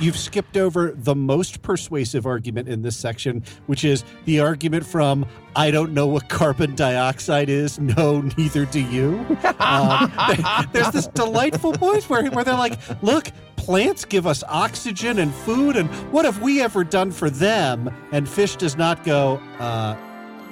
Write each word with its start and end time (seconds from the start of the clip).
you've 0.00 0.16
skipped 0.16 0.56
over 0.56 0.92
the 0.96 1.14
most 1.14 1.62
persuasive 1.62 2.26
argument 2.26 2.68
in 2.68 2.82
this 2.82 2.96
section, 2.96 3.42
which 3.66 3.84
is 3.84 4.04
the 4.24 4.40
argument 4.40 4.86
from 4.86 5.26
I 5.56 5.70
don't 5.70 5.92
know 5.92 6.06
what 6.06 6.28
carbon 6.28 6.74
dioxide 6.74 7.48
is. 7.48 7.78
No, 7.78 8.20
neither 8.38 8.64
do 8.66 8.80
you. 8.80 9.24
Um, 9.58 10.12
there's 10.72 10.90
this 10.90 11.08
delightful 11.08 11.72
voice 11.72 12.08
where, 12.08 12.24
where 12.30 12.44
they're 12.44 12.54
like, 12.54 12.78
look, 13.02 13.28
plants 13.56 14.04
give 14.04 14.26
us 14.26 14.42
oxygen 14.48 15.18
and 15.18 15.34
food, 15.34 15.76
and 15.76 15.88
what 16.12 16.24
have 16.24 16.40
we 16.40 16.60
ever 16.62 16.84
done 16.84 17.10
for 17.10 17.28
them? 17.30 17.92
And 18.12 18.28
fish 18.28 18.56
does 18.56 18.76
not 18.76 19.04
go, 19.04 19.40
uh, 19.58 19.96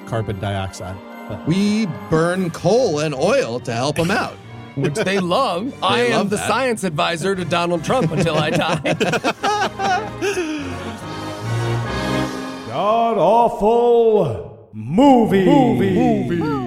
carbon 0.06 0.38
dioxide. 0.40 0.96
But- 1.28 1.46
We 1.46 1.86
burn 2.10 2.50
coal 2.50 2.98
and 3.00 3.14
oil 3.14 3.60
to 3.60 3.72
help 3.72 3.96
them 3.96 4.10
out. 4.10 4.36
Which 4.80 4.94
they 4.94 5.18
love. 5.18 5.74
I 5.82 6.06
am 6.06 6.28
the 6.28 6.36
that. 6.36 6.48
science 6.48 6.84
advisor 6.84 7.34
to 7.34 7.44
Donald 7.44 7.84
Trump 7.84 8.10
until 8.12 8.36
I 8.36 8.50
die. 8.50 8.94
God 12.68 13.18
awful 13.18 14.70
movie. 14.72 15.44
Movie. 15.44 16.58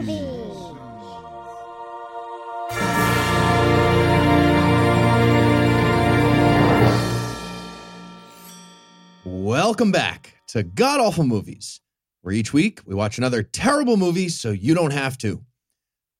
Welcome 9.23 9.91
back 9.91 10.35
to 10.47 10.63
God 10.63 10.99
Awful 10.99 11.23
Movies, 11.23 11.79
where 12.21 12.33
each 12.33 12.51
week 12.53 12.81
we 12.85 12.93
watch 12.95 13.17
another 13.17 13.43
terrible 13.43 13.95
movie 13.97 14.29
so 14.29 14.51
you 14.51 14.73
don't 14.73 14.91
have 14.91 15.17
to. 15.19 15.43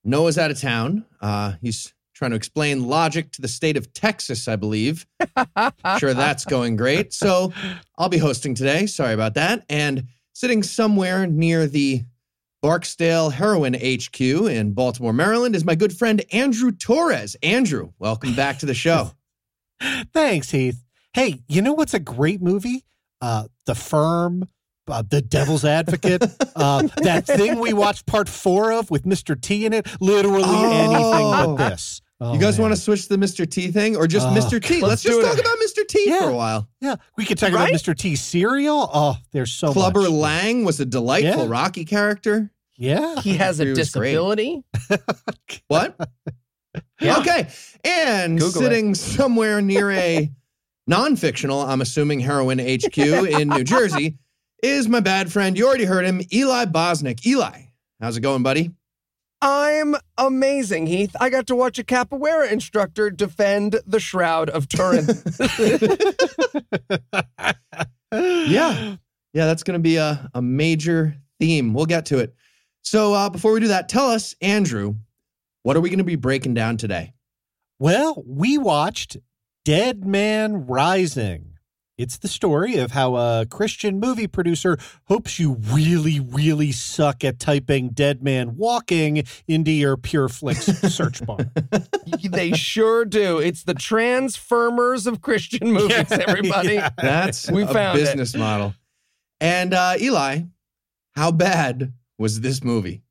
Noah's 0.03 0.37
out 0.37 0.51
of 0.51 0.59
town. 0.59 1.05
Uh, 1.21 1.53
he's 1.61 1.93
trying 2.13 2.31
to 2.31 2.37
explain 2.37 2.87
logic 2.87 3.31
to 3.31 3.41
the 3.41 3.47
state 3.47 3.77
of 3.77 3.93
Texas, 3.93 4.47
I 4.47 4.55
believe. 4.55 5.05
sure, 5.97 6.13
that's 6.13 6.45
going 6.45 6.75
great. 6.75 7.13
So 7.13 7.51
I'll 7.97 8.09
be 8.09 8.17
hosting 8.17 8.53
today. 8.53 8.85
Sorry 8.85 9.13
about 9.13 9.33
that. 9.35 9.65
And 9.69 10.05
sitting 10.33 10.63
somewhere 10.63 11.25
near 11.25 11.67
the 11.67 12.03
Barksdale 12.61 13.31
Heroin 13.31 13.73
HQ 13.73 14.21
in 14.21 14.73
Baltimore, 14.73 15.13
Maryland, 15.13 15.55
is 15.55 15.65
my 15.65 15.73
good 15.73 15.93
friend 15.97 16.23
Andrew 16.31 16.71
Torrez. 16.71 17.35
Andrew, 17.41 17.91
welcome 17.97 18.35
back 18.35 18.59
to 18.59 18.67
the 18.67 18.75
show. 18.75 19.11
Thanks, 20.13 20.51
Heath. 20.51 20.83
Hey, 21.13 21.39
you 21.47 21.61
know 21.61 21.73
what's 21.73 21.95
a 21.95 21.99
great 21.99 22.41
movie? 22.41 22.85
Uh, 23.19 23.45
the 23.65 23.75
Firm, 23.75 24.47
uh, 24.91 25.03
The 25.07 25.21
Devil's 25.21 25.65
Advocate, 25.65 26.23
uh, 26.55 26.83
that 27.03 27.25
thing 27.25 27.59
we 27.59 27.73
watched 27.73 28.05
part 28.05 28.27
four 28.29 28.71
of 28.71 28.91
with 28.91 29.03
Mr. 29.03 29.39
T 29.39 29.65
in 29.65 29.73
it. 29.73 29.87
Literally 30.01 30.43
anything 30.43 30.95
Oh. 31.03 31.55
but 31.57 31.69
this. 31.69 32.01
Oh, 32.23 32.33
you 32.33 32.39
guys 32.39 32.57
man. 32.59 32.69
want 32.69 32.75
to 32.75 32.79
switch 32.81 33.07
to 33.07 33.17
the 33.17 33.25
Mr. 33.25 33.49
T 33.49 33.71
thing 33.71 33.95
or 33.95 34.05
just 34.05 34.27
Oh, 34.27 34.31
Mr. 34.31 34.63
T? 34.63 34.75
Let's, 34.75 34.83
let's 34.89 35.01
just 35.03 35.15
do 35.15 35.21
it. 35.21 35.23
talk 35.23 35.39
about 35.39 35.57
Mr. 35.57 35.87
T 35.87 36.03
Yeah. 36.07 36.19
for 36.19 36.29
a 36.29 36.35
while. 36.35 36.67
Yeah, 36.79 36.95
we 37.17 37.25
could 37.25 37.39
talk 37.39 37.51
Right? 37.51 37.69
about 37.71 37.79
Mr. 37.81 37.97
T 37.97 38.15
cereal. 38.15 38.89
Oh, 38.93 39.15
there's 39.31 39.51
so 39.51 39.73
Clubber 39.73 40.01
much. 40.01 40.11
Lang 40.11 40.63
was 40.63 40.79
a 40.79 40.85
delightful 40.85 41.43
Yeah. 41.45 41.49
Rocky 41.49 41.83
character. 41.85 42.51
Yeah. 42.77 43.19
he 43.21 43.37
has 43.37 43.59
a 43.59 43.63
He 43.63 43.69
was 43.71 43.77
great. 43.91 44.11
disability. 44.11 44.63
What? 45.67 45.95
Yeah. 47.01 47.17
Okay. 47.17 47.47
And 47.83 48.39
Google 48.39 48.61
it. 48.61 48.65
sitting 48.65 48.95
somewhere 48.95 49.61
near 49.61 49.89
a 49.91 50.31
non 50.87 51.15
fictional, 51.15 51.61
I'm 51.61 51.81
assuming 51.81 52.19
heroin 52.19 52.59
HQ 52.59 52.97
in 52.97 53.49
New 53.49 53.63
Jersey, 53.63 54.17
is 54.61 54.87
my 54.87 54.99
bad 54.99 55.31
friend. 55.31 55.57
You 55.57 55.67
already 55.67 55.85
heard 55.85 56.05
him, 56.05 56.21
Eli 56.33 56.65
Bosnick. 56.65 57.25
Eli, 57.25 57.63
how's 57.99 58.17
it 58.17 58.21
going, 58.21 58.43
buddy? 58.43 58.71
I'm 59.41 59.95
amazing, 60.17 60.85
Heath. 60.85 61.15
I 61.19 61.29
got 61.29 61.47
to 61.47 61.55
watch 61.55 61.79
a 61.79 61.83
capoeira 61.83 62.51
instructor 62.51 63.09
defend 63.09 63.79
the 63.87 63.99
Shroud 63.99 64.51
of 64.51 64.67
Turin. 64.67 65.07
Yeah. 68.11 68.95
Yeah, 69.33 69.45
that's 69.45 69.63
going 69.63 69.79
to 69.79 69.81
be 69.81 69.95
a, 69.95 70.29
a 70.33 70.41
major 70.41 71.15
theme. 71.39 71.73
We'll 71.73 71.85
get 71.85 72.07
to 72.07 72.19
it. 72.19 72.35
So 72.83 73.13
uh, 73.13 73.29
before 73.29 73.53
we 73.53 73.61
do 73.61 73.69
that, 73.69 73.87
tell 73.87 74.09
us, 74.09 74.35
Andrew, 74.41 74.95
what 75.63 75.77
are 75.77 75.81
we 75.81 75.89
going 75.89 75.99
to 75.99 76.03
be 76.03 76.17
breaking 76.17 76.53
down 76.53 76.77
today? 76.77 77.13
Well, 77.79 78.21
we 78.27 78.57
watched 78.57 79.17
Dead 79.63 80.05
Man 80.05 80.65
Rising. 80.65 81.50
It's 82.01 82.17
the 82.17 82.27
story 82.27 82.77
of 82.77 82.89
how 82.89 83.15
a 83.15 83.45
Christian 83.45 83.99
movie 83.99 84.25
producer 84.25 84.79
hopes 85.05 85.37
you 85.37 85.57
really, 85.71 86.19
really 86.19 86.71
suck 86.71 87.23
at 87.23 87.37
typing 87.37 87.89
dead 87.89 88.23
man 88.23 88.57
walking 88.57 89.23
into 89.47 89.69
your 89.69 89.97
PureFlix 89.97 90.89
search 90.89 91.23
bar. 91.23 91.37
they 92.31 92.53
sure 92.53 93.05
do. 93.05 93.37
It's 93.37 93.61
the 93.65 93.75
transformers 93.75 95.05
of 95.05 95.21
Christian 95.21 95.71
movies, 95.73 96.11
everybody. 96.11 96.73
Yeah. 96.73 96.89
That's 96.97 97.51
We 97.51 97.61
a 97.61 97.67
found 97.67 97.99
it. 97.99 98.01
business 98.01 98.33
model. 98.35 98.73
And 99.39 99.75
uh, 99.75 99.93
Eli, 100.01 100.41
how 101.15 101.31
bad 101.31 101.93
was 102.17 102.41
this 102.41 102.63
movie? 102.63 103.03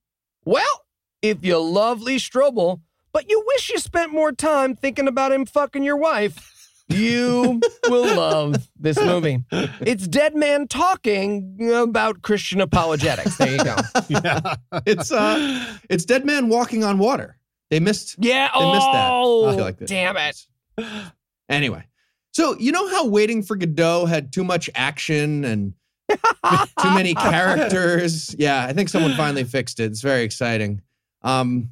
Well, 0.44 0.84
if 1.22 1.44
you 1.44 1.58
love 1.60 2.02
Lee 2.02 2.16
Strobel, 2.16 2.80
but 3.12 3.30
you 3.30 3.44
wish 3.46 3.70
you 3.70 3.78
spent 3.78 4.12
more 4.12 4.32
time 4.32 4.74
thinking 4.74 5.06
about 5.06 5.30
him 5.30 5.46
fucking 5.46 5.84
your 5.84 5.96
wife, 5.96 6.59
you 6.90 7.60
will 7.88 8.16
love 8.16 8.68
this 8.78 8.98
movie. 8.98 9.44
It's 9.52 10.06
Dead 10.06 10.34
Man 10.34 10.68
talking 10.68 11.70
about 11.72 12.22
Christian 12.22 12.60
apologetics. 12.60 13.36
There 13.36 13.50
you 13.52 13.64
go. 13.64 13.76
Yeah. 14.08 14.54
It's 14.86 15.12
uh, 15.12 15.76
it's 15.88 16.04
Dead 16.04 16.24
Man 16.26 16.48
Walking 16.48 16.84
on 16.84 16.98
Water. 16.98 17.36
They 17.70 17.80
missed. 17.80 18.16
Yeah. 18.18 18.50
They 18.58 18.72
missed 18.72 18.92
that. 18.92 19.10
Oh, 19.12 19.48
I 19.48 19.54
feel 19.54 19.64
like 19.64 19.78
that. 19.78 19.88
damn 19.88 20.16
it. 20.16 20.46
Anyway, 21.48 21.84
so 22.32 22.56
you 22.60 22.70
know 22.70 22.88
how 22.90 23.08
Waiting 23.08 23.42
for 23.42 23.56
Godot 23.56 24.06
had 24.06 24.32
too 24.32 24.44
much 24.44 24.70
action 24.76 25.44
and 25.44 25.74
too 26.08 26.90
many 26.94 27.12
characters. 27.12 28.36
Yeah, 28.38 28.64
I 28.64 28.72
think 28.72 28.88
someone 28.88 29.16
finally 29.16 29.42
fixed 29.42 29.80
it. 29.80 29.86
It's 29.90 30.00
very 30.00 30.22
exciting. 30.22 30.80
Um, 31.22 31.70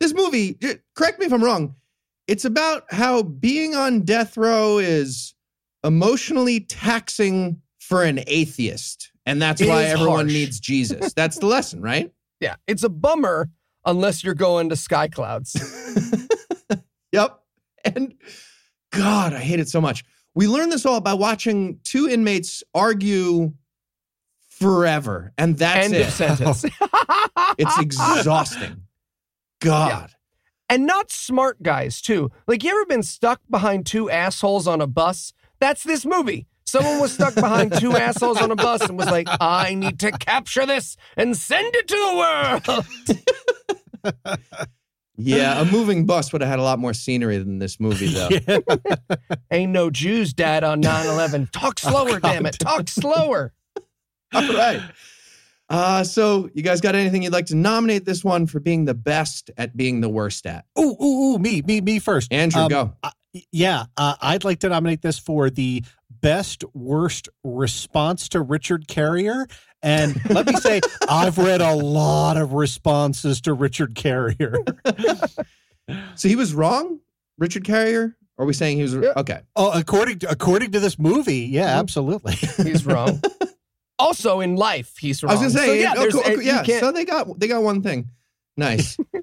this 0.00 0.12
movie, 0.12 0.58
correct 0.96 1.20
me 1.20 1.26
if 1.26 1.32
I'm 1.32 1.44
wrong. 1.44 1.76
It's 2.26 2.44
about 2.44 2.84
how 2.90 3.22
being 3.22 3.74
on 3.74 4.00
death 4.02 4.36
row 4.36 4.78
is 4.78 5.34
emotionally 5.82 6.60
taxing 6.60 7.60
for 7.80 8.02
an 8.02 8.20
atheist, 8.26 9.10
and 9.26 9.40
that's 9.42 9.60
It 9.60 9.68
why 9.68 9.84
everyone 9.84 10.20
harsh. 10.26 10.32
needs 10.32 10.58
Jesus. 10.60 11.12
That's 11.16 11.38
the 11.38 11.46
lesson, 11.46 11.82
right? 11.82 12.10
Yeah. 12.40 12.56
It's 12.66 12.82
a 12.82 12.88
bummer 12.88 13.50
unless 13.84 14.24
you're 14.24 14.34
going 14.34 14.70
to 14.70 14.76
Sky 14.76 15.08
Clouds. 15.08 15.54
Yep. 17.12 17.38
And 17.84 18.14
God, 18.90 19.34
I 19.34 19.38
hate 19.38 19.60
it 19.60 19.68
so 19.68 19.80
much. 19.80 20.02
We 20.34 20.48
learned 20.48 20.72
this 20.72 20.84
all 20.84 21.00
by 21.00 21.14
watching 21.14 21.78
two 21.84 22.08
inmates 22.08 22.64
argue 22.74 23.52
forever, 24.48 25.32
and 25.38 25.56
that's 25.56 25.84
End 25.86 25.94
it. 25.94 26.06
of 26.08 26.12
sentence. 26.12 26.64
It's 27.58 27.78
exhausting. 27.78 28.82
God. 29.60 30.10
And 30.68 30.86
not 30.86 31.10
smart 31.10 31.62
guys 31.62 32.00
too. 32.00 32.30
Like 32.46 32.64
you 32.64 32.70
ever 32.70 32.86
been 32.86 33.02
stuck 33.02 33.40
behind 33.50 33.86
two 33.86 34.10
assholes 34.10 34.66
on 34.66 34.80
a 34.80 34.86
bus? 34.86 35.32
That's 35.60 35.82
this 35.82 36.04
movie. 36.04 36.46
Someone 36.64 37.00
was 37.00 37.12
stuck 37.12 37.34
behind 37.34 37.78
two 37.78 37.96
assholes 37.96 38.40
on 38.40 38.50
a 38.50 38.56
bus 38.56 38.82
and 38.82 38.98
was 38.98 39.10
like, 39.10 39.28
"I 39.40 39.74
need 39.74 40.00
to 40.00 40.10
capture 40.10 40.66
this 40.66 40.96
and 41.16 41.36
send 41.36 41.74
it 41.74 41.88
to 41.88 41.96
the 41.96 42.16
world." 44.04 44.38
Yeah, 45.16 45.60
a 45.60 45.64
moving 45.64 46.06
bus 46.06 46.32
would 46.32 46.42
have 46.42 46.50
had 46.50 46.58
a 46.58 46.62
lot 46.62 46.80
more 46.80 46.92
scenery 46.92 47.38
than 47.38 47.60
this 47.60 47.78
movie, 47.78 48.08
though. 48.08 48.30
Ain't 49.50 49.70
no 49.70 49.88
Jews 49.88 50.34
died 50.34 50.64
on 50.64 50.82
9/11. 50.82 51.52
Talk 51.52 51.78
slower, 51.78 52.16
oh, 52.16 52.18
damn 52.18 52.46
it. 52.46 52.58
Talk 52.58 52.88
slower. 52.88 53.52
All 54.32 54.48
right. 54.54 54.80
Uh, 55.70 56.04
so 56.04 56.48
you 56.54 56.62
guys 56.62 56.80
got 56.80 56.94
anything 56.94 57.22
you'd 57.22 57.32
like 57.32 57.46
to 57.46 57.56
nominate 57.56 58.04
this 58.04 58.22
one 58.22 58.46
for 58.46 58.60
being 58.60 58.84
the 58.84 58.94
best 58.94 59.50
at 59.56 59.76
being 59.76 60.00
the 60.00 60.08
worst 60.08 60.46
at? 60.46 60.64
Ooh, 60.78 60.96
ooh, 61.02 61.34
ooh, 61.34 61.38
me, 61.38 61.62
me, 61.62 61.80
me 61.80 61.98
first. 61.98 62.32
Andrew, 62.32 62.62
Um, 62.62 62.68
go. 62.68 62.92
uh, 63.02 63.10
yeah, 63.50 63.86
uh, 63.96 64.14
I'd 64.20 64.44
like 64.44 64.60
to 64.60 64.68
nominate 64.68 65.02
this 65.02 65.18
for 65.18 65.50
the 65.50 65.82
best 66.20 66.64
worst 66.74 67.28
response 67.42 68.28
to 68.30 68.40
Richard 68.42 68.86
Carrier. 68.88 69.46
And 69.82 70.18
let 70.30 70.46
me 70.46 70.54
say, 70.56 70.80
I've 71.08 71.36
read 71.38 71.60
a 71.60 71.74
lot 71.74 72.36
of 72.36 72.52
responses 72.52 73.40
to 73.42 73.52
Richard 73.54 73.94
Carrier. 73.94 74.54
So 76.14 76.28
he 76.28 76.36
was 76.36 76.54
wrong, 76.54 77.00
Richard 77.36 77.64
Carrier? 77.64 78.16
Are 78.38 78.46
we 78.46 78.54
saying 78.54 78.78
he 78.78 78.82
was 78.84 78.94
Yeah. 78.94 79.12
okay? 79.18 79.40
Oh, 79.54 79.70
according 79.78 80.20
to 80.20 80.30
according 80.30 80.72
to 80.72 80.80
this 80.80 80.98
movie, 80.98 81.40
yeah, 81.40 81.68
Mm-hmm. 81.72 81.78
absolutely. 81.80 82.32
He's 82.64 82.86
wrong. 82.86 83.20
Also 84.04 84.40
in 84.40 84.56
life, 84.56 84.98
he's 84.98 85.22
wrong. 85.22 85.30
I 85.30 85.34
was 85.34 85.40
gonna 85.40 85.64
say, 85.64 85.66
So, 85.66 85.72
yeah, 85.72 85.94
oh, 85.96 86.08
cool, 86.10 86.20
okay, 86.20 86.42
yeah. 86.42 86.80
So 86.80 86.92
they 86.92 87.06
got 87.06 87.40
they 87.40 87.48
got 87.48 87.62
one 87.62 87.82
thing. 87.82 88.10
Nice. 88.56 88.98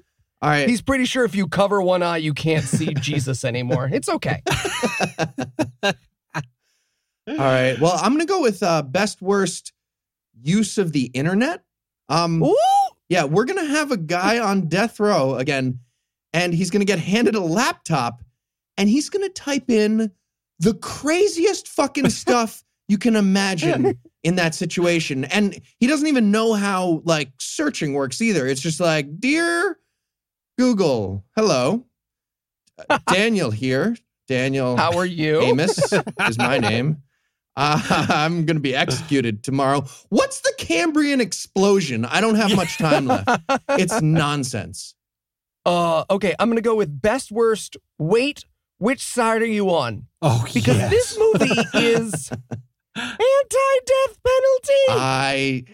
All 0.42 0.50
right. 0.50 0.68
He's 0.68 0.82
pretty 0.82 1.04
sure 1.04 1.24
if 1.24 1.36
you 1.36 1.46
cover 1.46 1.80
one 1.80 2.02
eye, 2.02 2.16
you 2.16 2.34
can't 2.34 2.64
see 2.64 2.94
Jesus 2.94 3.44
anymore. 3.44 3.88
It's 3.92 4.08
okay. 4.08 4.42
All 5.84 5.94
right. 7.28 7.78
Well, 7.80 7.96
I'm 8.02 8.12
gonna 8.12 8.26
go 8.26 8.42
with 8.42 8.60
uh, 8.60 8.82
best 8.82 9.22
worst 9.22 9.72
use 10.40 10.78
of 10.78 10.90
the 10.90 11.04
internet. 11.14 11.62
Um, 12.08 12.42
Ooh! 12.42 12.56
yeah, 13.08 13.22
we're 13.22 13.44
gonna 13.44 13.64
have 13.64 13.92
a 13.92 13.96
guy 13.96 14.40
on 14.40 14.66
death 14.66 14.98
row 14.98 15.36
again, 15.36 15.78
and 16.32 16.52
he's 16.52 16.70
gonna 16.70 16.84
get 16.84 16.98
handed 16.98 17.36
a 17.36 17.40
laptop, 17.40 18.20
and 18.76 18.88
he's 18.88 19.10
gonna 19.10 19.28
type 19.28 19.70
in 19.70 20.10
the 20.58 20.74
craziest 20.74 21.68
fucking 21.68 22.10
stuff 22.10 22.64
you 22.88 22.98
can 22.98 23.14
imagine 23.14 23.96
in 24.22 24.36
that 24.36 24.54
situation. 24.54 25.24
And 25.24 25.60
he 25.78 25.86
doesn't 25.86 26.06
even 26.06 26.30
know 26.30 26.54
how 26.54 27.02
like 27.04 27.32
searching 27.38 27.92
works 27.94 28.20
either. 28.20 28.46
It's 28.46 28.60
just 28.60 28.80
like, 28.80 29.20
dear 29.20 29.78
Google, 30.58 31.24
hello. 31.36 31.86
Daniel 33.12 33.50
here. 33.50 33.96
Daniel 34.28 34.76
How 34.76 34.96
are 34.96 35.06
you? 35.06 35.40
Amos 35.40 35.92
is 36.28 36.38
my 36.38 36.58
name. 36.58 37.02
Uh, 37.54 38.06
I'm 38.08 38.46
going 38.46 38.56
to 38.56 38.62
be 38.62 38.74
executed 38.74 39.42
tomorrow. 39.44 39.84
What's 40.08 40.40
the 40.40 40.52
Cambrian 40.56 41.20
explosion? 41.20 42.04
I 42.06 42.20
don't 42.22 42.36
have 42.36 42.56
much 42.56 42.78
time 42.78 43.06
left. 43.06 43.28
It's 43.70 44.00
nonsense. 44.02 44.94
Uh, 45.66 46.04
okay, 46.10 46.34
I'm 46.38 46.48
gonna 46.48 46.60
go 46.60 46.74
with 46.74 47.00
best 47.00 47.30
worst. 47.30 47.76
Wait, 47.98 48.44
which 48.78 49.04
side 49.04 49.42
are 49.42 49.46
you 49.46 49.70
on? 49.70 50.06
Oh, 50.20 50.42
Because 50.52 50.76
yes. 50.76 50.90
this 50.90 51.18
movie 51.18 51.62
is 51.74 52.30
anti-death 52.96 54.18
penalty. 54.22 54.84
I 54.90 55.64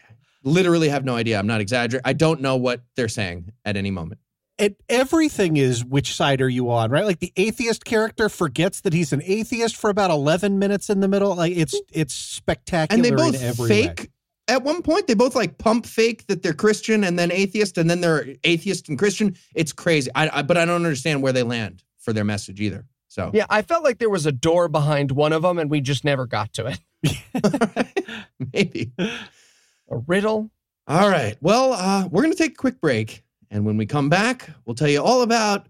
literally 0.44 0.88
have 0.88 1.04
no 1.04 1.16
idea. 1.16 1.38
I'm 1.38 1.46
not 1.46 1.60
exaggerating. 1.60 2.02
I 2.04 2.12
don't 2.12 2.40
know 2.40 2.56
what 2.56 2.82
they're 2.96 3.08
saying 3.08 3.52
at 3.64 3.76
any 3.76 3.90
moment. 3.90 4.20
it, 4.58 4.76
everything 4.88 5.56
is 5.56 5.84
which 5.84 6.14
side 6.14 6.40
are 6.40 6.48
you 6.48 6.70
on, 6.70 6.90
right? 6.90 7.04
Like 7.04 7.20
the 7.20 7.32
atheist 7.36 7.84
character 7.84 8.28
forgets 8.28 8.80
that 8.82 8.92
he's 8.92 9.12
an 9.12 9.22
atheist 9.24 9.76
for 9.76 9.88
about 9.88 10.10
eleven 10.10 10.58
minutes 10.58 10.90
in 10.90 11.00
the 11.00 11.08
middle. 11.08 11.34
Like 11.34 11.56
it's 11.56 11.80
it's 11.92 12.14
spectacular. 12.14 12.96
And 12.96 13.04
they 13.04 13.10
both 13.10 13.38
fake. 13.68 14.00
way. 14.00 14.06
At 14.48 14.64
one 14.64 14.82
point, 14.82 15.06
they 15.06 15.14
both 15.14 15.34
like 15.36 15.58
pump 15.58 15.86
fake 15.86 16.26
that 16.26 16.42
they're 16.42 16.54
Christian 16.54 17.04
and 17.04 17.18
then 17.18 17.30
atheist, 17.30 17.78
and 17.78 17.88
then 17.88 18.00
they're 18.00 18.26
atheist 18.44 18.88
and 18.88 18.98
Christian. 18.98 19.36
It's 19.54 19.72
crazy. 19.72 20.10
I, 20.14 20.38
I 20.38 20.42
but 20.42 20.56
I 20.56 20.64
don't 20.64 20.76
understand 20.76 21.22
where 21.22 21.32
they 21.32 21.42
land 21.42 21.84
for 21.98 22.12
their 22.12 22.24
message 22.24 22.60
either. 22.60 22.86
So 23.08 23.30
yeah, 23.32 23.46
I 23.48 23.62
felt 23.62 23.84
like 23.84 23.98
there 23.98 24.10
was 24.10 24.26
a 24.26 24.32
door 24.32 24.68
behind 24.68 25.10
one 25.10 25.32
of 25.32 25.42
them, 25.42 25.58
and 25.58 25.70
we 25.70 25.80
just 25.80 26.04
never 26.04 26.26
got 26.26 26.52
to 26.54 26.66
it. 26.66 26.80
maybe. 28.52 28.92
A 28.98 29.96
riddle. 30.06 30.50
All 30.86 31.08
right. 31.08 31.36
Well, 31.40 31.72
uh, 31.72 32.08
we're 32.08 32.22
going 32.22 32.32
to 32.34 32.38
take 32.38 32.52
a 32.52 32.56
quick 32.56 32.80
break. 32.80 33.24
And 33.50 33.64
when 33.64 33.76
we 33.76 33.86
come 33.86 34.08
back, 34.08 34.50
we'll 34.64 34.74
tell 34.74 34.88
you 34.88 35.02
all 35.02 35.22
about 35.22 35.66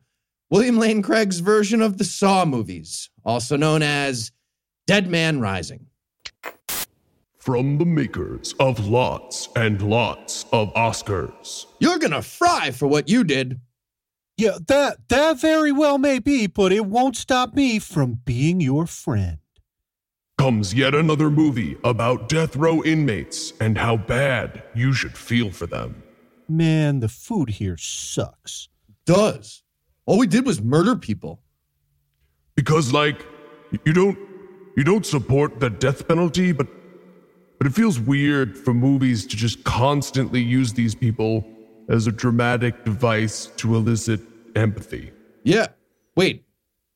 William 0.51 0.79
Lane 0.79 1.03
Craig's 1.03 1.39
version 1.39 1.81
of 1.81 1.99
the 1.99 2.05
Saw 2.05 2.45
movies, 2.45 3.11
also 3.25 3.57
known 3.57 3.83
as 3.83 4.33
Dead 4.87 5.09
Man 5.09 5.41
Rising. 5.41 5.87
From 7.39 7.79
the 7.79 7.85
makers 7.85 8.55
of 8.59 8.87
lots 8.87 9.49
and 9.57 9.81
lots 9.81 10.45
of 10.53 10.73
Oscars. 10.75 11.67
You're 11.79 11.99
going 11.99 12.13
to 12.13 12.23
fry 12.23 12.73
for 12.73 12.89
what 12.89 13.09
you 13.09 13.25
did. 13.25 13.61
Yeah, 14.39 14.59
that 14.69 15.09
that 15.09 15.41
very 15.41 15.73
well 15.73 15.99
may 15.99 16.21
be, 16.21 16.47
but 16.47 16.73
it 16.73 16.87
won't 16.87 17.17
stop 17.17 17.55
me 17.55 17.81
from 17.81 18.21
being 18.25 18.61
your 18.61 18.87
friend. 18.87 19.39
Comes 20.39 20.73
yet 20.73 20.95
another 20.95 21.29
movie 21.29 21.77
about 21.83 22.29
death 22.29 22.55
row 22.55 22.81
inmates 22.85 23.53
and 23.59 23.77
how 23.77 23.97
bad 23.97 24.63
you 24.77 24.93
should 24.93 25.19
feel 25.19 25.51
for 25.51 25.67
them. 25.67 26.05
Man, 26.49 27.01
the 27.01 27.09
food 27.09 27.51
here 27.51 27.77
sucks. 27.77 28.69
Does. 29.05 29.65
All 30.07 30.19
we 30.19 30.29
did 30.29 30.47
was 30.47 30.63
murder 30.63 30.95
people. 30.95 31.43
Because 32.55 32.93
like 32.93 33.27
you 33.85 33.93
don't 33.93 34.17
you 34.77 34.85
don't 34.85 35.05
support 35.05 35.59
the 35.59 35.69
death 35.69 36.07
penalty, 36.07 36.53
but 36.53 36.69
but 37.59 37.67
it 37.67 37.75
feels 37.75 37.99
weird 37.99 38.57
for 38.57 38.73
movies 38.73 39.27
to 39.27 39.37
just 39.37 39.65
constantly 39.65 40.41
use 40.41 40.73
these 40.75 40.95
people 40.95 41.45
as 41.89 42.07
a 42.07 42.13
dramatic 42.13 42.85
device 42.85 43.47
to 43.57 43.75
elicit 43.75 44.21
empathy. 44.57 45.13
Yeah. 45.45 45.67
Wait. 46.17 46.45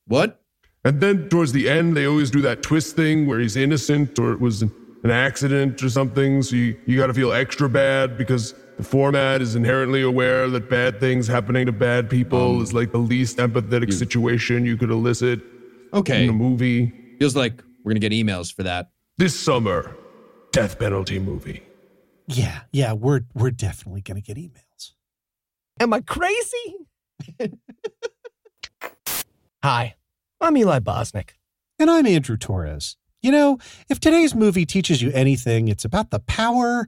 What? 0.07 0.41
And 0.85 0.99
then 1.01 1.29
towards 1.29 1.53
the 1.53 1.69
end, 1.69 1.95
they 1.95 2.05
always 2.05 2.29
do 2.29 2.41
that 2.41 2.61
twist 2.61 2.95
thing 2.95 3.25
where 3.25 3.39
he's 3.39 3.55
innocent 3.55 4.19
or 4.19 4.33
it 4.33 4.39
was 4.41 4.61
an 4.61 4.71
an 5.03 5.11
accident 5.11 5.83
or 5.83 5.89
something. 5.89 6.41
So 6.41 6.55
you, 6.55 6.79
you 6.85 6.97
got 6.97 7.07
to 7.07 7.13
feel 7.13 7.33
extra 7.33 7.67
bad 7.67 8.17
because 8.17 8.53
the 8.77 8.83
format 8.83 9.41
is 9.41 9.53
inherently 9.53 10.01
aware 10.01 10.47
that 10.49 10.69
bad 10.69 11.01
things 11.01 11.27
happening 11.27 11.65
to 11.65 11.73
bad 11.73 12.09
people 12.09 12.55
um, 12.55 12.61
is 12.61 12.73
like 12.73 12.93
the 12.93 12.99
least 12.99 13.35
empathetic 13.37 13.91
situation 13.91 14.65
you 14.65 14.77
could 14.77 14.89
elicit 14.89 15.41
Okay. 15.93 16.23
in 16.23 16.29
a 16.29 16.33
movie. 16.33 16.93
Feels 17.19 17.35
like 17.35 17.61
we're 17.83 17.91
going 17.93 17.99
to 18.01 18.07
get 18.09 18.13
emails 18.13 18.53
for 18.53 18.63
that. 18.63 18.91
This 19.17 19.37
summer, 19.37 19.93
death 20.53 20.79
penalty 20.79 21.19
movie. 21.19 21.63
Yeah, 22.27 22.61
yeah, 22.71 22.93
we're 22.93 23.21
we're 23.33 23.51
definitely 23.51 23.99
gonna 24.01 24.21
get 24.21 24.37
emails. 24.37 24.93
Am 25.81 25.91
I 25.91 25.99
crazy? 25.99 26.75
Hi, 29.63 29.95
I'm 30.41 30.57
Eli 30.57 30.79
Bosnick. 30.79 31.31
And 31.79 31.89
I'm 31.89 32.05
Andrew 32.05 32.37
Torrez. 32.37 32.95
You 33.21 33.31
know, 33.31 33.57
if 33.89 33.99
today's 33.99 34.35
movie 34.35 34.65
teaches 34.65 35.01
you 35.01 35.11
anything, 35.11 35.67
it's 35.67 35.85
about 35.85 36.11
the 36.11 36.19
power 36.19 36.87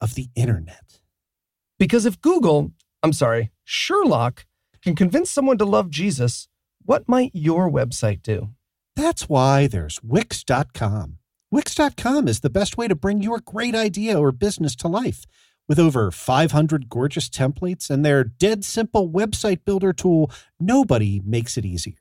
of 0.00 0.14
the 0.14 0.28
internet. 0.34 1.00
Because 1.78 2.06
if 2.06 2.20
Google, 2.20 2.72
I'm 3.02 3.12
sorry, 3.12 3.52
Sherlock, 3.64 4.46
can 4.82 4.96
convince 4.96 5.30
someone 5.30 5.58
to 5.58 5.64
love 5.64 5.90
Jesus, 5.90 6.48
what 6.84 7.08
might 7.08 7.30
your 7.34 7.70
website 7.70 8.22
do? 8.22 8.50
That's 8.96 9.28
why 9.28 9.68
there's 9.68 10.02
Wix.com. 10.02 11.18
Wix.com 11.50 12.28
is 12.28 12.40
the 12.40 12.50
best 12.50 12.76
way 12.76 12.88
to 12.88 12.94
bring 12.94 13.22
your 13.22 13.40
great 13.40 13.74
idea 13.74 14.18
or 14.18 14.32
business 14.32 14.74
to 14.76 14.88
life. 14.88 15.24
With 15.68 15.78
over 15.78 16.10
500 16.10 16.88
gorgeous 16.88 17.28
templates 17.28 17.90
and 17.90 18.02
their 18.02 18.24
dead 18.24 18.64
simple 18.64 19.10
website 19.10 19.64
builder 19.66 19.92
tool, 19.92 20.30
nobody 20.58 21.20
makes 21.22 21.58
it 21.58 21.66
easier. 21.66 21.94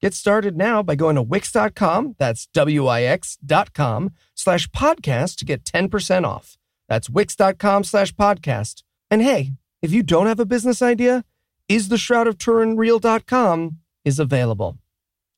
Get 0.00 0.14
started 0.14 0.56
now 0.56 0.82
by 0.82 0.94
going 0.94 1.16
to 1.16 1.22
Wix.com, 1.22 2.14
that's 2.16 2.46
W-I-X 2.54 3.38
dot 3.44 3.74
com, 3.74 4.12
slash 4.34 4.68
podcast 4.70 5.36
to 5.38 5.44
get 5.44 5.64
10% 5.64 6.24
off. 6.24 6.56
That's 6.88 7.10
Wix.com 7.10 7.84
slash 7.84 8.14
podcast. 8.14 8.82
And 9.10 9.20
hey, 9.20 9.54
if 9.82 9.92
you 9.92 10.02
don't 10.02 10.26
have 10.26 10.40
a 10.40 10.46
business 10.46 10.80
idea, 10.80 11.24
is 11.68 11.88
the 11.88 11.98
Shroud 11.98 12.28
of 12.28 12.38
Turin 12.38 12.76
real.com 12.76 13.78
is 14.04 14.18
available. 14.18 14.78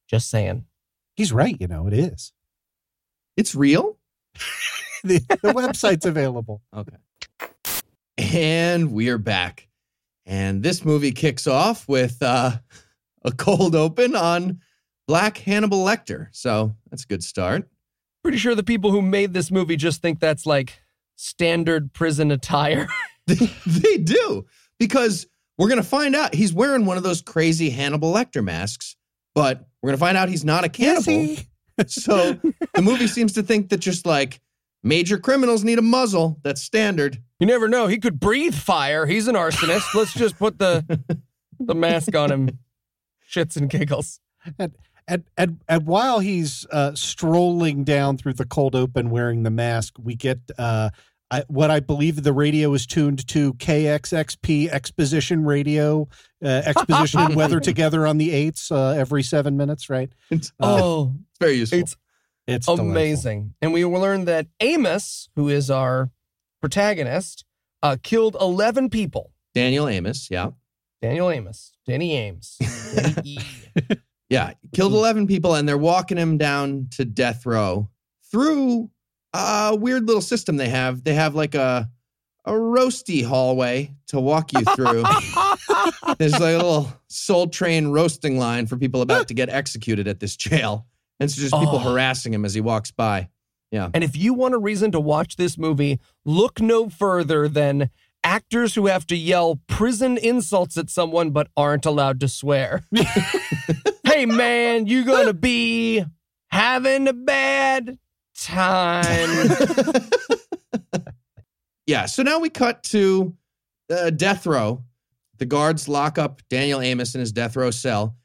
Just 0.06 0.30
saying. 0.30 0.66
He's 1.14 1.32
right, 1.32 1.56
you 1.58 1.66
know, 1.66 1.86
it 1.86 1.94
is. 1.94 2.32
It's 3.36 3.54
real? 3.54 3.98
The, 5.04 5.18
the 5.18 5.52
website's 5.52 6.06
available. 6.06 6.62
Okay. 6.72 6.94
And 8.18 8.92
we 8.92 9.08
are 9.08 9.18
back. 9.18 9.68
And 10.26 10.62
this 10.62 10.84
movie 10.84 11.12
kicks 11.12 11.46
off 11.46 11.88
with 11.88 12.22
uh, 12.22 12.58
a 13.24 13.32
cold 13.32 13.74
open 13.74 14.14
on 14.14 14.60
Black 15.08 15.38
Hannibal 15.38 15.84
Lecter. 15.84 16.28
So 16.32 16.74
that's 16.90 17.04
a 17.04 17.06
good 17.06 17.24
start. 17.24 17.68
Pretty 18.22 18.38
sure 18.38 18.54
the 18.54 18.62
people 18.62 18.90
who 18.90 19.02
made 19.02 19.32
this 19.32 19.50
movie 19.50 19.76
just 19.76 20.02
think 20.02 20.20
that's 20.20 20.46
like 20.46 20.80
standard 21.16 21.92
prison 21.92 22.30
attire. 22.30 22.86
they 23.26 23.96
do 23.96 24.46
because 24.78 25.26
we're 25.58 25.68
going 25.68 25.82
to 25.82 25.88
find 25.88 26.14
out 26.14 26.34
he's 26.34 26.52
wearing 26.52 26.84
one 26.84 26.96
of 26.96 27.02
those 27.02 27.22
crazy 27.22 27.70
Hannibal 27.70 28.12
Lecter 28.12 28.44
masks, 28.44 28.96
but 29.34 29.66
we're 29.80 29.88
going 29.88 29.98
to 29.98 30.04
find 30.04 30.16
out 30.16 30.28
he's 30.28 30.44
not 30.44 30.64
a 30.64 30.68
cannibal. 30.68 31.36
So 31.86 32.34
the 32.74 32.82
movie 32.82 33.06
seems 33.06 33.32
to 33.32 33.42
think 33.42 33.70
that 33.70 33.78
just 33.78 34.06
like 34.06 34.40
major 34.82 35.18
criminals 35.18 35.64
need 35.64 35.78
a 35.78 35.82
muzzle. 35.82 36.38
That's 36.42 36.62
standard. 36.62 37.22
You 37.38 37.46
never 37.46 37.68
know. 37.68 37.86
He 37.86 37.98
could 37.98 38.20
breathe 38.20 38.54
fire. 38.54 39.06
He's 39.06 39.28
an 39.28 39.34
arsonist. 39.34 39.94
Let's 39.94 40.14
just 40.14 40.38
put 40.38 40.58
the 40.58 41.00
the 41.60 41.74
mask 41.74 42.14
on 42.14 42.30
him. 42.30 42.58
Shits 43.28 43.56
and 43.56 43.68
giggles. 43.70 44.20
And, 44.58 44.72
and, 45.08 45.24
and, 45.36 45.60
and 45.68 45.86
while 45.86 46.18
he's 46.18 46.66
uh, 46.70 46.94
strolling 46.94 47.84
down 47.84 48.16
through 48.18 48.34
the 48.34 48.44
cold 48.44 48.74
open 48.74 49.10
wearing 49.10 49.42
the 49.42 49.50
mask, 49.50 49.94
we 49.98 50.14
get 50.14 50.38
uh, 50.58 50.90
I, 51.30 51.44
what 51.48 51.70
I 51.70 51.80
believe 51.80 52.22
the 52.22 52.32
radio 52.32 52.74
is 52.74 52.86
tuned 52.86 53.26
to 53.28 53.54
KXXP 53.54 54.68
Exposition 54.68 55.44
Radio, 55.44 56.06
uh, 56.44 56.46
Exposition 56.66 57.20
and 57.20 57.34
Weather 57.34 57.58
together 57.60 58.06
on 58.06 58.18
the 58.18 58.28
8s 58.28 58.70
uh, 58.70 58.90
every 58.98 59.22
seven 59.22 59.56
minutes, 59.56 59.88
right? 59.88 60.12
It's, 60.30 60.52
Oh, 60.60 61.14
it's 61.30 61.38
very 61.40 61.54
useful. 61.54 61.78
it's 61.78 61.96
It's 62.46 62.66
delightful. 62.66 62.90
amazing. 62.90 63.54
And 63.62 63.72
we 63.72 63.84
will 63.84 64.00
learn 64.00 64.24
that 64.26 64.46
Amos, 64.60 65.28
who 65.36 65.48
is 65.48 65.70
our 65.70 66.10
protagonist, 66.60 67.44
uh, 67.82 67.96
killed 68.02 68.36
11 68.40 68.90
people. 68.90 69.32
Daniel 69.54 69.88
Amos, 69.88 70.28
yeah. 70.30 70.50
Daniel 71.00 71.30
Amos, 71.30 71.72
Danny 71.86 72.14
Ames, 72.14 72.56
Danny 72.94 73.22
E. 73.24 73.38
Yeah, 74.30 74.54
killed 74.72 74.94
11 74.94 75.26
people 75.26 75.54
and 75.56 75.68
they're 75.68 75.76
walking 75.76 76.16
him 76.16 76.38
down 76.38 76.88
to 76.92 77.04
death 77.04 77.44
row 77.44 77.90
through 78.30 78.88
a 79.34 79.76
weird 79.76 80.06
little 80.06 80.22
system 80.22 80.56
they 80.56 80.70
have. 80.70 81.04
They 81.04 81.12
have 81.12 81.34
like 81.34 81.54
a 81.54 81.90
a 82.46 82.52
roasty 82.52 83.24
hallway 83.24 83.94
to 84.08 84.18
walk 84.18 84.52
you 84.54 84.64
through. 84.74 85.04
There's 86.18 86.32
like 86.32 86.54
a 86.54 86.56
little 86.56 86.92
soul 87.08 87.48
train 87.48 87.88
roasting 87.88 88.38
line 88.38 88.66
for 88.66 88.76
people 88.78 89.02
about 89.02 89.28
to 89.28 89.34
get 89.34 89.50
executed 89.50 90.08
at 90.08 90.18
this 90.18 90.34
jail. 90.34 90.86
And 91.20 91.28
it's 91.28 91.36
just 91.36 91.52
people 91.54 91.76
Oh. 91.76 91.78
harassing 91.78 92.34
him 92.34 92.44
as 92.44 92.54
he 92.54 92.60
walks 92.60 92.90
by. 92.90 93.28
Yeah. 93.70 93.88
And 93.94 94.04
if 94.04 94.16
you 94.16 94.34
want 94.34 94.54
a 94.54 94.58
reason 94.58 94.90
to 94.92 95.00
watch 95.00 95.36
this 95.36 95.56
movie, 95.56 96.00
look 96.24 96.60
no 96.60 96.88
further 96.90 97.48
than 97.48 97.90
actors 98.24 98.74
who 98.74 98.86
have 98.86 99.06
to 99.06 99.16
yell 99.16 99.60
prison 99.66 100.16
insults 100.18 100.76
at 100.76 100.90
someone 100.90 101.30
but 101.30 101.48
aren't 101.56 101.86
allowed 101.86 102.20
to 102.20 102.28
swear. 102.28 102.82
hey 104.04 104.26
man, 104.26 104.86
you 104.86 105.04
gonna 105.04 105.32
be 105.32 106.04
having 106.50 107.08
a 107.08 107.12
bad 107.12 107.98
time. 108.38 109.48
yeah. 111.86 112.06
So 112.06 112.22
now 112.22 112.38
we 112.38 112.50
cut 112.50 112.82
to 112.84 113.34
uh, 113.90 114.10
death 114.10 114.46
row. 114.46 114.82
The 115.38 115.46
guards 115.46 115.88
lock 115.88 116.18
up 116.18 116.40
Daniel 116.48 116.80
Amos 116.80 117.14
in 117.14 117.20
his 117.20 117.32
death 117.32 117.56
row 117.56 117.70
cell, 117.70 118.16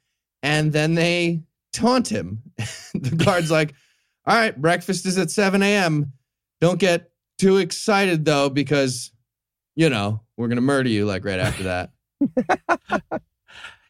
and 0.44 0.72
then 0.72 0.94
they 0.94 1.42
taunt 1.74 2.08
him. 2.08 2.42
the 2.94 3.16
guard's 3.16 3.52
like, 3.52 3.74
"All 4.26 4.36
right, 4.36 4.60
breakfast 4.60 5.06
is 5.06 5.18
at 5.18 5.32
7 5.32 5.62
a.m. 5.62 6.14
Don't 6.62 6.80
get 6.80 7.12
too 7.38 7.58
excited 7.58 8.26
though, 8.26 8.50
because 8.50 9.12
you 9.76 9.90
know 9.90 10.22
we're 10.38 10.48
gonna 10.48 10.62
murder 10.62 10.90
you 10.90 11.06
like 11.06 11.26
right 11.26 11.40
after 11.40 11.64
that." 11.64 11.92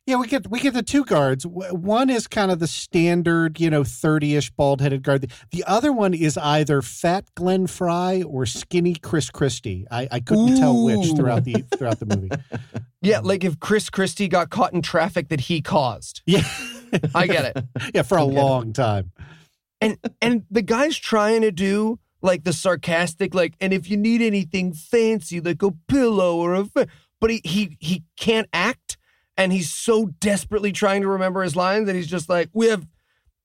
Yeah, 0.07 0.15
we 0.15 0.27
get 0.27 0.49
we 0.49 0.61
get 0.61 0.73
the 0.73 0.83
two 0.83 1.03
guards. 1.03 1.45
One 1.45 2.09
is 2.09 2.27
kind 2.27 2.49
of 2.49 2.59
the 2.59 2.67
standard, 2.67 3.59
you 3.59 3.69
know, 3.69 3.83
thirty-ish 3.83 4.51
bald-headed 4.51 5.03
guard. 5.03 5.23
The, 5.23 5.29
the 5.51 5.65
other 5.67 5.91
one 5.91 6.13
is 6.13 6.37
either 6.37 6.81
fat 6.81 7.25
Glenn 7.35 7.67
Frey 7.67 8.23
or 8.23 8.45
skinny 8.45 8.95
Chris 8.95 9.29
Christie. 9.29 9.85
I, 9.91 10.07
I 10.09 10.21
couldn't 10.21 10.55
tell 10.59 10.81
which 10.81 11.11
throughout 11.13 11.43
the 11.43 11.65
throughout 11.77 11.99
the 11.99 12.05
movie. 12.05 12.29
yeah, 13.01 13.19
like 13.19 13.43
if 13.43 13.59
Chris 13.59 13.89
Christie 13.89 14.29
got 14.29 14.49
caught 14.49 14.71
in 14.71 14.81
traffic 14.81 15.27
that 15.27 15.41
he 15.41 15.61
caused. 15.61 16.21
Yeah, 16.25 16.47
I 17.15 17.27
get 17.27 17.55
it. 17.57 17.65
yeah, 17.95 18.01
for 18.01 18.17
a 18.17 18.25
get 18.25 18.31
it. 18.31 18.41
long 18.41 18.73
time. 18.73 19.11
And 19.79 19.97
and 20.21 20.45
the 20.49 20.61
guy's 20.61 20.97
trying 20.97 21.41
to 21.41 21.51
do 21.51 21.99
like 22.21 22.43
the 22.43 22.53
sarcastic, 22.53 23.33
like, 23.33 23.53
and 23.61 23.73
if 23.73 23.89
you 23.89 23.97
need 23.97 24.21
anything 24.21 24.73
fancy, 24.73 25.39
like 25.39 25.61
a 25.61 25.71
pillow 25.87 26.37
or 26.37 26.55
a, 26.55 26.65
fa-, 26.65 26.87
but 27.19 27.29
he 27.29 27.41
he 27.43 27.77
he 27.79 28.03
can't 28.17 28.47
act, 28.53 28.97
and 29.35 29.53
he's 29.53 29.71
so 29.71 30.07
desperately 30.19 30.71
trying 30.71 31.01
to 31.01 31.07
remember 31.07 31.43
his 31.43 31.55
lines 31.55 31.85
that 31.87 31.95
he's 31.95 32.07
just 32.07 32.29
like, 32.29 32.49
we 32.53 32.67
have 32.67 32.87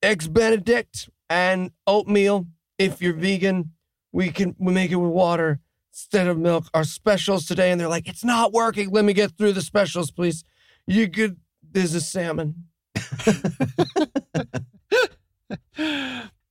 eggs 0.02 0.28
Benedict 0.28 1.08
and 1.28 1.70
oatmeal. 1.86 2.46
If 2.78 3.02
you're 3.02 3.14
vegan, 3.14 3.72
we 4.10 4.30
can 4.30 4.56
we 4.58 4.72
make 4.72 4.90
it 4.90 4.96
with 4.96 5.10
water 5.10 5.60
instead 5.92 6.26
of 6.26 6.38
milk. 6.38 6.66
Our 6.74 6.84
specials 6.84 7.46
today, 7.46 7.70
and 7.70 7.80
they're 7.80 7.88
like, 7.88 8.08
it's 8.08 8.24
not 8.24 8.52
working. 8.52 8.90
Let 8.90 9.04
me 9.04 9.12
get 9.12 9.36
through 9.36 9.52
the 9.52 9.62
specials, 9.62 10.10
please. 10.10 10.44
You 10.86 11.08
could. 11.08 11.36
There's 11.62 11.94
a 11.94 12.00
salmon. 12.00 12.66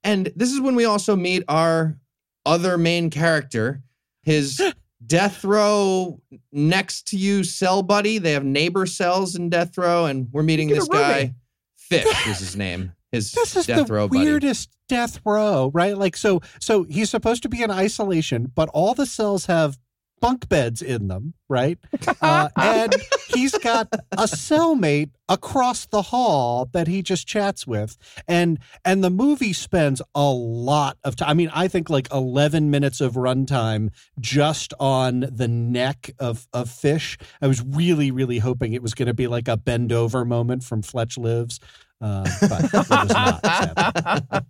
And 0.03 0.31
this 0.35 0.51
is 0.51 0.59
when 0.59 0.75
we 0.75 0.85
also 0.85 1.15
meet 1.15 1.43
our 1.47 1.97
other 2.45 2.77
main 2.77 3.09
character, 3.09 3.83
his 4.23 4.61
death 5.05 5.43
row 5.43 6.19
next 6.51 7.07
to 7.09 7.17
you 7.17 7.43
cell 7.43 7.83
buddy. 7.83 8.17
They 8.17 8.31
have 8.31 8.43
neighbor 8.43 8.85
cells 8.85 9.35
in 9.35 9.49
death 9.49 9.77
row, 9.77 10.05
and 10.05 10.27
we're 10.31 10.43
meeting 10.43 10.69
Get 10.69 10.79
this 10.79 10.87
guy. 10.87 11.35
Fish 11.77 12.05
is 12.27 12.39
his 12.39 12.55
name. 12.55 12.93
His 13.11 13.31
This 13.31 13.55
is 13.55 13.67
death 13.67 13.87
the 13.87 13.93
row 13.93 14.07
buddy. 14.07 14.25
weirdest 14.25 14.69
death 14.87 15.19
row, 15.25 15.69
right? 15.73 15.97
Like 15.97 16.15
so 16.15 16.41
so 16.59 16.83
he's 16.83 17.09
supposed 17.09 17.43
to 17.43 17.49
be 17.49 17.61
in 17.61 17.69
isolation, 17.69 18.51
but 18.55 18.69
all 18.69 18.93
the 18.93 19.05
cells 19.05 19.47
have 19.47 19.77
bunk 20.21 20.47
beds 20.47 20.81
in 20.81 21.07
them, 21.07 21.33
right? 21.49 21.77
Uh, 22.21 22.47
and 22.55 22.95
he's 23.27 23.57
got 23.57 23.89
a 24.11 24.23
cellmate 24.23 25.09
across 25.27 25.87
the 25.87 26.03
hall 26.03 26.69
that 26.71 26.87
he 26.87 27.01
just 27.01 27.27
chats 27.27 27.67
with, 27.67 27.97
and 28.27 28.59
and 28.85 29.03
the 29.03 29.09
movie 29.09 29.51
spends 29.51 30.01
a 30.15 30.29
lot 30.29 30.97
of 31.03 31.15
time. 31.17 31.29
I 31.29 31.33
mean, 31.33 31.49
I 31.53 31.67
think 31.67 31.89
like 31.89 32.07
eleven 32.11 32.71
minutes 32.71 33.01
of 33.01 33.13
runtime 33.13 33.89
just 34.19 34.73
on 34.79 35.25
the 35.31 35.47
neck 35.47 36.11
of 36.19 36.47
of 36.53 36.69
fish. 36.69 37.17
I 37.41 37.47
was 37.47 37.61
really 37.61 38.11
really 38.11 38.39
hoping 38.39 38.73
it 38.73 38.81
was 38.81 38.93
going 38.93 39.07
to 39.07 39.13
be 39.13 39.27
like 39.27 39.47
a 39.47 39.57
bend 39.57 39.91
over 39.91 40.23
moment 40.23 40.63
from 40.63 40.81
Fletch 40.81 41.17
Lives, 41.17 41.59
uh, 41.99 42.23
but 42.41 42.63
it 42.63 42.73
was 42.73 42.89
not. 42.89 44.45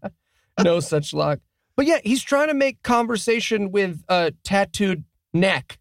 no 0.63 0.79
such 0.79 1.13
luck. 1.13 1.39
But 1.75 1.85
yeah, 1.85 1.99
he's 2.03 2.21
trying 2.21 2.49
to 2.49 2.53
make 2.53 2.83
conversation 2.83 3.71
with 3.71 4.03
a 4.09 4.33
tattooed 4.43 5.05
neck 5.33 5.79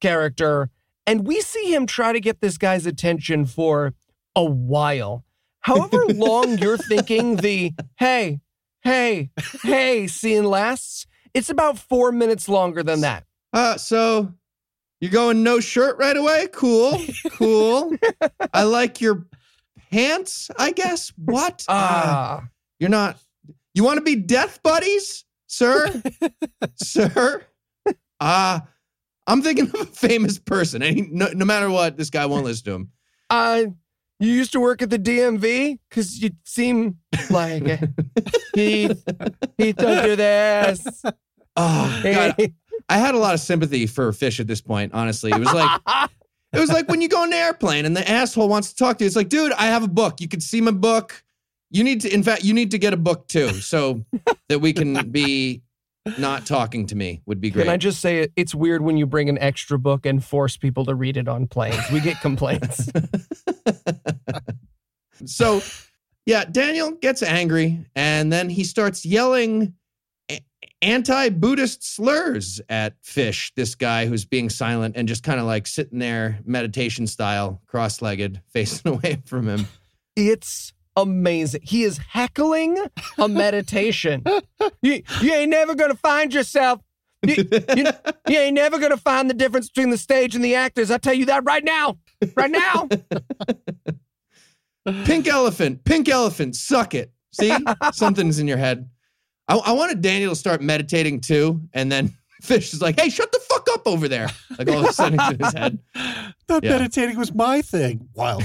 character, 0.00 0.70
and 1.06 1.26
we 1.26 1.40
see 1.40 1.72
him 1.74 1.86
try 1.86 2.12
to 2.12 2.20
get 2.20 2.40
this 2.40 2.58
guy's 2.58 2.86
attention 2.86 3.44
for 3.46 3.94
a 4.34 4.44
while. 4.44 5.24
However 5.60 6.04
long 6.08 6.58
you're 6.58 6.78
thinking 6.78 7.36
the 7.36 7.72
hey, 7.98 8.40
hey, 8.82 9.30
hey 9.62 10.06
scene 10.06 10.44
lasts, 10.44 11.06
it's 11.34 11.50
about 11.50 11.78
four 11.78 12.12
minutes 12.12 12.48
longer 12.48 12.82
than 12.82 13.00
that. 13.00 13.24
Uh, 13.52 13.76
so 13.76 14.32
you're 15.00 15.10
going 15.10 15.42
no 15.42 15.60
shirt 15.60 15.96
right 15.98 16.16
away? 16.16 16.48
Cool. 16.52 17.00
Cool. 17.32 17.96
I 18.52 18.62
like 18.64 19.00
your 19.00 19.26
pants, 19.90 20.50
I 20.58 20.72
guess. 20.72 21.12
What? 21.16 21.64
Uh, 21.68 21.72
Ah, 21.72 22.44
you're 22.78 22.90
not 22.90 23.18
you 23.74 23.84
want 23.84 23.98
to 23.98 24.02
be 24.04 24.16
death 24.16 24.62
buddies, 24.62 25.24
sir? 25.48 26.02
sir? 26.76 27.44
Uh 28.20 28.60
I'm 29.26 29.42
thinking 29.42 29.66
of 29.74 29.74
a 29.74 29.84
famous 29.86 30.38
person. 30.38 30.82
And 30.82 30.96
he, 30.96 31.02
no, 31.10 31.28
no 31.34 31.44
matter 31.44 31.70
what, 31.70 31.96
this 31.96 32.10
guy 32.10 32.26
won't 32.26 32.44
listen 32.44 32.64
to 32.66 32.72
him. 32.72 32.90
uh, 33.30 33.64
you 34.18 34.32
used 34.32 34.52
to 34.52 34.60
work 34.60 34.80
at 34.80 34.88
the 34.88 34.98
DMV 34.98 35.78
because 35.90 36.22
you 36.22 36.30
seem 36.44 36.96
like 37.28 37.64
Heath. 38.54 39.04
Heath, 39.58 39.76
don't 39.76 40.04
do 40.04 40.16
this. 40.16 40.86
Oh 41.54 42.00
God. 42.02 42.34
I 42.88 42.98
had 42.98 43.14
a 43.14 43.18
lot 43.18 43.34
of 43.34 43.40
sympathy 43.40 43.86
for 43.86 44.10
Fish 44.14 44.40
at 44.40 44.46
this 44.46 44.62
point, 44.62 44.94
honestly. 44.94 45.32
It 45.32 45.38
was 45.38 45.52
like 45.52 45.80
it 46.54 46.60
was 46.60 46.70
like 46.70 46.88
when 46.88 47.02
you 47.02 47.08
go 47.10 47.20
on 47.22 47.28
an 47.28 47.34
airplane 47.34 47.84
and 47.84 47.94
the 47.94 48.08
asshole 48.10 48.48
wants 48.48 48.70
to 48.70 48.76
talk 48.76 48.96
to 48.98 49.04
you. 49.04 49.06
It's 49.06 49.16
like, 49.16 49.28
dude, 49.28 49.52
I 49.52 49.66
have 49.66 49.82
a 49.82 49.88
book. 49.88 50.20
You 50.22 50.28
can 50.28 50.40
see 50.40 50.62
my 50.62 50.70
book. 50.70 51.22
You 51.70 51.84
need 51.84 52.00
to, 52.02 52.08
in 52.14 52.22
fact, 52.22 52.42
you 52.44 52.54
need 52.54 52.70
to 52.70 52.78
get 52.78 52.94
a 52.94 52.96
book 52.96 53.26
too, 53.28 53.50
so 53.54 54.02
that 54.48 54.60
we 54.60 54.72
can 54.72 55.10
be 55.10 55.62
not 56.18 56.46
talking 56.46 56.86
to 56.86 56.94
me 56.94 57.22
would 57.26 57.40
be 57.40 57.50
great. 57.50 57.64
Can 57.64 57.72
I 57.72 57.76
just 57.76 58.00
say 58.00 58.20
it, 58.20 58.32
it's 58.36 58.54
weird 58.54 58.82
when 58.82 58.96
you 58.96 59.06
bring 59.06 59.28
an 59.28 59.38
extra 59.38 59.78
book 59.78 60.06
and 60.06 60.24
force 60.24 60.56
people 60.56 60.84
to 60.86 60.94
read 60.94 61.16
it 61.16 61.28
on 61.28 61.46
planes? 61.46 61.82
We 61.92 62.00
get 62.00 62.20
complaints. 62.20 62.88
so, 65.24 65.62
yeah, 66.24 66.44
Daniel 66.44 66.92
gets 66.92 67.22
angry 67.22 67.84
and 67.94 68.32
then 68.32 68.48
he 68.48 68.64
starts 68.64 69.04
yelling 69.04 69.74
anti-Buddhist 70.82 71.82
slurs 71.84 72.60
at 72.68 72.94
Fish, 73.02 73.52
this 73.56 73.74
guy 73.74 74.06
who's 74.06 74.24
being 74.24 74.50
silent 74.50 74.96
and 74.96 75.08
just 75.08 75.22
kind 75.22 75.40
of 75.40 75.46
like 75.46 75.66
sitting 75.66 75.98
there 75.98 76.38
meditation 76.44 77.06
style, 77.06 77.60
cross-legged, 77.66 78.40
facing 78.52 78.92
away 78.92 79.22
from 79.24 79.48
him. 79.48 79.66
it's 80.14 80.72
amazing. 80.96 81.60
He 81.62 81.82
is 81.84 81.98
heckling 81.98 82.76
a 83.18 83.28
meditation. 83.28 84.24
you, 84.82 85.02
you 85.20 85.32
ain't 85.32 85.50
never 85.50 85.74
gonna 85.74 85.94
find 85.94 86.32
yourself. 86.34 86.80
You, 87.26 87.34
you, 87.76 87.86
you 88.28 88.38
ain't 88.38 88.54
never 88.54 88.78
gonna 88.78 88.96
find 88.96 89.28
the 89.30 89.34
difference 89.34 89.68
between 89.68 89.90
the 89.90 89.98
stage 89.98 90.34
and 90.34 90.44
the 90.44 90.54
actors. 90.54 90.90
I 90.90 90.98
tell 90.98 91.14
you 91.14 91.26
that 91.26 91.44
right 91.44 91.64
now. 91.64 91.98
Right 92.36 92.50
now. 92.50 92.88
Pink 95.04 95.26
elephant, 95.26 95.82
pink 95.84 96.08
elephant, 96.08 96.54
suck 96.54 96.94
it. 96.94 97.10
See, 97.32 97.56
something's 97.92 98.38
in 98.38 98.46
your 98.46 98.56
head. 98.56 98.88
I, 99.48 99.56
I 99.56 99.72
wanted 99.72 100.00
Daniel 100.00 100.30
to 100.30 100.36
start 100.36 100.62
meditating 100.62 101.20
too, 101.22 101.60
and 101.72 101.90
then 101.90 102.14
Fish 102.42 102.72
is 102.72 102.80
like, 102.80 103.00
"Hey, 103.00 103.08
shut 103.08 103.32
the 103.32 103.40
fuck 103.48 103.66
up 103.72 103.82
over 103.86 104.06
there!" 104.06 104.28
Like 104.58 104.68
all 104.68 104.78
of 104.78 104.86
a 104.86 104.92
sudden 104.92 105.18
it's 105.20 105.30
in 105.32 105.38
his 105.44 105.52
head. 105.54 105.78
Thought 106.46 106.62
Yeah. 106.64 106.70
meditating 106.78 107.18
was 107.18 107.34
my 107.34 107.62
thing. 107.62 108.08
Wild. 108.14 108.44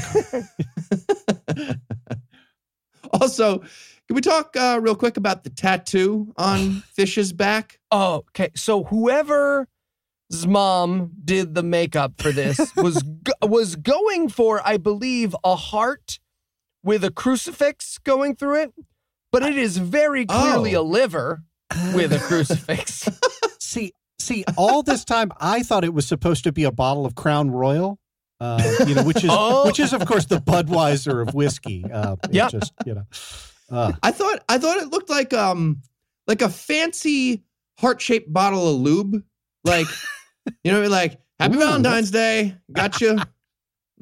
Also, 3.22 3.60
can 3.60 4.16
we 4.16 4.22
talk 4.22 4.56
uh, 4.58 4.80
real 4.82 4.96
quick 4.96 5.16
about 5.16 5.44
the 5.44 5.50
tattoo 5.52 6.34
on 6.38 6.82
Fish's 6.94 7.32
back? 7.32 7.80
Oh, 7.92 8.16
okay. 8.30 8.50
So 8.56 8.84
whoever's 8.86 9.68
mom 10.48 11.12
did 11.24 11.54
the 11.56 11.64
makeup 11.64 12.14
for 12.20 12.32
this 12.32 12.60
was 12.76 13.02
go- 13.04 13.48
was 13.48 13.76
going 13.76 14.28
for, 14.30 14.62
I 14.66 14.78
believe, 14.78 15.36
a 15.44 15.56
heart 15.56 16.20
with 16.84 17.04
a 17.04 17.12
crucifix 17.12 18.00
going 18.00 18.36
through 18.36 18.62
it, 18.64 18.74
but 19.32 19.44
it 19.44 19.56
is 19.58 19.78
very 19.78 20.26
clearly 20.26 20.76
Oh. 20.76 20.82
a 20.82 20.84
liver 20.84 21.44
with 21.94 22.12
a 22.12 22.20
crucifix. 22.28 23.08
see, 23.60 23.92
see, 24.20 24.44
all 24.58 24.82
this 24.82 25.06
time 25.06 25.32
I 25.40 25.62
thought 25.62 25.84
it 25.84 25.94
was 25.94 26.08
supposed 26.08 26.44
to 26.46 26.52
be 26.52 26.64
a 26.64 26.72
bottle 26.72 27.06
of 27.06 27.14
Crown 27.14 27.52
Royal. 27.52 28.00
Uh, 28.42 28.60
you 28.88 28.96
know, 28.96 29.04
which 29.04 29.24
is 29.24 29.30
Oh. 29.32 29.66
which 29.68 29.80
is 29.80 29.94
of 29.94 30.04
course 30.08 30.26
the 30.26 30.40
Budweiser 30.40 31.26
of 31.28 31.36
whiskey. 31.36 31.86
Uh, 31.86 32.16
it 32.24 32.34
Yep. 32.34 32.50
just 32.50 32.74
you 32.88 32.96
know, 32.96 33.06
uh, 33.70 33.92
I 34.02 34.10
thought 34.12 34.44
I 34.50 34.58
thought 34.58 34.78
it 34.78 34.90
looked 34.90 35.12
like 35.12 35.32
um 35.34 35.82
like 36.26 36.42
a 36.42 36.50
fancy 36.50 37.44
heart 37.78 38.02
shaped 38.02 38.34
bottle 38.34 38.68
of 38.76 38.82
lube, 38.82 39.24
like 39.64 39.86
you 40.64 40.72
know, 40.72 40.82
like 40.88 41.20
Happy 41.40 41.56
Ooh, 41.56 41.60
Valentine's 41.60 42.10
Day, 42.12 42.56
gotcha, 42.72 43.28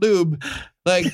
lube, 0.01 0.41
like. 0.85 1.05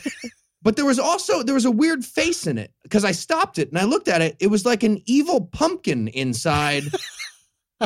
But 0.62 0.76
there 0.78 0.86
was 0.86 0.98
also 0.98 1.44
there 1.44 1.54
was 1.54 1.66
a 1.66 1.72
weird 1.72 2.04
face 2.04 2.48
in 2.48 2.58
it 2.58 2.72
because 2.82 3.06
I 3.06 3.12
stopped 3.12 3.60
it 3.60 3.70
and 3.70 3.78
I 3.78 3.84
looked 3.84 4.08
at 4.08 4.24
it. 4.24 4.36
It 4.40 4.48
was 4.48 4.66
like 4.66 4.82
an 4.82 5.00
evil 5.06 5.42
pumpkin 5.42 6.08
inside 6.08 6.82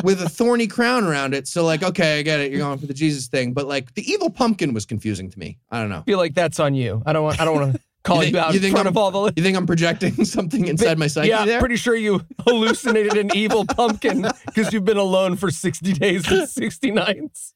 with 0.04 0.22
a 0.22 0.28
thorny 0.28 0.66
crown 0.66 1.04
around 1.04 1.34
it. 1.34 1.48
So 1.48 1.64
like, 1.64 1.82
okay, 1.82 2.18
I 2.18 2.22
get 2.22 2.40
it. 2.40 2.50
You're 2.50 2.60
going 2.60 2.78
for 2.78 2.86
the 2.86 2.94
Jesus 2.94 3.26
thing, 3.28 3.52
but 3.52 3.66
like 3.66 3.94
the 3.94 4.08
evil 4.10 4.30
pumpkin 4.30 4.72
was 4.72 4.86
confusing 4.86 5.30
to 5.30 5.38
me. 5.38 5.58
I 5.70 5.80
don't 5.80 5.88
know. 5.88 5.98
I 5.98 6.02
feel 6.02 6.18
like 6.18 6.34
that's 6.34 6.60
on 6.60 6.74
you. 6.74 7.02
I 7.06 7.12
don't 7.12 7.24
want. 7.24 7.40
I 7.40 7.44
don't 7.44 7.54
want 7.60 7.74
to 7.74 7.80
call 8.02 8.18
you, 8.24 8.30
think- 8.30 8.36
out 8.36 8.50
you 8.52 8.56
in 8.56 8.62
think 8.62 8.72
front 8.74 8.86
I'm- 8.86 8.92
of 8.92 8.96
all 8.96 9.10
the 9.10 9.32
You 9.36 9.42
think 9.42 9.56
I'm 9.56 9.66
projecting 9.66 10.24
something 10.24 10.66
inside 10.66 10.98
my 10.98 11.06
psyche 11.06 11.28
yeah, 11.28 11.44
there? 11.44 11.60
pretty 11.60 11.76
sure 11.76 11.94
you 11.94 12.22
hallucinated 12.46 13.16
an 13.16 13.30
evil 13.36 13.64
pumpkin 13.66 14.22
because 14.46 14.72
you've 14.72 14.84
been 14.86 14.96
alone 14.96 15.36
for 15.36 15.50
60 15.50 15.92
days 15.94 16.30
and 16.30 16.48
60 16.48 16.90
nights. 16.92 17.52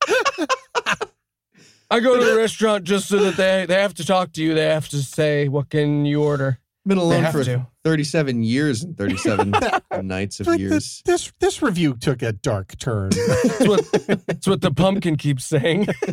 I 1.90 2.00
go 2.00 2.18
to 2.18 2.24
the 2.24 2.36
restaurant 2.36 2.84
just 2.84 3.08
so 3.08 3.18
that 3.18 3.36
they, 3.36 3.66
they 3.66 3.80
have 3.80 3.94
to 3.94 4.04
talk 4.04 4.32
to 4.32 4.42
you. 4.42 4.54
They 4.54 4.66
have 4.66 4.88
to 4.88 4.96
say, 5.02 5.48
what 5.48 5.70
can 5.70 6.04
you 6.04 6.22
order? 6.22 6.58
Been 6.86 6.98
alone 6.98 7.30
for 7.32 7.44
to. 7.44 7.66
37 7.84 8.42
years 8.42 8.82
and 8.82 8.96
37 8.96 9.52
nights 10.02 10.40
of 10.40 10.58
years. 10.58 11.02
this, 11.04 11.32
this 11.40 11.62
review 11.62 11.94
took 11.94 12.22
a 12.22 12.32
dark 12.32 12.76
turn. 12.78 13.10
That's 13.26 13.66
what, 13.68 13.92
that's 14.26 14.46
what 14.46 14.60
the 14.60 14.70
pumpkin 14.70 15.16
keeps 15.16 15.44
saying. 15.44 15.84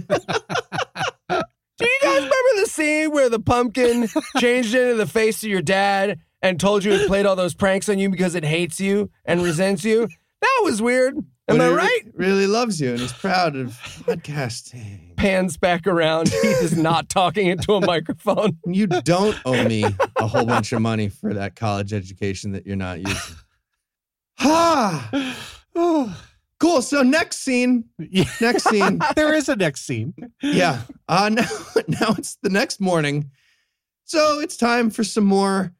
Do 1.31 1.87
you 1.87 1.99
guys 2.01 2.15
remember 2.17 2.59
the 2.59 2.67
scene 2.67 3.11
where 3.11 3.29
the 3.29 3.39
pumpkin 3.39 4.07
changed 4.37 4.75
into 4.75 4.95
the 4.95 5.07
face 5.07 5.43
of 5.43 5.49
your 5.49 5.61
dad 5.63 6.19
and 6.41 6.59
told 6.59 6.83
you 6.83 6.91
it 6.93 7.07
played 7.07 7.25
all 7.25 7.35
those 7.35 7.55
pranks 7.55 7.89
on 7.89 7.97
you 7.97 8.09
because 8.09 8.35
it 8.35 8.43
hates 8.43 8.79
you 8.79 9.09
and 9.25 9.41
resents 9.41 9.83
you? 9.83 10.07
That 10.41 10.61
was 10.63 10.81
weird. 10.81 11.15
Am 11.47 11.57
But 11.57 11.61
I 11.61 11.73
right? 11.73 12.01
Really 12.13 12.47
loves 12.47 12.79
you 12.79 12.91
and 12.91 12.99
is 13.01 13.13
proud 13.13 13.55
of 13.55 13.69
podcasting. 14.05 15.10
Pans 15.21 15.55
back 15.55 15.85
around. 15.85 16.29
Heath 16.41 16.63
is 16.63 16.75
not 16.75 17.07
talking 17.07 17.45
into 17.45 17.73
a 17.75 17.85
microphone. 17.85 18.57
You 18.65 18.87
don't 18.87 19.37
owe 19.45 19.63
me 19.65 19.83
a 20.17 20.25
whole 20.25 20.45
bunch 20.45 20.71
of 20.71 20.81
money 20.81 21.09
for 21.09 21.33
that 21.33 21.55
college 21.55 21.93
education 21.93 22.53
that 22.53 22.65
you're 22.65 22.75
not 22.75 22.99
using. 22.99 23.35
Ha! 24.39 25.35
oh, 25.75 26.21
Cool. 26.59 26.81
So 26.81 27.03
next 27.03 27.39
scene. 27.39 27.85
Next 28.39 28.63
scene. 28.63 28.99
there 29.15 29.33
is 29.33 29.49
a 29.49 29.55
next 29.55 29.85
scene. 29.85 30.13
Yeah. 30.41 30.81
Uh, 31.07 31.29
now, 31.29 31.47
now 31.87 32.15
it's 32.17 32.37
the 32.41 32.49
next 32.49 32.79
morning. 32.79 33.29
So 34.05 34.39
it's 34.39 34.57
time 34.57 34.89
for 34.89 35.03
some 35.03 35.25
more 35.25 35.71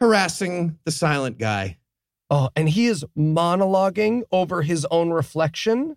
harassing 0.00 0.78
the 0.84 0.92
silent 0.92 1.38
guy. 1.38 1.78
Oh, 2.30 2.50
and 2.56 2.68
he 2.68 2.86
is 2.86 3.04
monologuing 3.16 4.22
over 4.30 4.60
his 4.62 4.86
own 4.90 5.10
reflection. 5.10 5.96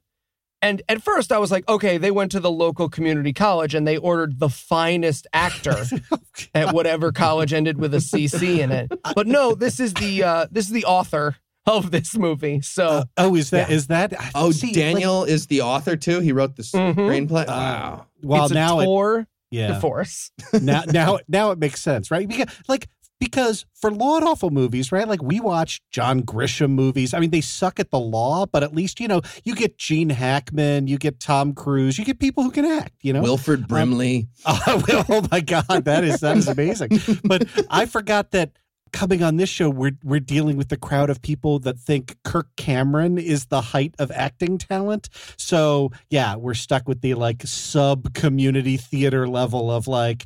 And 0.61 0.81
at 0.87 1.01
first 1.01 1.31
I 1.31 1.37
was 1.39 1.51
like, 1.51 1.67
okay, 1.67 1.97
they 1.97 2.11
went 2.11 2.31
to 2.33 2.39
the 2.39 2.51
local 2.51 2.87
community 2.89 3.33
college 3.33 3.73
and 3.73 3.87
they 3.87 3.97
ordered 3.97 4.39
the 4.39 4.49
finest 4.49 5.25
actor 5.33 5.83
at 6.53 6.73
whatever 6.73 7.11
college 7.11 7.51
ended 7.53 7.79
with 7.79 7.93
a 7.93 7.97
CC 7.97 8.59
in 8.59 8.71
it. 8.71 8.91
But 9.15 9.27
no, 9.27 9.55
this 9.55 9.79
is 9.79 9.93
the 9.95 10.23
uh 10.23 10.47
this 10.51 10.65
is 10.67 10.71
the 10.71 10.85
author 10.85 11.35
of 11.65 11.91
this 11.91 12.15
movie. 12.15 12.61
So 12.61 13.03
Oh, 13.17 13.35
is 13.35 13.49
that 13.51 13.69
Yeah. 13.69 13.75
is 13.75 13.87
that? 13.87 14.13
Oh, 14.35 14.51
see, 14.51 14.67
like, 14.67 14.75
Daniel 14.75 15.23
is 15.23 15.47
the 15.47 15.61
author 15.61 15.95
too. 15.95 16.19
He 16.19 16.31
wrote 16.31 16.55
the 16.55 16.63
Mhm. 16.63 16.95
screenplay. 16.95 17.43
Uh, 17.43 17.45
wow. 17.47 18.05
well, 18.23 18.43
it's 18.43 18.51
a 18.51 18.55
now 18.55 18.79
it, 19.19 19.27
yeah. 19.51 19.67
de 19.67 19.79
force. 19.79 20.31
now 20.53 20.83
now 20.87 21.19
now 21.27 21.51
it 21.51 21.59
makes 21.59 21.81
sense, 21.81 22.11
right? 22.11 22.27
Because 22.27 22.47
like 22.67 22.87
because 23.21 23.67
for 23.75 23.91
law 23.91 24.17
and 24.17 24.25
awful 24.25 24.49
movies, 24.49 24.91
right? 24.91 25.07
Like 25.07 25.21
we 25.21 25.39
watch 25.39 25.79
John 25.91 26.23
Grisham 26.23 26.71
movies. 26.71 27.13
I 27.13 27.19
mean, 27.19 27.29
they 27.29 27.39
suck 27.39 27.79
at 27.79 27.91
the 27.91 27.99
law, 27.99 28.47
but 28.47 28.63
at 28.63 28.73
least 28.73 28.99
you 28.99 29.07
know 29.07 29.21
you 29.45 29.55
get 29.55 29.77
Gene 29.77 30.09
Hackman, 30.09 30.87
you 30.87 30.97
get 30.97 31.19
Tom 31.21 31.53
Cruise, 31.53 31.97
you 31.97 32.03
get 32.03 32.19
people 32.19 32.43
who 32.43 32.51
can 32.51 32.65
act. 32.65 32.95
You 33.01 33.13
know, 33.13 33.21
Wilford 33.21 33.61
um, 33.61 33.67
Brimley. 33.67 34.27
Oh, 34.45 35.05
oh 35.09 35.27
my 35.31 35.39
God, 35.39 35.85
that 35.85 36.03
is 36.03 36.19
that 36.21 36.35
is 36.35 36.47
amazing. 36.47 36.89
But 37.23 37.47
I 37.69 37.85
forgot 37.85 38.31
that 38.31 38.51
coming 38.91 39.21
on 39.21 39.37
this 39.37 39.49
show, 39.49 39.69
we're 39.69 39.97
we're 40.03 40.19
dealing 40.19 40.57
with 40.57 40.69
the 40.69 40.77
crowd 40.77 41.09
of 41.09 41.21
people 41.21 41.59
that 41.59 41.77
think 41.77 42.17
Kirk 42.23 42.47
Cameron 42.57 43.17
is 43.17 43.45
the 43.45 43.61
height 43.61 43.93
of 43.99 44.11
acting 44.11 44.57
talent. 44.57 45.09
So 45.37 45.91
yeah, 46.09 46.35
we're 46.35 46.55
stuck 46.55 46.87
with 46.87 47.01
the 47.01 47.13
like 47.13 47.43
sub 47.45 48.13
community 48.13 48.77
theater 48.77 49.27
level 49.27 49.69
of 49.71 49.87
like 49.87 50.25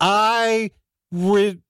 I 0.00 0.70
re- 1.12 1.60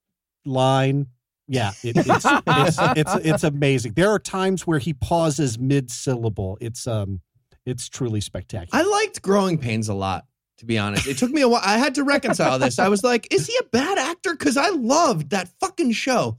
line. 0.45 1.07
Yeah, 1.49 1.73
it, 1.83 1.97
it's, 1.97 2.09
it's 2.09 2.79
it's 2.97 3.15
it's 3.27 3.45
amazing. 3.45 3.93
There 3.95 4.11
are 4.11 4.19
times 4.19 4.67
where 4.67 4.79
he 4.79 4.95
pauses 4.95 5.59
mid 5.59 5.91
syllable. 5.91 6.57
It's 6.61 6.87
um, 6.87 7.21
it's 7.67 7.89
truly 7.89 8.21
spectacular. 8.21 8.69
I 8.73 8.87
liked 8.87 9.23
Growing 9.23 9.59
Pains 9.59 9.89
a 9.89 9.95
lot, 9.95 10.25
to 10.59 10.67
be 10.67 10.79
honest. 10.79 11.07
It 11.07 11.19
took 11.19 11.31
me 11.31 11.43
a 11.43 11.49
while. 11.49 11.63
I 11.65 11.79
had 11.79 11.95
to 11.97 12.05
reconcile 12.05 12.59
this. 12.59 12.79
I 12.79 12.89
was 12.89 13.05
like, 13.05 13.33
is 13.33 13.47
he 13.47 13.57
a 13.61 13.65
bad 13.65 13.99
actor? 13.99 14.33
Because 14.33 14.57
I 14.57 14.71
loved 14.71 15.31
that 15.31 15.49
fucking 15.61 15.93
show. 15.93 16.39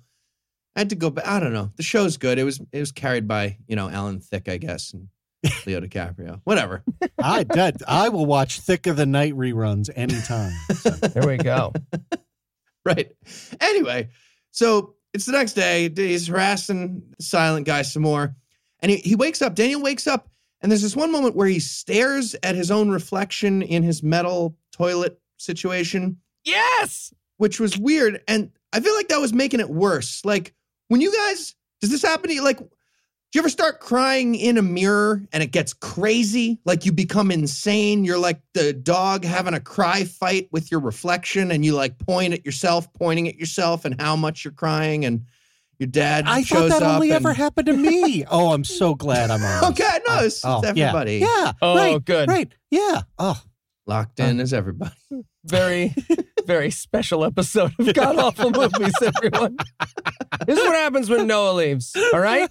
I 0.76 0.80
had 0.80 0.90
to 0.90 0.96
go 0.96 1.10
back. 1.10 1.28
I 1.28 1.40
don't 1.40 1.54
know. 1.54 1.72
The 1.76 1.84
show's 1.84 2.18
good. 2.18 2.40
It 2.40 2.44
was 2.44 2.60
it 2.72 2.80
was 2.80 2.92
carried 2.92 3.28
by, 3.28 3.58
you 3.68 3.76
know, 3.76 3.90
Alan 3.90 4.20
Thicke, 4.20 4.50
I 4.50 4.58
guess, 4.58 4.94
and 4.94 5.10
Leo 5.66 5.82
DiCaprio. 5.82 6.42
Whatever. 6.44 6.84
I 7.22 7.44
that, 7.44 7.82
I 7.88 8.10
will 8.10 8.26
watch 8.26 8.60
Thicke 8.60 8.88
of 8.88 8.96
the 8.96 9.06
Night 9.06 9.34
reruns 9.34 9.90
anytime. 9.96 10.54
So. 10.74 10.90
There 10.90 11.28
we 11.28 11.38
go. 11.38 11.74
right. 12.86 13.12
Anyway, 13.62 14.10
so 14.52 14.96
it's 15.14 15.26
the 15.26 15.32
next 15.32 15.54
day. 15.54 15.90
He's 15.96 16.28
harassing 16.28 17.04
the 17.18 17.24
silent 17.24 17.66
guy 17.66 17.82
some 17.84 18.04
more. 18.04 18.36
And 18.80 18.92
he, 18.92 18.98
he 18.98 19.16
wakes 19.16 19.42
up. 19.42 19.56
Daniel 19.56 19.82
wakes 19.82 20.08
up, 20.08 20.28
and 20.62 20.72
there's 20.72 20.82
this 20.82 20.96
one 20.96 21.12
moment 21.12 21.36
where 21.36 21.48
he 21.48 21.60
stares 21.60 22.36
at 22.44 22.56
his 22.56 22.70
own 22.72 22.90
reflection 22.90 23.62
in 23.62 23.84
his 23.84 24.04
metal 24.04 24.58
toilet 24.72 25.20
situation, 25.38 26.18
Yes. 26.44 27.14
which 27.38 27.60
was 27.60 27.78
weird. 27.78 28.22
And 28.28 28.52
I 28.74 28.80
feel 28.82 28.96
like 28.96 29.08
that 29.10 29.22
was 29.22 29.34
making 29.34 29.62
it 29.62 29.70
worse. 29.70 30.26
Like, 30.26 30.54
when 30.90 31.00
you 31.00 31.16
guys, 31.16 31.56
does 31.80 31.92
this 31.92 32.02
happen 32.02 32.28
to 32.30 32.36
you? 32.36 32.44
Like, 32.44 32.60
you 33.34 33.42
ever 33.42 33.50
start 33.50 33.80
crying 33.80 34.36
in 34.36 34.58
a 34.58 34.62
mirror 34.62 35.22
and 35.34 35.42
it 35.42 35.52
gets 35.52 35.74
crazy? 35.74 36.60
Like 36.66 36.86
you 36.86 36.92
become 36.92 37.32
insane. 37.32 38.04
You're 38.04 38.18
like 38.20 38.40
the 38.54 38.74
dog 38.74 39.24
having 39.26 39.54
a 39.54 39.60
cry 39.60 40.04
fight 40.04 40.48
with 40.52 40.70
your 40.72 40.80
reflection 40.80 41.52
and 41.52 41.66
you 41.66 41.74
like 41.74 41.98
point 42.00 42.34
at 42.34 42.46
yourself, 42.46 42.92
pointing 42.94 43.28
at 43.28 43.36
yourself 43.36 43.86
and 43.86 44.00
how 44.00 44.16
much 44.16 44.44
you're 44.46 44.54
crying. 44.54 45.04
And 45.06 45.26
your 45.80 45.88
dad 45.88 46.26
I 46.28 46.44
shows 46.44 46.72
thought 46.72 46.80
that 46.82 46.84
up 46.88 46.96
only 46.96 47.10
and- 47.10 47.16
ever 47.26 47.34
happened 47.34 47.66
to 47.68 47.74
me. 47.74 48.24
Oh, 48.30 48.54
I'm 48.54 48.64
so 48.64 48.94
glad 48.96 49.32
I'm 49.32 49.44
on. 49.44 49.72
Okay, 49.72 50.00
no, 50.08 50.20
it's, 50.20 50.44
Oh, 50.46 50.62
it's 50.64 50.78
yeah. 50.78 50.88
everybody. 50.90 51.18
Yeah. 51.18 51.52
Oh, 51.62 51.76
right, 51.76 52.06
good. 52.06 52.30
Right. 52.30 52.52
Yeah. 52.70 53.02
Oh, 53.18 53.42
Locked 53.86 54.20
in 54.20 54.30
um, 54.32 54.40
as 54.40 54.54
everybody. 54.54 54.94
Very, 55.46 55.94
very 56.46 56.70
special 56.72 57.24
episode 57.24 57.72
of 57.80 57.94
God 57.94 58.18
Awful 58.18 58.52
Movies, 58.52 58.94
everyone. 59.02 59.58
This 60.46 60.58
is 60.60 60.66
what 60.66 60.76
happens 60.76 61.10
when 61.10 61.28
Noah 61.28 61.54
leaves, 61.54 61.96
all 62.14 62.20
right? 62.20 62.50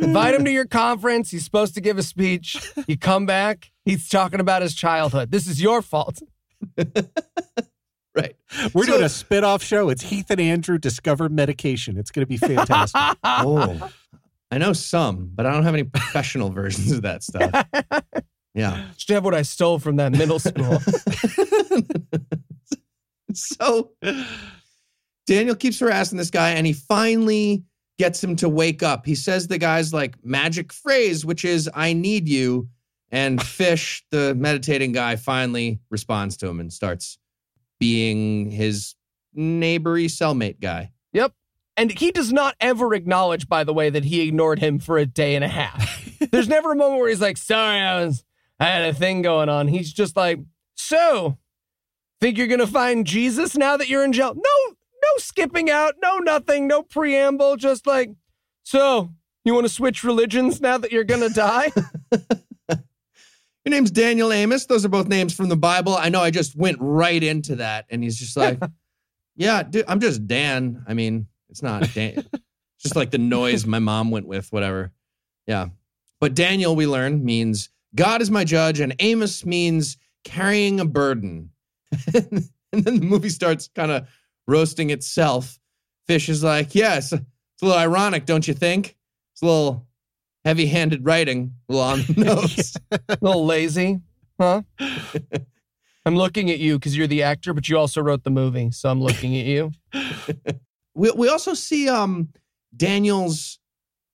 Invite 0.00 0.34
him 0.34 0.44
to 0.44 0.50
your 0.52 0.66
conference. 0.66 1.30
He's 1.30 1.44
supposed 1.44 1.74
to 1.74 1.80
give 1.80 1.98
a 1.98 2.02
speech. 2.02 2.56
You 2.86 2.96
come 2.98 3.26
back, 3.26 3.70
he's 3.84 4.08
talking 4.08 4.40
about 4.40 4.62
his 4.62 4.74
childhood. 4.74 5.30
This 5.30 5.46
is 5.46 5.60
your 5.60 5.82
fault. 5.82 6.20
Right. 8.14 8.34
we're 8.74 8.84
So- 8.86 8.92
doing 8.92 9.04
a 9.04 9.08
spit-off 9.08 9.62
show. 9.62 9.88
It's 9.88 10.02
Heath 10.02 10.30
and 10.30 10.40
Andrew 10.40 10.78
discover 10.78 11.28
medication. 11.28 11.96
It's 11.98 12.10
going 12.10 12.22
to 12.24 12.26
be 12.28 12.36
fantastic. 12.36 13.00
Oh. 13.24 13.90
I 14.52 14.58
know 14.58 14.72
some, 14.72 15.30
but 15.32 15.46
I 15.46 15.52
don't 15.52 15.62
have 15.62 15.74
any 15.74 15.84
professional 15.84 16.50
versions 16.50 16.90
of 16.92 17.02
that 17.02 17.22
stuff. 17.22 17.66
Yeah. 18.52 18.86
Should 18.96 19.14
have 19.14 19.24
what 19.24 19.32
I 19.32 19.42
stole 19.42 19.78
from 19.78 19.94
that 19.96 20.10
middle 20.10 20.40
school. 20.40 20.80
so 23.36 23.92
Daniel 25.26 25.54
keeps 25.54 25.78
harassing 25.78 26.18
this 26.18 26.30
guy 26.30 26.50
and 26.50 26.66
he 26.66 26.72
finally 26.72 27.64
gets 27.98 28.24
him 28.24 28.34
to 28.36 28.48
wake 28.48 28.82
up. 28.82 29.04
He 29.04 29.14
says 29.14 29.46
the 29.46 29.58
guy's 29.58 29.92
like 29.92 30.16
magic 30.24 30.72
phrase, 30.72 31.24
which 31.24 31.44
is, 31.44 31.68
I 31.74 31.92
need 31.92 32.28
you. 32.28 32.68
And 33.12 33.42
Fish, 33.42 34.04
the 34.10 34.34
meditating 34.36 34.92
guy, 34.92 35.16
finally 35.16 35.80
responds 35.90 36.36
to 36.38 36.48
him 36.48 36.60
and 36.60 36.72
starts 36.72 37.18
being 37.78 38.50
his 38.50 38.94
neighbory 39.34 40.06
cellmate 40.06 40.60
guy. 40.60 40.92
Yep. 41.12 41.32
And 41.76 41.90
he 41.90 42.10
does 42.10 42.32
not 42.32 42.54
ever 42.60 42.94
acknowledge, 42.94 43.48
by 43.48 43.64
the 43.64 43.74
way, 43.74 43.90
that 43.90 44.04
he 44.04 44.26
ignored 44.26 44.60
him 44.60 44.78
for 44.78 44.98
a 44.98 45.06
day 45.06 45.34
and 45.34 45.44
a 45.44 45.48
half. 45.48 46.18
There's 46.30 46.48
never 46.48 46.72
a 46.72 46.76
moment 46.76 47.00
where 47.00 47.08
he's 47.08 47.20
like, 47.20 47.36
sorry, 47.36 47.80
I 47.80 48.04
was, 48.04 48.24
I 48.58 48.66
had 48.66 48.84
a 48.84 48.94
thing 48.94 49.22
going 49.22 49.48
on. 49.48 49.68
He's 49.68 49.92
just 49.92 50.16
like, 50.16 50.38
so, 50.74 51.38
think 52.20 52.38
you're 52.38 52.46
going 52.46 52.60
to 52.60 52.66
find 52.66 53.06
Jesus 53.06 53.56
now 53.56 53.76
that 53.76 53.88
you're 53.88 54.04
in 54.04 54.12
jail? 54.12 54.34
No, 54.34 54.74
no 54.74 55.08
skipping 55.18 55.70
out, 55.70 55.94
no 56.02 56.18
nothing, 56.18 56.66
no 56.66 56.82
preamble, 56.82 57.56
just 57.56 57.86
like, 57.86 58.10
so, 58.62 59.10
you 59.44 59.54
want 59.54 59.66
to 59.66 59.72
switch 59.72 60.04
religions 60.04 60.60
now 60.60 60.78
that 60.78 60.92
you're 60.92 61.04
going 61.04 61.26
to 61.26 61.34
die? 61.34 61.72
Your 63.64 63.72
name's 63.72 63.90
Daniel 63.90 64.32
Amos. 64.32 64.66
Those 64.66 64.84
are 64.84 64.88
both 64.88 65.08
names 65.08 65.34
from 65.34 65.48
the 65.48 65.56
Bible. 65.56 65.94
I 65.94 66.08
know 66.08 66.22
I 66.22 66.30
just 66.30 66.56
went 66.56 66.78
right 66.80 67.22
into 67.22 67.56
that. 67.56 67.86
And 67.90 68.02
he's 68.02 68.18
just 68.18 68.36
like, 68.36 68.58
Yeah, 69.40 69.62
dude, 69.62 69.86
I'm 69.88 70.00
just 70.00 70.26
Dan. 70.26 70.84
I 70.86 70.92
mean, 70.92 71.26
it's 71.48 71.62
not 71.62 71.92
Dan. 71.94 72.26
Just 72.78 72.96
like 72.96 73.10
the 73.10 73.18
noise 73.18 73.66
my 73.66 73.78
mom 73.78 74.10
went 74.10 74.26
with, 74.26 74.50
whatever. 74.52 74.90
Yeah. 75.46 75.68
But 76.18 76.34
Daniel, 76.34 76.74
we 76.74 76.86
learn, 76.86 77.22
means 77.24 77.68
God 77.94 78.22
is 78.22 78.30
my 78.30 78.42
judge, 78.44 78.80
and 78.80 78.94
Amos 79.00 79.44
means 79.44 79.98
carrying 80.24 80.80
a 80.80 80.86
burden. 80.86 81.49
and 82.14 82.50
then 82.72 83.00
the 83.00 83.06
movie 83.06 83.28
starts 83.28 83.68
kind 83.74 83.90
of 83.90 84.08
roasting 84.46 84.90
itself. 84.90 85.58
Fish 86.06 86.28
is 86.28 86.42
like, 86.42 86.74
Yes, 86.74 87.12
it's 87.12 87.22
a 87.62 87.64
little 87.64 87.80
ironic, 87.80 88.26
don't 88.26 88.46
you 88.46 88.54
think? 88.54 88.96
It's 89.32 89.42
a 89.42 89.46
little 89.46 89.86
heavy 90.44 90.66
handed 90.66 91.04
writing, 91.04 91.54
a 91.68 91.72
little 91.72 91.88
on 91.88 91.98
the 92.00 92.14
nose. 92.24 92.76
a 93.08 93.18
little 93.20 93.44
lazy, 93.44 94.00
huh? 94.40 94.62
I'm 96.06 96.16
looking 96.16 96.50
at 96.50 96.58
you 96.58 96.78
because 96.78 96.96
you're 96.96 97.06
the 97.06 97.22
actor, 97.22 97.52
but 97.52 97.68
you 97.68 97.76
also 97.76 98.00
wrote 98.00 98.24
the 98.24 98.30
movie, 98.30 98.70
so 98.70 98.88
I'm 98.88 99.02
looking 99.02 99.36
at 99.36 99.46
you. 99.46 99.72
We 100.94 101.10
we 101.12 101.28
also 101.28 101.54
see 101.54 101.88
um 101.88 102.30
Daniel's 102.76 103.58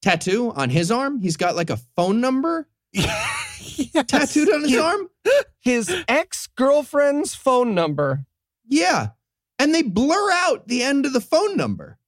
tattoo 0.03 0.53
on 0.57 0.71
his 0.71 0.91
arm. 0.91 1.21
He's 1.21 1.37
got 1.37 1.57
like 1.57 1.71
a 1.71 1.79
phone 1.97 2.21
number 2.21 2.69
Yes. 3.95 4.07
tattooed 4.07 4.53
on 4.53 4.63
his 4.63 4.77
arm. 4.77 5.09
His 5.61 5.95
ex 6.09 6.47
girlfriend's 6.57 7.35
phone 7.35 7.75
number. 7.75 8.25
Yeah. 8.69 9.09
And 9.59 9.75
they 9.75 9.83
blur 9.83 10.31
out 10.33 10.69
the 10.69 10.83
end 10.83 11.07
of 11.07 11.13
the 11.13 11.21
phone 11.21 11.57
number. 11.57 11.99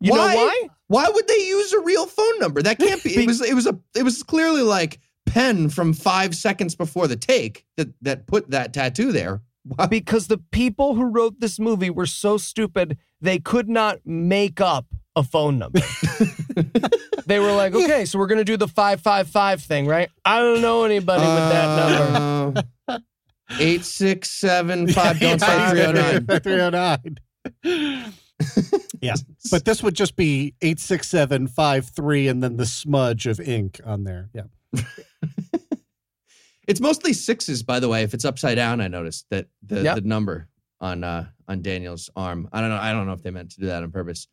You 0.00 0.12
Why? 0.12 0.34
know 0.34 0.40
why? 0.44 0.68
Why 0.88 1.08
would 1.08 1.26
they 1.28 1.46
use 1.46 1.72
a 1.72 1.80
real 1.80 2.06
phone 2.06 2.38
number? 2.38 2.60
That 2.62 2.78
can't 2.78 3.02
be. 3.02 3.14
It 3.16 3.26
was 3.26 3.40
it 3.40 3.54
was 3.54 3.66
a 3.66 3.78
it 3.96 4.02
was 4.02 4.22
clearly 4.22 4.62
like 4.62 5.00
pen 5.24 5.70
from 5.70 5.94
5 5.94 6.34
seconds 6.34 6.74
before 6.74 7.06
the 7.08 7.16
take 7.16 7.64
that 7.76 7.88
that 8.02 8.26
put 8.26 8.50
that 8.50 8.74
tattoo 8.74 9.12
there. 9.12 9.40
Why- 9.64 9.86
Because 9.86 10.26
the 10.26 10.38
people 10.38 10.94
who 10.94 11.04
wrote 11.04 11.40
this 11.40 11.58
movie 11.58 11.88
were 11.90 12.06
so 12.06 12.36
stupid, 12.36 12.98
they 13.20 13.38
could 13.38 13.68
not 13.68 14.00
make 14.04 14.60
up 14.60 14.86
a 15.16 15.22
phone 15.22 15.58
number. 15.58 15.80
they 17.26 17.38
were 17.38 17.52
like, 17.52 17.74
okay, 17.74 18.04
so 18.04 18.18
we're 18.18 18.26
going 18.26 18.38
to 18.38 18.44
do 18.44 18.56
the 18.56 18.68
555 18.68 19.62
thing, 19.62 19.86
right? 19.86 20.10
I 20.24 20.38
don't 20.40 20.60
know 20.60 20.84
anybody 20.84 21.20
with 21.22 21.28
that 21.28 22.12
number. 22.12 22.62
Uh, 22.88 22.98
8675 23.60 25.20
don't 25.20 25.40
say 25.40 25.70
309. 25.70 26.40
309. 26.40 27.18
yeah. 29.00 29.14
But 29.50 29.64
this 29.64 29.82
would 29.82 29.94
just 29.94 30.16
be 30.16 30.54
86753 30.62 32.28
and 32.28 32.42
then 32.42 32.56
the 32.56 32.66
smudge 32.66 33.26
of 33.26 33.38
ink 33.40 33.80
on 33.84 34.04
there. 34.04 34.30
Yeah. 34.34 34.44
It's 36.66 36.80
mostly 36.80 37.12
sixes, 37.12 37.62
by 37.62 37.78
the 37.78 37.88
way. 37.88 38.02
If 38.02 38.14
it's 38.14 38.24
upside 38.24 38.56
down, 38.56 38.80
I 38.80 38.88
noticed 38.88 39.26
that 39.30 39.48
the, 39.62 39.82
Yep. 39.82 39.94
the 39.96 40.00
number 40.02 40.48
on 40.80 41.04
uh 41.04 41.26
on 41.46 41.62
Daniel's 41.62 42.08
arm. 42.16 42.48
I 42.52 42.60
don't 42.60 42.70
know. 42.70 42.78
I 42.78 42.92
don't 42.92 43.06
know 43.06 43.12
if 43.12 43.22
they 43.22 43.30
meant 43.30 43.50
to 43.52 43.60
do 43.60 43.66
that 43.66 43.82
on 43.82 43.90
purpose. 43.90 44.26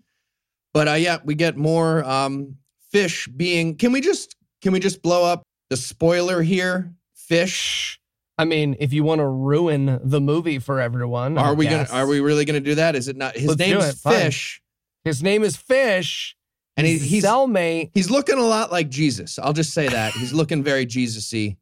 But 0.74 0.88
uh 0.88 0.94
yeah, 0.94 1.18
we 1.24 1.36
get 1.36 1.58
more 1.58 2.04
um 2.04 2.56
fish 2.92 3.28
being 3.28 3.76
can 3.76 3.92
we 3.92 4.02
just 4.02 4.36
can 4.62 4.74
we 4.74 4.80
just 4.80 5.02
blow 5.02 5.24
up 5.26 5.44
the 5.70 5.78
spoiler 5.78 6.42
here? 6.42 6.94
Fish. 7.16 8.00
I 8.38 8.46
mean, 8.46 8.76
if 8.80 8.92
you 8.92 9.04
want 9.04 9.20
to 9.20 9.28
ruin 9.28 10.00
the 10.04 10.20
movie 10.20 10.60
for 10.60 10.80
everyone, 10.80 11.38
I 11.38 11.44
Are 11.44 11.54
we 11.54 11.66
guess. 11.68 11.90
gonna 11.92 12.04
are 12.04 12.08
we 12.08 12.20
really 12.22 12.46
gonna 12.46 12.60
do 12.60 12.76
that? 12.76 12.96
Is 12.96 13.08
it 13.08 13.16
not 13.16 13.36
his 13.36 13.48
Let's 13.48 13.60
name's. 13.60 14.02
Fish 14.02 14.62
His 15.04 15.22
name 15.24 15.44
is 15.44 15.56
Fish. 15.56 16.36
and 16.78 16.88
He's 16.88 17.04
he's 17.04 17.24
cellmate. 17.24 17.92
he's 17.94 18.10
looking 18.10 18.38
a 18.38 18.44
lot 18.46 18.72
like 18.72 18.90
Jesus. 18.90 19.38
I'll 19.40 19.54
just 19.54 19.74
say 19.74 19.88
that. 19.88 20.14
He's 20.14 20.34
looking 20.34 20.64
very 20.64 20.86
Jesus-y. 20.86 21.58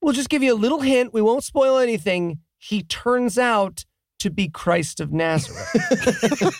We'll 0.00 0.14
just 0.14 0.28
give 0.30 0.42
you 0.42 0.52
a 0.52 0.56
little 0.56 0.80
hint. 0.80 1.12
We 1.12 1.22
won't 1.22 1.44
spoil 1.44 1.78
anything. 1.78 2.38
He 2.58 2.82
turns 2.82 3.38
out 3.38 3.84
to 4.20 4.30
be 4.30 4.48
Christ 4.48 4.98
of 5.00 5.12
Nazareth. 5.12 6.58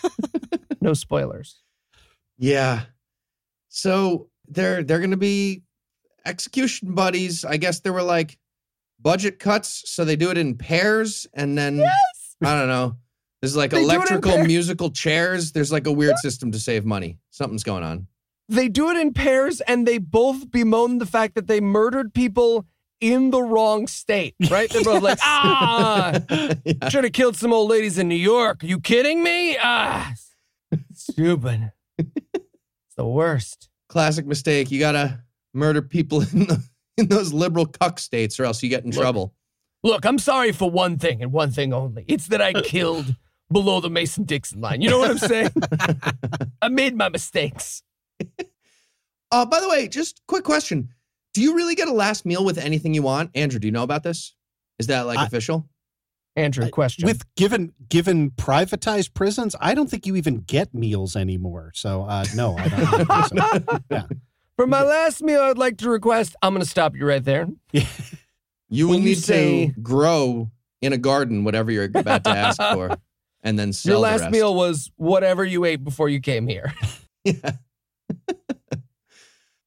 no 0.81 0.93
spoilers. 0.93 1.61
Yeah. 2.37 2.81
So 3.69 4.29
they're 4.47 4.83
they're 4.83 4.99
gonna 4.99 5.17
be 5.17 5.63
execution 6.25 6.93
buddies. 6.93 7.43
I 7.45 7.57
guess 7.57 7.79
there 7.81 7.93
were 7.93 8.03
like 8.03 8.37
budget 9.01 9.39
cuts, 9.39 9.83
so 9.89 10.05
they 10.05 10.15
do 10.15 10.29
it 10.31 10.37
in 10.37 10.55
pairs, 10.55 11.27
and 11.33 11.57
then 11.57 11.83
I 12.43 12.57
don't 12.59 12.67
know. 12.67 12.97
There's 13.41 13.55
like 13.57 13.71
They 13.71 13.77
do 13.79 13.83
it 13.83 13.89
in 13.89 13.95
electrical 13.95 14.37
musical 14.45 14.89
chairs. 14.89 15.51
There's 15.51 15.71
like 15.71 15.85
a 15.87 15.91
weird 15.91 16.17
system 16.19 16.51
to 16.53 16.59
save 16.59 16.85
money. 16.85 17.17
Something's 17.31 17.63
going 17.63 17.83
on. 17.83 18.07
They 18.47 18.69
do 18.69 18.89
it 18.89 18.97
in 18.97 19.13
pairs 19.13 19.59
and 19.61 19.85
they 19.85 19.97
both 19.97 20.49
bemoan 20.51 20.97
the 20.99 21.05
fact 21.05 21.35
that 21.35 21.47
they 21.47 21.59
murdered 21.59 22.13
people 22.13 22.65
in 23.01 23.31
the 23.31 23.41
wrong 23.41 23.87
state, 23.87 24.35
right? 24.49 24.69
They're 24.69 24.83
both 24.83 25.03
like, 25.03 25.17
ah, 25.23 26.19
Yeah. 26.63 26.87
should 26.89 27.03
have 27.03 27.11
killed 27.11 27.35
some 27.35 27.51
old 27.51 27.69
ladies 27.69 27.97
in 27.97 28.07
New 28.07 28.15
York. 28.15 28.63
Are 28.63 28.67
you 28.67 28.79
kidding 28.79 29.23
me? 29.23 29.57
Ah, 29.61 30.13
stupid. 30.93 31.71
It's 32.93 32.97
the 32.97 33.07
worst. 33.07 33.69
Classic 33.89 34.23
mistake. 34.23 34.69
You 34.69 34.79
gotta 34.79 35.23
murder 35.51 35.81
people 35.81 36.21
in 36.31 36.45
the, 36.45 36.63
in 36.95 37.07
those 37.07 37.33
liberal 37.33 37.65
cuck 37.65 37.97
states, 37.97 38.39
or 38.39 38.45
else 38.45 38.61
you 38.61 38.69
get 38.69 38.83
in 38.85 38.91
Look. 38.91 39.01
trouble. 39.01 39.33
Look, 39.81 40.05
I'm 40.05 40.19
sorry 40.19 40.51
for 40.51 40.69
one 40.69 40.99
thing 40.99 41.23
and 41.23 41.31
one 41.31 41.49
thing 41.49 41.73
only. 41.73 42.05
It's 42.07 42.27
that 42.27 42.39
I 42.39 42.53
killed 42.61 43.15
below 43.51 43.79
the 43.79 43.89
Mason 43.89 44.25
Dixon 44.25 44.61
line. 44.61 44.81
You 44.83 44.91
know 44.91 44.99
what 44.99 45.09
I'm 45.09 45.17
saying? 45.17 45.49
I 46.61 46.67
made 46.69 46.95
my 46.95 47.09
mistakes. 47.09 47.81
Uh, 49.31 49.43
by 49.47 49.59
the 49.59 49.67
way, 49.69 49.87
just 49.87 50.21
quick 50.27 50.43
question: 50.43 50.89
Do 51.33 51.41
you 51.41 51.55
really 51.55 51.73
get 51.73 51.87
a 51.87 51.93
last 51.93 52.27
meal 52.27 52.45
with 52.45 52.59
anything 52.59 52.93
you 52.93 53.01
want, 53.01 53.31
Andrew? 53.33 53.59
Do 53.59 53.67
you 53.67 53.71
know 53.71 53.81
about 53.81 54.03
this? 54.03 54.35
Is 54.77 54.85
that 54.85 55.07
like 55.07 55.17
I- 55.17 55.25
official? 55.25 55.67
Andrew, 56.35 56.67
question. 56.69 57.05
With 57.05 57.23
given 57.35 57.73
given 57.89 58.31
privatized 58.31 59.13
prisons, 59.13 59.55
I 59.61 59.73
don't 59.75 59.89
think 59.89 60.05
you 60.07 60.15
even 60.15 60.37
get 60.37 60.73
meals 60.73 61.15
anymore. 61.15 61.71
So 61.75 62.03
uh, 62.03 62.25
no, 62.35 62.57
I 62.57 62.67
don't. 62.69 63.11
I 63.11 63.27
don't 63.27 63.65
think 63.65 63.81
so. 63.91 64.07
for 64.57 64.65
my 64.67 64.83
last 64.83 65.21
meal, 65.21 65.41
I'd 65.41 65.57
like 65.59 65.77
to 65.79 65.89
request. 65.89 66.35
I'm 66.41 66.53
going 66.53 66.63
to 66.63 66.69
stop 66.69 66.95
you 66.95 67.05
right 67.07 67.23
there. 67.23 67.47
You 68.69 68.87
will 68.87 68.95
When 68.95 69.03
you 69.03 69.09
need 69.09 69.17
say- 69.19 69.67
to 69.67 69.79
grow 69.81 70.49
in 70.81 70.93
a 70.93 70.97
garden 70.97 71.43
whatever 71.43 71.69
you're 71.71 71.83
about 71.93 72.23
to 72.23 72.31
ask 72.31 72.59
for, 72.73 72.97
and 73.43 73.59
then 73.59 73.71
sell 73.71 73.91
Your 73.91 73.97
the 73.97 74.01
last 74.01 74.21
rest. 74.21 74.31
meal 74.31 74.55
was 74.55 74.89
whatever 74.95 75.45
you 75.45 75.63
ate 75.65 75.83
before 75.83 76.09
you 76.09 76.19
came 76.19 76.47
here. 76.47 76.73
Yeah. 77.23 77.51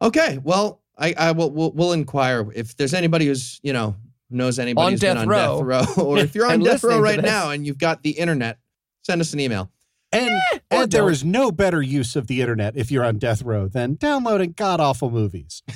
okay. 0.02 0.38
Well, 0.42 0.82
I, 0.98 1.14
I 1.16 1.32
will. 1.32 1.50
We'll, 1.50 1.70
we'll 1.72 1.92
inquire 1.92 2.50
if 2.54 2.76
there's 2.76 2.94
anybody 2.94 3.26
who's 3.26 3.60
you 3.62 3.72
know 3.72 3.94
knows 4.30 4.58
anybody 4.58 4.84
On 4.86 4.92
who's 4.92 5.00
been 5.00 5.14
death 5.14 5.22
on 5.22 5.28
row. 5.28 5.64
death 5.64 5.96
row, 5.96 6.04
or 6.04 6.18
if 6.18 6.34
you're 6.34 6.50
on 6.50 6.60
death 6.60 6.82
row 6.84 7.00
right 7.00 7.20
now 7.20 7.50
and 7.50 7.66
you've 7.66 7.78
got 7.78 8.02
the 8.02 8.10
internet, 8.10 8.58
send 9.02 9.20
us 9.20 9.32
an 9.32 9.40
email. 9.40 9.70
And, 10.12 10.30
or 10.70 10.82
and 10.82 10.90
there 10.92 11.12
no 11.24 11.50
better 11.50 11.82
use 11.82 12.16
of 12.16 12.26
the 12.26 12.40
internet 12.40 12.76
if 12.76 12.90
you're 12.90 13.04
on 13.04 13.18
death 13.18 13.42
row 13.42 13.68
than 13.68 13.96
downloading 13.96 14.52
god 14.52 14.80
awful 14.80 15.10
movies. 15.10 15.62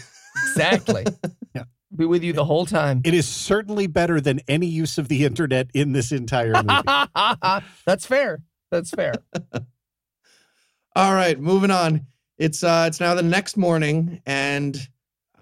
Exactly. 0.48 1.04
Yeah. 1.54 1.64
Be 1.94 2.04
with 2.06 2.22
you 2.22 2.32
the 2.32 2.44
whole 2.44 2.64
time. 2.64 3.02
It 3.04 3.12
is 3.12 3.26
certainly 3.26 3.88
better 3.88 4.20
than 4.20 4.40
any 4.46 4.68
use 4.68 4.96
of 4.96 5.08
the 5.08 5.24
internet 5.24 5.68
in 5.74 5.92
this 5.92 6.12
entire 6.12 6.54
movie. 6.62 7.62
That's 7.84 8.06
fair. 8.06 8.40
That's 8.70 8.90
fair. 8.90 9.14
All 10.94 11.12
right, 11.14 11.38
moving 11.38 11.72
on. 11.72 12.06
It's 12.38 12.62
uh, 12.62 12.84
it's 12.86 13.00
now 13.00 13.14
the 13.14 13.22
next 13.22 13.56
morning, 13.56 14.22
and 14.24 14.76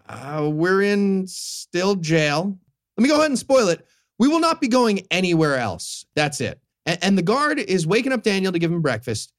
uh, 0.09 0.49
we're 0.51 0.83
in 0.83 1.27
still 1.27 1.95
jail. 1.95 2.59
Let 2.99 3.03
me 3.03 3.09
go 3.09 3.17
ahead 3.17 3.31
and 3.31 3.39
spoil 3.39 3.69
it. 3.69 3.87
We 4.19 4.27
will 4.27 4.41
not 4.41 4.61
be 4.61 4.67
going 4.67 5.07
anywhere 5.13 5.57
else. 5.57 6.05
That's 6.17 6.41
it. 6.41 6.61
And, 6.85 6.99
and 7.01 7.19
the 7.19 7.23
guard 7.23 7.61
is 7.61 7.87
waking 7.87 8.13
up 8.13 8.25
Daniel 8.25 8.51
to 8.51 8.59
give 8.59 8.73
him 8.73 8.83
breakfast 8.83 9.33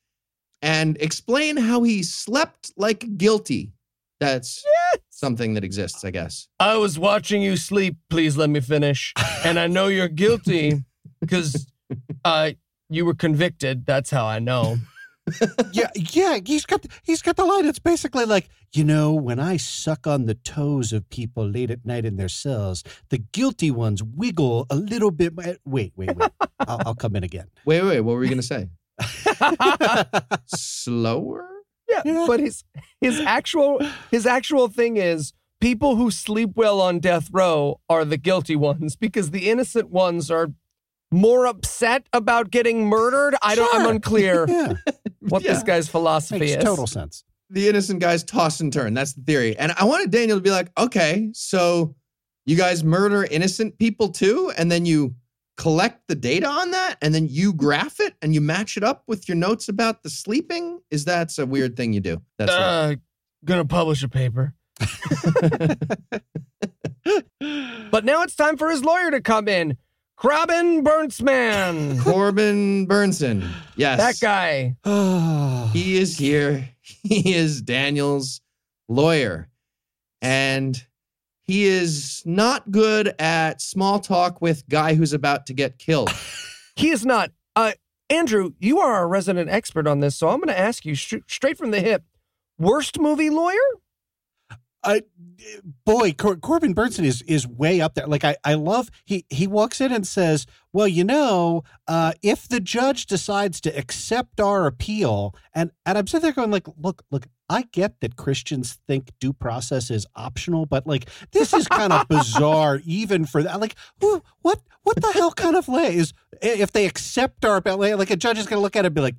and 0.62 0.96
explain 1.02 1.58
how 1.58 1.84
he 1.84 2.02
slept 2.02 2.72
like 2.78 3.18
guilty. 3.18 3.74
That's 4.22 4.64
something 5.10 5.56
that 5.56 5.66
exists, 5.66 6.06
I 6.06 6.12
guess. 6.12 6.48
I 6.60 6.78
was 6.78 6.98
watching 6.98 7.42
you 7.42 7.58
sleep. 7.58 7.98
Please 8.10 8.38
let 8.38 8.50
me 8.50 8.62
finish. 8.62 9.14
And 9.46 9.58
I 9.58 9.68
know 9.68 9.88
you're 9.88 10.10
guilty 10.10 10.84
because 11.22 11.66
uh, 12.26 12.52
you 12.90 13.06
were 13.06 13.14
convicted. 13.14 13.86
That's 13.86 14.10
how 14.10 14.26
I 14.26 14.40
know. 14.40 14.78
Yeah, 15.72 15.90
yeah, 15.96 16.40
he's 16.46 16.66
got 16.66 16.86
he's 17.04 17.22
got 17.22 17.36
the 17.36 17.46
line. 17.46 17.66
It's 17.66 17.80
basically 17.80 18.26
like, 18.26 18.50
you 18.74 18.84
know, 18.84 19.14
when 19.14 19.40
I 19.40 19.58
suck 19.58 20.08
on 20.08 20.26
the 20.26 20.36
toes 20.36 20.94
of 20.94 21.10
people 21.10 21.48
late 21.48 21.72
at 21.72 21.86
night 21.86 22.06
in 22.06 22.18
their 22.18 22.30
cells, 22.30 22.84
the 23.10 23.18
guilty 23.20 23.72
ones 23.72 24.04
wiggle 24.04 24.66
a 24.70 24.76
little 24.76 25.12
bit. 25.12 25.36
Wait, 25.36 25.58
wait, 25.66 25.94
wait. 25.96 26.18
I'll, 26.60 26.82
I'll 26.88 26.96
come 26.96 27.16
in 27.16 27.24
again. 27.24 27.48
Wait, 27.66 27.82
wait, 27.84 28.02
what 28.02 28.14
were 28.14 28.20
we 28.20 28.30
gonna 28.30 28.42
say? 28.42 28.70
Slower? 30.48 31.48
Yeah, 31.90 32.02
Yeah. 32.06 32.26
but 32.28 32.40
his 32.40 32.64
his 33.02 33.20
actual 33.20 33.80
his 34.12 34.26
actual 34.26 34.68
thing 34.68 34.98
is 34.98 35.34
people 35.60 35.96
who 35.96 36.12
sleep 36.12 36.52
well 36.56 36.80
on 36.82 37.00
death 37.00 37.30
row 37.32 37.80
are 37.90 38.06
the 38.06 38.18
guilty 38.18 38.56
ones 38.56 38.96
because 38.96 39.32
the 39.32 39.50
innocent 39.50 39.90
ones 39.90 40.30
are 40.30 40.50
more 41.12 41.48
upset 41.48 42.06
about 42.14 42.52
getting 42.52 42.86
murdered. 42.88 43.36
I 43.42 43.56
don't. 43.56 43.74
I'm 43.74 43.88
unclear 43.90 44.46
Yeah, 44.50 44.74
what 45.22 45.44
this 45.44 45.64
guy's 45.64 45.88
philosophy 45.88 46.40
makes 46.40 46.54
is. 46.54 46.64
total 46.64 46.88
sense. 46.88 47.24
the 47.50 47.68
innocent 47.68 48.00
guys 48.00 48.24
toss 48.24 48.60
and 48.60 48.72
turn. 48.72 48.94
That's 48.94 49.14
the 49.14 49.22
theory. 49.22 49.58
And 49.58 49.74
I 49.78 49.86
wanted 49.86 50.12
Daniel 50.12 50.38
to 50.38 50.42
be 50.42 50.52
like, 50.52 50.72
okay, 50.78 51.30
so 51.34 51.96
you 52.46 52.56
guys 52.56 52.84
murder 52.84 53.26
innocent 53.26 53.78
people 53.78 54.10
too, 54.10 54.52
and 54.58 54.72
then 54.72 54.86
you 54.86 55.16
collect 55.58 56.08
the 56.08 56.16
data 56.16 56.48
on 56.48 56.72
that, 56.72 56.96
and 57.02 57.14
then 57.14 57.28
you 57.30 57.54
graph 57.54 58.00
it 58.00 58.14
and 58.22 58.34
you 58.34 58.40
match 58.42 58.78
it 58.78 58.84
up 58.84 59.04
with 59.08 59.28
your 59.28 59.36
notes 59.36 59.68
about 59.68 60.04
the 60.04 60.10
sleeping. 60.10 60.80
Is 60.90 61.06
that 61.06 61.38
a 61.38 61.46
weird 61.46 61.76
thing 61.76 61.92
you 61.92 62.00
do? 62.00 62.22
That's 62.38 62.52
right. 62.52 62.92
Uh, 62.92 62.96
gonna 63.44 63.66
publish 63.66 64.02
a 64.04 64.08
paper. 64.10 64.54
But 67.92 68.06
now 68.06 68.22
it's 68.22 68.36
time 68.36 68.56
for 68.56 68.70
his 68.70 68.84
lawyer 68.84 69.10
to 69.12 69.20
come 69.22 69.48
in. 69.48 69.78
Crabin 70.20 70.84
Berntsman. 70.84 71.98
Corbin 72.04 72.86
Bernsen. 72.86 73.50
Yes. 73.78 73.98
that 74.00 74.20
guy. 74.20 74.76
He 75.72 75.98
is 75.98 76.18
here. 76.18 76.68
He 76.82 77.34
is 77.36 77.62
Daniel's 77.62 78.42
lawyer. 78.90 79.48
And 80.22 80.76
he 81.44 81.66
is 81.66 82.24
not 82.26 82.70
good 82.72 83.14
at 83.20 83.62
small 83.62 84.00
talk 84.00 84.42
with 84.42 84.68
guy 84.68 84.96
who's 84.96 85.14
about 85.14 85.46
to 85.48 85.54
get 85.54 85.78
killed. 85.78 86.12
He 86.76 86.92
is 86.92 87.06
not. 87.06 87.32
Uh, 87.58 87.74
Andrew, 88.10 88.54
you 88.58 88.80
are 88.80 88.94
our 88.94 89.08
resident 89.10 89.50
expert 89.50 89.86
on 89.86 90.00
this, 90.00 90.16
so 90.16 90.30
I'm 90.30 90.38
going 90.38 90.48
to 90.48 90.58
ask 90.58 90.86
you 90.86 90.96
sh- 90.96 91.16
straight 91.28 91.58
from 91.58 91.72
the 91.72 91.82
hip. 91.82 92.06
Worst 92.58 93.02
movie 93.02 93.30
lawyer? 93.30 93.58
I, 94.84 95.04
boy, 95.86 96.14
Cor- 96.14 96.38
Corbin 96.38 96.74
Bernsen 96.74 97.04
is 97.04 97.22
is 97.24 97.48
way 97.48 97.82
up 97.82 97.96
there. 97.96 98.08
Like 98.08 98.24
I, 98.24 98.36
I 98.44 98.54
love 98.54 98.90
he 99.06 99.26
he 99.30 99.48
walks 99.48 99.82
in 99.82 99.92
and 99.92 100.08
says, 100.08 100.46
"Well, 100.72 100.88
you 100.88 101.04
know, 101.04 101.64
uh, 101.88 102.14
if 102.22 102.48
the 102.48 102.60
judge 102.60 103.06
decides 103.06 103.60
to 103.62 103.78
accept 103.78 104.40
our 104.40 104.66
appeal," 104.66 105.36
and 105.54 105.72
and 105.86 105.98
I'm 105.98 106.08
sitting 106.08 106.24
there 106.24 106.32
going, 106.32 106.52
like, 106.52 106.68
look, 106.78 107.04
look, 107.12 107.28
I 107.50 107.64
get 107.72 108.00
that 108.02 108.16
Christians 108.16 108.78
think 108.88 109.12
due 109.20 109.34
process 109.34 109.90
is 109.90 110.06
optional, 110.16 110.66
but 110.66 110.86
like 110.86 111.10
this 111.32 111.54
is 111.54 111.68
kind 111.68 111.92
of 111.92 112.08
bizarre, 112.08 112.80
even 112.86 113.26
for 113.26 113.42
that. 113.44 113.60
Like, 113.60 113.76
who, 114.00 114.22
what, 114.42 114.62
what 114.84 114.96
the 115.02 115.12
hell 115.12 115.32
kind 115.32 115.56
of 115.56 115.68
lay 115.68 115.96
is 115.96 116.14
if 116.42 116.72
they 116.72 116.86
accept 116.86 117.44
our 117.44 117.58
appeal? 117.58 117.78
like 117.78 118.12
a 118.12 118.16
judge 118.16 118.38
is 118.38 118.46
going 118.46 118.60
to 118.60 118.62
look 118.62 118.76
at 118.76 118.86
it 118.86 118.88
and 118.88 118.96
be 118.96 119.02
like 119.02 119.16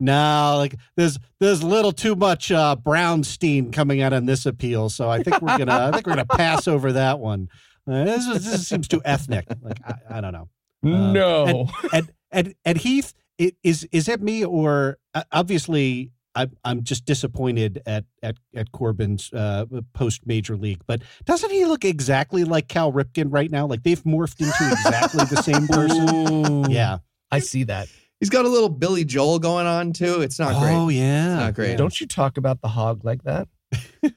no, 0.00 0.54
like 0.58 0.76
there's 0.96 1.18
there's 1.40 1.60
a 1.60 1.66
little 1.66 1.92
too 1.92 2.14
much 2.14 2.50
uh, 2.50 2.76
Brownstein 2.80 3.72
coming 3.72 4.02
out 4.02 4.12
on 4.12 4.26
this 4.26 4.46
appeal, 4.46 4.88
so 4.88 5.08
I 5.10 5.22
think 5.22 5.40
we're 5.40 5.58
gonna 5.58 5.88
I 5.88 5.90
think 5.90 6.06
we're 6.06 6.14
gonna 6.14 6.24
pass 6.30 6.68
over 6.68 6.92
that 6.92 7.18
one. 7.18 7.48
Uh, 7.86 8.04
this, 8.04 8.26
is, 8.26 8.50
this 8.50 8.68
seems 8.68 8.88
too 8.88 9.02
ethnic. 9.04 9.46
Like 9.60 9.78
I, 9.86 10.18
I 10.18 10.20
don't 10.20 10.32
know. 10.32 10.48
Uh, 10.84 11.12
no. 11.12 11.70
And 11.82 11.92
and 11.92 12.12
and, 12.30 12.54
and 12.64 12.78
Heath, 12.78 13.14
it, 13.38 13.56
is 13.62 13.86
is 13.92 14.08
it 14.08 14.20
me 14.22 14.44
or 14.44 14.98
uh, 15.14 15.24
obviously 15.32 16.12
I'm 16.34 16.52
I'm 16.64 16.82
just 16.82 17.04
disappointed 17.04 17.82
at 17.86 18.04
at 18.22 18.36
at 18.54 18.72
Corbin's 18.72 19.32
uh, 19.32 19.66
post 19.92 20.26
major 20.26 20.56
league, 20.56 20.82
but 20.86 21.02
doesn't 21.24 21.50
he 21.50 21.64
look 21.64 21.84
exactly 21.84 22.44
like 22.44 22.68
Cal 22.68 22.92
Ripken 22.92 23.32
right 23.32 23.50
now? 23.50 23.66
Like 23.66 23.82
they've 23.82 24.02
morphed 24.02 24.40
into 24.40 24.72
exactly 24.72 25.24
the 25.24 25.42
same 25.42 25.66
person. 25.68 26.08
Ooh. 26.68 26.72
Yeah. 26.72 26.98
I 27.30 27.40
see 27.40 27.64
that. 27.64 27.88
He's 28.24 28.30
got 28.30 28.46
a 28.46 28.48
little 28.48 28.70
Billy 28.70 29.04
Joel 29.04 29.38
going 29.38 29.66
on 29.66 29.92
too. 29.92 30.22
It's 30.22 30.38
not 30.38 30.58
great. 30.58 30.72
Oh 30.72 30.88
yeah. 30.88 31.40
Not 31.40 31.52
great. 31.52 31.76
Don't 31.76 32.00
you 32.00 32.06
talk 32.06 32.38
about 32.38 32.62
the 32.62 32.68
hog 32.68 33.04
like 33.04 33.22
that? 33.24 33.48
it's 34.02 34.16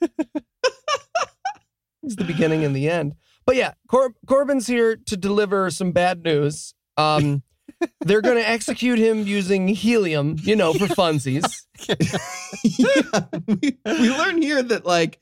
the 2.16 2.24
beginning 2.26 2.64
and 2.64 2.74
the 2.74 2.90
end. 2.90 3.16
But 3.46 3.58
yeah, 3.58 3.74
Cor- 3.90 4.16
Corbin's 4.26 4.66
here 4.66 4.96
to 4.96 5.18
deliver 5.18 5.70
some 5.72 5.92
bad 5.92 6.24
news. 6.24 6.74
Um, 6.96 7.44
they're 8.00 8.22
going 8.22 8.38
to 8.38 8.48
execute 8.48 8.98
him 8.98 9.28
using 9.28 9.68
helium, 9.68 10.38
you 10.40 10.56
know, 10.56 10.72
for 10.72 10.86
funsies. 10.86 11.64
yeah, 12.80 13.26
we, 13.46 13.78
we 13.84 14.18
learn 14.18 14.42
here 14.42 14.64
that 14.64 14.86
like 14.86 15.20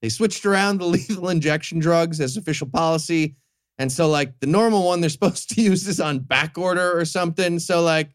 they 0.00 0.08
switched 0.08 0.46
around 0.46 0.78
the 0.78 0.86
lethal 0.86 1.28
injection 1.28 1.80
drugs 1.80 2.18
as 2.18 2.38
official 2.38 2.66
policy. 2.66 3.36
And 3.76 3.92
so 3.92 4.08
like 4.08 4.40
the 4.40 4.46
normal 4.46 4.86
one 4.86 5.02
they're 5.02 5.10
supposed 5.10 5.50
to 5.50 5.60
use 5.60 5.86
is 5.86 6.00
on 6.00 6.20
back 6.20 6.56
order 6.56 6.98
or 6.98 7.04
something. 7.04 7.58
So 7.58 7.82
like 7.82 8.08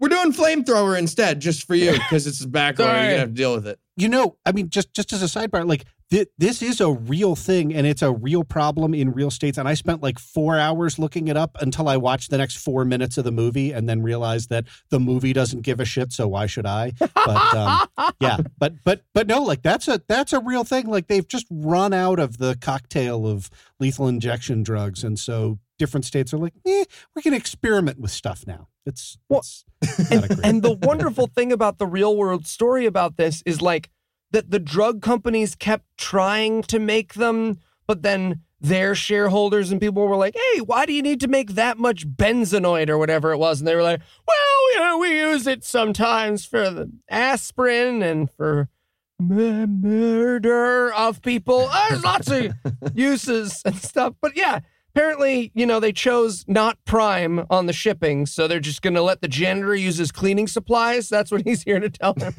we're 0.00 0.08
doing 0.08 0.32
flamethrower 0.32 0.98
instead 0.98 1.40
just 1.40 1.66
for 1.66 1.74
you 1.74 1.92
because 1.92 2.26
it's 2.26 2.44
back 2.44 2.78
order. 2.78 2.92
You're 2.92 3.02
gonna 3.02 3.18
have 3.18 3.28
to 3.28 3.34
deal 3.34 3.54
with 3.54 3.66
it. 3.66 3.78
you 3.96 4.08
know, 4.08 4.36
I 4.46 4.52
mean, 4.52 4.70
just 4.70 4.94
just 4.94 5.12
as 5.12 5.22
a 5.22 5.26
sidebar, 5.26 5.66
like 5.66 5.84
th- 6.10 6.28
this 6.38 6.62
is 6.62 6.80
a 6.80 6.90
real 6.90 7.34
thing, 7.34 7.74
and 7.74 7.86
it's 7.86 8.02
a 8.02 8.12
real 8.12 8.44
problem 8.44 8.94
in 8.94 9.10
real 9.12 9.30
states. 9.30 9.58
And 9.58 9.66
I 9.68 9.74
spent 9.74 10.02
like 10.02 10.18
four 10.18 10.56
hours 10.58 10.98
looking 10.98 11.26
it 11.28 11.36
up 11.36 11.56
until 11.60 11.88
I 11.88 11.96
watched 11.96 12.30
the 12.30 12.38
next 12.38 12.56
four 12.58 12.84
minutes 12.84 13.18
of 13.18 13.24
the 13.24 13.32
movie, 13.32 13.72
and 13.72 13.88
then 13.88 14.02
realized 14.02 14.50
that 14.50 14.66
the 14.90 15.00
movie 15.00 15.32
doesn't 15.32 15.62
give 15.62 15.80
a 15.80 15.84
shit. 15.84 16.12
So 16.12 16.28
why 16.28 16.46
should 16.46 16.66
I? 16.66 16.92
But 16.98 17.54
um, 17.56 17.88
yeah, 18.20 18.38
but 18.58 18.74
but 18.84 19.02
but 19.14 19.26
no, 19.26 19.42
like 19.42 19.62
that's 19.62 19.88
a 19.88 20.00
that's 20.06 20.32
a 20.32 20.40
real 20.40 20.64
thing. 20.64 20.86
Like 20.86 21.08
they've 21.08 21.26
just 21.26 21.46
run 21.50 21.92
out 21.92 22.20
of 22.20 22.38
the 22.38 22.56
cocktail 22.60 23.26
of 23.26 23.50
lethal 23.80 24.06
injection 24.06 24.62
drugs, 24.62 25.02
and 25.02 25.18
so 25.18 25.58
different 25.78 26.04
states 26.04 26.32
are 26.34 26.38
like, 26.38 26.54
eh, 26.66 26.84
we're 27.14 27.22
gonna 27.22 27.36
experiment 27.36 27.98
with 28.00 28.10
stuff 28.10 28.44
now. 28.46 28.68
It's, 28.88 29.18
Well, 29.28 29.40
it's 29.40 30.10
not 30.10 30.24
a 30.24 30.28
great. 30.28 30.40
And 30.44 30.62
the 30.62 30.72
wonderful 30.82 31.26
thing 31.26 31.52
about 31.52 31.78
the 31.78 31.86
real 31.86 32.16
world 32.16 32.46
story 32.46 32.86
about 32.86 33.16
this 33.16 33.42
is 33.46 33.62
like 33.62 33.90
that 34.32 34.50
the 34.50 34.58
drug 34.58 35.02
companies 35.02 35.54
kept 35.54 35.84
trying 35.96 36.62
to 36.62 36.78
make 36.78 37.14
them, 37.14 37.58
but 37.86 38.02
then 38.02 38.42
their 38.60 38.94
shareholders 38.94 39.70
and 39.70 39.80
people 39.80 40.06
were 40.08 40.16
like, 40.16 40.34
hey, 40.34 40.60
why 40.60 40.84
do 40.84 40.92
you 40.92 41.02
need 41.02 41.20
to 41.20 41.28
make 41.28 41.54
that 41.54 41.78
much 41.78 42.08
benzenoid 42.08 42.88
or 42.88 42.98
whatever 42.98 43.32
it 43.32 43.38
was? 43.38 43.60
And 43.60 43.68
they 43.68 43.74
were 43.74 43.82
like, 43.82 44.00
well, 44.26 44.72
you 44.72 44.80
know, 44.80 44.98
we 44.98 45.16
use 45.16 45.46
it 45.46 45.64
sometimes 45.64 46.44
for 46.44 46.68
the 46.70 46.90
aspirin 47.08 48.02
and 48.02 48.30
for 48.30 48.68
mu- 49.20 49.66
murder 49.66 50.92
of 50.92 51.22
people. 51.22 51.70
There's 51.88 52.04
lots 52.04 52.30
of 52.30 52.52
uses 52.94 53.62
and 53.64 53.76
stuff. 53.76 54.14
But 54.20 54.36
yeah, 54.36 54.60
apparently, 54.98 55.52
you 55.54 55.64
know, 55.64 55.78
they 55.78 55.92
chose 55.92 56.44
not 56.48 56.76
prime 56.84 57.46
on 57.50 57.66
the 57.66 57.72
shipping, 57.72 58.26
so 58.26 58.48
they're 58.48 58.58
just 58.58 58.82
going 58.82 58.94
to 58.94 59.02
let 59.02 59.20
the 59.20 59.28
janitor 59.28 59.76
use 59.76 59.96
his 59.96 60.10
cleaning 60.10 60.48
supplies. 60.48 61.08
That's 61.08 61.30
what 61.30 61.46
he's 61.46 61.62
here 61.62 61.78
to 61.78 61.88
tell 61.88 62.14
them. 62.14 62.34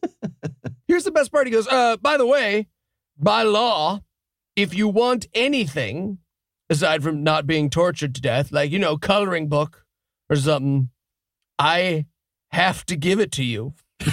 Here's 0.88 1.04
the 1.04 1.10
best 1.10 1.30
part. 1.30 1.46
He 1.46 1.52
goes, 1.52 1.68
uh, 1.68 1.98
by 1.98 2.16
the 2.16 2.24
way, 2.24 2.68
by 3.18 3.42
law, 3.42 4.00
if 4.56 4.74
you 4.74 4.88
want 4.88 5.26
anything 5.34 6.16
aside 6.70 7.02
from 7.02 7.22
not 7.22 7.46
being 7.46 7.68
tortured 7.68 8.14
to 8.14 8.22
death, 8.22 8.52
like, 8.52 8.70
you 8.70 8.78
know, 8.78 8.96
coloring 8.96 9.48
book 9.48 9.84
or 10.30 10.36
something, 10.36 10.88
I 11.58 12.06
have 12.52 12.86
to 12.86 12.96
give 12.96 13.20
it 13.20 13.32
to 13.32 13.44
you. 13.44 13.74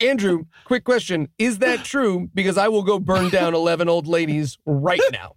Andrew, 0.00 0.46
quick 0.64 0.82
question. 0.82 1.28
Is 1.38 1.60
that 1.60 1.84
true? 1.84 2.28
Because 2.34 2.58
I 2.58 2.66
will 2.66 2.82
go 2.82 2.98
burn 2.98 3.28
down 3.28 3.54
11 3.54 3.88
old 3.88 4.08
ladies 4.08 4.58
right 4.66 5.00
now. 5.12 5.36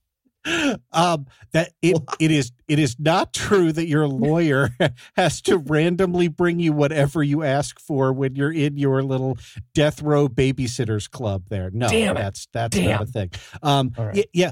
Um 0.93 1.25
that 1.51 1.73
it 1.81 1.97
it 2.19 2.31
is 2.31 2.51
it 2.67 2.79
is 2.79 2.95
not 2.97 3.33
true 3.33 3.71
that 3.73 3.87
your 3.87 4.07
lawyer 4.07 4.69
has 5.15 5.41
to 5.41 5.57
randomly 5.57 6.27
bring 6.29 6.59
you 6.59 6.71
whatever 6.71 7.21
you 7.21 7.43
ask 7.43 7.79
for 7.79 8.13
when 8.13 8.35
you're 8.35 8.51
in 8.51 8.77
your 8.77 9.03
little 9.03 9.37
death 9.73 10.01
row 10.01 10.29
babysitters 10.29 11.09
club 11.09 11.43
there 11.49 11.69
no 11.71 11.89
Damn 11.89 12.15
that's 12.15 12.47
that's 12.53 12.75
Damn. 12.77 12.89
not 12.91 13.01
a 13.01 13.05
thing 13.05 13.31
um 13.61 13.91
right. 13.97 14.15
y- 14.15 14.23
yeah 14.33 14.51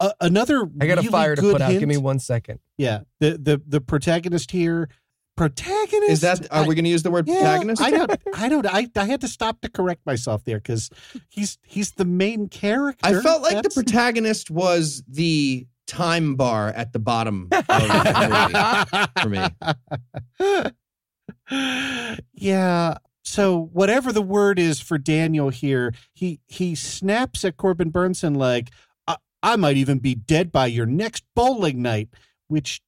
uh, 0.00 0.12
another 0.20 0.68
I 0.80 0.86
got 0.86 0.98
a 0.98 1.02
really 1.02 1.08
fire 1.08 1.36
to 1.36 1.42
put 1.42 1.60
out. 1.60 1.70
Give 1.70 1.88
me 1.88 1.96
one 1.96 2.18
second. 2.18 2.58
yeah 2.76 3.00
the 3.20 3.38
the 3.38 3.62
the 3.66 3.80
protagonist 3.80 4.50
here 4.50 4.88
protagonist 5.36 6.10
Is 6.10 6.20
that 6.22 6.46
are 6.52 6.64
I- 6.64 6.66
we 6.66 6.74
gonna 6.74 6.88
use 6.88 7.02
the 7.02 7.10
word 7.10 7.26
yeah, 7.28 7.36
protagonist? 7.40 7.82
I 7.82 7.90
don't. 7.90 8.10
I 8.36 8.48
don't. 8.48 8.66
I, 8.66 8.88
I 8.96 9.04
had 9.06 9.20
to 9.22 9.28
stop 9.28 9.60
to 9.62 9.70
correct 9.70 10.04
myself 10.06 10.44
there 10.44 10.58
because 10.58 10.90
he's 11.28 11.58
he's 11.62 11.92
the 11.92 12.04
main 12.04 12.48
character. 12.48 13.06
I 13.06 13.20
felt 13.22 13.42
like 13.42 13.54
That's- 13.54 13.74
the 13.74 13.82
protagonist 13.82 14.50
was 14.50 15.02
the 15.08 15.66
time 15.86 16.36
bar 16.36 16.68
at 16.68 16.92
the 16.92 16.98
bottom 17.00 17.48
of 17.50 17.66
the 17.66 19.10
movie 19.22 19.22
for 19.22 19.28
me. 20.48 20.70
yeah. 22.34 22.98
So 23.22 23.68
whatever 23.72 24.12
the 24.12 24.22
word 24.22 24.58
is 24.58 24.80
for 24.80 24.98
Daniel 24.98 25.50
here, 25.50 25.92
he 26.12 26.40
he 26.48 26.74
snaps 26.74 27.44
at 27.44 27.56
Corbin 27.56 27.90
Bernsen 27.92 28.36
like, 28.36 28.70
I, 29.06 29.16
"I 29.42 29.56
might 29.56 29.76
even 29.76 29.98
be 29.98 30.14
dead 30.14 30.50
by 30.52 30.66
your 30.66 30.86
next 30.86 31.24
bowling 31.34 31.82
night," 31.82 32.08
which 32.48 32.80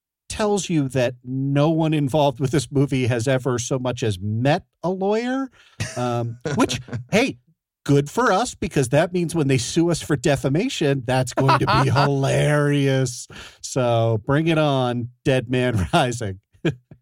tells 0.43 0.69
you 0.69 0.89
that 0.89 1.15
no 1.23 1.71
one 1.71 1.95
involved 1.95 2.41
with 2.41 2.51
this 2.51 2.67
movie 2.73 3.07
has 3.07 3.29
ever 3.29 3.61
so 3.61 3.79
much 3.79 4.03
as 4.03 4.19
met 4.19 4.65
a 4.83 4.91
lawyer. 4.91 5.49
Um, 5.97 6.39
which, 6.57 6.81
hey. 7.13 7.39
Good 7.85 8.09
for 8.09 8.31
us 8.31 8.55
because 8.55 8.91
that 8.91 9.13
means 9.13 9.35
when 9.35 9.49
they 9.49 9.59
sue 9.59 9.91
us 9.91 10.01
for 10.01 10.15
defamation, 10.15 11.03
that's 11.05 11.33
going 11.33 11.59
to 11.59 11.67
be 11.67 11.91
hilarious. 11.91 13.27
So 13.61 14.21
bring 14.25 14.47
it 14.47 14.57
on, 14.57 15.09
Dead 15.25 15.51
Man 15.51 15.89
Rising. 15.93 16.39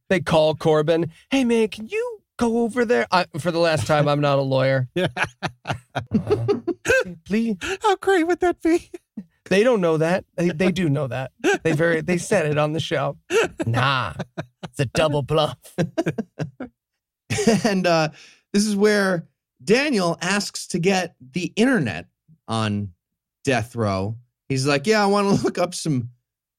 They 0.08 0.20
call 0.20 0.54
Corbin. 0.54 1.10
Hey, 1.30 1.44
man, 1.44 1.68
can 1.68 1.86
you 1.88 2.20
go 2.38 2.60
over 2.62 2.86
there? 2.86 3.06
I, 3.12 3.26
for 3.38 3.50
the 3.50 3.58
last 3.58 3.86
time, 3.86 4.08
I'm 4.08 4.22
not 4.22 4.38
a 4.38 4.42
lawyer. 4.42 4.88
Uh, 4.96 6.46
please. 7.26 7.56
How 7.82 7.96
great 7.96 8.26
would 8.26 8.40
that 8.40 8.62
be? 8.62 8.90
They 9.50 9.64
don't 9.64 9.80
know 9.80 9.96
that. 9.96 10.24
They, 10.36 10.50
they 10.50 10.70
do 10.70 10.88
know 10.88 11.08
that. 11.08 11.32
They 11.64 11.72
very 11.72 12.00
they 12.00 12.18
said 12.18 12.46
it 12.46 12.56
on 12.56 12.72
the 12.72 12.80
show. 12.80 13.18
Nah, 13.66 14.14
it's 14.62 14.78
a 14.78 14.86
double 14.86 15.22
bluff. 15.22 15.58
and 17.64 17.84
uh, 17.84 18.10
this 18.52 18.64
is 18.64 18.76
where 18.76 19.26
Daniel 19.62 20.16
asks 20.22 20.68
to 20.68 20.78
get 20.78 21.16
the 21.20 21.52
internet 21.56 22.06
on 22.46 22.92
death 23.42 23.74
row. 23.74 24.16
He's 24.48 24.68
like, 24.68 24.86
"Yeah, 24.86 25.02
I 25.02 25.06
want 25.06 25.36
to 25.36 25.44
look 25.44 25.58
up 25.58 25.74
some 25.74 26.10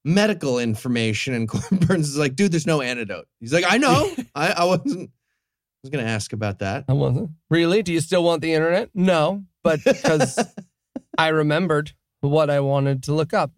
medical 0.04 0.60
information." 0.60 1.34
And 1.34 1.48
Corbin 1.50 1.80
Burns 1.88 2.10
is 2.10 2.18
like, 2.18 2.36
"Dude, 2.36 2.52
there's 2.52 2.68
no 2.68 2.82
antidote." 2.82 3.26
He's 3.40 3.54
like, 3.54 3.66
"I 3.68 3.78
know. 3.78 4.12
I, 4.36 4.52
I 4.52 4.64
wasn't. 4.66 5.10
I 5.10 5.80
was 5.84 5.90
gonna 5.92 6.04
ask 6.04 6.34
about 6.34 6.60
that." 6.60 6.86
I 6.90 6.94
wasn't 6.94 7.32
really. 7.50 7.84
Do 7.84 7.94
you 7.94 8.02
still 8.02 8.24
want 8.24 8.42
the 8.42 8.54
internet? 8.54 8.90
No, 8.94 9.46
but 9.64 9.82
because 9.82 10.38
I 11.18 11.30
remembered 11.30 11.94
what 12.30 12.50
I 12.50 12.60
wanted 12.60 13.04
to 13.04 13.14
look 13.14 13.34
up. 13.34 13.52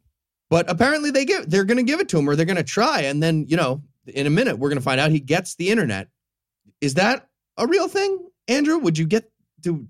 But 0.50 0.70
apparently 0.70 1.12
they 1.12 1.26
give 1.26 1.50
they're 1.50 1.64
gonna 1.64 1.84
give 1.84 2.00
it 2.00 2.10
to 2.10 2.18
him 2.20 2.30
or 2.30 2.36
they're 2.36 2.46
gonna 2.46 2.64
try, 2.64 3.02
and 3.02 3.22
then 3.22 3.46
you 3.48 3.58
know, 3.58 3.82
in 4.08 4.28
a 4.28 4.30
minute 4.30 4.60
we're 4.60 4.70
gonna 4.70 4.82
find 4.82 5.00
out 5.00 5.12
he 5.12 5.20
gets 5.20 5.56
the 5.56 5.70
internet. 5.70 6.10
Is 6.82 6.96
that 6.96 7.28
a 7.58 7.68
real 7.68 7.88
thing, 7.88 8.28
Andrew? 8.48 8.78
Would 8.78 8.98
you 8.98 9.06
get 9.06 9.32
to 9.64 9.88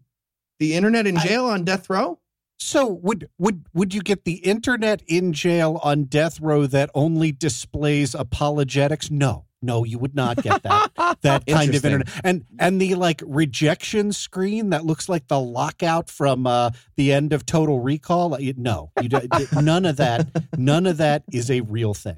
the 0.59 0.73
internet 0.73 1.07
in 1.07 1.17
I- 1.17 1.25
jail 1.25 1.45
on 1.45 1.63
death 1.63 1.89
row? 1.89 2.19
So 2.59 2.88
would 2.88 3.29
would 3.38 3.65
would 3.73 3.93
you 3.93 4.01
get 4.01 4.23
the 4.23 4.36
internet 4.36 5.01
in 5.07 5.33
jail 5.33 5.79
on 5.83 6.05
death 6.05 6.39
row 6.39 6.65
that 6.67 6.89
only 6.95 7.31
displays 7.31 8.15
apologetics? 8.15 9.12
No. 9.12 9.45
No, 9.63 9.84
you 9.84 9.97
would 9.97 10.13
not 10.15 10.38
get 10.43 10.62
that. 10.63 10.91
that 11.21 11.45
kind 11.47 11.73
of 11.73 11.86
internet. 11.86 12.10
And 12.23 12.45
and 12.60 12.80
the 12.82 12.95
like 12.95 13.21
rejection 13.26 14.12
screen 14.12 14.69
that 14.71 14.86
looks 14.86 15.08
like 15.10 15.28
the 15.28 15.39
lockout 15.39 16.10
from 16.10 16.45
uh, 16.45 16.71
the 16.97 17.13
end 17.13 17.34
of 17.34 17.45
Total 17.45 17.80
Recall. 17.80 18.38
No, 18.58 18.91
you, 19.02 19.10
do- 19.10 19.21
none 19.62 19.86
of 19.86 19.97
that. 19.97 20.28
None 20.58 20.86
of 20.86 20.97
that 20.97 21.23
is 21.32 21.49
a 21.49 21.62
real 21.62 21.93
thing. 21.93 22.17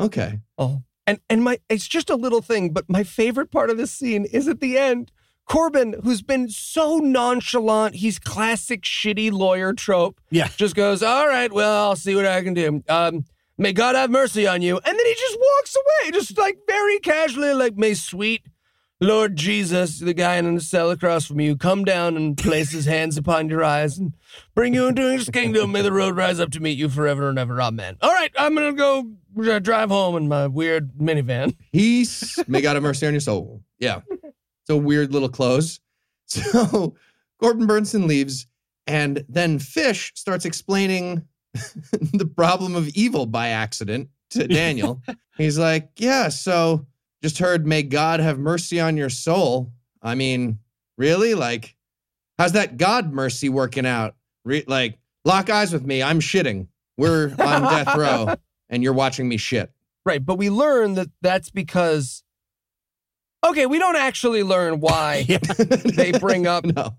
Okay. 0.00 0.40
Oh, 0.58 0.82
and 1.06 1.20
and 1.30 1.42
my 1.44 1.58
it's 1.68 1.86
just 1.88 2.10
a 2.10 2.16
little 2.16 2.42
thing, 2.42 2.70
but 2.72 2.84
my 2.88 3.04
favorite 3.04 3.50
part 3.50 3.70
of 3.70 3.76
this 3.76 3.92
scene 3.92 4.24
is 4.24 4.48
at 4.48 4.60
the 4.60 4.76
end. 4.78 5.12
Corbin, 5.48 5.94
who's 6.02 6.22
been 6.22 6.48
so 6.48 6.98
nonchalant, 6.98 7.94
he's 7.94 8.18
classic 8.18 8.82
shitty 8.82 9.30
lawyer 9.30 9.72
trope. 9.72 10.20
Yeah. 10.28 10.48
just 10.56 10.74
goes, 10.74 11.04
"All 11.04 11.28
right, 11.28 11.52
well, 11.52 11.84
I'll 11.88 11.94
see 11.94 12.16
what 12.16 12.26
I 12.26 12.42
can 12.42 12.52
do. 12.52 12.82
Um, 12.88 13.24
may 13.58 13.72
God 13.72 13.94
have 13.94 14.10
mercy 14.10 14.46
on 14.46 14.62
you." 14.62 14.76
And 14.76 14.84
then 14.98 15.06
he 15.06 15.14
just 15.14 15.38
walks 15.38 15.76
away, 15.76 16.10
just 16.12 16.38
like 16.38 16.58
very 16.66 16.98
casually, 16.98 17.54
like, 17.54 17.76
"May 17.76 17.94
sweet 17.94 18.42
Lord 19.00 19.36
Jesus, 19.36 20.00
the 20.00 20.14
guy 20.14 20.36
in 20.36 20.54
the 20.54 20.60
cell 20.60 20.90
across 20.90 21.26
from 21.26 21.40
you, 21.40 21.56
come 21.56 21.84
down 21.84 22.16
and 22.16 22.36
place 22.36 22.72
his 22.72 22.86
hands 22.86 23.18
upon 23.18 23.50
your 23.50 23.62
eyes 23.62 23.98
and 23.98 24.14
bring 24.54 24.72
you 24.72 24.86
into 24.86 25.10
his 25.12 25.28
kingdom. 25.28 25.72
May 25.72 25.82
the 25.82 25.92
road 25.92 26.16
rise 26.16 26.40
up 26.40 26.50
to 26.52 26.60
meet 26.60 26.78
you 26.78 26.88
forever 26.88 27.28
and 27.28 27.38
ever. 27.38 27.60
Amen." 27.60 27.98
All 28.00 28.12
right, 28.12 28.32
I'm 28.38 28.54
gonna 28.54 28.72
go 28.72 29.10
uh, 29.38 29.58
drive 29.58 29.90
home 29.90 30.16
in 30.16 30.28
my 30.28 30.46
weird 30.46 30.94
minivan. 30.94 31.56
Peace. 31.72 32.38
May 32.48 32.60
God 32.60 32.74
have 32.74 32.82
mercy 32.82 33.06
on 33.06 33.12
your 33.12 33.20
soul. 33.20 33.62
Yeah. 33.78 34.00
It's 34.10 34.70
a 34.70 34.76
weird 34.76 35.12
little 35.12 35.28
close. 35.28 35.80
So 36.28 36.96
Corbin 37.40 37.68
Bernsen 37.68 38.08
leaves, 38.08 38.48
and 38.88 39.24
then 39.28 39.60
Fish 39.60 40.10
starts 40.16 40.44
explaining 40.44 41.22
the 42.12 42.26
problem 42.26 42.74
of 42.74 42.88
evil 42.88 43.26
by 43.26 43.48
accident 43.48 44.08
to 44.30 44.46
Daniel. 44.48 45.02
He's 45.36 45.58
like, 45.58 45.90
Yeah, 45.96 46.28
so 46.28 46.86
just 47.22 47.38
heard, 47.38 47.66
may 47.66 47.82
God 47.82 48.20
have 48.20 48.38
mercy 48.38 48.80
on 48.80 48.96
your 48.96 49.10
soul. 49.10 49.72
I 50.02 50.14
mean, 50.14 50.58
really? 50.96 51.34
Like, 51.34 51.74
how's 52.38 52.52
that 52.52 52.76
God 52.76 53.12
mercy 53.12 53.48
working 53.48 53.86
out? 53.86 54.14
Re- 54.44 54.64
like, 54.66 54.98
lock 55.24 55.50
eyes 55.50 55.72
with 55.72 55.84
me. 55.84 56.02
I'm 56.02 56.20
shitting. 56.20 56.68
We're 56.96 57.34
on 57.38 57.62
death 57.62 57.96
row, 57.96 58.36
and 58.70 58.82
you're 58.82 58.92
watching 58.92 59.28
me 59.28 59.36
shit. 59.36 59.70
Right, 60.04 60.24
but 60.24 60.36
we 60.36 60.50
learn 60.50 60.94
that 60.94 61.08
that's 61.20 61.50
because. 61.50 62.22
Okay, 63.44 63.66
we 63.66 63.78
don't 63.78 63.96
actually 63.96 64.42
learn 64.42 64.80
why 64.80 65.24
they 65.84 66.12
bring 66.12 66.46
up 66.46 66.64
no. 66.64 66.96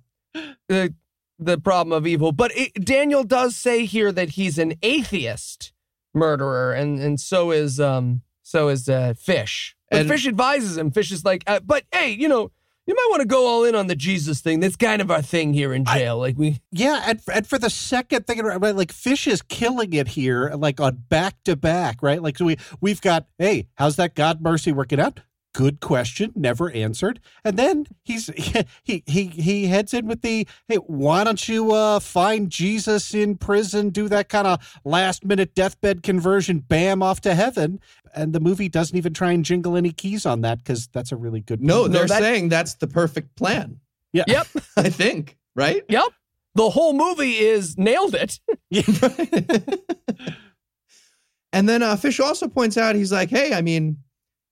the 0.67 0.93
the 1.39 1.57
problem 1.57 1.95
of 1.95 2.07
evil, 2.07 2.31
but 2.31 2.51
it, 2.55 2.73
Daniel 2.83 3.23
does 3.23 3.55
say 3.55 3.85
here 3.85 4.11
that 4.11 4.29
he's 4.31 4.57
an 4.57 4.73
atheist 4.81 5.71
murderer, 6.13 6.73
and 6.73 6.99
and 6.99 7.19
so 7.19 7.51
is 7.51 7.79
um 7.79 8.21
so 8.43 8.69
is 8.69 8.87
uh, 8.89 9.13
Fish. 9.19 9.75
But 9.91 10.01
And- 10.01 10.09
Fish 10.09 10.27
advises 10.27 10.77
him. 10.77 10.91
Fish 10.91 11.11
is 11.11 11.23
like, 11.25 11.43
uh, 11.47 11.59
but 11.59 11.83
hey, 11.91 12.11
you 12.11 12.27
know, 12.27 12.51
you 12.85 12.95
might 12.95 13.07
want 13.09 13.21
to 13.21 13.27
go 13.27 13.45
all 13.45 13.65
in 13.65 13.75
on 13.75 13.87
the 13.87 13.95
Jesus 13.95 14.39
thing. 14.39 14.61
That's 14.61 14.77
kind 14.77 15.01
of 15.01 15.11
our 15.11 15.21
thing 15.21 15.53
here 15.53 15.73
in 15.73 15.83
jail. 15.83 16.17
like 16.17 16.37
we, 16.37 16.59
Yeah, 16.71 17.03
and, 17.05 17.19
and 17.33 17.45
for 17.45 17.59
the 17.59 17.69
second 17.69 18.25
thing, 18.25 18.39
right, 18.39 18.75
like 18.75 18.91
Fish 18.93 19.27
is 19.27 19.41
killing 19.41 19.91
it 19.93 20.07
here, 20.09 20.51
like 20.55 20.79
on 20.79 21.03
back 21.09 21.35
to 21.43 21.55
back, 21.57 22.01
right? 22.01 22.21
Like 22.21 22.37
so 22.37 22.45
we 22.45 22.57
we've 22.81 23.01
got, 23.01 23.27
hey, 23.37 23.67
how's 23.75 23.97
that 23.97 24.15
God 24.15 24.41
mercy 24.41 24.71
working 24.71 24.99
out? 24.99 25.19
Good 25.57 25.79
question, 25.79 26.33
never 26.35 26.69
answered. 26.69 27.19
And 27.43 27.57
then 27.57 27.87
he's 28.03 28.27
he 28.83 29.01
he 29.07 29.25
he 29.25 29.65
heads 29.65 29.91
in 29.91 30.05
with 30.05 30.21
the, 30.21 30.47
hey, 30.67 30.75
why 30.75 31.23
don't 31.23 31.49
you 31.49 31.71
uh, 31.71 31.99
find 31.99 32.51
Jesus 32.51 33.15
in 33.15 33.37
prison, 33.37 33.89
do 33.89 34.07
that 34.07 34.29
kind 34.29 34.45
of 34.45 34.79
last 34.85 35.25
minute 35.25 35.55
deathbed 35.55 36.03
conversion, 36.03 36.59
bam, 36.59 37.01
off 37.01 37.21
to 37.21 37.33
heaven. 37.33 37.79
And 38.13 38.33
the 38.33 38.39
movie 38.39 38.69
doesn't 38.69 38.95
even 38.95 39.15
try 39.15 39.31
and 39.31 39.43
jingle 39.43 39.75
any 39.75 39.91
keys 39.91 40.27
on 40.27 40.41
that 40.41 40.59
because 40.59 40.89
that's 40.89 41.11
a 41.11 41.15
really 41.15 41.41
good. 41.41 41.59
No, 41.59 41.81
movie. 41.81 41.93
they're 41.93 42.05
that- 42.05 42.19
saying 42.21 42.49
that's 42.49 42.75
the 42.75 42.85
perfect 42.85 43.35
plan. 43.35 43.79
yeah, 44.13 44.25
yep, 44.27 44.45
I 44.77 44.91
think, 44.91 45.39
right? 45.55 45.83
yep. 45.89 46.09
The 46.53 46.69
whole 46.69 46.93
movie 46.93 47.35
is 47.35 47.79
nailed 47.79 48.13
it. 48.13 48.39
and 51.51 51.67
then 51.67 51.81
uh, 51.81 51.95
Fish 51.95 52.19
also 52.19 52.47
points 52.47 52.77
out, 52.77 52.93
he's 52.95 53.11
like, 53.11 53.31
hey, 53.31 53.53
I 53.55 53.61
mean, 53.63 53.97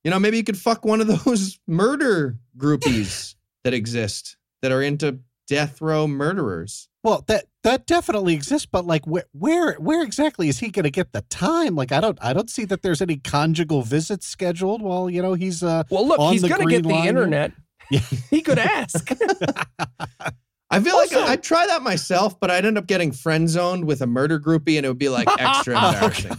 you 0.06 0.12
know, 0.12 0.20
maybe 0.20 0.38
you 0.38 0.44
could 0.46 0.58
fuck 0.58 0.86
one 0.86 1.02
of 1.02 1.08
those 1.26 1.60
murder 1.68 2.38
groupies 2.58 3.36
that 3.66 3.74
exist 3.74 4.38
that 4.62 4.72
are 4.72 4.82
into 4.82 5.20
death 5.48 5.82
row 5.82 6.08
murderers. 6.08 6.88
Well, 7.04 7.24
that 7.28 7.46
that 7.64 7.86
definitely 7.86 8.34
exists, 8.34 8.66
but 8.72 8.86
like 8.86 9.06
where 9.06 9.26
where 9.32 9.74
where 9.74 10.02
exactly 10.04 10.48
is 10.50 10.60
he 10.60 10.70
going 10.70 10.84
to 10.86 10.90
get 10.92 11.12
the 11.12 11.22
time? 11.24 11.76
Like 11.76 11.92
I 11.92 12.00
don't 12.02 12.18
I 12.22 12.34
don't 12.34 12.50
see 12.50 12.66
that 12.66 12.82
there's 12.82 13.02
any 13.02 13.18
conjugal 13.18 13.82
visits 13.84 14.26
scheduled 14.28 14.82
while 14.82 15.10
you 15.10 15.22
know 15.22 15.34
he's 15.34 15.62
uh 15.62 15.84
Well, 15.90 16.08
look, 16.08 16.20
On 16.20 16.34
he's 16.34 16.44
gonna 16.44 16.66
get 16.66 16.84
the 16.84 16.90
line 16.90 17.02
here? 17.02 17.10
internet. 17.10 17.52
Yeah. 17.92 18.00
he 18.32 18.42
could 18.42 18.58
ask. 18.58 19.12
I 20.72 20.80
feel 20.80 20.96
Also- 20.96 21.20
like 21.22 21.30
I'd 21.30 21.44
try 21.44 21.68
that 21.68 21.84
myself, 21.84 22.40
but 22.40 22.50
I'd 22.50 22.66
end 22.66 22.78
up 22.80 22.88
getting 22.88 23.12
friend 23.12 23.48
zoned 23.50 23.86
with 23.86 24.02
a 24.02 24.08
murder 24.08 24.40
groupie 24.40 24.78
and 24.78 24.86
it 24.86 24.90
would 24.90 24.98
be 24.98 25.10
like 25.10 25.28
extra 25.40 25.76
embarrassing. 25.76 26.38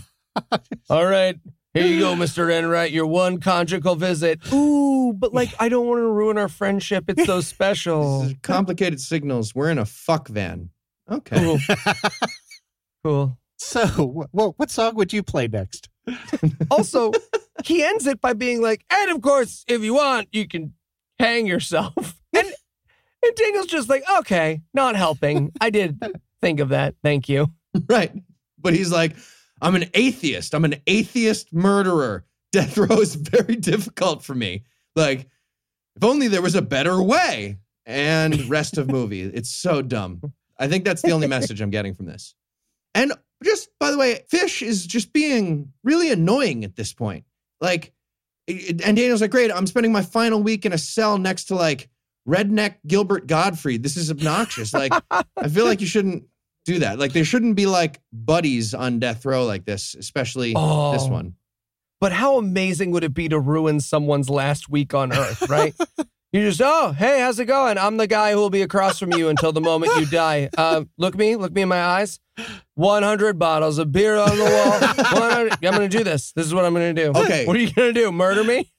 All 0.91 1.07
right. 1.07 1.37
Here 1.77 1.87
you 1.87 1.99
go, 1.99 2.15
Mr. 2.15 2.51
Enright, 2.51 2.91
your 2.91 3.07
one 3.07 3.39
conjugal 3.39 3.97
visit. 3.97 4.41
Ooh, 4.51 5.13
but 5.13 5.35
like, 5.35 5.51
I 5.61 5.69
don't 5.69 5.87
want 5.87 5.99
to 5.99 6.09
ruin 6.09 6.39
our 6.39 6.49
friendship. 6.49 7.05
It's 7.09 7.27
so 7.27 7.41
special. 7.43 8.33
Complicated 8.41 8.99
signals. 8.99 9.55
We're 9.55 9.69
in 9.69 9.77
a 9.77 9.85
fuck 9.85 10.29
van. 10.29 10.71
Okay. 11.11 11.37
Cool. 11.39 11.59
cool. 13.05 13.39
so 13.59 14.27
well 14.33 14.55
what 14.57 14.71
song 14.71 14.95
would 14.95 15.13
you 15.13 15.23
play 15.23 15.49
next? 15.49 15.91
Also, 16.71 17.13
he 17.65 17.85
ends 17.85 18.07
it 18.07 18.23
by 18.23 18.33
being 18.33 18.63
like, 18.63 18.83
and 18.89 19.11
of 19.11 19.21
course, 19.21 19.63
if 19.69 19.83
you 19.83 19.93
want, 19.95 20.29
you 20.33 20.49
can 20.49 20.73
hang 21.19 21.47
yourself. 21.47 21.95
And, 22.37 22.53
and 23.23 23.35
Daniel's 23.35 23.67
just 23.67 23.89
like, 23.89 24.05
okay, 24.19 24.61
not 24.75 24.95
helping. 24.95 25.51
I 25.59 25.71
did 25.71 25.99
think 26.43 26.61
of 26.61 26.69
that. 26.71 26.95
Thank 27.03 27.31
you. 27.31 27.49
Right. 27.89 28.13
But 28.59 28.75
he's 28.75 28.93
like, 28.93 29.17
I'm 29.61 29.75
an 29.75 29.91
atheist. 29.95 30.55
I'm 30.55 30.65
an 30.65 30.77
atheist 30.87 31.53
murderer. 31.53 32.25
Death 32.53 32.79
row 32.79 33.01
is 33.01 33.15
very 33.15 33.57
difficult 33.57 34.23
for 34.23 34.35
me. 34.35 34.65
Like, 34.95 35.29
if 35.97 36.05
only 36.05 36.29
there 36.29 36.43
was 36.43 36.55
a 36.55 36.63
better 36.63 37.03
way. 37.03 37.59
And 37.85 38.41
rest 38.51 38.79
of 38.79 38.91
movie. 38.91 39.23
It's 39.23 39.51
so 39.51 39.83
dumb. 39.83 40.21
I 40.59 40.69
think 40.69 40.85
that's 40.85 41.03
the 41.03 41.13
only 41.13 41.27
message 41.27 41.61
I'm 41.61 41.71
getting 41.71 41.95
from 41.95 42.07
this. 42.07 42.35
And 42.95 43.13
just 43.45 43.69
by 43.79 43.91
the 43.91 43.99
way, 43.99 44.25
Fish 44.29 44.63
is 44.63 44.87
just 44.87 45.13
being 45.13 45.73
really 45.85 46.11
annoying 46.11 46.65
at 46.65 46.77
this 46.77 46.93
point. 46.93 47.25
Like, 47.61 47.93
and 48.49 48.79
Daniel's 48.79 49.21
like, 49.21 49.31
great, 49.31 49.53
I'm 49.53 49.67
spending 49.67 49.93
my 49.93 50.03
final 50.03 50.43
week 50.43 50.65
in 50.65 50.73
a 50.73 50.79
cell 50.79 51.19
next 51.19 51.45
to 51.47 51.55
like 51.55 51.89
redneck 52.27 52.77
Gilbert 52.87 53.27
Gottfried. 53.27 53.83
This 53.83 53.97
is 53.97 54.11
obnoxious. 54.11 54.73
Like, 54.73 54.93
I 55.11 55.49
feel 55.49 55.65
like 55.65 55.81
you 55.81 55.87
shouldn't 55.87 56.25
do 56.67 56.81
that. 56.81 56.99
Like, 56.99 57.13
there 57.13 57.25
shouldn't 57.25 57.57
be 57.57 57.67
like 57.67 58.01
buddies 58.13 58.75
on 58.75 58.99
death 58.99 59.25
row 59.25 59.45
like 59.47 59.65
this, 59.65 59.95
especially 59.95 60.49
this 60.49 60.57
Oh. 60.57 61.09
one. 61.09 61.35
But 62.01 62.13
how 62.13 62.37
amazing 62.37 62.91
would 62.91 63.05
it 63.05 63.15
be 63.15 63.29
to 63.31 63.39
ruin 63.39 63.81
someone's 63.81 64.29
last 64.29 64.69
week 64.69 64.93
on 64.93 65.13
Earth, 65.15 65.49
right? 65.49 65.75
you 66.33 66.43
just, 66.43 66.61
oh, 66.63 66.93
hey, 66.93 67.21
how's 67.21 67.39
it 67.39 67.47
going? 67.47 67.79
I'm 67.79 67.97
the 67.97 68.07
guy 68.07 68.33
who 68.33 68.39
will 68.39 68.51
be 68.51 68.61
across 68.61 68.99
from 68.99 69.15
you 69.15 69.29
until 69.31 69.53
the 69.53 69.63
moment 69.63 69.93
you 69.99 70.05
die. 70.05 70.51
Uh, 70.59 70.85
look 70.99 71.17
me, 71.17 71.37
look 71.37 71.53
me 71.53 71.63
in 71.63 71.69
my 71.69 71.83
eyes. 71.83 72.21
100 72.75 73.39
bottles 73.39 73.79
of 73.79 73.91
beer 73.93 74.17
on 74.17 74.37
the 74.37 74.45
wall. 74.45 74.71
100 75.21 75.53
I'm 75.65 75.75
going 75.77 75.89
to 75.91 75.99
do 75.99 76.05
this. 76.05 76.33
This 76.33 76.47
is 76.47 76.55
what 76.55 76.65
I'm 76.65 76.75
going 76.75 76.95
to 76.95 77.05
do. 77.05 77.11
Okay. 77.19 77.47
What 77.47 77.57
are 77.57 77.61
you 77.61 77.73
going 77.73 77.95
to 77.95 78.01
do? 78.01 78.13
Murder 78.13 78.45
me? 78.45 78.71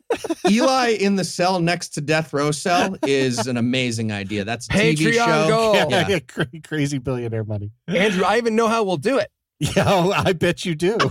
Eli 0.49 0.89
in 0.91 1.15
the 1.17 1.23
cell 1.25 1.59
next 1.59 1.89
to 1.89 2.01
death 2.01 2.31
row 2.33 2.51
cell 2.51 2.95
is 3.05 3.45
an 3.47 3.57
amazing 3.57 4.11
idea. 4.11 4.45
That's 4.45 4.67
a 4.67 4.71
TV 4.71 4.95
Patreon 4.95 5.25
show. 5.25 5.47
goal. 5.49 5.75
Yeah, 5.75 5.85
Yeah. 5.89 6.07
yeah, 6.07 6.19
cra- 6.19 6.47
crazy 6.63 6.97
billionaire 6.97 7.43
money. 7.43 7.71
Andrew, 7.87 8.23
I 8.23 8.37
even 8.37 8.55
know 8.55 8.67
how 8.69 8.83
we'll 8.83 8.97
do 8.97 9.17
it. 9.17 9.29
Yeah, 9.59 9.83
oh, 9.87 10.11
I 10.11 10.33
bet 10.33 10.65
you 10.65 10.75
do. 10.75 10.97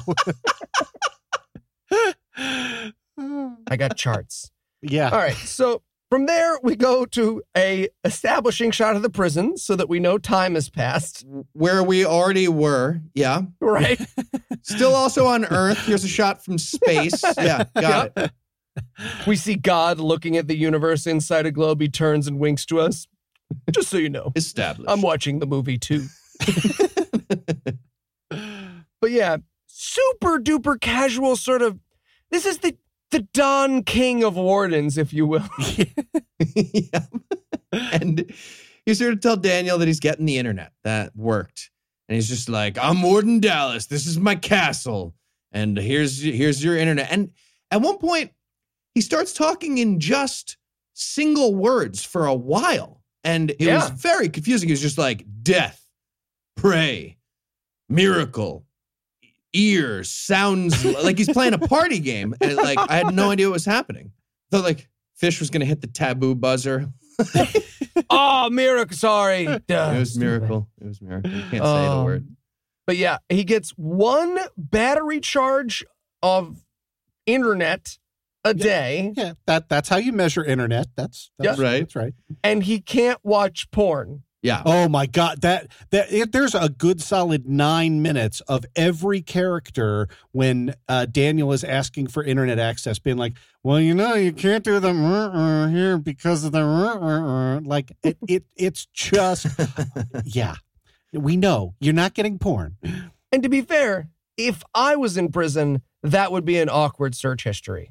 I 2.39 3.77
got 3.77 3.97
charts. 3.97 4.51
yeah. 4.83 5.11
All 5.11 5.19
right. 5.19 5.35
So 5.35 5.83
from 6.11 6.27
there, 6.27 6.59
we 6.63 6.77
go 6.77 7.05
to 7.07 7.43
a 7.57 7.89
establishing 8.05 8.71
shot 8.71 8.97
of 8.97 9.03
the 9.03 9.11
prison 9.11 9.57
so 9.57 9.75
that 9.77 9.89
we 9.89 9.99
know 9.99 10.19
time 10.19 10.55
has 10.55 10.69
passed. 10.69 11.25
Where 11.53 11.83
we 11.83 12.05
already 12.05 12.49
were. 12.49 13.01
Yeah. 13.15 13.43
Right. 13.61 14.01
Still 14.63 14.95
also 14.95 15.27
on 15.27 15.45
Earth. 15.45 15.85
Here's 15.87 16.05
a 16.05 16.09
shot 16.09 16.45
from 16.45 16.59
space. 16.59 17.23
Yeah. 17.37 17.65
Got 17.75 18.13
it. 18.17 18.31
We 19.27 19.37
see 19.37 19.55
God 19.55 19.99
looking 19.99 20.37
at 20.37 20.49
the 20.49 20.57
universe 20.57 21.07
inside 21.07 21.47
a 21.47 21.51
globe. 21.51 21.81
He 21.81 21.89
turns 21.89 22.27
and 22.27 22.39
winks 22.39 22.65
to 22.67 22.81
us. 22.81 23.07
Just 23.71 23.89
so 23.89 23.97
you 23.97 24.11
know, 24.11 24.33
Established. 24.35 24.91
I'm 24.91 25.03
watching 25.03 25.39
the 25.39 25.47
movie 25.47 25.79
too. 25.79 26.07
But 29.01 29.11
yeah, 29.11 29.37
super 29.67 30.39
duper 30.39 30.81
casual 30.81 31.37
sort 31.37 31.63
of. 31.63 31.79
This 32.31 32.45
is 32.45 32.59
the 32.59 32.77
the 33.11 33.21
Don 33.33 33.83
King 33.83 34.25
of 34.25 34.37
wardens, 34.37 34.99
if 34.99 35.13
you 35.13 35.27
will. 35.27 35.47
yeah. 36.39 37.07
And 37.73 38.33
he's 38.85 38.99
here 38.99 39.11
to 39.11 39.17
tell 39.17 39.37
Daniel 39.37 39.79
that 39.79 39.87
he's 39.89 40.01
getting 40.01 40.27
the 40.27 40.39
internet. 40.39 40.73
That 40.85 41.15
worked. 41.15 41.71
and 42.09 42.15
he's 42.15 42.29
just 42.29 42.49
like, 42.49 42.79
"I'm 42.79 43.03
Warden 43.03 43.41
Dallas. 43.41 43.87
This 43.87 44.07
is 44.07 44.19
my 44.19 44.35
castle, 44.35 45.15
and 45.53 45.77
here's 45.77 46.21
here's 46.23 46.63
your 46.63 46.77
internet." 46.77 47.11
And 47.11 47.31
at 47.71 47.81
one 47.81 47.99
point, 47.99 48.33
he 48.95 49.01
starts 49.01 49.33
talking 49.33 49.79
in 49.79 50.01
just 50.01 50.57
single 50.95 51.55
words 51.55 52.05
for 52.05 52.27
a 52.27 52.35
while, 52.35 53.03
and 53.25 53.51
it 53.51 53.67
was 53.73 53.91
very 53.91 54.29
confusing. 54.29 54.69
He 54.69 54.73
was 54.73 54.83
just 54.83 54.99
like, 54.99 55.25
"Death, 55.43 55.83
pray, 56.57 57.19
miracle." 57.89 58.66
Ear 59.57 60.05
sounds 60.05 60.85
like 60.85 61.19
he's 61.19 61.29
playing 61.33 61.55
a 61.55 61.59
party 61.59 61.99
game, 61.99 62.35
and 62.41 62.57
like 62.57 62.79
I 62.79 62.97
had 62.97 63.15
no 63.15 63.31
idea 63.33 63.47
what 63.49 63.55
was 63.55 63.65
happening. 63.65 64.13
Thought 64.51 64.65
like 64.65 64.89
Fish 65.15 65.41
was 65.41 65.51
gonna 65.51 65.65
hit 65.65 65.81
the 65.81 65.87
taboo 65.87 66.35
buzzer. 66.35 66.89
oh, 68.11 68.51
miracle. 68.51 68.97
Sorry. 68.97 69.47
Duh, 69.47 69.93
It 69.95 69.99
was 69.99 70.19
miracle. 70.19 70.69
It 70.81 70.87
was 70.87 71.01
miracle. 71.01 71.31
You 71.31 71.41
can't 71.43 71.53
say 71.53 71.59
the 71.59 71.65
Um, 71.65 72.05
word. 72.05 72.29
But 72.87 72.97
yeah, 72.99 73.19
he 73.29 73.43
gets 73.45 73.71
one 73.71 74.39
battery 74.57 75.21
charge 75.21 75.85
of 76.23 76.63
internet 77.25 77.99
a 78.45 78.55
day, 78.55 79.13
Yeah, 79.17 79.33
that 79.47 79.69
that's 79.69 79.89
how 79.89 79.97
you 79.97 80.13
measure 80.13 80.45
internet. 80.45 80.87
That's, 80.95 81.33
that's 81.39 81.59
Yeah. 81.59 81.65
Right. 81.65 81.81
That's 81.81 81.97
right. 81.97 82.15
and 82.45 82.63
he 82.63 82.79
can't 82.81 83.19
watch 83.25 83.69
porn. 83.73 84.23
Yeah. 84.47 84.63
Oh 84.65 84.89
my 84.89 85.07
god, 85.07 85.41
that 85.41 85.67
that 85.91 86.13
it, 86.13 86.31
there's 86.31 86.55
a 86.55 86.69
good 86.69 87.03
solid 87.03 87.49
nine 87.49 88.01
minutes 88.01 88.41
of 88.43 88.65
every 88.77 89.21
character 89.21 90.09
when 90.31 90.73
uh, 90.89 91.07
Daniel 91.07 91.53
is 91.53 91.65
asking 91.65 92.07
for 92.07 92.23
internet 92.23 92.61
access, 92.61 93.01
being 93.01 93.17
like, 93.17 93.33
"Well, 93.65 93.81
you 93.81 93.93
know, 93.93 94.15
you 94.15 94.33
can't 94.33 94.63
do 94.63 94.79
the 94.79 94.91
uh, 94.91 95.67
here 95.67 95.99
because 95.99 96.45
of 96.45 96.53
the 96.53 96.61
uh, 96.61 97.61
like 97.65 97.91
it, 98.05 98.19
it. 98.29 98.45
It's 98.55 98.87
just 98.87 99.49
yeah, 100.25 100.55
we 101.13 101.37
know 101.37 101.75
you're 101.81 101.93
not 101.93 102.15
getting 102.15 102.39
porn. 102.39 102.77
And 103.33 103.43
to 103.43 103.49
be 103.49 103.63
fair, 103.63 104.11
if 104.37 104.63
I 104.77 104.95
was 104.95 105.17
in 105.17 105.33
prison, 105.33 105.83
that 106.05 106.31
would 106.31 106.45
be 106.45 106.59
an 106.59 106.69
awkward 106.69 107.17
search 107.17 107.43
history. 107.43 107.91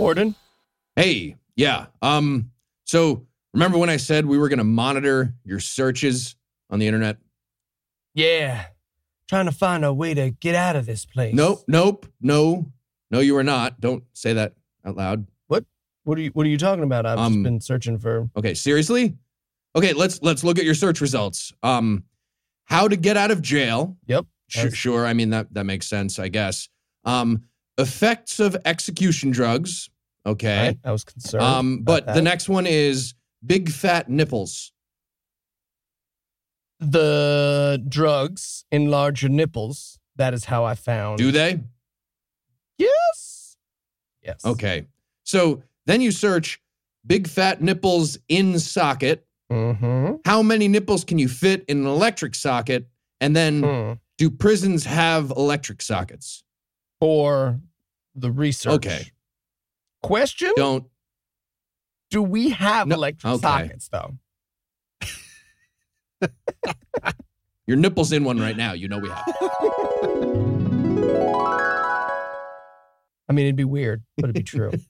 Warden? 0.00 0.34
Hey, 0.96 1.36
yeah. 1.56 1.86
Um, 2.02 2.50
so 2.84 3.26
remember 3.54 3.78
when 3.78 3.90
I 3.90 3.96
said 3.98 4.26
we 4.26 4.38
were 4.38 4.48
gonna 4.48 4.64
monitor 4.64 5.34
your 5.44 5.60
searches 5.60 6.36
on 6.70 6.78
the 6.78 6.86
internet? 6.86 7.18
Yeah. 8.14 8.64
Trying 9.28 9.46
to 9.46 9.52
find 9.52 9.84
a 9.84 9.92
way 9.94 10.14
to 10.14 10.30
get 10.30 10.54
out 10.54 10.74
of 10.74 10.86
this 10.86 11.04
place. 11.04 11.34
Nope, 11.34 11.62
nope, 11.68 12.06
no, 12.20 12.72
no, 13.10 13.20
you 13.20 13.36
are 13.36 13.44
not. 13.44 13.80
Don't 13.80 14.02
say 14.12 14.32
that 14.32 14.54
out 14.84 14.96
loud. 14.96 15.26
What 15.46 15.64
What 16.04 16.18
are 16.18 16.22
you 16.22 16.30
what 16.30 16.46
are 16.46 16.48
you 16.48 16.58
talking 16.58 16.82
about? 16.82 17.06
I've 17.06 17.18
Um, 17.18 17.32
just 17.34 17.42
been 17.44 17.60
searching 17.60 17.98
for 17.98 18.28
Okay, 18.36 18.54
seriously? 18.54 19.16
Okay, 19.76 19.92
let's 19.92 20.20
let's 20.22 20.42
look 20.42 20.58
at 20.58 20.64
your 20.64 20.74
search 20.74 21.00
results. 21.00 21.52
Um, 21.62 22.04
how 22.64 22.88
to 22.88 22.96
get 22.96 23.16
out 23.16 23.30
of 23.30 23.40
jail. 23.42 23.96
Yep. 24.06 24.26
Sh- 24.48 24.56
That's- 24.56 24.74
sure. 24.74 25.06
I 25.06 25.12
mean 25.12 25.30
that 25.30 25.52
that 25.54 25.64
makes 25.64 25.86
sense, 25.86 26.18
I 26.18 26.26
guess. 26.28 26.68
Um, 27.04 27.44
effects 27.78 28.40
of 28.40 28.56
execution 28.64 29.30
drugs. 29.30 29.88
Okay. 30.26 30.66
Right? 30.68 30.78
I 30.84 30.92
was 30.92 31.04
concerned. 31.04 31.42
Um, 31.44 31.78
but 31.82 32.06
the 32.06 32.20
next 32.22 32.48
one 32.48 32.66
is 32.66 33.14
big 33.44 33.70
fat 33.70 34.08
nipples. 34.08 34.72
the 36.78 37.82
drugs 37.88 38.64
enlarge 38.72 39.22
your 39.22 39.30
nipples. 39.30 39.98
That 40.16 40.34
is 40.34 40.46
how 40.46 40.64
I 40.64 40.74
found. 40.74 41.18
Do 41.18 41.30
they? 41.30 41.60
Yes. 42.78 43.56
Yes. 44.22 44.44
Okay. 44.44 44.86
So 45.24 45.62
then 45.86 46.00
you 46.00 46.10
search 46.10 46.60
big 47.06 47.28
fat 47.28 47.60
nipples 47.62 48.18
in 48.28 48.58
socket. 48.58 49.26
Mm-hmm. 49.52 50.16
How 50.24 50.42
many 50.42 50.68
nipples 50.68 51.04
can 51.04 51.18
you 51.18 51.28
fit 51.28 51.64
in 51.68 51.78
an 51.80 51.86
electric 51.86 52.34
socket? 52.34 52.86
And 53.20 53.36
then 53.36 53.62
Hmm. 53.62 53.92
do 54.16 54.30
prisons 54.30 54.84
have 54.84 55.30
electric 55.30 55.82
sockets? 55.82 56.42
For 57.00 57.58
the 58.14 58.30
research. 58.30 58.74
Okay. 58.74 59.10
Question: 60.02 60.52
Don't. 60.56 60.84
Do 62.10 62.22
we 62.22 62.50
have 62.50 62.86
No, 62.88 62.96
electric 62.96 63.32
okay. 63.34 63.40
sockets 63.40 63.88
though? 63.88 64.16
Your 67.66 67.76
nipples 67.76 68.12
in 68.12 68.24
one 68.24 68.38
right 68.38 68.56
now. 68.56 68.72
You 68.72 68.88
know 68.88 68.98
we 68.98 69.08
have. 69.08 69.24
I 73.28 73.32
mean, 73.32 73.46
it'd 73.46 73.56
be 73.56 73.64
weird, 73.64 74.02
but 74.16 74.30
it'd 74.30 74.34
be 74.36 74.42
true. 74.42 74.72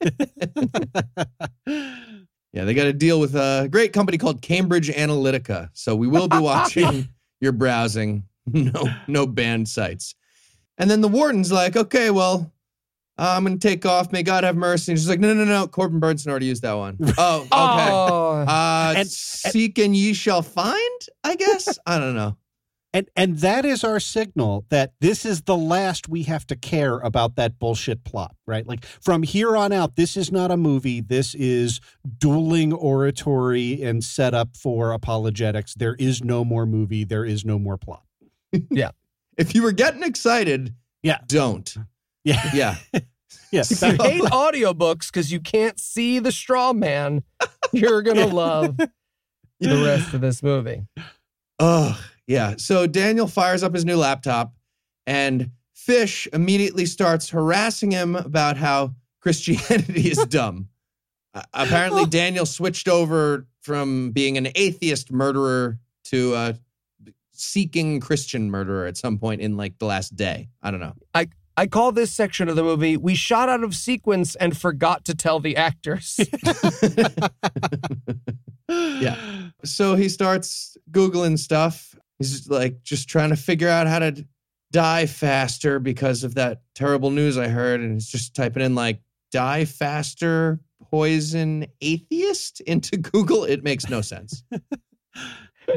Yeah, 2.53 2.65
they 2.65 2.73
got 2.73 2.83
to 2.83 2.91
deal 2.91 3.17
with 3.21 3.33
a 3.35 3.69
great 3.71 3.93
company 3.93 4.17
called 4.17 4.41
Cambridge 4.41 4.89
Analytica. 4.89 5.69
So 5.71 5.95
we 5.95 6.07
will 6.07 6.27
be 6.27 6.37
watching 6.37 7.07
your 7.39 7.53
browsing. 7.53 8.23
No, 8.45 8.89
no 9.07 9.25
banned 9.25 9.69
sites. 9.69 10.15
And 10.77 10.89
then 10.89 11.01
the 11.01 11.07
warden's 11.07 11.51
like, 11.51 11.75
okay, 11.75 12.09
well, 12.09 12.51
uh, 13.17 13.33
I'm 13.37 13.43
going 13.45 13.59
to 13.59 13.67
take 13.67 13.85
off. 13.85 14.11
May 14.11 14.23
God 14.23 14.43
have 14.43 14.55
mercy. 14.55 14.91
And 14.93 14.99
she's 14.99 15.09
like, 15.09 15.19
no, 15.19 15.33
no, 15.33 15.43
no, 15.43 15.61
no. 15.61 15.67
Corbin 15.67 15.99
Bernsen 15.99 16.27
already 16.29 16.47
used 16.47 16.63
that 16.63 16.73
one. 16.73 16.97
Oh, 17.17 17.41
okay. 17.41 17.49
Oh, 17.51 18.45
Uh, 18.47 18.93
And- 18.97 19.07
seek 19.07 19.77
and 19.77 19.95
ye 19.95 20.13
shall 20.13 20.41
find, 20.41 21.01
I 21.23 21.35
guess. 21.35 21.77
I 21.85 21.99
don't 21.99 22.15
know. 22.15 22.37
And 22.93 23.07
and 23.15 23.37
that 23.39 23.63
is 23.63 23.85
our 23.85 24.01
signal 24.01 24.65
that 24.67 24.91
this 24.99 25.25
is 25.25 25.43
the 25.43 25.55
last 25.55 26.09
we 26.09 26.23
have 26.23 26.45
to 26.47 26.57
care 26.57 26.99
about 26.99 27.37
that 27.37 27.57
bullshit 27.57 28.03
plot, 28.03 28.35
right? 28.45 28.67
Like 28.67 28.83
from 28.83 29.23
here 29.23 29.55
on 29.55 29.71
out, 29.71 29.95
this 29.95 30.17
is 30.17 30.29
not 30.29 30.51
a 30.51 30.57
movie. 30.57 30.99
This 30.99 31.33
is 31.33 31.79
dueling 32.17 32.73
oratory 32.73 33.81
and 33.81 34.03
setup 34.03 34.57
for 34.57 34.91
apologetics. 34.91 35.73
There 35.73 35.95
is 35.99 36.21
no 36.21 36.43
more 36.43 36.65
movie. 36.65 37.05
There 37.05 37.23
is 37.23 37.45
no 37.45 37.57
more 37.57 37.77
plot. 37.77 38.03
If 39.37 39.55
you 39.55 39.63
were 39.63 39.71
getting 39.71 40.03
excited, 40.03 40.73
Yeah. 41.03 41.19
don't. 41.27 41.75
Yeah. 42.23 42.49
Yeah. 42.53 42.75
Yes. 43.51 43.71
if 43.83 43.97
you 43.97 44.03
hate 44.03 44.21
audiobooks 44.23 45.07
because 45.07 45.29
you 45.31 45.41
can't 45.41 45.77
see 45.77 46.19
the 46.19 46.31
straw 46.31 46.71
man, 46.71 47.21
you're 47.73 48.01
gonna 48.01 48.27
love 48.27 48.77
the 48.77 49.83
rest 49.83 50.13
of 50.13 50.21
this 50.21 50.41
movie. 50.41 50.85
Oh, 51.59 52.01
yeah. 52.27 52.55
So 52.57 52.87
Daniel 52.87 53.27
fires 53.27 53.61
up 53.61 53.73
his 53.73 53.83
new 53.83 53.97
laptop, 53.97 54.53
and 55.05 55.51
Fish 55.73 56.29
immediately 56.31 56.85
starts 56.85 57.29
harassing 57.29 57.91
him 57.91 58.15
about 58.15 58.55
how 58.55 58.95
Christianity 59.21 60.09
is 60.09 60.25
dumb. 60.29 60.69
Uh, 61.33 61.41
apparently, 61.53 62.05
Daniel 62.05 62.45
switched 62.45 62.87
over 62.87 63.47
from 63.61 64.11
being 64.11 64.37
an 64.37 64.47
atheist 64.55 65.11
murderer 65.11 65.77
to 66.05 66.33
a 66.35 66.55
seeking 67.41 67.99
Christian 67.99 68.49
murderer 68.49 68.85
at 68.85 68.97
some 68.97 69.17
point 69.17 69.41
in 69.41 69.57
like 69.57 69.77
the 69.79 69.85
last 69.85 70.15
day. 70.15 70.49
I 70.61 70.71
don't 70.71 70.79
know. 70.79 70.93
I 71.13 71.29
I 71.57 71.67
call 71.67 71.91
this 71.91 72.11
section 72.11 72.47
of 72.49 72.55
the 72.55 72.63
movie 72.63 72.97
"We 72.97 73.15
shot 73.15 73.49
out 73.49 73.63
of 73.63 73.75
sequence 73.75 74.35
and 74.35 74.57
forgot 74.57 75.05
to 75.05 75.15
tell 75.15 75.39
the 75.39 75.57
actors." 75.57 76.19
Yeah. 79.01 79.17
So 79.63 79.95
he 79.95 80.09
starts 80.09 80.77
Googling 80.91 81.37
stuff. 81.37 81.95
He's 82.19 82.49
like 82.49 82.83
just 82.83 83.09
trying 83.09 83.29
to 83.29 83.35
figure 83.35 83.67
out 83.67 83.87
how 83.87 83.99
to 83.99 84.25
die 84.71 85.05
faster 85.05 85.79
because 85.79 86.23
of 86.23 86.35
that 86.35 86.61
terrible 86.75 87.09
news 87.09 87.37
I 87.37 87.47
heard. 87.47 87.81
And 87.81 87.93
he's 87.93 88.07
just 88.07 88.35
typing 88.35 88.63
in 88.63 88.75
like 88.75 89.01
die 89.31 89.65
faster 89.65 90.59
poison 90.83 91.65
atheist 91.81 92.61
into 92.61 92.97
Google. 93.11 93.43
It 93.43 93.63
makes 93.63 93.89
no 93.89 94.01
sense. 94.01 94.43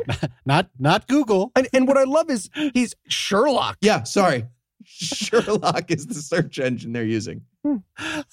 not 0.46 0.70
not 0.78 1.08
Google. 1.08 1.52
and, 1.56 1.68
and 1.72 1.88
what 1.88 1.96
I 1.96 2.04
love 2.04 2.30
is 2.30 2.50
he's 2.72 2.94
Sherlock. 3.08 3.78
Yeah, 3.80 4.02
sorry. 4.04 4.46
Sherlock 4.84 5.90
is 5.90 6.06
the 6.06 6.14
search 6.14 6.58
engine 6.58 6.92
they're 6.92 7.04
using. 7.04 7.42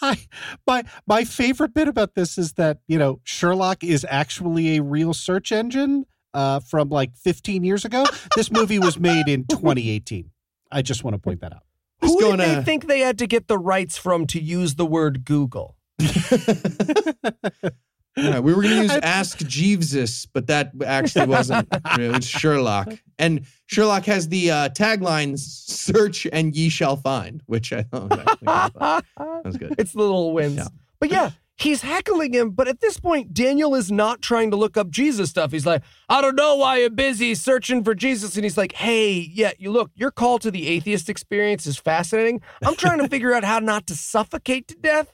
I 0.01 0.17
my 0.67 0.83
my 1.07 1.23
favorite 1.23 1.73
bit 1.73 1.87
about 1.87 2.15
this 2.15 2.37
is 2.37 2.53
that 2.53 2.79
you 2.87 2.97
know 2.97 3.21
Sherlock 3.23 3.83
is 3.83 4.05
actually 4.09 4.77
a 4.77 4.83
real 4.83 5.13
search 5.13 5.51
engine 5.51 6.05
uh, 6.33 6.59
from 6.59 6.89
like 6.89 7.15
15 7.15 7.63
years 7.63 7.85
ago. 7.85 8.05
This 8.35 8.51
movie 8.51 8.79
was 8.79 8.99
made 8.99 9.27
in 9.27 9.45
2018. 9.45 10.31
I 10.71 10.81
just 10.81 11.03
want 11.03 11.15
to 11.15 11.19
point 11.19 11.41
that 11.41 11.53
out. 11.53 11.63
Just 12.01 12.13
Who 12.13 12.21
going 12.21 12.37
did 12.39 12.57
they 12.57 12.63
think 12.63 12.87
they 12.87 12.99
had 12.99 13.17
to 13.19 13.27
get 13.27 13.47
the 13.47 13.57
rights 13.57 13.97
from 13.97 14.25
to 14.27 14.41
use 14.41 14.75
the 14.75 14.85
word 14.85 15.23
Google? 15.25 15.77
Yeah, 18.17 18.39
we 18.39 18.53
were 18.53 18.61
going 18.61 18.75
to 18.87 18.93
use 18.93 18.99
Ask 19.03 19.39
Jeevesus, 19.39 20.27
but 20.33 20.47
that 20.47 20.71
actually 20.85 21.27
wasn't. 21.27 21.67
It 21.97 22.11
was 22.11 22.27
Sherlock. 22.27 22.89
And 23.17 23.45
Sherlock 23.67 24.05
has 24.05 24.27
the 24.27 24.51
uh, 24.51 24.69
tagline 24.69 25.37
search 25.39 26.27
and 26.31 26.55
ye 26.55 26.69
shall 26.69 26.97
find, 26.97 27.41
which 27.45 27.71
I 27.71 27.83
thought 27.83 28.09
was 28.09 28.19
actually 28.19 28.47
kind 28.47 28.71
of 28.75 28.79
fun. 28.79 29.03
That 29.17 29.45
was 29.45 29.57
good. 29.57 29.75
It's 29.79 29.93
the 29.93 29.99
little 29.99 30.33
wins. 30.33 30.57
Yeah. 30.57 30.67
But 30.99 31.11
yeah, 31.11 31.31
he's 31.61 31.81
heckling 31.81 32.33
him, 32.33 32.51
but 32.51 32.67
at 32.67 32.81
this 32.81 32.99
point, 32.99 33.33
Daniel 33.33 33.75
is 33.75 33.91
not 33.91 34.21
trying 34.21 34.51
to 34.51 34.57
look 34.57 34.77
up 34.77 34.89
Jesus 34.89 35.29
stuff. 35.29 35.51
He's 35.51 35.65
like, 35.65 35.83
I 36.09 36.21
don't 36.21 36.35
know 36.35 36.55
why 36.55 36.77
you're 36.77 36.89
busy 36.89 37.35
searching 37.35 37.83
for 37.83 37.93
Jesus. 37.93 38.35
And 38.35 38.43
he's 38.43 38.57
like, 38.57 38.73
hey, 38.73 39.11
yeah, 39.11 39.51
you 39.57 39.71
look, 39.71 39.91
your 39.95 40.11
call 40.11 40.39
to 40.39 40.51
the 40.51 40.67
atheist 40.67 41.09
experience 41.09 41.65
is 41.65 41.77
fascinating. 41.77 42.41
I'm 42.63 42.75
trying 42.75 42.99
to 42.99 43.07
figure 43.07 43.33
out 43.33 43.43
how 43.43 43.59
not 43.59 43.87
to 43.87 43.95
suffocate 43.95 44.67
to 44.69 44.75
death 44.75 45.13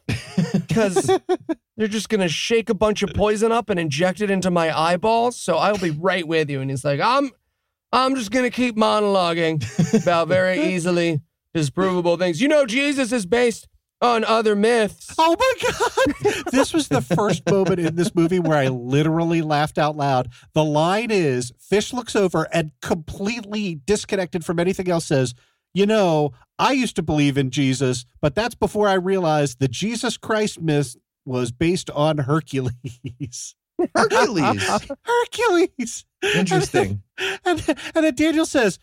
because 0.54 1.10
they're 1.78 1.88
just 1.88 2.10
going 2.10 2.22
to 2.22 2.30
shake 2.30 2.70
a 2.70 2.76
bunch 2.76 3.04
of 3.04 3.14
poison 3.14 3.52
up 3.52 3.70
and 3.70 3.80
inject 3.80 4.22
it 4.22 4.32
into 4.32 4.50
my 4.50 4.78
eyeballs. 4.78 5.40
So 5.40 5.58
I'll 5.58 5.78
be 5.78 5.92
right 5.92 6.28
with 6.28 6.50
you. 6.50 6.62
And 6.62 6.70
he's 6.70 6.86
like, 6.86 7.00
I'm, 7.00 7.32
I'm 7.92 8.16
just 8.16 8.32
going 8.32 8.46
to 8.46 8.56
keep 8.56 8.76
monologuing 8.76 9.64
about 10.02 10.28
very 10.28 10.62
easily 10.74 11.22
disprovable 11.54 12.18
things. 12.18 12.42
You 12.42 12.48
know, 12.48 12.66
Jesus 12.66 13.12
is 13.12 13.26
based 13.26 13.68
on 14.02 14.24
other 14.24 14.56
myths. 14.56 15.16
Oh 15.18 15.36
my 15.40 15.54
God. 15.72 16.44
this 16.52 16.74
was 16.74 16.88
the 16.88 17.02
first 17.02 17.50
moment 17.50 17.80
in 17.80 17.96
this 17.96 18.14
movie 18.14 18.40
where 18.40 18.58
I 18.58 18.68
literally 18.68 19.42
laughed 19.42 19.78
out 19.78 19.96
loud. 19.96 20.30
The 20.54 20.64
line 20.64 21.12
is 21.12 21.52
Fish 21.60 21.94
looks 21.94 22.16
over 22.16 22.48
and 22.54 22.72
completely 22.82 23.76
disconnected 23.76 24.46
from 24.46 24.60
anything 24.60 24.90
else 24.90 25.06
says, 25.06 25.34
You 25.74 25.86
know, 25.86 26.32
I 26.60 26.74
used 26.74 26.96
to 26.98 27.04
believe 27.04 27.38
in 27.38 27.52
Jesus, 27.52 28.06
but 28.22 28.36
that's 28.36 28.56
before 28.56 28.88
I 28.88 28.94
realized 28.94 29.60
the 29.60 29.68
Jesus 29.68 30.18
Christ 30.18 30.62
myth 30.62 30.96
was 31.26 31.52
based 31.52 31.90
on 31.90 32.20
Hercules. 32.20 33.56
Hercules. 33.96 34.64
Hercules. 35.04 36.06
Interesting. 36.36 37.04
And, 37.46 37.64
and 37.96 38.06
then 38.06 38.16
Daniel 38.16 38.46
says, 38.46 38.80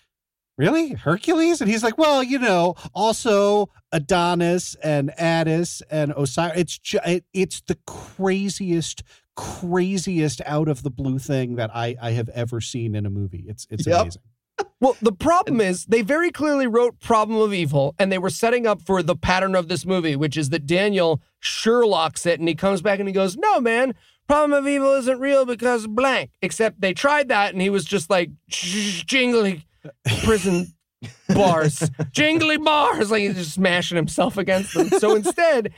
Really? 0.56 0.90
Hercules? 0.94 1.60
And 1.60 1.68
he's 1.70 1.82
like, 1.82 1.98
Well, 1.98 2.22
you 2.22 2.38
know, 2.38 2.74
also 2.94 3.70
Adonis 3.92 4.76
and 4.76 5.10
Attis 5.18 5.82
and 5.90 6.12
Osiris. 6.16 6.58
It's 6.60 6.78
ju- 6.78 6.98
it, 7.04 7.24
it's 7.32 7.60
the 7.62 7.76
craziest, 7.86 9.02
craziest 9.36 10.40
out 10.46 10.68
of 10.68 10.82
the 10.82 10.90
blue 10.90 11.18
thing 11.18 11.56
that 11.56 11.70
I, 11.74 11.96
I 12.00 12.12
have 12.12 12.28
ever 12.30 12.60
seen 12.60 12.94
in 12.94 13.04
a 13.06 13.10
movie. 13.10 13.44
It's 13.48 13.66
it's 13.70 13.86
Yep. 13.86 14.00
amazing. 14.00 14.22
Well, 14.80 14.96
the 15.02 15.10
problem 15.12 15.60
is 15.60 15.84
they 15.86 16.02
very 16.02 16.30
clearly 16.30 16.68
wrote 16.68 17.00
Problem 17.00 17.40
of 17.40 17.52
Evil 17.52 17.92
and 17.98 18.12
they 18.12 18.18
were 18.18 18.30
setting 18.30 18.68
up 18.68 18.80
for 18.80 19.02
the 19.02 19.16
pattern 19.16 19.56
of 19.56 19.66
this 19.66 19.84
movie, 19.84 20.14
which 20.14 20.36
is 20.36 20.50
that 20.50 20.64
Daniel 20.66 21.20
Sherlocks 21.42 22.24
it 22.26 22.38
and 22.38 22.48
he 22.48 22.54
comes 22.54 22.80
back 22.80 23.00
and 23.00 23.08
he 23.08 23.12
goes, 23.12 23.36
No, 23.36 23.60
man, 23.60 23.94
Problem 24.28 24.52
of 24.52 24.68
Evil 24.68 24.92
isn't 24.94 25.18
real 25.18 25.44
because 25.44 25.88
blank. 25.88 26.30
Except 26.40 26.80
they 26.80 26.94
tried 26.94 27.26
that 27.28 27.52
and 27.52 27.60
he 27.60 27.70
was 27.70 27.84
just 27.84 28.08
like 28.08 28.30
jingly 28.48 29.64
prison 30.24 30.74
bars, 31.28 31.90
jingly 32.12 32.56
bars, 32.58 33.10
like 33.10 33.22
he's 33.22 33.34
just 33.36 33.54
smashing 33.54 33.96
himself 33.96 34.36
against 34.36 34.74
them. 34.74 34.88
So 34.88 35.14
instead, 35.14 35.72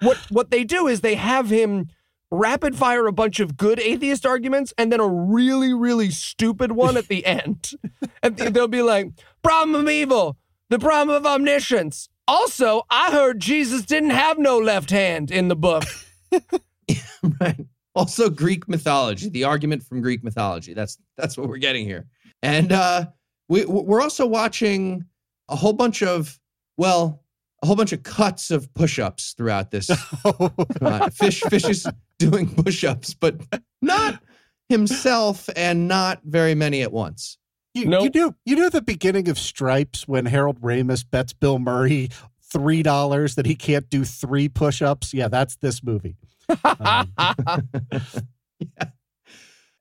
what 0.00 0.16
what 0.30 0.50
they 0.50 0.64
do 0.64 0.86
is 0.86 1.00
they 1.00 1.14
have 1.14 1.50
him 1.50 1.88
rapid 2.30 2.74
fire 2.74 3.06
a 3.06 3.12
bunch 3.12 3.40
of 3.40 3.56
good 3.56 3.78
atheist 3.78 4.24
arguments 4.24 4.72
and 4.78 4.90
then 4.90 5.00
a 5.00 5.08
really 5.08 5.74
really 5.74 6.10
stupid 6.10 6.72
one 6.72 6.96
at 6.96 7.08
the 7.08 7.24
end. 7.26 7.72
and 8.22 8.36
they'll 8.36 8.68
be 8.68 8.82
like, 8.82 9.10
"Problem 9.42 9.74
of 9.74 9.88
evil, 9.88 10.36
the 10.68 10.78
problem 10.78 11.16
of 11.16 11.26
omniscience." 11.26 12.08
Also, 12.28 12.82
I 12.88 13.10
heard 13.10 13.40
Jesus 13.40 13.82
didn't 13.84 14.10
have 14.10 14.38
no 14.38 14.58
left 14.58 14.90
hand 14.90 15.30
in 15.30 15.48
the 15.48 15.56
book. 15.56 15.84
right. 17.40 17.66
Also 17.94 18.30
Greek 18.30 18.68
mythology, 18.68 19.28
the 19.28 19.44
argument 19.44 19.82
from 19.82 20.00
Greek 20.00 20.24
mythology. 20.24 20.72
That's 20.72 20.98
that's 21.16 21.36
what 21.36 21.48
we're 21.48 21.58
getting 21.58 21.84
here. 21.84 22.06
And 22.42 22.72
uh 22.72 23.06
we 23.52 23.66
we're 23.66 24.00
also 24.00 24.26
watching 24.26 25.04
a 25.50 25.56
whole 25.56 25.74
bunch 25.74 26.02
of 26.02 26.40
well, 26.78 27.22
a 27.62 27.66
whole 27.66 27.76
bunch 27.76 27.92
of 27.92 28.02
cuts 28.02 28.50
of 28.50 28.72
push-ups 28.72 29.34
throughout 29.36 29.70
this. 29.70 29.90
Uh, 30.80 31.10
fish 31.10 31.40
fish 31.42 31.64
is 31.68 31.86
doing 32.18 32.48
push-ups, 32.54 33.14
but 33.14 33.36
not 33.82 34.20
himself 34.68 35.48
and 35.54 35.86
not 35.86 36.20
very 36.24 36.54
many 36.54 36.82
at 36.82 36.90
once. 36.92 37.38
You, 37.74 37.86
Nope. 37.86 38.02
you 38.04 38.10
knew 38.10 38.34
you 38.46 38.56
knew 38.56 38.70
the 38.70 38.82
beginning 38.82 39.28
of 39.28 39.38
Stripes 39.38 40.08
when 40.08 40.26
Harold 40.26 40.60
Ramis 40.60 41.04
bets 41.08 41.32
Bill 41.34 41.58
Murray 41.58 42.08
three 42.50 42.82
dollars 42.82 43.34
that 43.34 43.44
he 43.46 43.54
can't 43.54 43.88
do 43.90 44.04
three 44.04 44.48
push-ups. 44.48 45.12
Yeah, 45.12 45.28
that's 45.28 45.56
this 45.56 45.84
movie. 45.84 46.16
Um, 46.64 47.12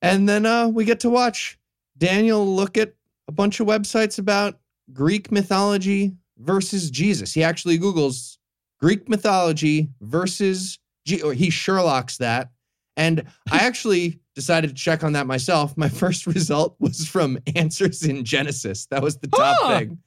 And 0.03 0.27
then 0.27 0.45
uh, 0.47 0.67
we 0.67 0.83
get 0.85 1.01
to 1.01 1.09
watch 1.11 1.59
Daniel 1.97 2.43
look 2.55 2.77
at 2.77 2.93
a 3.31 3.33
bunch 3.33 3.61
of 3.61 3.67
websites 3.67 4.19
about 4.19 4.59
Greek 4.91 5.31
mythology 5.31 6.11
versus 6.37 6.91
Jesus. 6.91 7.33
He 7.33 7.43
actually 7.43 7.79
Googles 7.79 8.37
Greek 8.81 9.07
mythology 9.07 9.87
versus, 10.01 10.77
G- 11.05 11.21
or 11.21 11.33
he 11.33 11.49
Sherlock's 11.49 12.17
that. 12.17 12.49
And 12.97 13.23
I 13.49 13.57
actually 13.65 14.19
decided 14.35 14.67
to 14.69 14.73
check 14.73 15.03
on 15.05 15.13
that 15.13 15.27
myself. 15.27 15.77
My 15.77 15.87
first 16.03 16.27
result 16.27 16.75
was 16.79 17.07
from 17.07 17.39
Answers 17.55 18.03
in 18.03 18.25
Genesis. 18.25 18.85
That 18.87 19.01
was 19.01 19.17
the 19.17 19.27
top 19.29 19.55
Huh. 19.61 19.79
thing. 19.79 19.97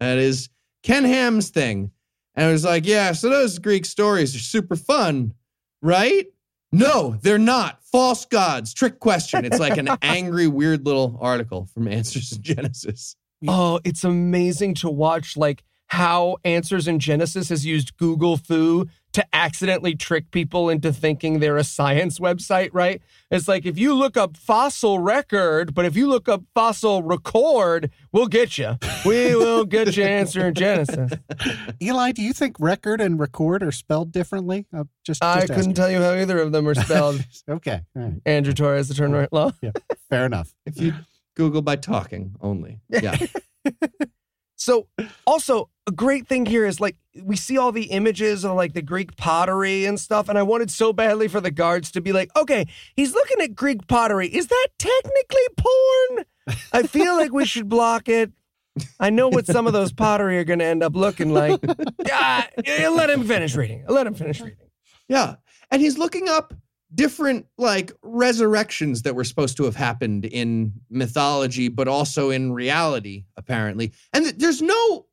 That 0.00 0.16
is 0.16 0.48
Ken 0.82 1.04
Ham's 1.04 1.50
thing. 1.50 1.90
And 2.34 2.46
I 2.46 2.52
was 2.52 2.64
like, 2.64 2.86
yeah, 2.86 3.12
so 3.12 3.28
those 3.28 3.58
Greek 3.58 3.84
stories 3.84 4.34
are 4.34 4.38
super 4.38 4.76
fun, 4.76 5.34
right? 5.82 6.24
No, 6.72 7.18
they're 7.20 7.38
not. 7.38 7.84
False 7.84 8.24
gods, 8.24 8.72
trick 8.72 8.98
question. 8.98 9.44
It's 9.44 9.58
like 9.58 9.76
an 9.76 9.88
angry, 10.02 10.46
weird 10.46 10.86
little 10.86 11.18
article 11.20 11.66
from 11.66 11.86
Answers 11.86 12.32
in 12.32 12.42
Genesis. 12.42 13.14
Oh, 13.46 13.80
it's 13.84 14.04
amazing 14.04 14.74
to 14.76 14.88
watch 14.88 15.36
like 15.36 15.64
how 15.88 16.38
Answers 16.44 16.88
in 16.88 16.98
Genesis 16.98 17.50
has 17.50 17.66
used 17.66 17.96
Google 17.98 18.38
Foo 18.38 18.86
to 19.12 19.26
accidentally 19.34 19.94
trick 19.94 20.30
people 20.30 20.68
into 20.70 20.92
thinking 20.92 21.38
they're 21.40 21.56
a 21.56 21.64
science 21.64 22.18
website, 22.18 22.70
right? 22.72 23.02
It's 23.30 23.46
like 23.46 23.66
if 23.66 23.78
you 23.78 23.94
look 23.94 24.16
up 24.16 24.36
fossil 24.36 24.98
record, 24.98 25.74
but 25.74 25.84
if 25.84 25.96
you 25.96 26.08
look 26.08 26.28
up 26.28 26.42
fossil 26.54 27.02
record, 27.02 27.90
we'll 28.12 28.26
get 28.26 28.56
you. 28.58 28.78
We 29.04 29.34
will 29.36 29.64
get 29.64 29.96
you 29.96 30.04
answer 30.04 30.46
in 30.48 30.54
Genesis. 30.62 31.12
Eli, 31.82 32.12
do 32.12 32.22
you 32.22 32.32
think 32.32 32.56
record 32.58 33.00
and 33.00 33.18
record 33.18 33.62
are 33.62 33.72
spelled 33.72 34.12
differently? 34.12 34.66
Uh, 34.74 34.84
just, 35.04 35.22
I 35.22 35.42
couldn't 35.42 35.58
asking. 35.58 35.74
tell 35.74 35.90
you 35.90 36.00
how 36.00 36.12
either 36.14 36.38
of 36.38 36.52
them 36.52 36.66
are 36.68 36.74
spelled. 36.74 37.24
Okay, 37.48 37.80
all 37.96 38.02
right, 38.02 38.14
Andrew 38.24 38.52
Torrez, 38.52 38.88
the 38.88 38.94
turn 38.94 39.12
right 39.12 39.32
law. 39.32 39.52
Yeah. 39.60 39.72
Fair 40.08 40.26
enough. 40.26 40.54
If 40.64 40.80
you 40.80 40.94
Google 41.34 41.60
by 41.62 41.76
talking 41.76 42.34
only. 42.40 42.80
Yeah. 43.02 43.16
So, 44.62 44.86
also, 45.26 45.70
a 45.88 45.90
great 45.90 46.28
thing 46.28 46.46
here 46.46 46.64
is 46.64 46.78
like 46.80 46.96
we 47.20 47.34
see 47.34 47.58
all 47.58 47.72
the 47.72 47.86
images 47.86 48.44
of 48.44 48.54
like 48.54 48.74
the 48.74 48.82
Greek 48.82 49.16
pottery 49.16 49.84
and 49.86 49.98
stuff. 49.98 50.28
And 50.28 50.38
I 50.38 50.44
wanted 50.44 50.70
so 50.70 50.92
badly 50.92 51.26
for 51.26 51.40
the 51.40 51.50
guards 51.50 51.90
to 51.92 52.00
be 52.00 52.12
like, 52.12 52.30
okay, 52.36 52.66
he's 52.94 53.12
looking 53.12 53.40
at 53.40 53.56
Greek 53.56 53.88
pottery. 53.88 54.28
Is 54.28 54.46
that 54.46 54.68
technically 54.78 55.48
porn? 55.56 56.24
I 56.72 56.84
feel 56.84 57.16
like 57.16 57.32
we 57.32 57.44
should 57.44 57.68
block 57.68 58.08
it. 58.08 58.30
I 59.00 59.10
know 59.10 59.28
what 59.28 59.46
some 59.46 59.66
of 59.66 59.72
those 59.72 59.92
pottery 59.92 60.38
are 60.38 60.44
going 60.44 60.60
to 60.60 60.64
end 60.64 60.82
up 60.82 60.94
looking 60.94 61.34
like. 61.34 61.60
Ah, 62.10 62.46
let 62.66 63.10
him 63.10 63.24
finish 63.24 63.54
reading. 63.54 63.84
Let 63.88 64.06
him 64.06 64.14
finish 64.14 64.40
reading. 64.40 64.58
Yeah. 65.08 65.36
And 65.70 65.80
he's 65.80 65.98
looking 65.98 66.28
up 66.28 66.54
different 66.94 67.46
like 67.58 67.92
resurrections 68.02 69.02
that 69.02 69.14
were 69.14 69.24
supposed 69.24 69.56
to 69.56 69.64
have 69.64 69.76
happened 69.76 70.24
in 70.24 70.72
mythology, 70.90 71.68
but 71.68 71.88
also 71.88 72.30
in 72.30 72.52
reality, 72.52 73.24
apparently. 73.36 73.92
And 74.12 74.24
th- 74.24 74.36
there's 74.36 74.62
no 74.62 75.06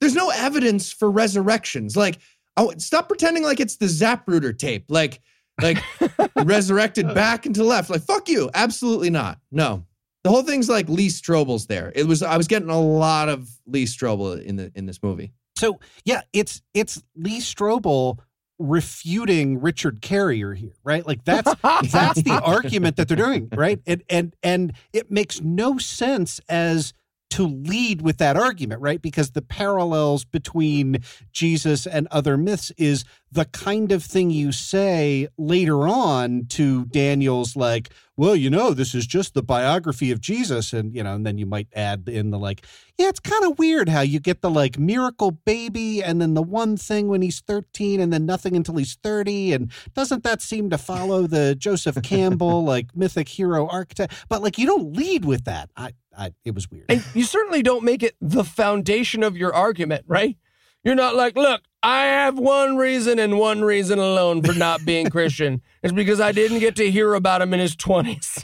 there's 0.00 0.14
no 0.14 0.30
evidence 0.30 0.92
for 0.92 1.10
resurrections. 1.10 1.96
Like, 1.96 2.18
oh, 2.56 2.72
stop 2.78 3.08
pretending 3.08 3.42
like 3.42 3.60
it's 3.60 3.76
the 3.76 3.86
Zapruder 3.86 4.56
tape. 4.56 4.86
Like, 4.88 5.20
like 5.62 5.78
resurrected 6.44 7.14
back 7.14 7.46
into 7.46 7.60
to 7.60 7.64
left. 7.64 7.90
Like, 7.90 8.02
fuck 8.02 8.28
you. 8.28 8.50
Absolutely 8.54 9.10
not. 9.10 9.38
No. 9.50 9.84
The 10.24 10.30
whole 10.30 10.42
thing's 10.42 10.68
like 10.68 10.88
Lee 10.88 11.08
Strobel's 11.08 11.66
there. 11.66 11.92
It 11.94 12.06
was 12.06 12.22
I 12.22 12.36
was 12.36 12.48
getting 12.48 12.70
a 12.70 12.80
lot 12.80 13.28
of 13.28 13.48
Lee 13.66 13.84
Strobel 13.84 14.42
in 14.42 14.56
the 14.56 14.72
in 14.74 14.86
this 14.86 15.02
movie. 15.02 15.32
So 15.56 15.80
yeah, 16.04 16.22
it's 16.32 16.62
it's 16.72 17.02
Lee 17.14 17.40
Strobel 17.40 18.18
refuting 18.58 19.60
Richard 19.60 20.00
Carrier 20.00 20.54
here, 20.54 20.74
right? 20.84 21.06
Like 21.06 21.24
that's 21.24 21.52
that's 21.62 22.22
the 22.22 22.40
argument 22.42 22.96
that 22.96 23.08
they're 23.08 23.16
doing, 23.16 23.48
right? 23.54 23.80
And 23.86 24.02
and 24.08 24.34
and 24.42 24.72
it 24.92 25.10
makes 25.10 25.40
no 25.40 25.78
sense 25.78 26.40
as 26.48 26.92
to 27.30 27.48
lead 27.48 28.00
with 28.00 28.18
that 28.18 28.36
argument, 28.36 28.80
right? 28.80 29.02
Because 29.02 29.32
the 29.32 29.42
parallels 29.42 30.24
between 30.24 30.98
Jesus 31.32 31.84
and 31.84 32.06
other 32.12 32.36
myths 32.36 32.70
is 32.76 33.04
the 33.32 33.44
kind 33.46 33.90
of 33.90 34.04
thing 34.04 34.30
you 34.30 34.52
say 34.52 35.26
later 35.36 35.88
on 35.88 36.46
to 36.50 36.84
Daniel's 36.84 37.56
like, 37.56 37.90
well, 38.16 38.36
you 38.36 38.48
know, 38.48 38.72
this 38.72 38.94
is 38.94 39.06
just 39.06 39.34
the 39.34 39.42
biography 39.42 40.10
of 40.10 40.20
Jesus 40.20 40.72
and 40.72 40.94
you 40.94 41.02
know, 41.02 41.14
and 41.14 41.26
then 41.26 41.38
you 41.38 41.46
might 41.46 41.68
add 41.74 42.08
in 42.08 42.30
the 42.30 42.38
like, 42.38 42.64
yeah, 42.96 43.08
it's 43.08 43.20
kind 43.20 43.44
of 43.44 43.58
weird 43.58 43.88
how 43.88 44.02
you 44.02 44.20
get 44.20 44.40
the 44.40 44.50
like 44.50 44.78
miracle 44.78 45.32
baby 45.32 46.02
and 46.02 46.20
then 46.20 46.34
the 46.34 46.42
one 46.42 46.76
thing 46.76 47.08
when 47.08 47.22
he's 47.22 47.40
13 47.40 48.00
and 48.00 48.12
then 48.12 48.24
nothing 48.24 48.56
until 48.56 48.76
he's 48.76 48.96
30 49.02 49.52
and 49.52 49.72
doesn't 49.94 50.22
that 50.22 50.40
seem 50.40 50.70
to 50.70 50.78
follow 50.78 51.26
the 51.26 51.54
Joseph 51.56 52.00
Campbell 52.02 52.64
like 52.64 52.94
mythic 52.96 53.28
hero 53.28 53.66
archetype? 53.68 54.12
But 54.28 54.42
like 54.42 54.58
you 54.58 54.66
don't 54.66 54.96
lead 54.96 55.24
with 55.24 55.44
that. 55.44 55.70
I 55.76 55.92
I 56.16 56.32
it 56.44 56.54
was 56.54 56.70
weird. 56.70 56.86
And 56.88 57.04
you 57.14 57.24
certainly 57.24 57.62
don't 57.62 57.84
make 57.84 58.02
it 58.02 58.14
the 58.20 58.44
foundation 58.44 59.22
of 59.22 59.36
your 59.36 59.52
argument, 59.52 60.04
right? 60.06 60.36
You're 60.84 60.94
not 60.94 61.16
like, 61.16 61.34
look, 61.34 61.62
I 61.84 62.04
have 62.04 62.38
one 62.38 62.76
reason 62.76 63.18
and 63.18 63.38
one 63.38 63.62
reason 63.62 63.98
alone 63.98 64.42
for 64.42 64.54
not 64.54 64.84
being 64.84 65.10
Christian. 65.10 65.60
It's 65.82 65.92
because 65.92 66.18
I 66.18 66.32
didn't 66.32 66.60
get 66.60 66.76
to 66.76 66.90
hear 66.90 67.12
about 67.12 67.42
him 67.42 67.52
in 67.52 67.60
his 67.60 67.76
20s. 67.76 68.40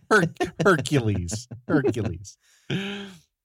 Her- 0.10 0.32
Hercules. 0.64 1.46
Hercules. 1.68 2.38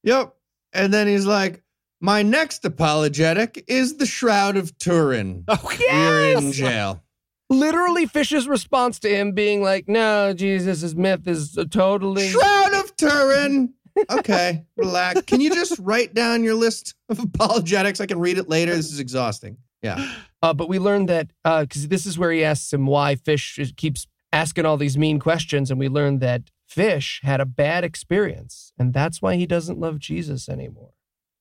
Yep. 0.03 0.33
And 0.71 0.93
then 0.93 1.05
he's 1.07 1.25
like, 1.25 1.63
my 1.99 2.21
next 2.23 2.63
apologetic 2.63 3.65
is 3.67 3.97
the 3.97 4.05
Shroud 4.05 4.55
of 4.55 4.77
Turin. 4.77 5.43
Oh, 5.49 5.57
yes! 5.77 5.81
You're 5.81 6.37
in 6.37 6.51
jail. 6.53 7.03
Literally, 7.49 8.05
Fish's 8.05 8.47
response 8.47 8.99
to 8.99 9.09
him 9.09 9.33
being 9.33 9.61
like, 9.61 9.89
no, 9.89 10.33
Jesus' 10.33 10.93
myth 10.95 11.27
is 11.27 11.57
a 11.57 11.65
totally. 11.65 12.29
Shroud 12.29 12.73
of 12.73 12.95
Turin. 12.95 13.73
Okay, 14.09 14.65
relax. 14.75 15.21
Can 15.23 15.41
you 15.41 15.53
just 15.53 15.79
write 15.79 16.13
down 16.13 16.43
your 16.43 16.55
list 16.55 16.93
of 17.09 17.19
apologetics? 17.23 17.99
I 18.01 18.05
can 18.05 18.19
read 18.19 18.37
it 18.37 18.49
later. 18.49 18.75
This 18.75 18.91
is 18.91 18.99
exhausting. 18.99 19.57
Yeah. 19.81 20.11
Uh, 20.41 20.53
but 20.53 20.69
we 20.69 20.79
learned 20.79 21.09
that 21.09 21.27
because 21.43 21.87
this 21.87 22.05
is 22.05 22.17
where 22.17 22.31
he 22.31 22.43
asks 22.43 22.71
him 22.73 22.85
why 22.87 23.15
Fish 23.15 23.59
keeps 23.77 24.07
asking 24.33 24.65
all 24.65 24.77
these 24.77 24.97
mean 24.97 25.19
questions, 25.19 25.69
and 25.71 25.79
we 25.79 25.87
learned 25.87 26.19
that 26.21 26.43
Fish 26.67 27.21
had 27.23 27.39
a 27.39 27.45
bad 27.45 27.83
experience, 27.83 28.73
and 28.77 28.93
that's 28.93 29.21
why 29.21 29.35
he 29.35 29.45
doesn't 29.45 29.79
love 29.79 29.99
Jesus 29.99 30.49
anymore. 30.49 30.91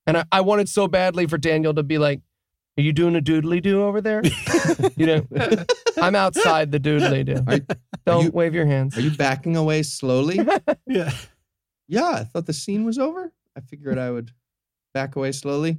And 0.06 0.18
I, 0.18 0.24
I 0.30 0.40
wanted 0.40 0.68
so 0.68 0.86
badly 0.86 1.26
for 1.26 1.36
Daniel 1.38 1.74
to 1.74 1.82
be 1.82 1.98
like, 1.98 2.20
"Are 2.78 2.82
you 2.82 2.92
doing 2.92 3.16
a 3.16 3.20
doodly 3.20 3.60
do 3.60 3.82
over 3.82 4.00
there?" 4.00 4.22
you 4.96 5.06
know, 5.06 5.26
I'm 6.00 6.14
outside 6.14 6.70
the 6.70 6.78
doodly 6.78 7.24
do. 7.24 7.64
Don't 8.06 8.24
you- 8.26 8.30
wave 8.30 8.54
your 8.54 8.66
hands. 8.66 8.96
Are 8.96 9.00
you 9.00 9.10
backing 9.10 9.56
away 9.56 9.82
slowly? 9.82 10.38
Yeah. 10.86 11.10
Yeah, 11.88 12.08
I 12.08 12.24
thought 12.24 12.46
the 12.46 12.52
scene 12.52 12.84
was 12.84 12.98
over. 12.98 13.32
I 13.56 13.60
figured 13.60 13.98
I 13.98 14.10
would 14.10 14.30
back 14.92 15.16
away 15.16 15.32
slowly. 15.32 15.78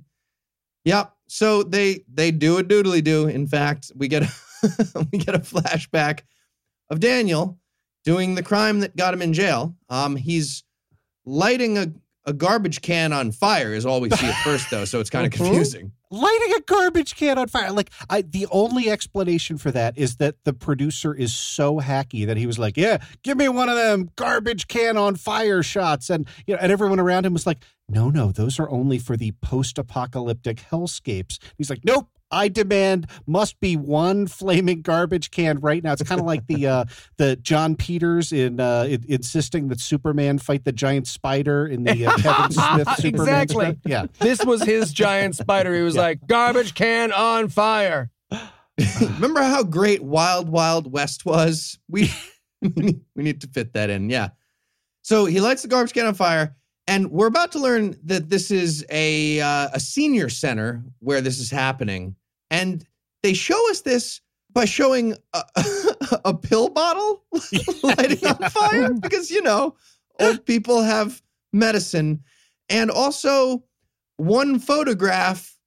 Yep. 0.85 1.13
So 1.27 1.63
they 1.63 2.03
they 2.11 2.31
do 2.31 2.57
a 2.57 2.63
doodly 2.63 3.03
do. 3.03 3.27
In 3.27 3.47
fact, 3.47 3.91
we 3.95 4.07
get 4.07 4.23
we 5.11 5.17
get 5.17 5.35
a 5.35 5.39
flashback 5.39 6.21
of 6.89 6.99
Daniel 6.99 7.59
doing 8.05 8.35
the 8.35 8.43
crime 8.43 8.79
that 8.79 8.95
got 8.95 9.13
him 9.13 9.21
in 9.21 9.33
jail. 9.33 9.75
Um, 9.89 10.15
he's 10.15 10.63
lighting 11.25 11.77
a, 11.77 11.91
a 12.27 12.33
garbage 12.33 12.81
can 12.81 13.11
on 13.13 13.31
fire 13.31 13.73
is 13.73 13.85
all 13.85 13.99
we 14.01 14.09
see 14.11 14.27
at 14.27 14.35
first 14.43 14.69
though, 14.69 14.85
so 14.85 14.99
it's 14.99 15.09
kind 15.09 15.25
of 15.25 15.31
Mhm. 15.33 15.37
confusing. 15.45 15.91
lighting 16.09 16.53
a 16.55 16.61
garbage 16.61 17.15
can 17.17 17.37
on 17.37 17.47
fire. 17.49 17.71
Like 17.71 17.89
I 18.09 18.21
the 18.21 18.47
only 18.51 18.89
explanation 18.89 19.57
for 19.57 19.71
that 19.71 19.97
is 19.97 20.17
that 20.17 20.35
the 20.45 20.53
producer 20.53 21.13
is 21.13 21.33
so 21.33 21.79
hacky 21.81 22.25
that 22.27 22.37
he 22.37 22.45
was 22.47 22.57
like, 22.59 22.77
"Yeah, 22.77 22.99
give 23.23 23.37
me 23.37 23.49
one 23.49 23.67
of 23.67 23.75
them 23.75 24.09
garbage 24.15 24.67
can 24.67 24.95
on 24.97 25.15
fire 25.15 25.61
shots." 25.63 26.09
And 26.09 26.25
you 26.45 26.53
know, 26.53 26.59
and 26.61 26.71
everyone 26.71 26.99
around 27.01 27.25
him 27.25 27.33
was 27.33 27.45
like, 27.47 27.57
"No, 27.89 28.09
no, 28.09 28.31
those 28.31 28.57
are 28.59 28.69
only 28.69 28.99
for 28.99 29.17
the 29.17 29.33
post-apocalyptic 29.41 30.57
hellscapes." 30.71 31.39
He's 31.57 31.69
like, 31.69 31.81
"Nope, 31.83 32.09
I 32.31 32.47
demand 32.49 33.09
must 33.25 33.59
be 33.59 33.75
one 33.77 34.27
flaming 34.27 34.81
garbage 34.81 35.31
can 35.31 35.59
right 35.59 35.83
now." 35.83 35.93
It's 35.93 36.03
kind 36.03 36.19
of 36.21 36.27
like 36.27 36.47
the 36.47 36.67
uh 36.67 36.85
the 37.17 37.35
Jon 37.37 37.75
Peters 37.75 38.31
in 38.31 38.59
uh 38.59 38.85
in, 38.89 39.05
insisting 39.07 39.67
that 39.69 39.79
Superman 39.79 40.37
fight 40.39 40.65
the 40.65 40.71
giant 40.71 41.07
spider 41.07 41.65
in 41.67 41.83
the 41.83 42.05
uh, 42.07 42.17
Kevin 42.17 42.51
Smith 42.51 42.89
Superman 42.97 43.27
Exactly. 43.41 43.65
script. 43.65 43.81
Yeah. 43.85 44.05
This 44.19 44.43
was 44.45 44.63
his 44.63 44.91
giant 44.91 45.35
spider. 45.35 45.73
He 45.75 45.81
was 45.81 45.95
like, 45.95 46.19
"Garbage 46.27 46.73
can 46.73 47.11
on 47.11 47.49
fire." 47.49 48.11
Remember 49.01 49.41
how 49.41 49.63
great 49.63 50.03
Wild 50.03 50.49
Wild 50.49 50.91
West 50.91 51.25
was? 51.25 51.79
We 51.89 52.11
we 52.61 52.69
need- 52.75 53.01
we 53.15 53.23
need 53.23 53.41
to 53.41 53.47
fit 53.47 53.73
that 53.73 53.89
in. 53.89 54.09
Yeah. 54.09 54.29
So 55.01 55.25
he 55.25 55.39
lights 55.39 55.61
the 55.61 55.67
garbage 55.69 55.93
can 55.93 56.05
on 56.05 56.13
fire, 56.15 56.55
and 56.87 57.11
we're 57.11 57.27
about 57.27 57.51
to 57.51 57.59
learn 57.59 57.97
that 58.03 58.29
this 58.29 58.49
is 58.49 58.85
a 58.89 59.41
uh, 59.41 59.69
a 59.73 59.79
senior 59.79 60.29
center 60.29 60.83
where 60.99 61.21
this 61.21 61.39
is 61.39 61.51
happening, 61.51 62.15
and 62.49 62.85
they 63.23 63.33
show 63.33 63.69
us 63.69 63.81
this 63.81 64.21
by 64.53 64.65
showing 64.65 65.15
a, 65.33 65.43
a 66.25 66.33
pill 66.33 66.69
bottle 66.69 67.23
lighting 67.83 68.25
on 68.25 68.49
fire 68.49 68.93
because 68.93 69.29
you 69.29 69.41
know 69.41 69.75
old 70.19 70.45
people 70.45 70.81
have 70.81 71.21
medicine, 71.51 72.23
and 72.69 72.89
also 72.89 73.63
one 74.15 74.57
photograph 74.57 75.57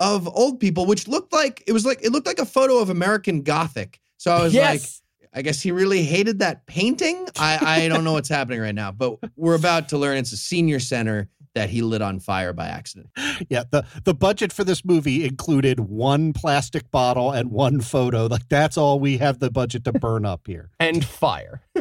of 0.00 0.28
old 0.28 0.60
people, 0.60 0.86
which 0.86 1.08
looked 1.08 1.32
like 1.32 1.62
it 1.66 1.72
was 1.72 1.84
like 1.84 2.00
it 2.02 2.12
looked 2.12 2.26
like 2.26 2.38
a 2.38 2.46
photo 2.46 2.78
of 2.78 2.88
American 2.88 3.42
Gothic. 3.42 4.00
So 4.16 4.32
I 4.32 4.42
was 4.42 4.54
like, 4.54 4.80
yes. 4.80 5.02
I 5.38 5.42
guess 5.42 5.60
he 5.60 5.70
really 5.70 6.02
hated 6.02 6.40
that 6.40 6.66
painting. 6.66 7.28
I, 7.38 7.84
I 7.84 7.88
don't 7.88 8.02
know 8.02 8.14
what's 8.14 8.28
happening 8.28 8.60
right 8.60 8.74
now, 8.74 8.90
but 8.90 9.18
we're 9.36 9.54
about 9.54 9.88
to 9.90 9.98
learn 9.98 10.16
it's 10.16 10.32
a 10.32 10.36
senior 10.36 10.80
center 10.80 11.28
that 11.54 11.70
he 11.70 11.80
lit 11.80 12.02
on 12.02 12.18
fire 12.18 12.52
by 12.52 12.66
accident. 12.66 13.10
Yeah, 13.48 13.62
the 13.70 13.86
the 14.04 14.14
budget 14.14 14.52
for 14.52 14.64
this 14.64 14.84
movie 14.84 15.24
included 15.24 15.78
one 15.78 16.32
plastic 16.32 16.90
bottle 16.90 17.30
and 17.30 17.52
one 17.52 17.80
photo. 17.80 18.26
Like 18.26 18.48
that's 18.48 18.76
all 18.76 18.98
we 18.98 19.18
have 19.18 19.38
the 19.38 19.48
budget 19.48 19.84
to 19.84 19.92
burn 19.92 20.26
up 20.26 20.42
here. 20.46 20.70
and 20.80 21.04
fire. 21.04 21.62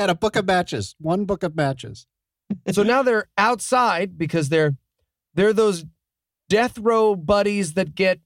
And 0.00 0.12
a 0.12 0.14
book 0.14 0.36
of 0.36 0.46
matches, 0.46 0.94
one 1.00 1.24
book 1.24 1.42
of 1.42 1.56
matches. 1.56 2.06
so 2.70 2.84
now 2.84 3.02
they're 3.02 3.26
outside 3.36 4.16
because 4.16 4.48
they're 4.48 4.76
they're 5.34 5.52
those 5.52 5.84
death 6.48 6.78
row 6.78 7.16
buddies 7.16 7.72
that 7.72 7.96
get 7.96 8.20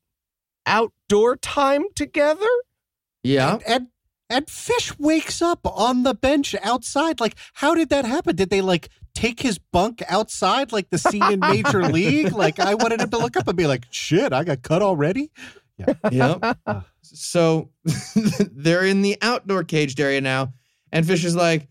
outdoor 0.67 1.37
time 1.37 1.85
together. 1.95 2.47
Yeah. 3.23 3.55
And, 3.55 3.63
and 3.67 3.87
and 4.33 4.49
Fish 4.49 4.99
wakes 4.99 5.43
up 5.43 5.61
on 5.64 6.03
the 6.03 6.14
bench 6.14 6.55
outside. 6.62 7.20
Like, 7.20 7.37
how 7.55 7.74
did 7.74 7.91
that 7.91 8.05
happen? 8.05 8.35
Did 8.35 8.51
they 8.51 8.61
like 8.62 8.89
take 9.14 9.41
his 9.41 9.59
bunk 9.59 10.03
outside 10.09 10.72
like 10.72 10.89
the 10.91 10.99
scene 10.99 11.22
in 11.30 11.41
Major 11.41 11.83
League? 11.89 12.33
Like 12.33 12.59
I 12.59 12.74
wanted 12.74 13.01
him 13.01 13.11
to 13.11 13.18
look 13.18 13.37
up 13.37 13.47
and 13.47 13.57
be 13.57 13.66
like, 13.66 13.85
shit, 13.91 14.33
I 14.33 14.43
got 14.45 14.62
cut 14.62 14.83
already. 14.83 15.30
Yeah. 15.78 15.95
Yep. 16.11 16.59
Ah. 16.66 16.85
so 17.03 17.70
they're 18.53 18.85
in 18.85 19.03
the 19.03 19.18
outdoor 19.20 19.64
caged 19.64 20.01
area 20.01 20.20
now, 20.20 20.53
and 20.93 21.07
Fish 21.07 21.24
is 21.24 21.35
like, 21.35 21.68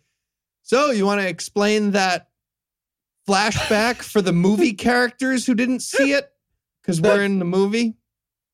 "So 0.63 0.91
you 0.91 1.05
want 1.05 1.21
to 1.21 1.27
explain 1.27 1.91
that 1.91 2.27
flashback 3.29 4.01
for 4.01 4.21
the 4.21 4.33
movie 4.33 4.73
characters 4.73 5.45
who 5.45 5.55
didn't 5.55 5.79
see 5.81 6.13
it 6.13 6.29
because 6.81 6.99
we're 6.99 7.23
in 7.23 7.39
the 7.39 7.45
movie?" 7.45 7.95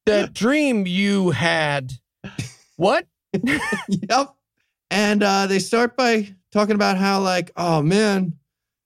That 0.06 0.34
dream 0.34 0.86
you 0.86 1.32
had. 1.32 1.94
What? 2.76 3.08
yep. 3.88 4.36
And 4.90 5.24
uh, 5.24 5.48
they 5.48 5.60
start 5.60 5.98
by 5.98 6.34
talking 6.52 6.76
about 6.76 6.98
how, 6.98 7.20
like, 7.20 7.52
oh 7.56 7.82
man, 7.82 8.34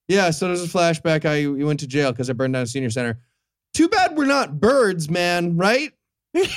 yeah. 0.08 0.30
So 0.30 0.48
there's 0.48 0.64
a 0.64 0.66
flashback. 0.66 1.24
You, 1.40 1.56
you 1.56 1.66
went 1.66 1.80
to 1.80 1.86
jail 1.86 2.12
because 2.12 2.28
I 2.28 2.32
burned 2.32 2.54
down 2.54 2.62
a 2.62 2.66
senior 2.66 2.90
center. 2.90 3.20
Too 3.72 3.88
bad 3.88 4.16
we're 4.16 4.26
not 4.26 4.60
birds, 4.60 5.08
man. 5.08 5.56
Right? 5.56 5.92
and, 6.34 6.48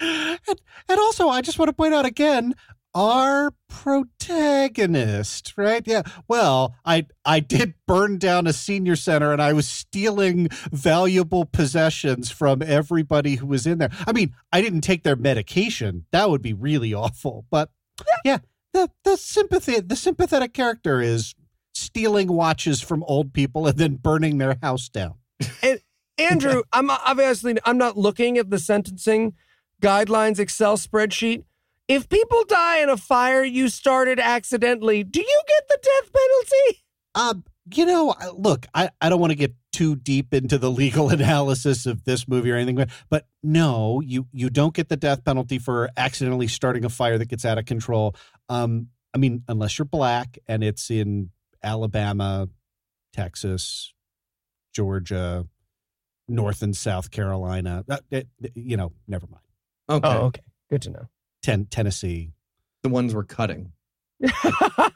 and 0.00 0.98
also, 0.98 1.28
I 1.28 1.40
just 1.40 1.58
want 1.58 1.68
to 1.68 1.74
point 1.74 1.94
out 1.94 2.06
again 2.06 2.54
our 2.94 3.52
protagonist, 3.68 5.54
right? 5.56 5.82
Yeah. 5.86 6.02
Well, 6.28 6.76
I 6.84 7.06
I 7.24 7.40
did 7.40 7.74
burn 7.86 8.18
down 8.18 8.46
a 8.46 8.52
senior 8.52 8.96
center 8.96 9.32
and 9.32 9.42
I 9.42 9.52
was 9.52 9.66
stealing 9.68 10.48
valuable 10.70 11.44
possessions 11.44 12.30
from 12.30 12.62
everybody 12.62 13.36
who 13.36 13.46
was 13.46 13.66
in 13.66 13.78
there. 13.78 13.90
I 14.06 14.12
mean, 14.12 14.34
I 14.52 14.60
didn't 14.60 14.82
take 14.82 15.02
their 15.02 15.16
medication. 15.16 16.06
That 16.12 16.30
would 16.30 16.42
be 16.42 16.52
really 16.52 16.94
awful. 16.94 17.46
But 17.50 17.70
yeah, 18.24 18.38
the 18.72 18.90
the 19.04 19.16
sympathy 19.16 19.80
the 19.80 19.96
sympathetic 19.96 20.52
character 20.52 21.00
is 21.00 21.34
stealing 21.74 22.28
watches 22.28 22.80
from 22.80 23.02
old 23.04 23.32
people 23.32 23.66
and 23.66 23.76
then 23.76 23.96
burning 23.96 24.38
their 24.38 24.56
house 24.62 24.88
down. 24.88 25.14
Andrew, 26.18 26.62
I'm 26.72 26.90
obviously 26.90 27.56
I'm 27.64 27.78
not 27.78 27.96
looking 27.96 28.38
at 28.38 28.50
the 28.50 28.58
sentencing 28.58 29.34
guidelines 29.82 30.38
Excel 30.38 30.76
spreadsheet. 30.76 31.44
If 31.88 32.08
people 32.08 32.44
die 32.48 32.78
in 32.82 32.88
a 32.88 32.96
fire 32.96 33.44
you 33.44 33.68
started 33.68 34.18
accidentally, 34.18 35.04
do 35.04 35.20
you 35.20 35.42
get 35.46 35.68
the 35.68 35.78
death 35.82 36.12
penalty? 36.12 36.84
Um, 37.14 37.44
you 37.74 37.86
know, 37.86 38.14
look, 38.36 38.66
I, 38.74 38.90
I 39.00 39.08
don't 39.08 39.20
want 39.20 39.30
to 39.32 39.36
get 39.36 39.54
too 39.72 39.94
deep 39.96 40.32
into 40.32 40.56
the 40.58 40.70
legal 40.82 41.10
analysis 41.10 41.84
of 41.86 42.04
this 42.04 42.26
movie 42.26 42.50
or 42.50 42.56
anything, 42.56 42.76
but, 42.76 42.90
but 43.10 43.26
no, 43.42 44.00
you 44.00 44.26
you 44.32 44.48
don't 44.50 44.74
get 44.74 44.88
the 44.88 44.96
death 44.96 45.24
penalty 45.24 45.58
for 45.58 45.90
accidentally 45.96 46.46
starting 46.48 46.84
a 46.84 46.88
fire 46.88 47.18
that 47.18 47.26
gets 47.28 47.44
out 47.44 47.58
of 47.58 47.66
control. 47.66 48.14
Um, 48.48 48.88
I 49.14 49.18
mean, 49.18 49.42
unless 49.46 49.78
you're 49.78 49.84
black 49.86 50.38
and 50.46 50.64
it's 50.64 50.90
in 50.90 51.30
Alabama, 51.62 52.48
Texas, 53.12 53.92
Georgia, 54.74 55.46
North 56.28 56.62
and 56.62 56.76
South 56.76 57.10
Carolina. 57.10 57.84
Uh, 57.88 57.98
it- 58.10 58.28
you 58.54 58.76
know, 58.76 58.92
never 59.06 59.26
mind. 59.26 59.44
Okay. 59.88 60.08
Oh, 60.08 60.24
okay. 60.26 60.42
Good 60.70 60.82
to 60.82 60.90
know. 60.90 61.08
Ten, 61.44 61.66
Tennessee, 61.66 62.32
The 62.82 62.88
ones 62.88 63.14
we're 63.14 63.24
cutting. 63.24 63.72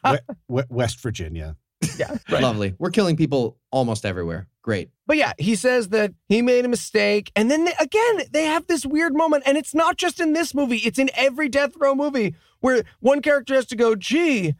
w- 0.05 0.67
West 0.71 1.01
Virginia. 1.01 1.57
yeah, 1.99 2.17
right. 2.31 2.43
Lovely. 2.43 2.75
We're 2.79 2.91
killing 2.91 3.17
people 3.17 3.59
almost 3.71 4.07
everywhere. 4.07 4.49
Great. 4.63 4.89
But 5.07 5.19
yeah, 5.19 5.33
he 5.39 5.55
says 5.57 5.91
that 5.91 6.13
he 6.29 6.41
made 6.43 6.65
a 6.65 6.69
mistake. 6.69 7.31
And 7.37 7.51
then 7.51 7.65
they- 7.67 7.75
again, 7.79 8.23
they 8.33 8.45
have 8.45 8.67
this 8.67 8.87
weird 8.87 9.15
moment. 9.15 9.43
And 9.47 9.59
it's 9.59 9.75
not 9.75 9.99
just 9.99 10.21
in 10.21 10.33
this 10.33 10.55
movie, 10.55 10.79
it's 10.79 10.99
in 10.99 11.11
every 11.15 11.49
death 11.51 11.73
row 11.77 11.95
movie 11.95 12.35
where 12.61 12.83
one 13.01 13.21
character 13.21 13.55
has 13.55 13.67
to 13.67 13.77
go, 13.77 13.95
gee, 13.95 14.55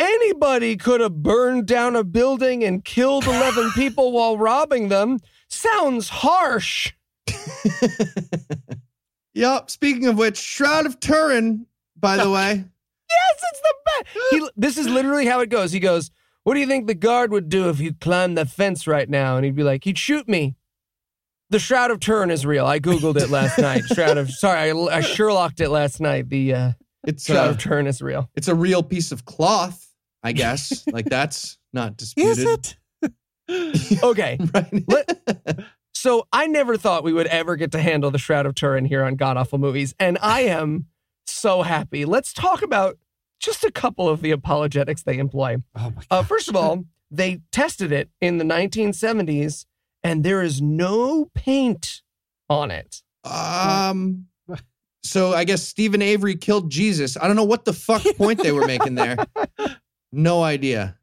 anybody 0.00 0.76
could 0.76 1.00
have 1.00 1.22
burned 1.22 1.66
down 1.66 1.94
a 1.94 2.02
building 2.02 2.64
and 2.64 2.84
killed 2.84 3.26
11 3.26 3.70
people 3.76 4.10
while 4.12 4.36
robbing 4.36 4.88
them. 4.88 5.18
sounds 5.48 6.08
harsh. 6.08 6.92
Yep. 9.38 9.70
Speaking 9.70 10.06
of 10.06 10.18
which, 10.18 10.36
Shroud 10.36 10.84
of 10.86 10.98
Turin, 11.00 11.66
by 11.96 12.16
the 12.16 12.28
way. 12.38 12.64
Yes, 13.10 13.42
it's 13.52 13.60
the 13.60 13.74
best. 13.86 14.16
He, 14.30 14.48
this 14.56 14.76
is 14.78 14.88
literally 14.88 15.26
how 15.26 15.40
it 15.40 15.48
goes. 15.48 15.72
He 15.72 15.80
goes, 15.80 16.10
What 16.44 16.54
do 16.54 16.60
you 16.60 16.66
think 16.66 16.86
the 16.88 16.94
guard 16.94 17.30
would 17.30 17.48
do 17.48 17.68
if 17.70 17.80
you 17.80 17.94
climbed 17.94 18.36
the 18.36 18.44
fence 18.46 18.86
right 18.86 19.08
now? 19.08 19.36
And 19.36 19.44
he'd 19.44 19.54
be 19.56 19.62
like, 19.62 19.84
He'd 19.84 19.96
shoot 19.98 20.28
me. 20.28 20.56
The 21.50 21.58
Shroud 21.58 21.90
of 21.90 22.00
Turin 22.00 22.30
is 22.30 22.44
real. 22.44 22.66
I 22.66 22.78
Googled 22.80 23.16
it 23.16 23.30
last 23.30 23.58
night. 23.60 23.84
Shroud 23.84 24.18
of, 24.18 24.30
sorry, 24.30 24.70
I, 24.70 24.98
I 24.98 25.00
Sherlocked 25.00 25.60
it 25.60 25.70
last 25.70 25.98
night. 26.00 26.28
The 26.28 26.54
uh, 26.54 26.72
It's 27.06 27.24
Shroud 27.24 27.46
uh, 27.46 27.50
of 27.50 27.58
Turin 27.58 27.86
is 27.86 28.02
real. 28.02 28.28
it's 28.34 28.48
a 28.48 28.54
real 28.54 28.82
piece 28.82 29.12
of 29.12 29.24
cloth, 29.24 29.86
I 30.22 30.32
guess. 30.32 30.84
like 30.92 31.06
that's 31.06 31.56
not 31.72 31.96
disputed. 31.96 32.38
Is 32.38 32.76
it? 33.50 34.02
Okay. 34.02 34.36
Right. 34.52 34.84
Let- 34.88 35.64
So 36.00 36.28
I 36.32 36.46
never 36.46 36.76
thought 36.76 37.02
we 37.02 37.12
would 37.12 37.26
ever 37.26 37.56
get 37.56 37.72
to 37.72 37.80
handle 37.80 38.12
the 38.12 38.18
Shroud 38.18 38.46
of 38.46 38.54
Turin 38.54 38.84
here 38.84 39.02
on 39.02 39.16
God 39.16 39.36
Awful 39.36 39.58
Movies, 39.58 39.96
and 39.98 40.16
I 40.22 40.42
am 40.42 40.86
so 41.26 41.62
happy. 41.62 42.04
Let's 42.04 42.32
talk 42.32 42.62
about 42.62 42.98
just 43.40 43.64
a 43.64 43.72
couple 43.72 44.08
of 44.08 44.20
the 44.22 44.30
apologetics 44.30 45.02
they 45.02 45.18
employ. 45.18 45.56
Oh 45.74 45.92
my 45.96 46.02
Uh, 46.08 46.22
first 46.22 46.48
of 46.48 46.54
all, 46.54 46.84
they 47.10 47.40
tested 47.50 47.90
it 47.90 48.10
in 48.20 48.38
the 48.38 48.44
1970s, 48.44 49.66
and 50.04 50.22
there 50.22 50.40
is 50.40 50.62
no 50.62 51.26
paint 51.34 52.02
on 52.48 52.70
it. 52.70 53.02
Um. 53.24 54.26
So 55.02 55.32
I 55.32 55.42
guess 55.42 55.62
Steven 55.62 56.00
Avery 56.02 56.36
killed 56.36 56.70
Jesus. 56.70 57.16
I 57.16 57.26
don't 57.26 57.34
know 57.36 57.42
what 57.44 57.64
the 57.64 57.72
fuck 57.72 58.02
point 58.16 58.40
they 58.40 58.52
were 58.52 58.66
making 58.66 58.94
there. 58.94 59.16
No 60.12 60.42
idea. 60.42 60.96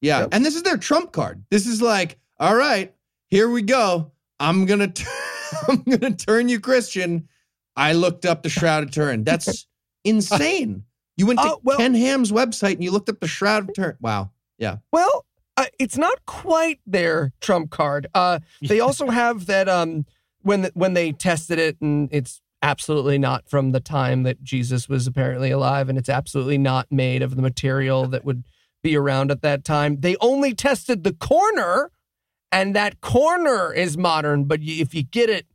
Yeah, 0.00 0.20
Yep. 0.20 0.28
and 0.32 0.44
this 0.44 0.54
is 0.56 0.62
their 0.62 0.78
trump 0.78 1.12
card. 1.12 1.44
This 1.50 1.66
is 1.66 1.82
like, 1.82 2.16
all 2.40 2.54
right, 2.56 2.94
here 3.28 3.50
we 3.50 3.60
go. 3.60 4.12
I'm 4.40 4.66
gonna, 4.66 4.88
t- 4.88 5.04
I'm 5.68 5.82
gonna 5.82 6.14
turn 6.14 6.48
you 6.48 6.60
Christian. 6.60 7.28
I 7.76 7.92
looked 7.92 8.24
up 8.24 8.42
the 8.42 8.48
Shroud 8.48 8.84
of 8.84 8.90
Turin. 8.90 9.24
That's 9.24 9.66
insane. 10.04 10.84
You 11.16 11.26
went 11.26 11.40
to 11.40 11.46
Oh, 11.52 11.60
well- 11.62 11.78
Ken 11.78 11.94
Ham's 11.94 12.32
website 12.32 12.74
and 12.74 12.84
you 12.84 12.90
looked 12.90 13.08
up 13.08 13.20
the 13.20 13.28
Shroud 13.28 13.68
of 13.68 13.74
Turin. 13.74 13.96
Wow. 14.00 14.30
Yeah. 14.58 14.78
Well, 14.92 15.24
uh, 15.56 15.66
it's 15.78 15.96
not 15.96 16.24
quite 16.26 16.80
their 16.86 17.32
trump 17.40 17.70
card. 17.70 18.06
Uh, 18.14 18.40
they 18.62 18.80
also 18.80 19.08
have 19.10 19.46
that 19.46 19.68
um, 19.68 20.04
when 20.42 20.70
when 20.74 20.94
they 20.94 21.12
tested 21.12 21.58
it, 21.58 21.80
and 21.80 22.08
it's 22.12 22.40
absolutely 22.62 23.18
not 23.18 23.48
from 23.48 23.72
the 23.72 23.80
time 23.80 24.22
that 24.24 24.42
Jesus 24.42 24.88
was 24.88 25.06
apparently 25.06 25.50
alive, 25.50 25.88
and 25.88 25.96
it's 25.98 26.08
absolutely 26.08 26.58
not 26.58 26.86
made 26.90 27.22
of 27.22 27.36
the 27.36 27.42
material 27.42 28.06
that 28.06 28.24
would 28.24 28.44
be 28.82 28.96
around 28.96 29.30
at 29.30 29.42
that 29.42 29.64
time. 29.64 30.00
They 30.00 30.16
only 30.20 30.54
tested 30.54 31.04
the 31.04 31.12
corner, 31.14 31.90
and 32.52 32.74
that 32.74 33.00
corner 33.00 33.72
is 33.72 33.96
modern. 33.96 34.44
But 34.44 34.60
y- 34.60 34.78
if 34.80 34.94
you 34.94 35.02
get 35.02 35.30
it 35.30 35.46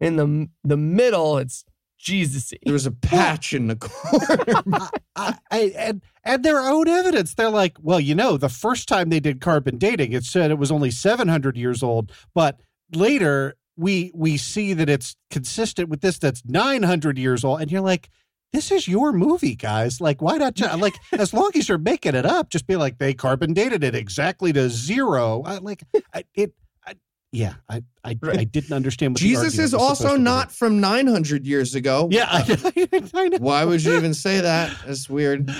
in 0.00 0.16
the 0.16 0.48
the 0.64 0.76
middle, 0.76 1.38
it's 1.38 1.64
Jesus-y. 1.98 2.58
There 2.64 2.72
was 2.72 2.86
a 2.86 2.90
patch 2.90 3.52
in 3.52 3.68
the 3.68 3.76
corner. 3.76 4.88
I, 5.16 5.34
I, 5.50 5.60
and 5.76 6.02
and 6.24 6.44
their 6.44 6.60
own 6.60 6.88
evidence. 6.88 7.34
They're 7.34 7.50
like, 7.50 7.76
well, 7.80 8.00
you 8.00 8.14
know, 8.14 8.36
the 8.36 8.48
first 8.48 8.88
time 8.88 9.08
they 9.10 9.20
did 9.20 9.40
carbon 9.40 9.78
dating, 9.78 10.12
it 10.12 10.24
said 10.24 10.50
it 10.50 10.58
was 10.58 10.72
only 10.72 10.90
700 10.90 11.56
years 11.56 11.82
old, 11.82 12.12
but 12.34 12.60
later 12.92 13.54
we 13.76 14.10
we 14.14 14.36
see 14.36 14.74
that 14.74 14.88
it's 14.88 15.16
consistent 15.30 15.88
with 15.88 16.00
this 16.00 16.18
that's 16.18 16.42
900 16.44 17.18
years 17.18 17.44
old, 17.44 17.60
and 17.60 17.70
you're 17.70 17.80
like. 17.80 18.08
This 18.52 18.70
is 18.70 18.86
your 18.86 19.12
movie, 19.12 19.54
guys. 19.56 20.00
Like, 20.00 20.20
why 20.20 20.36
not? 20.36 20.54
Just, 20.54 20.78
like, 20.78 20.94
as 21.12 21.32
long 21.32 21.50
as 21.54 21.68
you're 21.68 21.78
making 21.78 22.14
it 22.14 22.26
up, 22.26 22.50
just 22.50 22.66
be 22.66 22.76
like 22.76 22.98
they 22.98 23.14
carbon 23.14 23.52
dated 23.54 23.82
it 23.82 23.94
exactly 23.94 24.52
to 24.52 24.68
zero. 24.68 25.42
I, 25.44 25.58
like, 25.58 25.82
I, 26.12 26.24
it. 26.34 26.52
I, 26.86 26.94
yeah, 27.32 27.54
I, 27.68 27.82
I, 28.04 28.14
I 28.28 28.44
didn't 28.44 28.72
understand. 28.72 29.14
What 29.14 29.20
Jesus 29.20 29.44
argument 29.44 29.64
is 29.64 29.72
was 29.72 29.82
also 29.82 30.02
supposed 30.04 30.18
be. 30.18 30.22
not 30.24 30.52
from 30.52 30.80
900 30.80 31.46
years 31.46 31.74
ago. 31.74 32.08
Yeah, 32.10 32.26
I, 32.30 33.08
I 33.14 33.28
know. 33.28 33.38
Why 33.38 33.64
would 33.64 33.82
you 33.82 33.96
even 33.96 34.12
say 34.12 34.40
that? 34.42 34.70
That's 34.86 35.08
weird. 35.08 35.50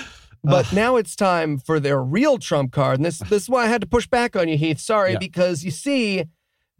But 0.44 0.72
now 0.72 0.96
it's 0.96 1.14
time 1.16 1.56
for 1.58 1.78
their 1.80 2.02
real 2.02 2.36
trump 2.36 2.72
card. 2.72 2.98
And 2.98 3.04
this 3.06 3.20
this 3.20 3.44
is 3.44 3.48
why 3.48 3.64
I 3.64 3.68
had 3.68 3.80
to 3.82 3.86
push 3.86 4.06
back 4.08 4.34
on 4.36 4.48
you, 4.48 4.58
Heath. 4.58 4.80
Sorry, 4.80 5.12
Yeah. 5.12 5.18
because 5.18 5.64
you 5.64 5.70
see, 5.70 6.24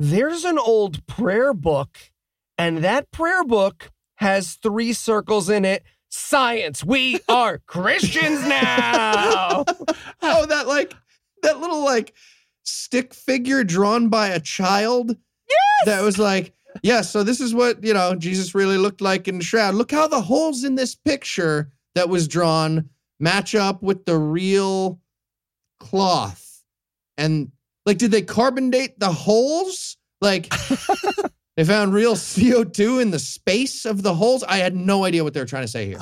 there's 0.01 0.45
an 0.45 0.59
old 0.59 1.07
prayer 1.07 1.55
book, 1.55 1.97
and 2.59 2.79
that 2.79 3.11
prayer 3.13 3.45
book 3.45 3.93
has 4.17 4.55
three 4.55 4.93
circles 4.93 5.49
in 5.49 5.65
it. 5.65 5.85
Science. 6.15 6.85
We 6.85 7.21
are 7.29 7.59
Christians 7.59 8.47
now. 8.47 9.65
Oh, 10.25 10.47
that 10.47 10.69
like 10.69 10.95
that 11.43 11.59
little 11.59 11.85
like 11.85 12.15
stick 12.63 13.13
figure 13.13 13.65
drawn 13.65 14.09
by 14.09 14.29
a 14.29 14.39
child. 14.39 15.11
Yes. 15.11 15.87
That 15.87 16.03
was 16.03 16.17
like, 16.17 16.55
yeah, 16.85 17.01
so 17.01 17.25
this 17.25 17.41
is 17.41 17.53
what, 17.53 17.83
you 17.83 17.93
know, 17.93 18.15
Jesus 18.15 18.55
really 18.55 18.79
looked 18.79 19.01
like 19.01 19.27
in 19.27 19.39
the 19.39 19.45
shroud. 19.45 19.75
Look 19.75 19.91
how 19.91 20.07
the 20.07 20.21
holes 20.21 20.63
in 20.63 20.77
this 20.77 20.95
picture 20.95 21.73
that 21.97 22.09
was 22.09 22.29
drawn 22.29 22.89
match 23.19 23.57
up 23.57 23.83
with 23.83 24.05
the 24.05 24.17
real 24.17 25.01
cloth. 25.81 26.63
And 27.19 27.51
like, 27.85 27.99
did 27.99 28.13
they 28.13 28.23
carbon 28.23 28.71
date 28.71 28.99
the 29.01 29.13
holes? 29.13 29.97
Like 30.21 30.53
they 31.57 31.65
found 31.65 31.93
real 31.95 32.15
CO2 32.15 33.01
in 33.03 33.11
the 33.11 33.19
space 33.19 33.85
of 33.85 34.03
the 34.03 34.15
holes. 34.15 34.43
I 34.45 34.59
had 34.59 34.75
no 34.75 35.05
idea 35.05 35.23
what 35.25 35.35
they 35.35 35.41
were 35.41 35.47
trying 35.47 35.65
to 35.65 35.69
say 35.69 35.87
here. 35.87 35.99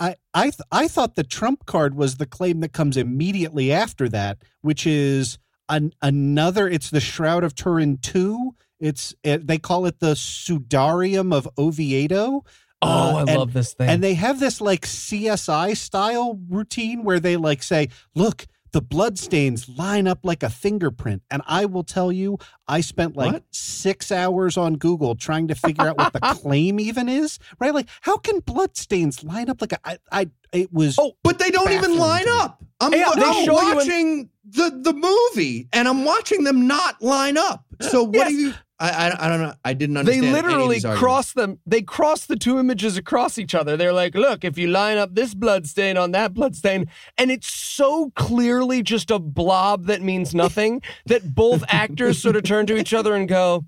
I 0.00 0.16
I 0.34 0.44
th- 0.44 0.60
I 0.72 0.88
thought 0.88 1.14
the 1.16 1.22
trump 1.24 1.66
card 1.66 1.94
was 1.94 2.16
the 2.16 2.26
claim 2.26 2.60
that 2.60 2.72
comes 2.72 2.96
immediately 2.96 3.72
after 3.72 4.08
that, 4.08 4.38
which 4.62 4.86
is 4.86 5.38
an, 5.68 5.92
another. 6.02 6.68
It's 6.68 6.90
the 6.90 7.00
Shroud 7.00 7.44
of 7.44 7.54
Turin 7.54 7.98
two. 7.98 8.54
It's 8.80 9.14
it, 9.22 9.46
they 9.46 9.58
call 9.58 9.86
it 9.86 10.00
the 10.00 10.14
Sudarium 10.14 11.32
of 11.32 11.48
Oviedo. 11.58 12.44
Oh, 12.84 12.88
Uh, 12.88 13.14
I 13.18 13.20
and- 13.20 13.38
love 13.38 13.52
this 13.52 13.74
thing. 13.74 13.88
And 13.88 14.02
they 14.02 14.14
have 14.14 14.40
this 14.40 14.60
like 14.60 14.82
CSI 14.86 15.76
style 15.76 16.40
routine 16.48 17.04
where 17.04 17.20
they 17.20 17.36
like 17.36 17.62
say, 17.62 17.88
look, 18.16 18.46
the 18.72 18.80
bloodstains 18.80 19.68
line 19.68 20.06
up 20.06 20.20
like 20.22 20.42
a 20.42 20.48
fingerprint. 20.50 21.22
And 21.30 21.42
I 21.46 21.66
will 21.66 21.84
tell 21.84 22.10
you, 22.10 22.38
I 22.66 22.80
spent 22.80 23.16
like 23.16 23.32
What? 23.34 23.44
six 23.50 24.10
hours 24.10 24.56
on 24.56 24.74
Google 24.74 25.14
trying 25.14 25.48
to 25.48 25.54
figure 25.54 25.86
out 25.88 25.98
what 25.98 26.12
the 26.12 26.20
claim 26.42 26.80
even 26.80 27.08
is. 27.08 27.38
Right? 27.58 27.74
Like, 27.74 27.88
how 28.00 28.16
can 28.16 28.40
bloodstains 28.40 29.22
line 29.22 29.50
up 29.50 29.60
like 29.60 29.72
a 29.72 29.78
I, 29.84 29.98
I 30.10 30.30
it 30.52 30.72
was 30.72 30.98
Oh, 30.98 31.12
But 31.22 31.38
they 31.38 31.50
don't 31.50 31.70
even 31.72 31.98
line 31.98 32.26
up. 32.28 32.62
I'm, 32.80 32.92
Yeah, 32.92 33.10
I'm 33.14 33.18
you 33.20 33.42
in- 33.44 33.52
watching 33.52 34.30
the 34.44 34.70
the 34.82 34.92
movie, 34.92 35.68
and 35.72 35.86
I'm 35.86 36.04
watching 36.04 36.44
them 36.44 36.66
not 36.66 37.00
line 37.00 37.38
up. 37.38 37.64
So 37.80 38.02
what 38.04 38.14
Yes. 38.14 38.28
do 38.30 38.34
you? 38.34 38.54
I, 38.82 38.88
I 39.10 39.26
I 39.26 39.28
don't 39.28 39.40
know. 39.40 39.54
I 39.64 39.74
didn't 39.74 39.94
they 39.94 40.00
understand. 40.00 40.24
any 40.26 40.38
of 40.38 40.44
literally 40.44 40.74
these 40.80 40.98
cross 40.98 41.32
them. 41.32 41.60
They 41.64 41.82
cross 41.82 42.26
the 42.26 42.34
two 42.36 42.58
images 42.58 42.96
across 42.96 43.38
each 43.38 43.54
other. 43.54 43.76
They're 43.76 43.92
like, 43.92 44.14
look, 44.16 44.44
if 44.44 44.58
you 44.58 44.66
line 44.68 44.98
up 44.98 45.14
this 45.14 45.34
blood 45.34 45.66
stain 45.66 45.96
on 45.96 46.10
that 46.12 46.34
blood 46.34 46.56
stain, 46.56 46.86
and 47.16 47.30
it's 47.30 47.46
so 47.52 48.10
clearly 48.16 48.82
just 48.82 49.10
a 49.10 49.18
blob 49.20 49.86
that 49.86 50.02
means 50.02 50.34
nothing 50.34 50.82
that 51.06 51.34
both 51.34 51.62
actors 51.68 52.20
sort 52.20 52.34
of 52.36 52.42
turn 52.42 52.66
to 52.66 52.76
each 52.76 52.92
other 52.92 53.14
and 53.14 53.28
go, 53.28 53.64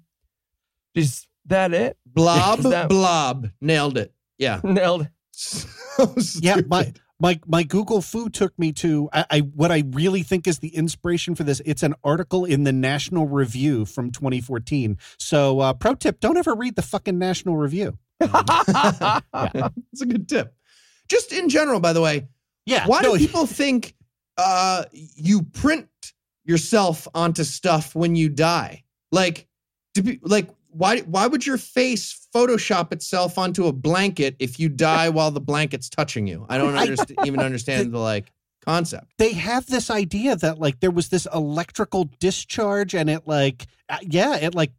"Is 0.94 1.26
that 1.46 1.72
it?" 1.72 1.96
blob 2.06 2.60
that- 2.60 2.88
blob 2.88 3.48
nailed 3.60 3.96
it. 3.98 4.12
Yeah. 4.38 4.60
Nailed. 4.64 5.08
So 5.30 5.68
yeah, 6.40 6.60
my 6.66 6.82
stupid. 6.82 7.00
My 7.20 7.38
my 7.46 7.62
Google 7.62 8.00
Foo 8.02 8.28
took 8.28 8.58
me 8.58 8.72
to 8.72 9.08
I, 9.12 9.24
I 9.30 9.38
what 9.40 9.70
I 9.70 9.84
really 9.90 10.22
think 10.22 10.46
is 10.46 10.58
the 10.58 10.74
inspiration 10.74 11.34
for 11.34 11.44
this. 11.44 11.60
It's 11.64 11.82
an 11.82 11.94
article 12.02 12.44
in 12.44 12.64
the 12.64 12.72
National 12.72 13.26
Review 13.26 13.84
from 13.84 14.10
2014. 14.10 14.98
So, 15.18 15.60
uh, 15.60 15.72
pro 15.74 15.94
tip: 15.94 16.20
don't 16.20 16.36
ever 16.36 16.54
read 16.54 16.76
the 16.76 16.82
fucking 16.82 17.18
National 17.18 17.56
Review. 17.56 17.98
That's 18.20 20.02
a 20.02 20.06
good 20.06 20.28
tip. 20.28 20.54
Just 21.08 21.32
in 21.32 21.48
general, 21.48 21.80
by 21.80 21.92
the 21.92 22.00
way, 22.00 22.28
Yeah, 22.66 22.86
why 22.86 23.02
no, 23.02 23.16
do 23.16 23.18
people 23.26 23.46
think 23.46 23.94
uh, 24.36 24.84
you 24.92 25.42
print 25.42 25.88
yourself 26.44 27.06
onto 27.14 27.44
stuff 27.44 27.94
when 27.94 28.16
you 28.16 28.28
die? 28.28 28.84
Like, 29.12 29.46
do 29.94 30.02
pe- 30.02 30.18
like 30.22 30.48
why 30.74 31.00
why 31.00 31.26
would 31.26 31.46
your 31.46 31.58
face 31.58 32.26
Photoshop 32.34 32.92
itself 32.92 33.38
onto 33.38 33.66
a 33.66 33.72
blanket 33.72 34.36
if 34.38 34.58
you 34.58 34.68
die 34.68 35.08
while 35.08 35.30
the 35.30 35.40
blanket's 35.40 35.88
touching 35.88 36.26
you? 36.26 36.46
I 36.48 36.58
don't 36.58 36.76
even 37.24 37.40
understand 37.40 37.92
the 37.92 37.98
like 37.98 38.32
concept. 38.64 39.12
they 39.18 39.32
have 39.32 39.66
this 39.66 39.90
idea 39.90 40.36
that 40.36 40.58
like 40.58 40.80
there 40.80 40.90
was 40.90 41.08
this 41.10 41.26
electrical 41.34 42.08
discharge 42.18 42.94
and 42.94 43.10
it 43.10 43.26
like 43.26 43.66
uh, 43.88 43.98
yeah 44.02 44.36
it 44.36 44.54
like 44.54 44.72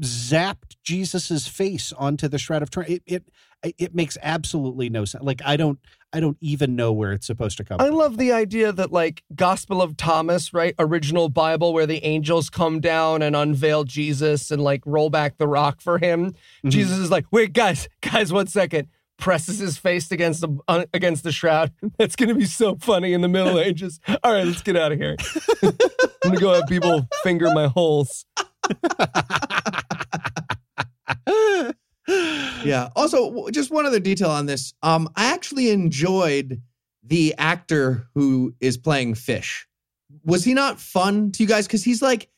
zapped 0.00 0.76
jesus's 0.82 1.46
face 1.46 1.92
onto 1.92 2.26
the 2.28 2.38
shroud 2.38 2.62
of 2.62 2.70
turin 2.70 2.92
it, 2.92 3.02
it 3.06 3.74
it 3.78 3.94
makes 3.94 4.16
absolutely 4.22 4.88
no 4.88 5.04
sense 5.04 5.22
like 5.22 5.40
i 5.44 5.56
don't 5.56 5.78
i 6.12 6.18
don't 6.20 6.36
even 6.40 6.74
know 6.74 6.92
where 6.92 7.12
it's 7.12 7.26
supposed 7.26 7.56
to 7.58 7.64
come 7.64 7.80
I 7.80 7.86
from. 7.88 7.96
love 7.96 8.16
the 8.18 8.32
idea 8.32 8.70
that, 8.72 8.92
like, 8.92 9.22
Gospel 9.34 9.80
of 9.80 9.96
Thomas, 9.96 10.52
right? 10.52 10.74
Original 10.78 11.28
Bible, 11.30 11.72
where 11.72 11.86
the 11.86 12.04
angels 12.04 12.50
come 12.50 12.80
down 12.80 13.22
and 13.22 13.34
unveil 13.34 13.84
Jesus 13.84 14.50
and, 14.50 14.62
like, 14.62 14.82
roll 14.84 15.08
back 15.08 15.38
the 15.38 15.48
rock 15.48 15.80
for 15.80 15.96
him. 15.98 16.34
Mhm. 16.64 16.70
Jesus 16.70 16.98
is 16.98 17.10
like, 17.10 17.24
wait, 17.30 17.54
guys, 17.54 17.88
guys, 18.02 18.30
one 18.30 18.46
second. 18.46 18.88
Presses 19.18 19.58
his 19.58 19.78
face 19.78 20.10
against 20.12 20.40
the 20.42 20.58
uh, 20.68 20.84
against 20.92 21.22
the 21.24 21.30
shroud. 21.32 21.70
That's 21.98 22.16
gonna 22.16 22.34
be 22.34 22.44
so 22.44 22.74
funny 22.76 23.12
in 23.14 23.20
the 23.22 23.28
Middle 23.28 23.58
Ages. 23.68 24.00
All 24.22 24.32
right, 24.32 24.44
let's 24.44 24.60
get 24.62 24.76
out 24.76 24.90
of 24.92 24.98
here. 24.98 25.16
I'm 25.62 25.72
gonna 26.24 26.40
go 26.40 26.52
have 26.52 26.66
people 26.66 27.06
finger 27.22 27.50
my 27.54 27.68
holes. 27.68 28.26
yeah. 32.64 32.88
Also, 32.96 33.48
just 33.50 33.70
one 33.70 33.86
other 33.86 34.00
detail 34.00 34.30
on 34.30 34.46
this. 34.46 34.74
Um, 34.82 35.08
I 35.16 35.32
actually 35.32 35.70
enjoyed 35.70 36.60
the 37.02 37.34
actor 37.38 38.06
who 38.14 38.54
is 38.60 38.76
playing 38.76 39.14
Fish. 39.14 39.66
Was 40.24 40.44
he 40.44 40.54
not 40.54 40.78
fun 40.80 41.32
to 41.32 41.42
you 41.42 41.48
guys? 41.48 41.66
Because 41.66 41.82
he's 41.82 42.02
like, 42.02 42.28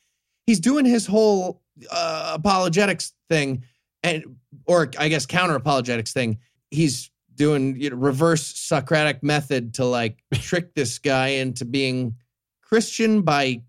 he's 0.45 0.59
doing 0.59 0.85
his 0.85 1.05
whole 1.05 1.61
uh, 1.91 2.33
apologetics 2.35 3.13
thing, 3.29 3.63
and 4.03 4.23
or 4.65 4.91
I 4.97 5.09
guess 5.09 5.25
counter 5.25 5.55
apologetics 5.55 6.13
thing. 6.13 6.39
He's 6.71 7.11
doing 7.35 7.79
you 7.79 7.89
know, 7.89 7.97
reverse 7.97 8.45
Socratic 8.45 9.21
method 9.23 9.73
to 9.75 9.85
like 9.85 10.23
trick 10.33 10.73
this 10.73 10.99
guy 10.99 11.27
into 11.27 11.65
being 11.65 12.15
Christian 12.61 13.21
by 13.21 13.61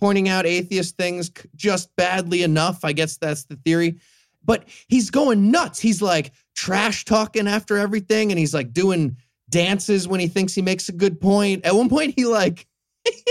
pointing 0.00 0.28
out 0.28 0.46
atheist 0.46 0.96
things 0.96 1.30
just 1.54 1.94
badly 1.96 2.42
enough. 2.42 2.84
I 2.84 2.92
guess 2.92 3.18
that's 3.18 3.44
the 3.44 3.56
theory 3.56 4.00
but 4.44 4.64
he's 4.88 5.10
going 5.10 5.50
nuts. 5.50 5.78
He's 5.78 6.02
like 6.02 6.32
trash 6.54 7.04
talking 7.04 7.46
after 7.46 7.76
everything, 7.76 8.30
and 8.30 8.38
he's 8.38 8.54
like 8.54 8.72
doing 8.72 9.16
dances 9.48 10.06
when 10.06 10.20
he 10.20 10.28
thinks 10.28 10.54
he 10.54 10.62
makes 10.62 10.88
a 10.88 10.92
good 10.92 11.20
point. 11.20 11.64
At 11.64 11.74
one 11.74 11.88
point, 11.88 12.14
he 12.16 12.24
like 12.24 12.66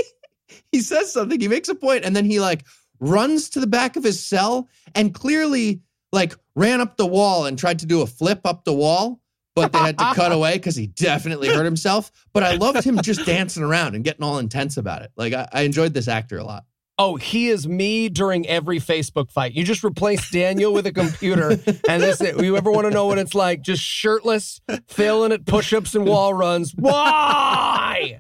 he 0.72 0.82
says 0.82 1.12
something, 1.12 1.40
he 1.40 1.48
makes 1.48 1.70
a 1.70 1.76
point, 1.76 2.06
and 2.06 2.16
then 2.16 2.26
he 2.26 2.40
like 2.40 2.66
runs 3.00 3.50
to 3.52 3.60
the 3.60 3.68
back 3.68 3.96
of 3.96 4.04
his 4.04 4.24
cell 4.24 4.68
and 4.94 5.14
clearly 5.14 5.82
like 6.12 6.36
ran 6.56 6.82
up 6.82 6.98
the 6.98 7.06
wall 7.06 7.46
and 7.46 7.58
tried 7.58 7.80
to 7.80 7.86
do 7.86 8.02
a 8.02 8.08
flip 8.08 8.42
up 8.46 8.66
the 8.66 8.74
wall. 8.74 9.20
But 9.56 9.74
they 9.74 9.80
had 9.80 9.98
to 9.98 10.14
cut 10.14 10.32
away 10.32 10.54
because 10.54 10.76
he 10.76 10.88
definitely 10.88 11.50
hurt 11.50 11.66
himself. 11.66 12.12
But 12.34 12.44
I 12.44 12.56
loved 12.56 12.84
him 12.84 13.02
just 13.02 13.26
dancing 13.26 13.64
around 13.64 13.96
and 13.96 14.04
getting 14.04 14.24
all 14.24 14.38
intense 14.38 14.78
about 14.78 15.02
it. 15.02 15.12
Like 15.18 15.34
I, 15.34 15.48
I 15.52 15.62
enjoyed 15.62 15.94
this 15.94 16.08
actor 16.08 16.38
a 16.38 16.44
lot. 16.44 16.66
Oh, 17.02 17.16
he 17.16 17.48
is 17.48 17.66
me 17.66 18.10
during 18.10 18.46
every 18.46 18.78
Facebook 18.80 19.32
fight. 19.32 19.54
You 19.54 19.64
just 19.64 19.86
replace 19.86 20.30
Daniel 20.32 20.74
with 20.74 20.86
a 20.86 20.92
computer, 20.92 21.52
and 21.88 22.04
this 22.04 22.20
it. 22.20 22.42
You 22.44 22.58
ever 22.58 22.70
want 22.70 22.88
to 22.88 22.92
know 22.92 23.06
what 23.06 23.18
it's 23.18 23.34
like? 23.34 23.62
Just 23.62 23.82
shirtless, 23.82 24.60
failing 24.90 25.32
at 25.32 25.46
push-ups 25.46 25.96
and 25.96 26.06
wall 26.06 26.34
runs. 26.34 26.74
Why? 26.76 28.20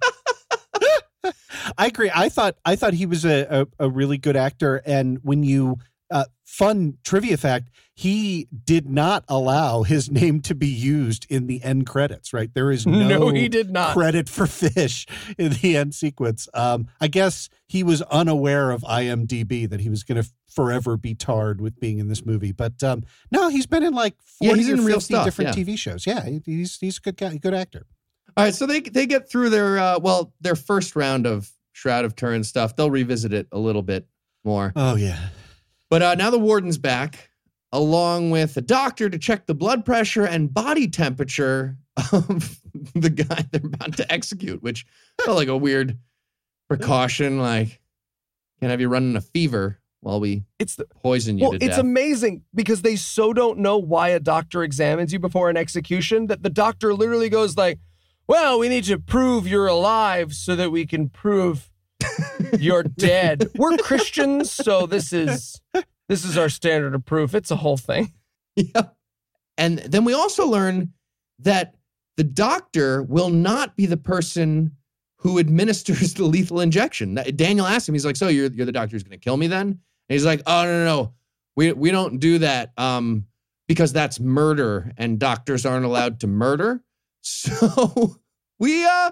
I 1.78 1.88
agree. 1.88 2.10
I 2.14 2.30
thought 2.30 2.56
I 2.64 2.78
thought 2.78 2.94
he 2.94 3.06
was 3.06 3.26
a, 3.26 3.68
a, 3.80 3.86
a 3.86 3.90
really 3.90 4.18
good 4.18 4.38
actor, 4.38 4.82
and 4.86 5.20
when 5.24 5.44
you 5.44 5.78
uh, 6.12 6.26
fun 6.46 6.98
trivia 7.04 7.38
fact, 7.38 7.70
he 7.94 8.48
did 8.66 8.90
not 8.90 9.24
allow 9.28 9.84
his 9.84 10.10
name 10.12 10.42
to 10.42 10.56
be 10.56 10.68
used 10.68 11.26
in 11.30 11.48
the 11.48 11.62
end 11.64 11.86
credits. 11.86 12.34
Right, 12.34 12.54
there 12.54 12.72
is 12.72 12.86
no, 12.88 13.08
No, 13.08 13.30
he 13.30 13.48
did 13.50 13.70
not. 13.72 13.94
credit 13.94 14.28
for 14.30 14.48
Fish 14.48 15.06
in 15.38 15.54
the 15.62 15.78
end 15.78 15.94
sequence. 15.96 16.48
Um, 16.54 16.88
I 17.00 17.08
guess 17.08 17.50
he 17.68 17.84
was 17.84 18.02
unaware 18.04 18.72
of 18.72 18.82
IMDb 18.82 19.70
that 19.70 19.80
he 19.82 19.90
was 19.90 20.04
going 20.04 20.22
to 20.22 20.30
forever 20.52 20.98
be 20.98 21.14
tarred 21.14 21.62
with 21.62 21.80
being 21.80 22.00
in 22.00 22.08
this 22.08 22.26
movie. 22.26 22.52
But 22.52 22.82
um, 22.84 23.04
no, 23.32 23.50
he's 23.50 23.68
been 23.68 23.84
in 23.84 23.94
like 23.94 24.16
Yeah, 24.42 24.50
forty 24.50 24.62
he's 24.64 24.70
or 24.70 24.74
in 24.74 24.86
real 24.86 25.00
fifty 25.00 25.14
stuff, 25.14 25.26
different 25.26 25.56
yeah. 25.58 25.64
TV 25.64 25.78
shows. 25.78 26.08
Yeah, 26.08 26.28
he's 26.46 26.78
he's 26.80 26.98
a 26.98 27.02
good 27.02 27.18
guy, 27.18 27.38
good 27.38 27.54
actor. 27.54 27.86
All 28.38 28.46
right, 28.46 28.54
so 28.56 28.66
they 28.66 28.80
they 28.80 29.06
get 29.06 29.30
through 29.30 29.50
their 29.50 29.78
uh, 29.78 30.00
well 30.00 30.34
their 30.42 30.56
first 30.56 30.96
round 30.96 31.28
of 31.28 31.52
Shroud 31.74 32.06
of 32.06 32.16
Turin 32.16 32.44
stuff. 32.44 32.76
They'll 32.76 32.92
revisit 32.92 33.32
it 33.34 33.48
a 33.52 33.60
little 33.60 33.82
bit 33.84 34.08
more. 34.44 34.72
Oh 34.76 34.96
yeah. 34.96 35.30
But 35.90 36.02
uh, 36.02 36.16
now 36.16 36.30
the 36.30 36.40
warden's 36.40 36.78
back, 36.78 37.30
along 37.72 38.32
with 38.32 38.56
a 38.58 38.62
doctor 38.62 39.10
to 39.10 39.18
check 39.18 39.46
the 39.46 39.56
blood 39.56 39.86
pressure 39.86 40.26
and 40.26 40.54
body 40.54 40.88
temperature 40.88 41.78
of 42.12 42.60
the 42.94 43.10
guy 43.10 43.46
they're 43.52 43.66
about 43.66 43.98
to 43.98 44.12
execute, 44.12 44.62
which 44.62 44.86
felt 45.24 45.38
like 45.38 45.48
a 45.48 45.58
weird 45.58 45.98
precaution. 46.68 47.40
Like, 47.40 47.80
can't 48.60 48.70
have 48.70 48.82
you 48.82 48.88
running 48.90 49.16
a 49.16 49.22
fever 49.22 49.80
while 50.02 50.20
we 50.20 50.44
It's 50.60 50.76
the 50.76 50.86
poison 50.86 51.38
you 51.38 51.44
well, 51.44 51.54
it's 51.54 51.66
death. 51.66 51.80
amazing 51.80 52.44
because 52.54 52.84
they 52.84 52.96
so 52.96 53.34
don't 53.34 53.60
know 53.60 53.78
why 53.78 54.10
a 54.10 54.20
doctor 54.20 54.64
examines 54.64 55.12
you 55.12 55.20
before 55.20 55.50
an 55.50 55.58
execution 55.58 56.28
that 56.28 56.44
the 56.44 56.50
doctor 56.50 56.94
literally 56.94 57.30
goes 57.30 57.58
like, 57.58 57.80
"Well, 58.28 58.60
we 58.60 58.70
need 58.70 58.86
to 58.86 59.00
prove 59.00 59.48
you're 59.48 59.68
alive 59.68 60.34
so 60.34 60.56
that 60.56 60.72
we 60.72 60.86
can 60.86 61.10
prove 61.10 61.70
you're 62.60 62.84
dead." 62.84 63.50
We're 63.56 63.78
Christians, 63.78 64.52
so 64.52 64.86
this 64.86 65.14
is 65.14 65.60
this 66.08 66.26
is 66.26 66.38
our 66.38 66.50
standard 66.50 66.96
of 66.96 67.06
proof. 67.06 67.36
It's 67.36 67.52
a 67.52 67.56
whole 67.56 67.78
thing. 67.78 68.14
Yep. 68.56 68.96
And 69.58 69.80
then 69.80 70.06
we 70.06 70.14
also 70.14 70.48
learn 70.48 70.94
that 71.40 71.76
the 72.18 72.24
doctor 72.24 73.04
will 73.04 73.30
not 73.30 73.76
be 73.76 73.86
the 73.86 73.98
person 73.98 74.76
who 75.18 75.40
administers 75.40 76.14
the 76.16 76.26
lethal 76.26 76.60
injection. 76.60 77.16
Daniel 77.36 77.66
asked 77.66 77.88
him, 77.88 77.96
he's 77.96 78.06
like, 78.06 78.16
So 78.16 78.28
you're, 78.28 78.48
you're 78.48 78.66
the 78.66 78.72
doctor 78.72 78.96
who's 78.96 79.04
going 79.04 79.18
to 79.18 79.24
kill 79.24 79.38
me 79.38 79.48
then? 79.48 79.68
And 79.68 79.80
he's 80.08 80.26
like, 80.26 80.42
Oh, 80.48 80.64
no, 80.64 80.72
no, 80.72 80.86
no. 80.86 81.14
We, 81.56 81.74
we 81.74 81.92
don't 81.92 82.20
do 82.20 82.40
that 82.40 82.72
um, 82.78 83.26
because 83.68 83.94
that's 83.94 84.20
murder 84.20 84.92
and 84.98 85.20
doctors 85.20 85.66
aren't 85.66 85.86
allowed 85.86 86.20
to 86.22 86.28
murder. 86.28 86.84
So 87.22 88.16
we, 88.60 88.86
uh, 88.86 89.12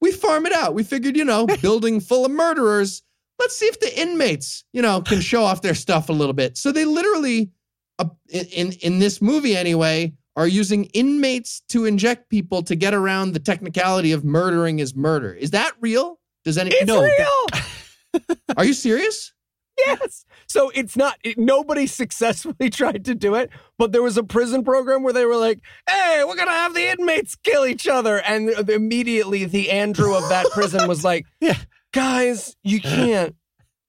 we 0.00 0.12
farm 0.12 0.46
it 0.46 0.52
out. 0.52 0.74
We 0.74 0.82
figured, 0.82 1.16
you 1.16 1.24
know, 1.24 1.46
building 1.62 2.00
full 2.00 2.24
of 2.24 2.30
murderers. 2.30 3.02
Let's 3.38 3.56
see 3.56 3.66
if 3.66 3.80
the 3.80 4.00
inmates, 4.00 4.64
you 4.72 4.80
know, 4.82 5.02
can 5.02 5.20
show 5.20 5.42
off 5.42 5.62
their 5.62 5.74
stuff 5.74 6.08
a 6.08 6.12
little 6.12 6.32
bit. 6.32 6.56
So 6.56 6.72
they 6.72 6.84
literally 6.84 7.50
uh, 7.98 8.06
in 8.30 8.72
in 8.72 8.98
this 8.98 9.20
movie 9.20 9.56
anyway 9.56 10.12
are 10.36 10.46
using 10.46 10.84
inmates 10.86 11.62
to 11.68 11.86
inject 11.86 12.28
people 12.28 12.62
to 12.62 12.76
get 12.76 12.92
around 12.92 13.32
the 13.32 13.38
technicality 13.38 14.12
of 14.12 14.24
murdering 14.24 14.78
is 14.78 14.94
murder. 14.94 15.32
Is 15.32 15.50
that 15.52 15.72
real? 15.80 16.18
Does 16.44 16.58
any 16.58 16.70
It's 16.70 16.86
No, 16.86 17.02
real. 17.02 18.26
Are 18.56 18.64
you 18.64 18.74
serious? 18.74 19.32
Yes. 19.78 20.24
So 20.48 20.70
it's 20.74 20.96
not, 20.96 21.18
it, 21.22 21.38
nobody 21.38 21.86
successfully 21.86 22.70
tried 22.70 23.04
to 23.06 23.14
do 23.14 23.34
it, 23.34 23.50
but 23.78 23.92
there 23.92 24.02
was 24.02 24.16
a 24.16 24.22
prison 24.24 24.64
program 24.64 25.02
where 25.02 25.12
they 25.12 25.26
were 25.26 25.36
like, 25.36 25.60
hey, 25.88 26.22
we're 26.26 26.36
going 26.36 26.48
to 26.48 26.52
have 26.54 26.74
the 26.74 26.90
inmates 26.90 27.34
kill 27.36 27.66
each 27.66 27.86
other. 27.86 28.18
And 28.20 28.50
immediately 28.70 29.44
the 29.44 29.70
Andrew 29.70 30.14
of 30.14 30.28
that 30.30 30.46
prison 30.52 30.88
was 30.88 31.04
like, 31.04 31.26
Yeah. 31.40 31.58
guys, 31.92 32.56
you 32.62 32.80
can't. 32.80 33.34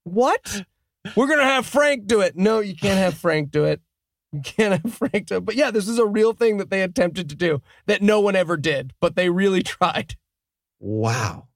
What? 0.04 0.64
We're 1.16 1.28
going 1.28 1.40
to 1.40 1.46
have 1.46 1.66
Frank 1.66 2.06
do 2.06 2.22
it. 2.22 2.36
No, 2.36 2.60
you 2.60 2.76
can't 2.76 2.98
have 2.98 3.14
Frank 3.18 3.52
do 3.52 3.64
it. 3.66 3.82
You 4.34 4.42
can't 4.42 4.82
have 4.84 4.94
Frank 4.94 5.28
do 5.28 5.38
it. 5.38 5.46
But 5.46 5.56
yeah, 5.56 5.72
this 5.72 5.88
is 5.88 6.00
a 6.00 6.06
real 6.06 6.34
thing 6.34 6.58
that 6.58 6.70
they 6.70 6.82
attempted 6.82 7.30
to 7.30 7.36
do 7.36 7.62
that 7.86 8.02
no 8.02 8.20
one 8.20 8.36
ever 8.36 8.58
did, 8.58 8.94
but 9.00 9.16
they 9.16 9.30
really 9.30 9.64
tried. 9.64 10.16
Wow. 10.80 11.48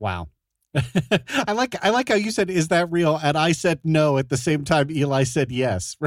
Wow. 0.00 0.28
I 1.46 1.52
like 1.52 1.74
I 1.84 1.90
like 1.90 2.08
how 2.08 2.14
you 2.14 2.30
said 2.30 2.50
is 2.50 2.68
that 2.68 2.90
real 2.90 3.18
and 3.22 3.36
I 3.36 3.52
said 3.52 3.80
no 3.84 4.18
at 4.18 4.28
the 4.28 4.36
same 4.36 4.64
time 4.64 4.90
Eli 4.90 5.24
said 5.24 5.50
yes. 5.50 5.96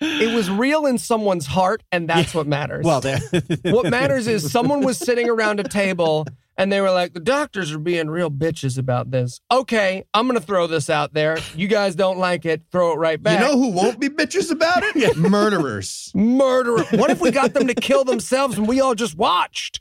It 0.00 0.34
was 0.34 0.50
real 0.50 0.86
in 0.86 0.98
someone's 0.98 1.46
heart, 1.46 1.82
and 1.92 2.08
that's 2.08 2.34
what 2.34 2.46
matters. 2.46 2.84
well, 2.84 3.00
that, 3.00 3.60
what 3.62 3.88
matters 3.90 4.26
is 4.26 4.50
someone 4.50 4.82
was 4.82 4.98
sitting 4.98 5.30
around 5.30 5.60
a 5.60 5.62
table 5.62 6.26
and 6.56 6.70
they 6.70 6.80
were 6.80 6.90
like, 6.90 7.14
the 7.14 7.20
doctors 7.20 7.72
are 7.72 7.78
being 7.78 8.08
real 8.08 8.30
bitches 8.30 8.78
about 8.78 9.10
this. 9.10 9.40
Okay, 9.50 10.04
I'm 10.14 10.26
going 10.28 10.38
to 10.38 10.44
throw 10.44 10.66
this 10.66 10.88
out 10.88 11.14
there. 11.14 11.38
You 11.56 11.66
guys 11.68 11.94
don't 11.94 12.18
like 12.18 12.44
it, 12.44 12.62
throw 12.70 12.92
it 12.92 12.96
right 12.96 13.20
back. 13.20 13.40
You 13.40 13.46
know 13.46 13.58
who 13.58 13.70
won't 13.70 13.98
be 13.98 14.08
bitches 14.08 14.50
about 14.50 14.82
it? 14.84 15.16
Murderers. 15.16 16.12
Murderer. 16.14 16.84
What 16.92 17.10
if 17.10 17.20
we 17.20 17.30
got 17.30 17.54
them 17.54 17.66
to 17.66 17.74
kill 17.74 18.04
themselves 18.04 18.58
and 18.58 18.68
we 18.68 18.80
all 18.80 18.94
just 18.94 19.16
watched? 19.16 19.80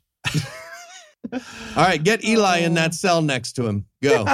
All 1.75 1.83
right, 1.83 2.01
get 2.03 2.23
Eli 2.23 2.59
in 2.59 2.75
that 2.75 2.93
cell 2.93 3.21
next 3.21 3.53
to 3.53 3.67
him. 3.67 3.85
Go. 4.01 4.25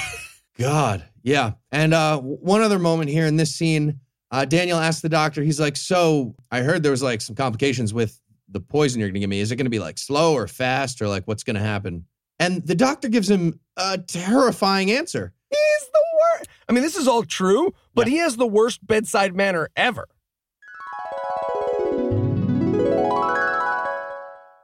God. 0.58 1.04
Yeah. 1.22 1.52
And 1.70 1.94
uh 1.94 2.18
one 2.18 2.62
other 2.62 2.78
moment 2.78 3.10
here 3.10 3.26
in 3.26 3.36
this 3.36 3.54
scene, 3.54 4.00
uh 4.30 4.44
Daniel 4.44 4.78
asked 4.78 5.02
the 5.02 5.08
doctor, 5.08 5.42
he's 5.42 5.60
like, 5.60 5.76
So 5.76 6.34
I 6.50 6.60
heard 6.60 6.82
there 6.82 6.90
was 6.90 7.02
like 7.02 7.20
some 7.20 7.36
complications 7.36 7.94
with 7.94 8.18
the 8.48 8.60
poison 8.60 9.00
you're 9.00 9.08
gonna 9.08 9.20
give 9.20 9.30
me. 9.30 9.40
Is 9.40 9.52
it 9.52 9.56
gonna 9.56 9.70
be 9.70 9.78
like 9.78 9.98
slow 9.98 10.34
or 10.34 10.46
fast 10.48 11.00
or 11.00 11.08
like 11.08 11.26
what's 11.26 11.44
gonna 11.44 11.60
happen? 11.60 12.04
And 12.38 12.66
the 12.66 12.74
doctor 12.74 13.08
gives 13.08 13.30
him 13.30 13.60
a 13.76 13.98
terrifying 13.98 14.90
answer. 14.90 15.32
He's 15.48 15.90
the 15.92 16.04
worst. 16.20 16.50
I 16.68 16.72
mean, 16.72 16.82
this 16.82 16.96
is 16.96 17.06
all 17.06 17.22
true, 17.22 17.72
but 17.94 18.08
he 18.08 18.16
has 18.16 18.36
the 18.36 18.46
worst 18.46 18.84
bedside 18.86 19.36
manner 19.36 19.68
ever. 19.76 20.08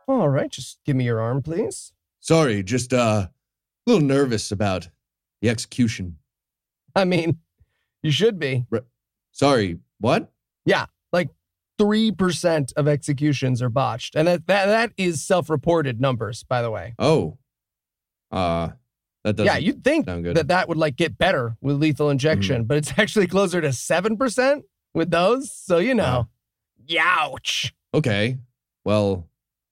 All 0.08 0.30
right, 0.30 0.50
just 0.50 0.78
give 0.86 0.96
me 0.96 1.04
your 1.04 1.20
arm, 1.20 1.42
please. 1.42 1.92
Sorry, 2.20 2.62
just 2.62 2.94
uh 2.94 3.28
a 3.28 3.30
little 3.86 4.06
nervous 4.06 4.50
about 4.50 4.88
the 5.42 5.50
execution. 5.50 6.16
I 6.96 7.04
mean, 7.04 7.38
you 8.02 8.10
should 8.10 8.38
be. 8.38 8.66
Sorry, 9.32 9.78
what? 10.00 10.32
Yeah, 10.64 10.86
like 11.12 11.28
3% 11.78 12.72
of 12.76 12.88
executions 12.88 13.62
are 13.62 13.68
botched. 13.68 14.16
And 14.16 14.26
that, 14.26 14.46
that, 14.46 14.66
that 14.66 14.92
is 14.96 15.22
self 15.22 15.48
reported 15.48 16.00
numbers, 16.00 16.42
by 16.42 16.62
the 16.62 16.70
way. 16.70 16.94
Oh. 16.98 17.38
Uh 18.30 18.70
that 19.24 19.36
doesn't 19.36 19.46
yeah, 19.46 19.58
you'd 19.58 19.84
think 19.84 20.06
that 20.06 20.48
that 20.48 20.68
would 20.68 20.78
like 20.78 20.96
get 20.96 21.18
better 21.18 21.56
with 21.60 21.76
lethal 21.76 22.08
injection, 22.08 22.64
but 22.64 22.78
it's 22.78 22.92
actually 22.98 23.26
closer 23.26 23.60
to 23.60 23.68
7% 23.68 24.62
with 24.94 25.10
those. 25.10 25.52
So, 25.52 25.78
you 25.78 25.94
know, 25.94 26.28
youch. 26.88 27.72
okay. 27.92 28.38
Well 28.84 29.28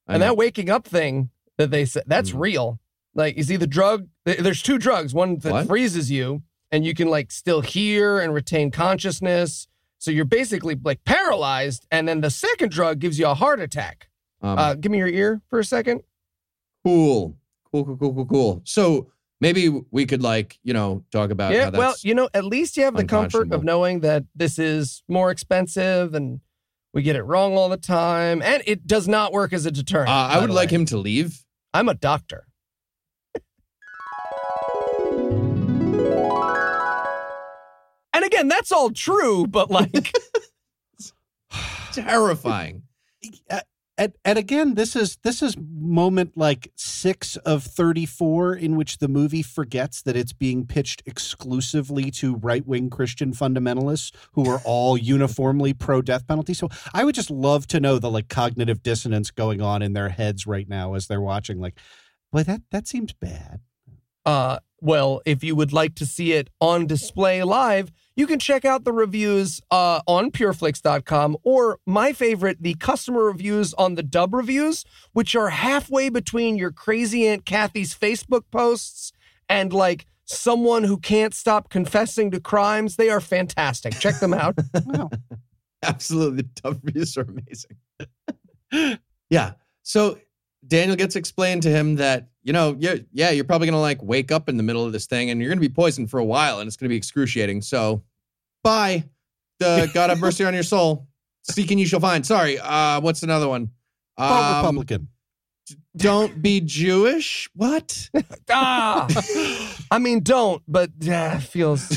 And 0.08 0.22
that 0.22 0.36
waking 0.36 0.70
up 0.70 0.86
thing 0.86 1.30
that 1.58 1.70
they 1.70 1.84
said, 1.84 2.04
that's 2.06 2.30
Mm. 2.30 2.40
real. 2.40 2.80
Like, 3.14 3.36
you 3.36 3.42
see 3.42 3.56
the 3.56 3.66
drug, 3.66 4.08
there's 4.24 4.62
two 4.62 4.78
drugs 4.78 5.14
one 5.14 5.38
that 5.38 5.50
What? 5.52 5.66
freezes 5.66 6.10
you, 6.10 6.42
and 6.70 6.84
you 6.84 6.94
can 6.94 7.08
like 7.08 7.32
still 7.32 7.60
hear 7.62 8.20
and 8.20 8.34
retain 8.34 8.70
consciousness. 8.70 9.68
So 9.98 10.10
you're 10.10 10.24
basically 10.26 10.76
like 10.82 11.04
paralyzed, 11.04 11.86
and 11.90 12.06
then 12.06 12.20
the 12.20 12.30
second 12.30 12.70
drug 12.70 12.98
gives 12.98 13.18
you 13.18 13.26
a 13.26 13.34
heart 13.34 13.60
attack. 13.60 14.08
Um, 14.42 14.58
Uh, 14.58 14.74
give 14.74 14.92
me 14.92 14.98
your 14.98 15.08
ear 15.08 15.40
for 15.48 15.58
a 15.58 15.64
second. 15.64 16.02
cool, 16.84 17.36
cool, 17.72 17.84
cool, 17.84 17.96
cool, 17.96 18.14
cool, 18.14 18.26
cool. 18.26 18.62
So 18.64 19.10
maybe 19.40 19.68
we 19.90 20.06
could 20.06 20.22
like 20.22 20.58
you 20.62 20.72
know 20.74 21.02
talk 21.10 21.30
about 21.30 21.52
yeah, 21.52 21.64
how 21.64 21.70
that's 21.70 21.78
well, 21.78 21.94
you 22.02 22.14
know, 22.14 22.28
at 22.34 22.44
least 22.44 22.76
you 22.76 22.84
have 22.84 22.96
the 22.96 23.04
comfort 23.04 23.50
of 23.52 23.64
knowing 23.64 24.00
that 24.00 24.24
this 24.34 24.58
is 24.58 25.02
more 25.08 25.30
expensive 25.30 26.14
and 26.14 26.40
we 26.96 27.02
get 27.02 27.14
it 27.14 27.22
wrong 27.24 27.58
all 27.58 27.68
the 27.68 27.76
time, 27.76 28.40
and 28.40 28.62
it 28.64 28.86
does 28.86 29.06
not 29.06 29.30
work 29.30 29.52
as 29.52 29.66
a 29.66 29.70
deterrent. 29.70 30.08
Uh, 30.08 30.28
I 30.30 30.40
would 30.40 30.48
like 30.48 30.70
way. 30.70 30.76
him 30.76 30.86
to 30.86 30.96
leave. 30.96 31.44
I'm 31.74 31.90
a 31.90 31.94
doctor. 31.94 32.46
and 38.14 38.24
again, 38.24 38.48
that's 38.48 38.72
all 38.72 38.88
true, 38.88 39.46
but 39.46 39.70
like, 39.70 40.10
Terrifying. 41.92 42.84
and, 43.98 44.12
and 44.24 44.38
again, 44.38 44.74
this 44.74 44.94
is 44.94 45.16
this 45.22 45.42
is 45.42 45.56
moment 45.58 46.36
like 46.36 46.70
six 46.76 47.36
of 47.38 47.64
thirty 47.64 48.04
four 48.04 48.54
in 48.54 48.76
which 48.76 48.98
the 48.98 49.08
movie 49.08 49.42
forgets 49.42 50.02
that 50.02 50.16
it's 50.16 50.34
being 50.34 50.66
pitched 50.66 51.02
exclusively 51.06 52.10
to 52.12 52.36
right 52.36 52.66
wing 52.66 52.90
Christian 52.90 53.32
fundamentalists 53.32 54.12
who 54.32 54.48
are 54.50 54.60
all 54.64 54.98
uniformly 55.16 55.72
pro 55.72 56.02
death 56.02 56.26
penalty. 56.26 56.52
So 56.52 56.68
I 56.92 57.04
would 57.04 57.14
just 57.14 57.30
love 57.30 57.66
to 57.68 57.80
know 57.80 57.98
the 57.98 58.10
like 58.10 58.28
cognitive 58.28 58.82
dissonance 58.82 59.30
going 59.30 59.62
on 59.62 59.80
in 59.80 59.94
their 59.94 60.10
heads 60.10 60.46
right 60.46 60.68
now 60.68 60.94
as 60.94 61.06
they're 61.06 61.20
watching. 61.20 61.58
Like, 61.58 61.78
boy, 62.30 62.42
that 62.42 62.62
that 62.70 62.86
seems 62.86 63.12
bad. 63.14 63.60
uh, 64.26 64.58
well, 64.80 65.22
if 65.24 65.42
you 65.42 65.56
would 65.56 65.72
like 65.72 65.94
to 65.96 66.06
see 66.06 66.32
it 66.32 66.50
on 66.60 66.86
display 66.86 67.42
live, 67.42 67.90
you 68.16 68.26
can 68.26 68.38
check 68.38 68.64
out 68.64 68.84
the 68.84 68.92
reviews 68.92 69.60
uh, 69.70 70.00
on 70.06 70.30
pureflix.com 70.30 71.36
or 71.42 71.78
my 71.86 72.12
favorite, 72.12 72.62
the 72.62 72.74
customer 72.74 73.24
reviews 73.24 73.74
on 73.74 73.94
the 73.94 74.02
dub 74.02 74.34
reviews, 74.34 74.84
which 75.12 75.36
are 75.36 75.50
halfway 75.50 76.08
between 76.08 76.56
your 76.56 76.72
crazy 76.72 77.28
Aunt 77.28 77.44
Kathy's 77.44 77.94
Facebook 77.94 78.44
posts 78.50 79.12
and 79.48 79.72
like 79.72 80.06
someone 80.24 80.82
who 80.84 80.98
can't 80.98 81.34
stop 81.34 81.68
confessing 81.68 82.30
to 82.30 82.40
crimes. 82.40 82.96
They 82.96 83.10
are 83.10 83.20
fantastic. 83.20 83.98
Check 83.98 84.18
them 84.18 84.34
out. 84.34 84.58
Wow. 84.86 85.10
Absolutely, 85.82 86.42
the 86.42 86.48
dub 86.62 86.80
reviews 86.82 87.16
are 87.16 87.26
amazing. 87.28 88.98
yeah. 89.30 89.52
So 89.82 90.18
Daniel 90.66 90.96
gets 90.96 91.16
explained 91.16 91.62
to 91.62 91.70
him 91.70 91.96
that 91.96 92.28
you 92.42 92.52
know, 92.52 92.76
yeah, 92.78 92.94
yeah, 93.12 93.30
you're 93.30 93.44
probably 93.44 93.66
gonna 93.66 93.80
like 93.80 94.02
wake 94.02 94.30
up 94.30 94.48
in 94.48 94.56
the 94.56 94.62
middle 94.62 94.84
of 94.84 94.92
this 94.92 95.06
thing, 95.06 95.30
and 95.30 95.40
you're 95.40 95.50
gonna 95.50 95.60
be 95.60 95.68
poisoned 95.68 96.10
for 96.10 96.18
a 96.18 96.24
while, 96.24 96.60
and 96.60 96.68
it's 96.68 96.76
gonna 96.76 96.88
be 96.88 96.96
excruciating. 96.96 97.62
So, 97.62 98.04
bye. 98.62 99.04
Uh, 99.62 99.86
God 99.94 100.10
have 100.10 100.20
mercy 100.20 100.44
on 100.44 100.54
your 100.54 100.62
soul. 100.62 101.08
Seeking 101.42 101.78
you 101.78 101.86
shall 101.86 102.00
find. 102.00 102.24
Sorry. 102.24 102.58
Uh, 102.58 103.00
what's 103.00 103.22
another 103.22 103.48
one? 103.48 103.70
Um, 104.16 104.56
Republican. 104.56 105.08
Don't 105.96 106.40
be 106.40 106.60
Jewish. 106.60 107.48
What? 107.54 108.10
ah, 108.50 109.08
I 109.90 109.98
mean, 109.98 110.20
don't, 110.20 110.62
but 110.68 110.90
uh, 111.08 111.38
feels 111.38 111.88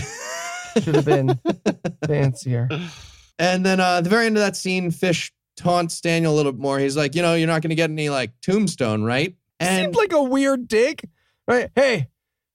should 0.81 0.95
have 0.95 1.05
been 1.05 1.39
fancier. 2.07 2.69
And 3.37 3.65
then 3.65 3.79
uh, 3.79 3.97
at 3.97 4.03
the 4.03 4.09
very 4.09 4.25
end 4.25 4.37
of 4.37 4.41
that 4.41 4.55
scene, 4.55 4.91
Fish 4.91 5.31
taunts 5.59 6.01
Daniel 6.01 6.33
a 6.33 6.35
little 6.35 6.51
bit 6.51 6.61
more. 6.61 6.79
He's 6.79 6.97
like, 6.97 7.13
you 7.15 7.21
know, 7.21 7.35
you're 7.35 7.47
not 7.47 7.61
going 7.61 7.69
to 7.69 7.75
get 7.75 7.89
any 7.89 8.09
like 8.09 8.31
tombstone, 8.41 9.03
right? 9.03 9.35
And 9.59 9.85
Seemed 9.85 9.95
like 9.95 10.13
a 10.13 10.23
weird 10.23 10.67
dig, 10.67 11.07
right? 11.47 11.69
Hey, 11.75 12.07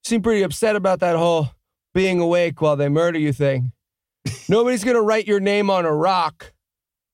seem 0.05 0.23
pretty 0.23 0.43
upset 0.43 0.75
about 0.75 1.01
that 1.01 1.17
whole 1.17 1.49
being 1.93 2.19
awake 2.19 2.61
while 2.61 2.77
they 2.77 2.89
murder 2.89 3.19
you 3.19 3.33
thing. 3.33 3.73
Nobody's 4.49 4.83
gonna 4.85 5.03
write 5.03 5.27
your 5.27 5.39
name 5.39 5.69
on 5.69 5.85
a 5.85 5.95
rock. 5.95 6.53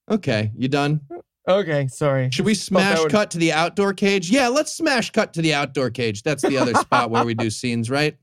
okay, 0.08 0.52
you 0.56 0.68
done? 0.68 1.00
Okay, 1.48 1.88
sorry. 1.88 2.30
Should 2.30 2.44
we 2.44 2.54
smash 2.54 3.00
would- 3.00 3.10
cut 3.10 3.32
to 3.32 3.38
the 3.38 3.52
outdoor 3.52 3.92
cage? 3.94 4.30
Yeah, 4.30 4.46
let's 4.46 4.72
smash 4.72 5.10
cut 5.10 5.32
to 5.34 5.42
the 5.42 5.54
outdoor 5.54 5.90
cage. 5.90 6.22
That's 6.22 6.42
the 6.44 6.56
other 6.56 6.74
spot 6.74 7.10
where 7.10 7.24
we 7.24 7.34
do 7.34 7.50
scenes, 7.50 7.90
right? 7.90 8.16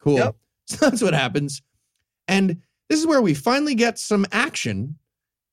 Cool. 0.00 0.16
Yep. 0.18 0.36
So 0.66 0.76
that's 0.88 1.02
what 1.02 1.14
happens. 1.14 1.60
And 2.28 2.58
this 2.88 3.00
is 3.00 3.06
where 3.06 3.20
we 3.20 3.34
finally 3.34 3.74
get 3.74 3.98
some 3.98 4.24
action 4.30 4.96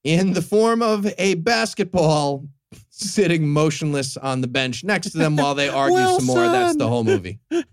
in 0.08 0.32
the 0.32 0.42
form 0.42 0.82
of 0.82 1.06
a 1.18 1.34
basketball 1.36 2.48
sitting 2.90 3.50
motionless 3.50 4.16
on 4.16 4.40
the 4.40 4.48
bench 4.48 4.86
next 4.86 5.12
to 5.12 5.18
them 5.18 5.36
while 5.36 5.54
they 5.54 5.68
argue 5.68 5.98
some 6.16 6.26
more. 6.26 6.48
That's 6.48 6.78
the 6.78 6.88
whole 6.88 7.04
movie. 7.04 7.40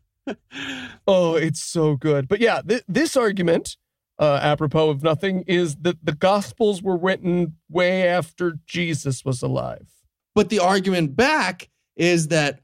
Oh, 1.07 1.35
it's 1.35 1.63
so 1.63 1.97
good. 1.97 2.29
But 2.29 2.41
yeah, 2.41 2.63
th- 2.67 2.85
this 2.89 3.15
argument, 3.15 3.77
uh, 4.19 4.41
apropos 4.43 4.89
of 4.89 5.03
nothing, 5.03 5.45
is 5.47 5.77
that 5.83 5.99
the 6.03 6.15
Gospels 6.15 6.83
were 6.83 6.97
written 6.97 7.57
way 7.69 8.09
after 8.09 8.55
Jesus 8.67 9.23
was 9.23 9.43
alive. 9.43 9.87
But 10.35 10.49
the 10.49 10.61
argument 10.61 11.15
back 11.15 11.69
is 11.95 12.29
that 12.29 12.61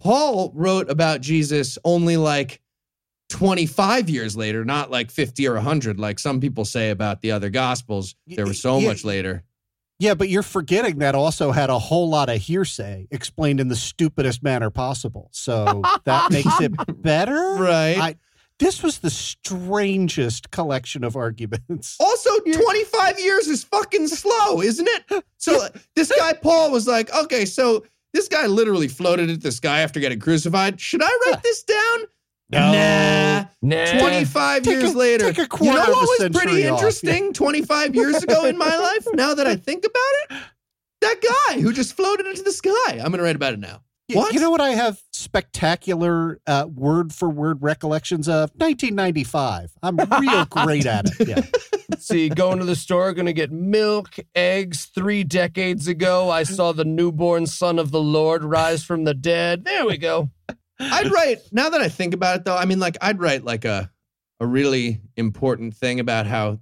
Paul 0.00 0.50
wrote 0.56 0.90
about 0.90 1.20
Jesus 1.20 1.78
only 1.84 2.16
like 2.16 2.60
25 3.34 4.08
years 4.08 4.36
later, 4.36 4.64
not 4.64 4.92
like 4.92 5.10
50 5.10 5.48
or 5.48 5.54
100, 5.54 5.98
like 5.98 6.20
some 6.20 6.40
people 6.40 6.64
say 6.64 6.90
about 6.90 7.20
the 7.20 7.32
other 7.32 7.50
gospels. 7.50 8.14
There 8.28 8.46
was 8.46 8.60
so 8.60 8.78
Yeah. 8.78 8.88
much 8.88 9.04
later. 9.04 9.42
Yeah, 9.98 10.14
but 10.14 10.28
you're 10.28 10.44
forgetting 10.44 10.98
that 11.00 11.16
also 11.16 11.50
had 11.50 11.68
a 11.68 11.78
whole 11.78 12.08
lot 12.08 12.28
of 12.28 12.40
hearsay 12.40 13.08
explained 13.10 13.58
in 13.58 13.66
the 13.66 13.74
stupidest 13.76 14.42
manner 14.44 14.70
possible. 14.70 15.30
So 15.32 15.82
that 16.04 16.30
makes 16.32 16.60
it 16.60 16.72
better. 17.02 17.56
Right. 17.56 17.98
I, 17.98 18.16
this 18.60 18.84
was 18.84 19.00
the 19.00 19.10
strangest 19.10 20.52
collection 20.52 21.02
of 21.02 21.16
arguments. 21.16 21.96
Also, 22.00 22.30
25 22.38 23.18
years 23.18 23.48
is 23.48 23.64
fucking 23.64 24.06
slow, 24.06 24.62
isn't 24.62 24.88
it? 24.88 25.24
So 25.38 25.60
uh, 25.64 25.68
this 25.96 26.12
guy 26.16 26.34
Paul 26.34 26.70
was 26.70 26.86
like, 26.86 27.12
okay, 27.12 27.44
so 27.44 27.84
this 28.12 28.28
guy 28.28 28.46
literally 28.46 28.86
floated 28.88 29.28
at 29.28 29.40
this 29.42 29.58
guy 29.58 29.80
after 29.80 29.98
getting 29.98 30.20
crucified. 30.20 30.80
Should 30.80 31.02
I 31.02 31.10
write 31.26 31.42
this 31.42 31.64
down? 31.64 31.98
Nah. 32.50 33.44
Nah. 33.62 33.98
25 33.98 34.62
Take 34.62 34.72
years 34.80 34.94
a- 34.94 34.98
later. 34.98 35.24
take 35.32 35.38
a 35.38 35.42
you 35.42 35.48
quarter 35.48 35.72
know 35.78 35.82
of 35.82 35.88
a 35.88 35.92
what 35.92 36.20
was 36.20 36.28
pretty 36.42 36.66
off. 36.68 36.78
interesting 36.78 37.32
25 37.32 37.94
years 37.94 38.22
ago 38.22 38.44
in 38.44 38.58
my 38.58 38.76
life? 38.76 39.06
Now 39.14 39.34
that 39.34 39.46
I 39.46 39.56
think 39.56 39.84
about 39.84 40.38
it, 40.38 40.44
that 41.00 41.20
guy 41.48 41.60
who 41.60 41.72
just 41.72 41.94
floated 41.96 42.26
into 42.26 42.42
the 42.42 42.52
sky. 42.52 42.72
I'm 42.92 42.96
going 43.10 43.12
to 43.18 43.22
write 43.22 43.36
about 43.36 43.54
it 43.54 43.60
now. 43.60 43.80
What? 44.12 44.34
You 44.34 44.40
know 44.40 44.50
what 44.50 44.60
I 44.60 44.70
have 44.70 45.00
spectacular 45.12 46.38
uh, 46.46 46.66
word 46.72 47.14
for 47.14 47.30
word 47.30 47.62
recollections 47.62 48.28
of? 48.28 48.50
1995. 48.56 49.72
I'm 49.82 49.96
real 49.96 50.44
great 50.50 50.84
at 50.84 51.06
it. 51.18 51.26
Yeah. 51.28 51.40
See, 51.98 52.28
going 52.28 52.58
to 52.58 52.66
the 52.66 52.76
store, 52.76 53.14
gonna 53.14 53.32
get 53.32 53.50
milk, 53.50 54.16
eggs. 54.34 54.84
Three 54.86 55.24
decades 55.24 55.88
ago, 55.88 56.28
I 56.30 56.42
saw 56.42 56.72
the 56.72 56.84
newborn 56.84 57.46
son 57.46 57.78
of 57.78 57.92
the 57.92 58.00
Lord 58.00 58.44
rise 58.44 58.84
from 58.84 59.04
the 59.04 59.14
dead. 59.14 59.64
There 59.64 59.86
we 59.86 59.96
go. 59.96 60.28
I'd 60.80 61.10
write, 61.10 61.38
now 61.52 61.70
that 61.70 61.80
I 61.80 61.88
think 61.88 62.14
about 62.14 62.38
it 62.38 62.44
though, 62.44 62.56
I 62.56 62.64
mean, 62.64 62.80
like, 62.80 62.96
I'd 63.00 63.20
write 63.20 63.44
like 63.44 63.64
a, 63.64 63.90
a 64.40 64.46
really 64.46 65.00
important 65.16 65.74
thing 65.74 66.00
about 66.00 66.26
how 66.26 66.58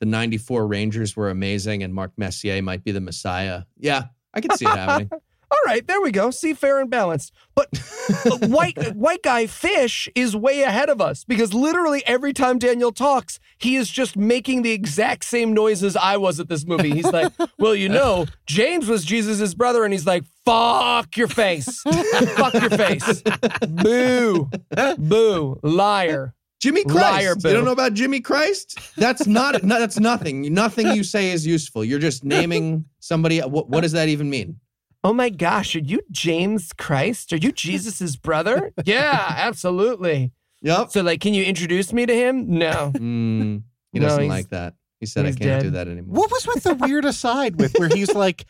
the 0.00 0.06
94 0.06 0.66
Rangers 0.66 1.16
were 1.16 1.30
amazing 1.30 1.82
and 1.82 1.94
Mark 1.94 2.12
Messier 2.16 2.62
might 2.62 2.84
be 2.84 2.92
the 2.92 3.00
Messiah. 3.00 3.62
Yeah, 3.78 4.04
I 4.34 4.40
can 4.40 4.56
see 4.56 4.66
it 4.66 4.76
happening. 4.76 5.10
All 5.50 5.58
right, 5.64 5.86
there 5.86 6.00
we 6.00 6.10
go. 6.10 6.30
See, 6.30 6.54
fair 6.54 6.80
and 6.80 6.90
balanced. 6.90 7.32
But 7.54 7.70
the 7.70 8.48
white 8.50 8.94
white 8.96 9.22
guy 9.22 9.46
fish 9.46 10.08
is 10.14 10.34
way 10.34 10.62
ahead 10.62 10.88
of 10.88 11.00
us 11.00 11.24
because 11.24 11.54
literally 11.54 12.04
every 12.04 12.32
time 12.32 12.58
Daniel 12.58 12.90
talks, 12.90 13.38
he 13.58 13.76
is 13.76 13.88
just 13.88 14.16
making 14.16 14.62
the 14.62 14.72
exact 14.72 15.24
same 15.24 15.52
noises 15.52 15.96
I 15.96 16.16
was 16.16 16.40
at 16.40 16.48
this 16.48 16.66
movie. 16.66 16.90
He's 16.90 17.12
like, 17.12 17.32
"Well, 17.58 17.74
you 17.74 17.88
know, 17.88 18.26
James 18.46 18.88
was 18.88 19.04
Jesus' 19.04 19.54
brother," 19.54 19.84
and 19.84 19.92
he's 19.92 20.06
like, 20.06 20.24
"Fuck 20.44 21.16
your 21.16 21.28
face, 21.28 21.80
fuck 21.82 22.54
your 22.54 22.70
face, 22.70 23.22
boo, 23.68 24.50
boo, 24.98 25.60
liar." 25.62 26.34
Jimmy 26.58 26.84
Christ. 26.84 27.44
Liar, 27.44 27.50
you 27.50 27.54
don't 27.54 27.64
know 27.66 27.72
about 27.72 27.92
Jimmy 27.92 28.18
Christ? 28.20 28.78
That's 28.96 29.26
not. 29.26 29.62
no, 29.62 29.78
that's 29.78 30.00
nothing. 30.00 30.52
Nothing 30.54 30.88
you 30.88 31.04
say 31.04 31.30
is 31.30 31.46
useful. 31.46 31.84
You're 31.84 31.98
just 31.98 32.24
naming 32.24 32.86
somebody. 32.98 33.40
What, 33.40 33.68
what 33.68 33.82
does 33.82 33.92
that 33.92 34.08
even 34.08 34.30
mean? 34.30 34.58
Oh 35.06 35.12
my 35.12 35.28
gosh, 35.28 35.76
are 35.76 35.80
you 35.80 36.00
James 36.10 36.72
Christ? 36.72 37.32
Are 37.32 37.36
you 37.36 37.52
Jesus's 37.64 38.16
brother? 38.16 38.72
yeah, 38.84 39.34
absolutely. 39.36 40.32
Yep. 40.62 40.90
So, 40.90 41.02
like, 41.02 41.20
can 41.20 41.32
you 41.32 41.44
introduce 41.44 41.92
me 41.92 42.06
to 42.06 42.14
him? 42.14 42.58
No. 42.58 42.90
Mm, 42.98 43.62
he 43.92 44.00
No, 44.00 44.08
doesn't 44.08 44.26
like 44.26 44.48
that. 44.48 44.74
He 44.98 45.06
said, 45.06 45.24
"I 45.26 45.32
can't 45.32 45.62
do 45.62 45.70
that 45.70 45.86
anymore." 45.86 46.16
What 46.22 46.30
was 46.32 46.44
with 46.46 46.64
the 46.64 46.74
weird 46.74 47.04
aside 47.04 47.60
with 47.60 47.78
where 47.78 47.88
he's 47.88 48.12
like, 48.24 48.46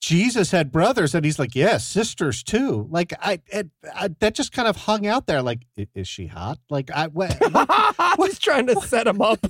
Jesus 0.00 0.52
had 0.52 0.70
brothers, 0.70 1.12
and 1.14 1.24
he's 1.24 1.38
like, 1.40 1.56
yeah, 1.56 1.78
sisters 1.78 2.42
too. 2.44 2.86
Like 2.88 3.12
I, 3.20 3.40
it, 3.48 3.68
I 3.92 4.08
that 4.20 4.34
just 4.36 4.52
kind 4.52 4.68
of 4.68 4.76
hung 4.76 5.06
out 5.08 5.26
there. 5.26 5.42
Like, 5.42 5.62
i- 5.76 5.88
is 5.94 6.06
she 6.06 6.26
hot? 6.28 6.58
Like 6.70 6.88
I, 6.94 7.08
what, 7.08 7.36
I 7.42 8.14
was 8.16 8.38
trying 8.38 8.68
to 8.68 8.80
set 8.82 9.08
him 9.08 9.20
up. 9.20 9.40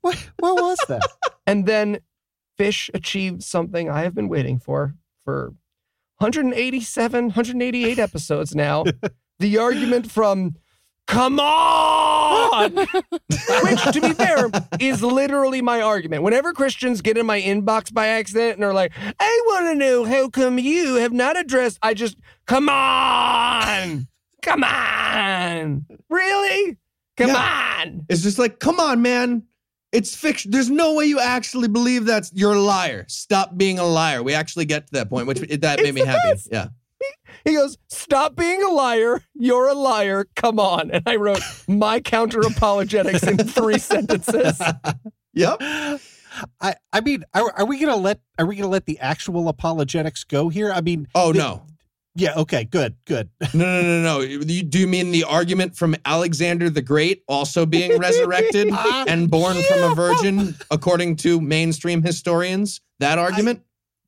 what, 0.00 0.16
what 0.38 0.62
was 0.62 0.78
that? 0.88 1.02
And 1.46 1.66
then 1.66 1.98
Fish 2.62 2.88
achieved 2.94 3.42
something 3.42 3.90
I 3.90 4.02
have 4.02 4.14
been 4.14 4.28
waiting 4.28 4.60
for 4.60 4.94
for 5.24 5.52
187, 6.18 7.24
188 7.24 7.98
episodes 7.98 8.54
now. 8.54 8.84
the 9.40 9.58
argument 9.58 10.08
from 10.12 10.54
come 11.08 11.40
on. 11.40 12.72
Which, 12.76 13.82
to 13.82 14.00
be 14.00 14.12
fair, 14.12 14.48
is 14.78 15.02
literally 15.02 15.60
my 15.60 15.80
argument. 15.80 16.22
Whenever 16.22 16.52
Christians 16.52 17.00
get 17.00 17.18
in 17.18 17.26
my 17.26 17.40
inbox 17.40 17.92
by 17.92 18.06
accident 18.06 18.54
and 18.54 18.64
are 18.64 18.72
like, 18.72 18.92
I 19.18 19.42
want 19.46 19.66
to 19.66 19.74
know 19.74 20.04
how 20.04 20.28
come 20.28 20.60
you 20.60 20.94
have 20.94 21.12
not 21.12 21.36
addressed, 21.36 21.80
I 21.82 21.94
just, 21.94 22.16
come 22.46 22.68
on. 22.68 24.06
Come 24.40 24.62
on. 24.62 25.84
Really? 26.08 26.76
Come 27.16 27.34
on. 27.34 28.06
It's 28.08 28.22
just 28.22 28.38
like, 28.38 28.60
come 28.60 28.78
on, 28.78 29.02
man. 29.02 29.48
It's 29.92 30.16
fiction. 30.16 30.50
There's 30.50 30.70
no 30.70 30.94
way 30.94 31.04
you 31.04 31.20
actually 31.20 31.68
believe 31.68 32.06
that's 32.06 32.32
you're 32.34 32.54
a 32.54 32.60
liar. 32.60 33.04
Stop 33.08 33.56
being 33.56 33.78
a 33.78 33.84
liar. 33.84 34.22
We 34.22 34.32
actually 34.34 34.64
get 34.64 34.86
to 34.86 34.92
that 34.94 35.10
point, 35.10 35.26
which 35.26 35.40
that 35.40 35.82
made 35.82 35.94
me 35.94 36.00
happy. 36.04 36.18
best. 36.24 36.48
Yeah. 36.50 36.68
He 37.44 37.54
goes, 37.54 37.76
Stop 37.88 38.36
being 38.36 38.62
a 38.62 38.68
liar. 38.68 39.22
You're 39.34 39.68
a 39.68 39.74
liar. 39.74 40.26
Come 40.36 40.58
on. 40.60 40.90
And 40.92 41.02
I 41.06 41.16
wrote 41.16 41.40
my 41.68 42.00
counter 42.00 42.40
apologetics 42.40 43.22
in 43.24 43.36
three 43.38 43.78
sentences. 43.78 44.60
Yep. 45.34 45.60
I, 46.60 46.74
I 46.92 47.00
mean, 47.00 47.24
are, 47.34 47.52
are 47.58 47.66
we 47.66 47.78
gonna 47.78 47.96
let 47.96 48.20
are 48.38 48.46
we 48.46 48.56
gonna 48.56 48.68
let 48.68 48.86
the 48.86 48.98
actual 49.00 49.48
apologetics 49.48 50.24
go 50.24 50.48
here? 50.48 50.72
I 50.72 50.80
mean, 50.80 51.06
Oh 51.14 51.32
the- 51.32 51.38
no. 51.38 51.66
Yeah, 52.14 52.34
okay, 52.36 52.64
good, 52.64 52.96
good. 53.06 53.30
No, 53.54 53.64
no, 53.64 53.82
no, 53.82 54.02
no. 54.02 54.20
You, 54.20 54.62
do 54.62 54.78
you 54.78 54.86
mean 54.86 55.10
the 55.12 55.24
argument 55.24 55.76
from 55.76 55.94
Alexander 56.04 56.68
the 56.70 56.82
Great 56.82 57.22
also 57.26 57.64
being 57.66 57.98
resurrected 57.98 58.68
Ah, 58.72 59.04
and 59.08 59.30
born 59.30 59.56
from 59.62 59.82
a 59.90 59.94
virgin, 59.94 60.54
according 60.70 61.16
to 61.16 61.40
mainstream 61.40 62.02
historians? 62.02 62.80
That 62.98 63.18
argument? 63.18 63.62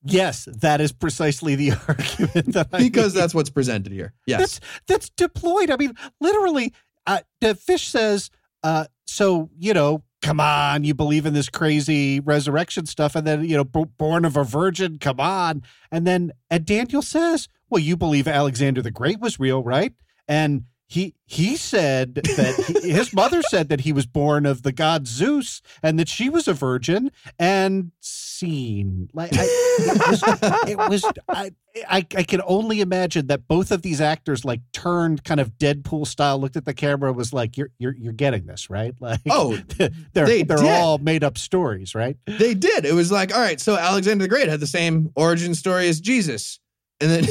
Yes, 0.07 0.47
that 0.61 0.81
is 0.83 0.93
precisely 0.93 1.55
the 1.55 1.71
argument 1.89 2.53
that 2.53 2.69
I 2.73 2.79
because 2.79 3.15
made. 3.15 3.21
that's 3.23 3.35
what's 3.35 3.51
presented 3.51 3.91
here. 3.93 4.13
Yes. 4.27 4.41
that's 4.41 4.61
that's 4.87 5.09
deployed. 5.11 5.71
I 5.71 5.77
mean, 5.77 5.95
literally, 6.21 6.75
uh, 7.07 7.21
the 7.41 7.55
fish 7.55 7.89
says, 7.89 8.29
uh, 8.63 8.85
"So 9.07 9.49
you 9.59 9.73
know, 9.73 10.05
come 10.21 10.41
on, 10.41 10.85
you 10.85 10.93
believe 10.95 11.25
in 11.25 11.33
this 11.33 11.49
crazy 11.49 12.21
resurrection 12.21 12.85
stuff, 12.85 13.17
and 13.17 13.27
then 13.27 13.45
you 13.45 13.57
know, 13.57 13.65
b- 13.65 13.87
born 13.97 14.27
of 14.27 14.37
a 14.37 14.45
virgin, 14.45 14.99
come 14.99 15.21
on." 15.21 15.63
And 15.91 16.07
then 16.07 16.33
and 16.51 16.67
Daniel 16.67 17.01
says, 17.01 17.49
"Well, 17.75 17.83
you 17.83 17.97
believe 17.97 18.29
Alexander 18.29 18.83
the 18.83 18.93
Great 18.93 19.19
was 19.19 19.41
real, 19.41 19.65
right?" 19.65 19.93
And 20.29 20.65
he 20.87 21.15
he 21.25 21.57
said 21.57 22.15
that 22.15 22.79
he, 22.83 22.91
his 22.93 23.13
mother 23.13 23.43
said 23.43 23.69
that 23.69 23.81
he 23.81 23.93
was 23.93 24.07
born 24.07 24.47
of 24.47 24.63
the 24.63 24.71
god 24.71 25.09
Zeus, 25.09 25.61
and 25.83 25.99
that 25.99 26.09
she 26.09 26.29
was 26.29 26.47
a 26.47 26.53
virgin, 26.53 27.11
and 27.39 27.91
seen 28.01 29.09
like 29.13 29.33
I, 29.35 29.45
it 29.45 30.09
was 30.09 30.69
it 30.69 30.79
was 30.79 31.05
I, 31.29 31.51
I 31.89 32.07
I 32.17 32.23
can 32.23 32.43
only 32.47 32.81
imagine 32.81 33.27
that 33.29 33.49
both 33.49 33.71
of 33.73 33.83
these 33.83 34.01
actors 34.01 34.45
like 34.45 34.61
turned 34.73 35.25
kind 35.25 35.41
of 35.41 35.57
Deadpool 35.59 36.07
style, 36.07 36.39
looked 36.39 36.57
at 36.57 36.65
the 36.65 36.75
camera, 36.75 37.13
was 37.13 37.33
like, 37.33 37.57
"You're 37.57 37.71
you're 37.79 37.97
you're 37.97 38.13
getting 38.13 38.47
this, 38.47 38.71
right?" 38.71 38.95
Like, 39.01 39.21
Oh, 39.29 39.57
they're 39.79 39.91
they 40.13 40.45
they 40.45 40.55
are 40.55 40.65
all 40.65 40.99
made 40.99 41.25
up 41.25 41.39
stories, 41.39 41.95
right? 41.95 42.17
They 42.27 42.55
did. 42.55 42.85
It 42.85 42.95
was 42.95 43.11
like, 43.11 43.35
all 43.35 43.41
right, 43.41 43.61
so 43.61 43.77
Alexander 43.77 44.25
the 44.25 44.29
Great 44.29 44.49
had 44.49 44.61
the 44.61 44.67
same 44.67 45.11
origin 45.17 45.55
story 45.55 45.89
as 45.89 46.01
Jesus. 46.01 46.61
And 47.01 47.11
then 47.11 47.25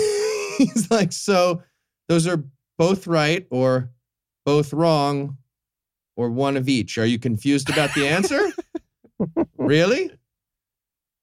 he's 0.57 0.89
like, 0.91 1.11
so 1.11 1.63
those 2.09 2.27
are 2.27 2.43
both 2.77 3.07
right 3.07 3.47
or 3.49 3.91
both 4.45 4.73
wrong 4.73 5.37
or 6.15 6.29
one 6.29 6.57
of 6.57 6.69
each. 6.69 6.97
Are 6.97 7.05
you 7.05 7.19
confused 7.19 7.69
about 7.69 7.93
the 7.93 8.07
answer? 8.07 8.51
really? 9.57 10.11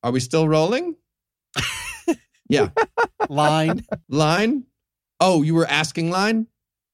Are 0.02 0.10
we 0.12 0.20
still 0.20 0.48
rolling? 0.48 0.96
Yeah. 2.48 2.70
Line, 3.28 3.86
Line? 4.08 4.64
Oh, 5.20 5.42
you 5.42 5.54
were 5.54 5.68
asking 5.68 6.10
line? 6.10 6.48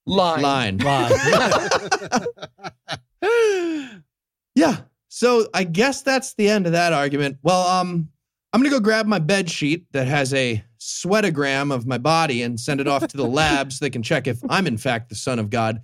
Line. 0.05 0.43
Line. 0.43 0.76
line. 0.76 1.12
Yeah. 4.57 4.78
So 5.09 5.49
I 5.55 5.64
guess 5.64 6.03
that's 6.03 6.34
the 6.34 6.49
end 6.49 6.66
of 6.66 6.72
that 6.72 6.93
argument. 6.93 7.39
Well, 7.43 7.66
um, 7.68 8.09
I'm 8.53 8.61
gonna 8.61 8.70
go 8.70 8.80
grab 8.80 9.07
my 9.07 9.18
bed 9.18 9.49
sheet 9.49 9.87
that 9.93 10.07
has 10.09 10.34
a 10.34 10.64
sweatogram 10.87 11.72
of 11.72 11.87
my 11.87 11.99
body 11.99 12.43
and 12.43 12.59
send 12.59 12.80
it 12.80 12.87
off 12.87 13.07
to 13.09 13.16
the 13.16 13.26
lab 13.26 13.72
so 13.72 13.84
they 13.84 13.91
can 13.91 14.03
check 14.03 14.26
if 14.26 14.39
I'm 14.49 14.66
in 14.66 14.78
fact 14.78 15.09
the 15.09 15.14
son 15.14 15.39
of 15.39 15.51
God. 15.51 15.82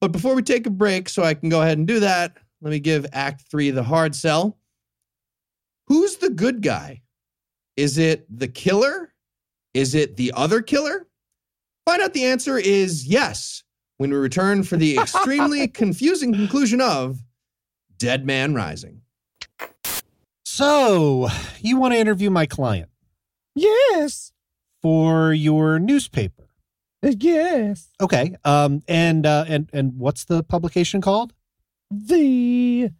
But 0.00 0.10
before 0.12 0.34
we 0.34 0.42
take 0.42 0.66
a 0.66 0.70
break, 0.70 1.08
so 1.08 1.22
I 1.22 1.34
can 1.34 1.48
go 1.48 1.62
ahead 1.62 1.78
and 1.78 1.86
do 1.86 2.00
that, 2.00 2.36
let 2.60 2.70
me 2.70 2.80
give 2.80 3.06
Act 3.12 3.44
Three 3.50 3.70
the 3.70 3.82
hard 3.82 4.14
sell. 4.14 4.58
Who's 5.86 6.16
the 6.16 6.30
good 6.30 6.60
guy? 6.62 7.02
Is 7.76 7.98
it 7.98 8.26
the 8.28 8.48
killer? 8.48 9.14
Is 9.74 9.94
it 9.94 10.16
the 10.16 10.32
other 10.34 10.60
killer? 10.60 11.06
Find 11.86 12.02
out 12.02 12.12
the 12.12 12.24
answer 12.24 12.58
is 12.58 13.06
yes 13.06 13.62
when 13.98 14.10
we 14.10 14.16
return 14.16 14.64
for 14.64 14.76
the 14.76 14.98
extremely 14.98 15.68
confusing 15.68 16.32
conclusion 16.32 16.80
of 16.80 17.22
Dead 17.98 18.26
Man 18.26 18.54
Rising. 18.54 19.02
so, 20.44 21.28
you 21.60 21.76
want 21.76 21.94
to 21.94 22.00
interview 22.00 22.30
my 22.30 22.46
client 22.46 22.88
Yes. 23.54 24.31
For 24.82 25.32
your 25.32 25.78
newspaper? 25.78 26.48
Uh, 27.04 27.12
Yes. 27.18 27.88
Okay. 28.00 28.36
Um. 28.44 28.82
And 28.88 29.24
uh. 29.26 29.44
And 29.48 29.70
and 29.72 29.98
what's 29.98 30.24
the 30.24 30.42
publication 30.42 31.00
called? 31.00 31.32
The 31.90 32.90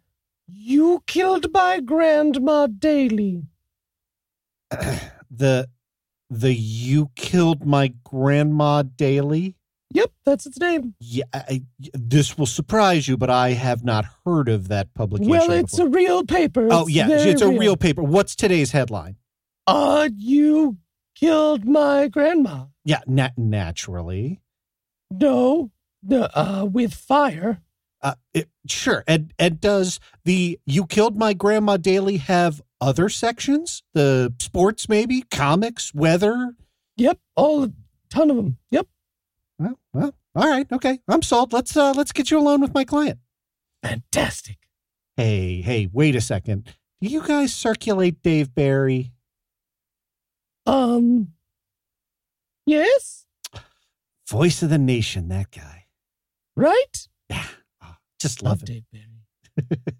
You 0.47 1.03
Killed 1.07 1.47
My 1.53 1.79
Grandma 1.79 2.67
Daily. 2.67 3.43
the 5.31 5.67
the 6.29 6.53
you 6.53 7.11
killed 7.15 7.65
my 7.65 7.93
grandma 8.03 8.81
daily 8.81 9.55
Yep, 9.91 10.11
that's 10.25 10.47
its 10.47 10.57
name. 10.59 10.95
yeah 10.99 11.25
I, 11.31 11.61
this 11.93 12.37
will 12.39 12.47
surprise 12.47 13.07
you 13.07 13.15
but 13.15 13.29
i 13.29 13.49
have 13.51 13.83
not 13.83 14.05
heard 14.25 14.49
of 14.49 14.67
that 14.69 14.91
publication 14.95 15.29
Well, 15.29 15.51
it's 15.51 15.73
before. 15.75 15.87
a 15.87 15.89
real 15.91 16.23
paper. 16.25 16.67
oh 16.71 16.87
yeah 16.87 17.07
it's 17.09 17.41
a 17.43 17.49
real 17.51 17.77
paper 17.77 18.01
what's 18.01 18.35
today's 18.35 18.71
headline 18.71 19.17
Uh, 19.67 20.09
you 20.17 20.77
killed 21.27 21.65
my 21.65 22.07
grandma. 22.07 22.65
yeah 22.83 23.01
nat- 23.07 23.37
naturally 23.37 24.41
No, 25.11 25.71
the 26.01 26.29
uh, 26.37 26.65
with 26.65 26.93
fire. 26.93 27.61
uh 28.01 28.15
it, 28.33 28.49
sure 28.67 29.03
and 29.07 29.33
and 29.39 29.61
does 29.61 29.99
the 30.25 30.59
you 30.65 30.85
killed 30.85 31.17
my 31.17 31.33
grandma 31.33 31.77
daily 31.77 32.17
have 32.17 32.61
other 32.81 33.07
sections 33.09 33.83
the 33.93 34.33
sports 34.39 34.89
maybe 34.89 35.21
comics 35.31 35.93
weather 35.93 36.55
Yep, 36.97 37.19
all 37.35 37.63
a 37.63 37.71
ton 38.09 38.29
of 38.29 38.35
them. 38.35 38.57
Yep. 38.71 38.87
well, 39.59 39.79
well 39.93 40.13
all 40.35 40.49
right 40.49 40.67
okay 40.71 40.99
i'm 41.07 41.21
sold 41.21 41.53
let's 41.53 41.77
uh 41.77 41.93
let's 41.95 42.11
get 42.11 42.29
you 42.31 42.37
alone 42.39 42.59
with 42.61 42.73
my 42.73 42.83
client 42.83 43.19
Fantastic. 43.83 44.57
Hey, 45.17 45.61
hey, 45.61 45.89
wait 45.91 46.15
a 46.15 46.21
second. 46.21 46.73
Do 47.01 47.07
you 47.09 47.21
guys 47.21 47.53
circulate 47.53 48.23
Dave 48.23 48.55
Barry? 48.55 49.11
Um. 50.65 51.29
Yes. 52.65 53.25
Voice 54.29 54.63
of 54.63 54.69
the 54.69 54.77
nation, 54.77 55.27
that 55.29 55.51
guy. 55.51 55.85
Right. 56.55 57.07
Yeah. 57.29 57.45
Oh, 57.83 57.95
just 58.19 58.41
love 58.41 58.63
it. 58.63 58.67
Dave 58.67 58.83
Barry. 58.91 59.79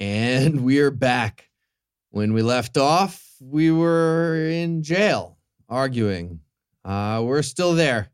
And 0.00 0.60
we're 0.60 0.92
back. 0.92 1.50
When 2.10 2.32
we 2.32 2.42
left 2.42 2.76
off, 2.76 3.34
we 3.40 3.72
were 3.72 4.36
in 4.48 4.84
jail 4.84 5.38
arguing. 5.68 6.38
Uh, 6.84 7.22
we're 7.24 7.42
still 7.42 7.74
there. 7.74 8.08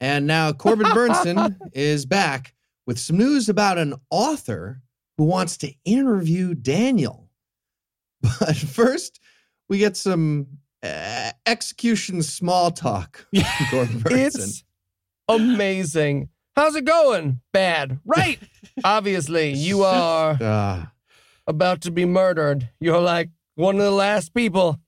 And 0.00 0.28
now 0.28 0.52
Corbin 0.52 0.86
Bernsen 0.86 1.56
is 1.72 2.06
back 2.06 2.54
with 2.86 3.00
some 3.00 3.18
news 3.18 3.48
about 3.48 3.76
an 3.76 3.94
author 4.10 4.80
who 5.18 5.24
wants 5.24 5.56
to 5.58 5.74
interview 5.84 6.54
Daniel. 6.54 7.28
But 8.40 8.56
first, 8.56 9.20
we 9.68 9.78
get 9.78 9.96
some 9.96 10.46
uh, 10.82 11.30
execution 11.46 12.22
small 12.22 12.70
talk. 12.70 13.26
from 13.34 13.66
Corbin 13.70 14.00
Bernsen. 14.00 14.26
It's 14.26 14.64
amazing. 15.28 16.28
How's 16.54 16.74
it 16.76 16.84
going? 16.84 17.40
Bad. 17.52 17.98
Right. 18.04 18.38
Obviously, 18.84 19.52
you 19.52 19.82
are 19.84 20.38
Ah. 20.40 20.92
about 21.46 21.82
to 21.82 21.90
be 21.90 22.04
murdered. 22.04 22.68
You're 22.80 23.00
like 23.00 23.30
one 23.56 23.76
of 23.76 23.82
the 23.82 23.90
last 23.90 24.32
people 24.34 24.78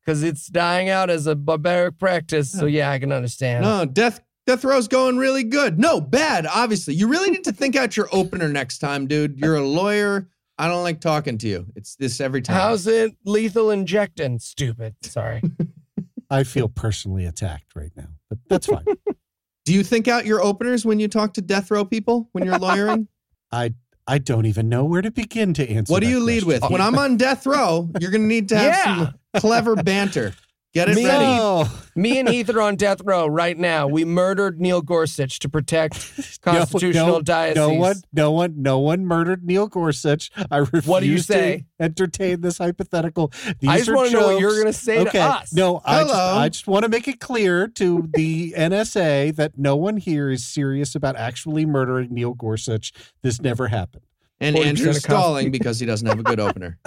because 0.00 0.22
it's 0.22 0.46
dying 0.46 0.88
out 0.88 1.10
as 1.10 1.26
a 1.26 1.34
barbaric 1.34 1.98
practice. 1.98 2.50
So, 2.50 2.66
yeah, 2.66 2.90
I 2.90 2.98
can 2.98 3.12
understand. 3.12 3.62
No, 3.64 3.84
death 3.84 4.20
death 4.46 4.64
row's 4.64 4.88
going 4.88 5.18
really 5.18 5.44
good. 5.44 5.78
No, 5.78 6.00
bad, 6.00 6.46
obviously. 6.46 6.94
You 6.94 7.08
really 7.08 7.30
need 7.30 7.44
to 7.44 7.52
think 7.52 7.76
out 7.76 7.96
your 7.98 8.08
opener 8.12 8.48
next 8.48 8.78
time, 8.78 9.06
dude. 9.06 9.38
You're 9.38 9.56
a 9.56 9.66
lawyer. 9.66 10.28
I 10.58 10.68
don't 10.68 10.82
like 10.82 11.00
talking 11.00 11.38
to 11.38 11.48
you. 11.48 11.66
It's 11.76 11.94
this 11.96 12.20
every 12.20 12.42
time. 12.42 12.56
How's 12.56 12.86
it 12.86 13.14
lethal 13.24 13.70
injecting? 13.70 14.38
Stupid. 14.38 14.96
Sorry. 15.02 15.40
I 16.30 16.42
feel 16.44 16.68
personally 16.68 17.24
attacked 17.24 17.74
right 17.76 17.92
now, 17.96 18.08
but 18.28 18.38
that's 18.48 18.66
fine. 18.66 18.84
Do 19.64 19.72
you 19.74 19.82
think 19.84 20.08
out 20.08 20.26
your 20.26 20.42
openers 20.42 20.84
when 20.84 20.98
you 20.98 21.08
talk 21.08 21.34
to 21.34 21.42
death 21.42 21.70
row 21.70 21.84
people 21.84 22.28
when 22.32 22.44
you're 22.44 22.58
lawyering? 22.58 23.08
I 23.52 23.74
I 24.06 24.18
don't 24.18 24.46
even 24.46 24.68
know 24.70 24.84
where 24.84 25.02
to 25.02 25.10
begin 25.10 25.52
to 25.54 25.68
answer. 25.70 25.92
what 25.92 26.00
do 26.00 26.06
that 26.06 26.12
you 26.12 26.20
lead 26.20 26.44
with? 26.44 26.62
When 26.70 26.80
I'm 26.80 26.98
on 26.98 27.18
death 27.18 27.44
row, 27.46 27.90
you're 28.00 28.10
going 28.10 28.22
to 28.22 28.26
need 28.26 28.48
to 28.48 28.56
have 28.56 28.66
Yeah. 28.74 28.84
some 28.84 29.14
clever 29.36 29.76
banter. 29.76 30.32
Get 30.74 30.90
it 30.90 30.96
Me- 30.96 31.06
ready. 31.06 31.24
No. 31.24 31.66
Me 31.96 32.18
and 32.20 32.28
Heath 32.28 32.48
are 32.50 32.60
on 32.60 32.76
death 32.76 33.00
row 33.02 33.26
right 33.26 33.58
now. 33.58 33.88
We 33.88 34.04
murdered 34.04 34.60
Neil 34.60 34.82
Gorsuch 34.82 35.40
to 35.40 35.48
protect 35.48 35.94
constitutional 36.42 37.06
no, 37.06 37.12
no, 37.14 37.22
diocese. 37.22 37.56
No 37.56 37.72
one, 37.72 37.96
no 38.12 38.30
one, 38.30 38.62
no 38.62 38.78
one 38.78 39.04
murdered 39.04 39.44
Neil 39.44 39.66
Gorsuch. 39.66 40.30
I 40.50 40.58
refuse 40.58 40.86
What 40.86 41.00
do 41.00 41.06
you 41.06 41.18
say? 41.18 41.64
to 41.78 41.84
entertain 41.84 42.42
this 42.42 42.58
hypothetical. 42.58 43.32
These 43.58 43.70
I 43.70 43.78
just 43.78 43.92
want 43.92 44.10
to 44.10 44.20
know 44.20 44.26
what 44.28 44.40
you're 44.40 44.52
going 44.52 44.66
to 44.66 44.72
say 44.72 45.00
okay. 45.00 45.18
to 45.18 45.24
us. 45.24 45.52
No, 45.52 45.80
I 45.84 46.02
just, 46.02 46.14
Hello. 46.14 46.38
I 46.38 46.48
just 46.50 46.66
want 46.68 46.84
to 46.84 46.88
make 46.88 47.08
it 47.08 47.18
clear 47.18 47.66
to 47.66 48.08
the 48.14 48.52
NSA 48.56 49.34
that 49.36 49.58
no 49.58 49.74
one 49.74 49.96
here 49.96 50.30
is 50.30 50.46
serious 50.46 50.94
about 50.94 51.16
actually 51.16 51.66
murdering 51.66 52.14
Neil 52.14 52.34
Gorsuch. 52.34 52.92
This 53.22 53.40
never 53.40 53.66
happened. 53.68 54.04
And 54.40 54.54
40% 54.54 54.66
Andrew's 54.66 54.98
stalling 54.98 55.50
because 55.50 55.80
he 55.80 55.86
doesn't 55.86 56.06
have 56.06 56.20
a 56.20 56.22
good 56.22 56.38
opener. 56.38 56.78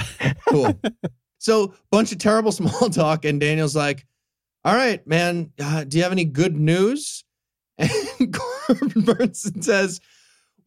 Cool. 0.48 0.80
So, 1.42 1.74
bunch 1.90 2.12
of 2.12 2.20
terrible 2.20 2.52
small 2.60 2.90
talk, 2.90 3.26
and 3.26 3.40
Daniel's 3.42 3.76
like, 3.76 4.06
"All 4.64 4.76
right, 4.76 5.06
man, 5.08 5.52
uh, 5.60 5.84
do 5.84 5.98
you 5.98 6.04
have 6.04 6.12
any 6.12 6.26
good 6.26 6.56
news?" 6.56 7.24
And 7.80 8.32
Corbin 8.32 9.02
Bernsen 9.02 9.64
says, 9.64 10.00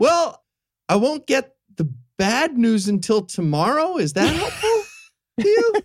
"Well, 0.01 0.43
I 0.89 0.97
won't 0.97 1.29
get 1.29 1.55
the 1.77 1.89
bad 2.19 2.59
news 2.59 2.89
until 2.89 3.23
tomorrow. 3.23 3.97
Is 3.99 4.15
that 4.15 4.35
helpful 4.35 4.83
to 5.41 5.49
you? 5.49 5.83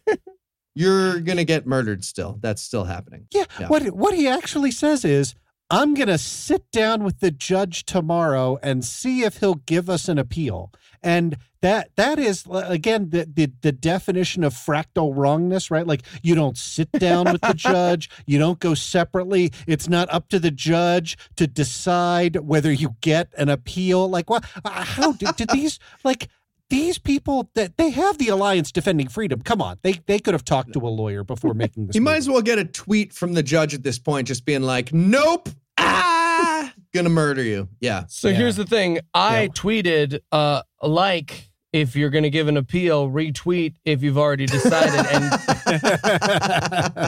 You're 0.74 1.20
gonna 1.20 1.44
get 1.44 1.68
murdered 1.68 2.04
still. 2.04 2.40
That's 2.42 2.62
still 2.62 2.84
happening. 2.86 3.28
Yeah, 3.32 3.46
Yeah. 3.60 3.68
What 3.68 3.84
what 3.92 4.16
he 4.16 4.28
actually 4.28 4.72
says 4.72 5.06
is, 5.06 5.36
I'm 5.72 5.94
gonna 5.94 6.18
sit 6.18 6.72
down 6.72 7.04
with 7.04 7.20
the 7.20 7.30
judge 7.30 7.86
tomorrow 7.86 8.58
and 8.64 8.84
see 8.84 9.22
if 9.24 9.38
he'll 9.38 9.56
give 9.56 9.90
us 9.90 10.10
an 10.10 10.18
appeal. 10.18 10.72
And 11.04 11.38
that 11.62 11.92
that 11.96 12.18
is 12.20 12.46
again 12.52 13.10
the, 13.12 13.30
the 13.32 13.52
the 13.62 13.72
definition 13.72 14.44
of 14.44 14.54
fractal 14.54 15.14
wrongness, 15.16 15.70
right? 15.70 15.86
Like 15.86 16.04
you 16.24 16.34
don't 16.34 16.58
sit 16.58 16.92
down 16.94 17.32
with 17.32 17.42
the 17.42 17.54
judge, 17.56 18.10
you 18.26 18.40
don't 18.40 18.60
go 18.60 18.74
separately. 18.74 19.52
It's 19.68 19.88
not 19.88 20.12
up 20.12 20.30
to 20.30 20.40
the 20.40 20.52
judge 20.52 21.18
to 21.36 21.46
decide 21.48 22.38
whether 22.38 22.72
you 22.72 22.96
get 23.02 23.30
an 23.38 23.50
appeal. 23.50 24.10
Like 24.10 24.30
what? 24.30 24.46
Uh, 24.66 24.84
how 24.84 25.12
did, 25.14 25.36
did 25.36 25.50
these 25.50 25.80
like? 26.04 26.30
These 26.70 27.00
people 27.00 27.50
that 27.56 27.78
they 27.78 27.90
have 27.90 28.18
the 28.20 28.28
Alliance 28.30 28.72
Defending 28.72 29.08
Freedom. 29.08 29.42
Come 29.42 29.62
on, 29.62 29.78
they 29.82 29.94
they 30.06 30.20
could 30.20 30.36
have 30.36 30.46
talked 30.46 30.74
to 30.74 30.80
a 30.80 30.88
lawyer 30.90 31.24
before 31.24 31.54
making 31.56 31.88
this. 31.88 31.96
He 31.96 32.00
might 32.00 32.18
as 32.18 32.30
well 32.30 32.42
get 32.44 32.60
a 32.60 32.66
tweet 32.66 33.12
from 33.14 33.34
the 33.34 33.42
judge 33.42 33.74
at 33.74 33.82
this 33.82 33.98
point, 33.98 34.28
just 34.28 34.46
being 34.46 34.62
like, 34.62 34.94
"Nope, 34.94 35.50
ah, 35.80 36.72
gonna 36.94 37.10
murder 37.10 37.42
you." 37.42 37.70
Yeah, 37.82 38.04
So 38.08 38.30
Yeah. 38.30 38.36
here's 38.36 38.56
the 38.56 38.66
thing. 38.66 39.00
I 39.16 39.42
Yeah. 39.44 39.48
tweeted 39.48 40.20
uh 40.32 40.62
like 40.84 41.50
if 41.72 41.96
you're 41.96 42.10
going 42.10 42.24
to 42.24 42.32
give 42.32 42.48
an 42.48 42.58
appeal, 42.58 43.10
retweet 43.10 43.76
if 43.86 44.02
you've 44.02 44.18
already 44.18 44.48
decided. 44.48 45.06
And 45.12 45.32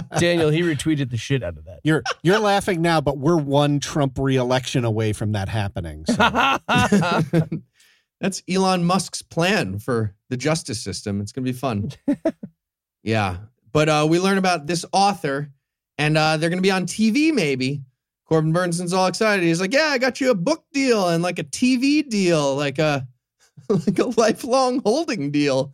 Daniel, 0.19 0.49
he 0.51 0.61
retweeted 0.61 1.09
the 1.09 1.17
shit 1.17 1.41
out 1.41 1.57
of 1.57 1.65
that. 1.65 1.79
You're 1.83 2.03
you're 2.23 2.37
laughing 2.39 2.79
now, 2.81 3.01
but 3.01 3.17
we're 3.17 3.37
one 3.37 3.79
Trump 3.79 4.19
re-election 4.19 4.85
away 4.85 5.13
from 5.13 5.31
that 5.31 5.49
happening. 5.49 6.05
So. 6.05 6.13
That's 8.21 8.43
Elon 8.47 8.85
Musk's 8.85 9.23
plan 9.23 9.79
for 9.79 10.13
the 10.29 10.37
justice 10.37 10.79
system. 10.79 11.21
It's 11.21 11.31
going 11.31 11.43
to 11.43 11.51
be 11.51 11.57
fun. 11.57 11.91
yeah. 13.03 13.37
But 13.73 13.89
uh, 13.89 14.05
we 14.07 14.19
learn 14.19 14.37
about 14.37 14.67
this 14.67 14.85
author, 14.93 15.51
and 15.97 16.15
uh, 16.15 16.37
they're 16.37 16.51
going 16.51 16.59
to 16.59 16.63
be 16.63 16.71
on 16.71 16.85
TV 16.85 17.33
maybe. 17.33 17.81
Corbin 18.27 18.53
Bernsen's 18.53 18.93
all 18.93 19.07
excited. 19.07 19.43
He's 19.43 19.59
like, 19.59 19.73
"Yeah, 19.73 19.87
I 19.87 19.97
got 19.97 20.21
you 20.21 20.29
a 20.29 20.35
book 20.35 20.63
deal 20.71 21.09
and 21.09 21.23
like 21.23 21.39
a 21.39 21.43
TV 21.43 22.07
deal, 22.07 22.55
like 22.55 22.79
a 22.79 23.07
like 23.69 23.99
a 23.99 24.05
lifelong 24.17 24.81
holding 24.85 25.31
deal. 25.31 25.73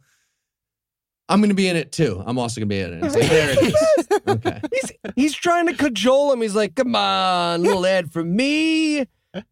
I'm 1.30 1.42
going 1.42 1.50
to 1.50 1.56
be 1.56 1.68
in 1.68 1.76
it 1.76 1.92
too. 1.92 2.24
I'm 2.26 2.40
also 2.40 2.62
going 2.62 2.70
to 2.70 2.76
be 2.76 2.80
in 2.80 2.94
it." 2.94 3.04
It's 3.04 3.16
like, 3.16 3.30
there 3.30 3.50
it 3.52 3.62
is. 3.62 3.76
Okay. 4.28 4.62
He's 4.74 4.92
he's 5.16 5.36
trying 5.36 5.68
to 5.68 5.74
cajole 5.74 6.34
him. 6.34 6.42
He's 6.42 6.56
like, 6.56 6.76
"Come 6.76 6.96
on, 6.96 7.62
little 7.62 7.86
ad 7.86 8.12
for 8.12 8.24
me. 8.24 9.06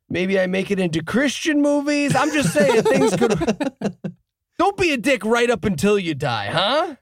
Maybe 0.10 0.40
I 0.40 0.48
make 0.48 0.72
it 0.72 0.80
into 0.80 1.04
Christian 1.04 1.62
movies. 1.62 2.16
I'm 2.16 2.32
just 2.32 2.54
saying 2.54 2.82
things 2.84 3.16
could. 3.16 3.38
Don't 4.58 4.78
be 4.78 4.92
a 4.94 4.98
dick 4.98 5.24
right 5.26 5.50
up 5.50 5.66
until 5.66 6.00
you 6.00 6.16
die, 6.16 6.96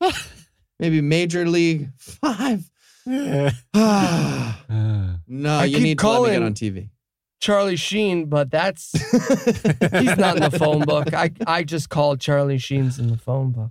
huh? 0.00 0.12
Maybe 0.78 1.00
Major 1.00 1.46
League 1.46 1.90
Five. 1.98 2.70
No, 5.28 5.58
I 5.58 5.64
you 5.64 5.80
need 5.80 5.98
to 5.98 6.08
let 6.08 6.20
me 6.20 6.28
get 6.28 6.34
calling- 6.34 6.42
on 6.42 6.54
TV. 6.54 6.90
Charlie 7.38 7.76
Sheen, 7.76 8.26
but 8.26 8.50
that's 8.50 8.92
he's 8.92 10.16
not 10.16 10.36
in 10.36 10.42
the 10.42 10.56
phone 10.58 10.80
book. 10.80 11.12
I 11.12 11.30
I 11.46 11.62
just 11.64 11.90
called 11.90 12.18
Charlie 12.20 12.58
Sheen's 12.58 12.98
in 12.98 13.08
the 13.08 13.18
phone 13.18 13.50
book. 13.52 13.70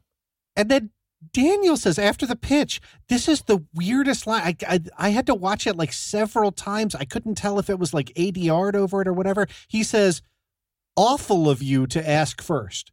and 0.55 0.69
then 0.69 0.91
Daniel 1.35 1.75
says 1.75 1.99
after 1.99 2.25
the 2.25 2.35
pitch, 2.37 2.79
"This 3.09 3.27
is 3.27 3.41
the 3.41 3.59
weirdest 3.73 4.25
line." 4.25 4.41
I, 4.41 4.55
I 4.75 4.79
I 4.97 5.09
had 5.09 5.25
to 5.27 5.35
watch 5.35 5.67
it 5.67 5.75
like 5.75 5.91
several 5.91 6.51
times. 6.53 6.95
I 6.95 7.03
couldn't 7.03 7.35
tell 7.35 7.59
if 7.59 7.69
it 7.69 7.77
was 7.77 7.93
like 7.93 8.13
ADR'd 8.15 8.75
over 8.75 9.01
it 9.01 9.07
or 9.07 9.13
whatever. 9.13 9.45
He 9.67 9.83
says, 9.83 10.21
"Awful 10.95 11.49
of 11.49 11.61
you 11.61 11.87
to 11.87 12.09
ask 12.09 12.41
first, 12.41 12.91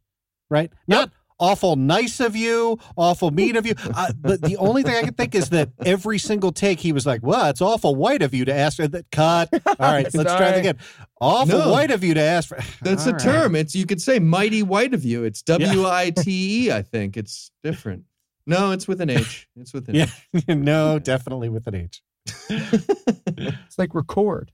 right? 0.49 0.71
Not." 0.87 1.11
Awful 1.39 1.75
nice 1.75 2.19
of 2.19 2.35
you, 2.37 2.77
awful 2.95 3.31
mean 3.31 3.55
of 3.57 3.65
you. 3.65 3.73
Uh, 3.95 4.11
but 4.21 4.41
the 4.43 4.55
only 4.57 4.81
thing 4.83 4.95
I 4.95 5.01
can 5.01 5.13
think 5.15 5.33
is 5.35 5.49
that 5.49 5.69
every 5.83 6.17
single 6.17 6.51
take 6.51 6.79
he 6.79 6.93
was 6.93 7.05
like, 7.05 7.21
"Well, 7.23 7.49
it's 7.49 7.59
awful 7.59 7.95
white 7.95 8.21
of 8.21 8.33
you 8.33 8.45
to 8.45 8.53
ask." 8.53 8.77
For 8.77 8.87
that 8.87 9.09
cut. 9.11 9.49
All 9.65 9.75
right, 9.79 10.03
let's 10.13 10.35
try 10.35 10.49
it 10.49 10.59
again. 10.59 10.77
Awful 11.19 11.59
No. 11.59 11.71
white 11.71 11.91
of 11.91 12.03
you 12.03 12.13
to 12.13 12.21
ask. 12.21 12.49
For, 12.49 12.59
That's 12.81 13.03
All 13.07 13.13
a 13.13 13.13
right. 13.15 13.21
term. 13.21 13.55
It's 13.55 13.75
you 13.75 13.85
could 13.85 14.01
say 14.01 14.19
mighty 14.19 14.63
white 14.63 14.93
of 14.93 15.03
you. 15.03 15.23
It's 15.23 15.41
W 15.41 15.85
I 15.87 16.11
T 16.11 16.67
E. 16.67 16.71
I 16.71 16.81
think 16.81 17.17
it's 17.17 17.49
different. 17.63 18.03
No, 18.45 18.71
it's 18.71 18.87
with 18.87 18.99
an 19.01 19.09
H. 19.09 19.47
It's 19.55 19.73
with 19.73 19.87
an 19.89 19.95
Yeah, 19.95 20.07
H. 20.33 20.43
no, 20.47 20.99
definitely 20.99 21.49
with 21.49 21.67
an 21.67 21.75
H, 21.75 22.01
It's 22.49 23.77
like 23.77 23.93
record. 23.95 24.51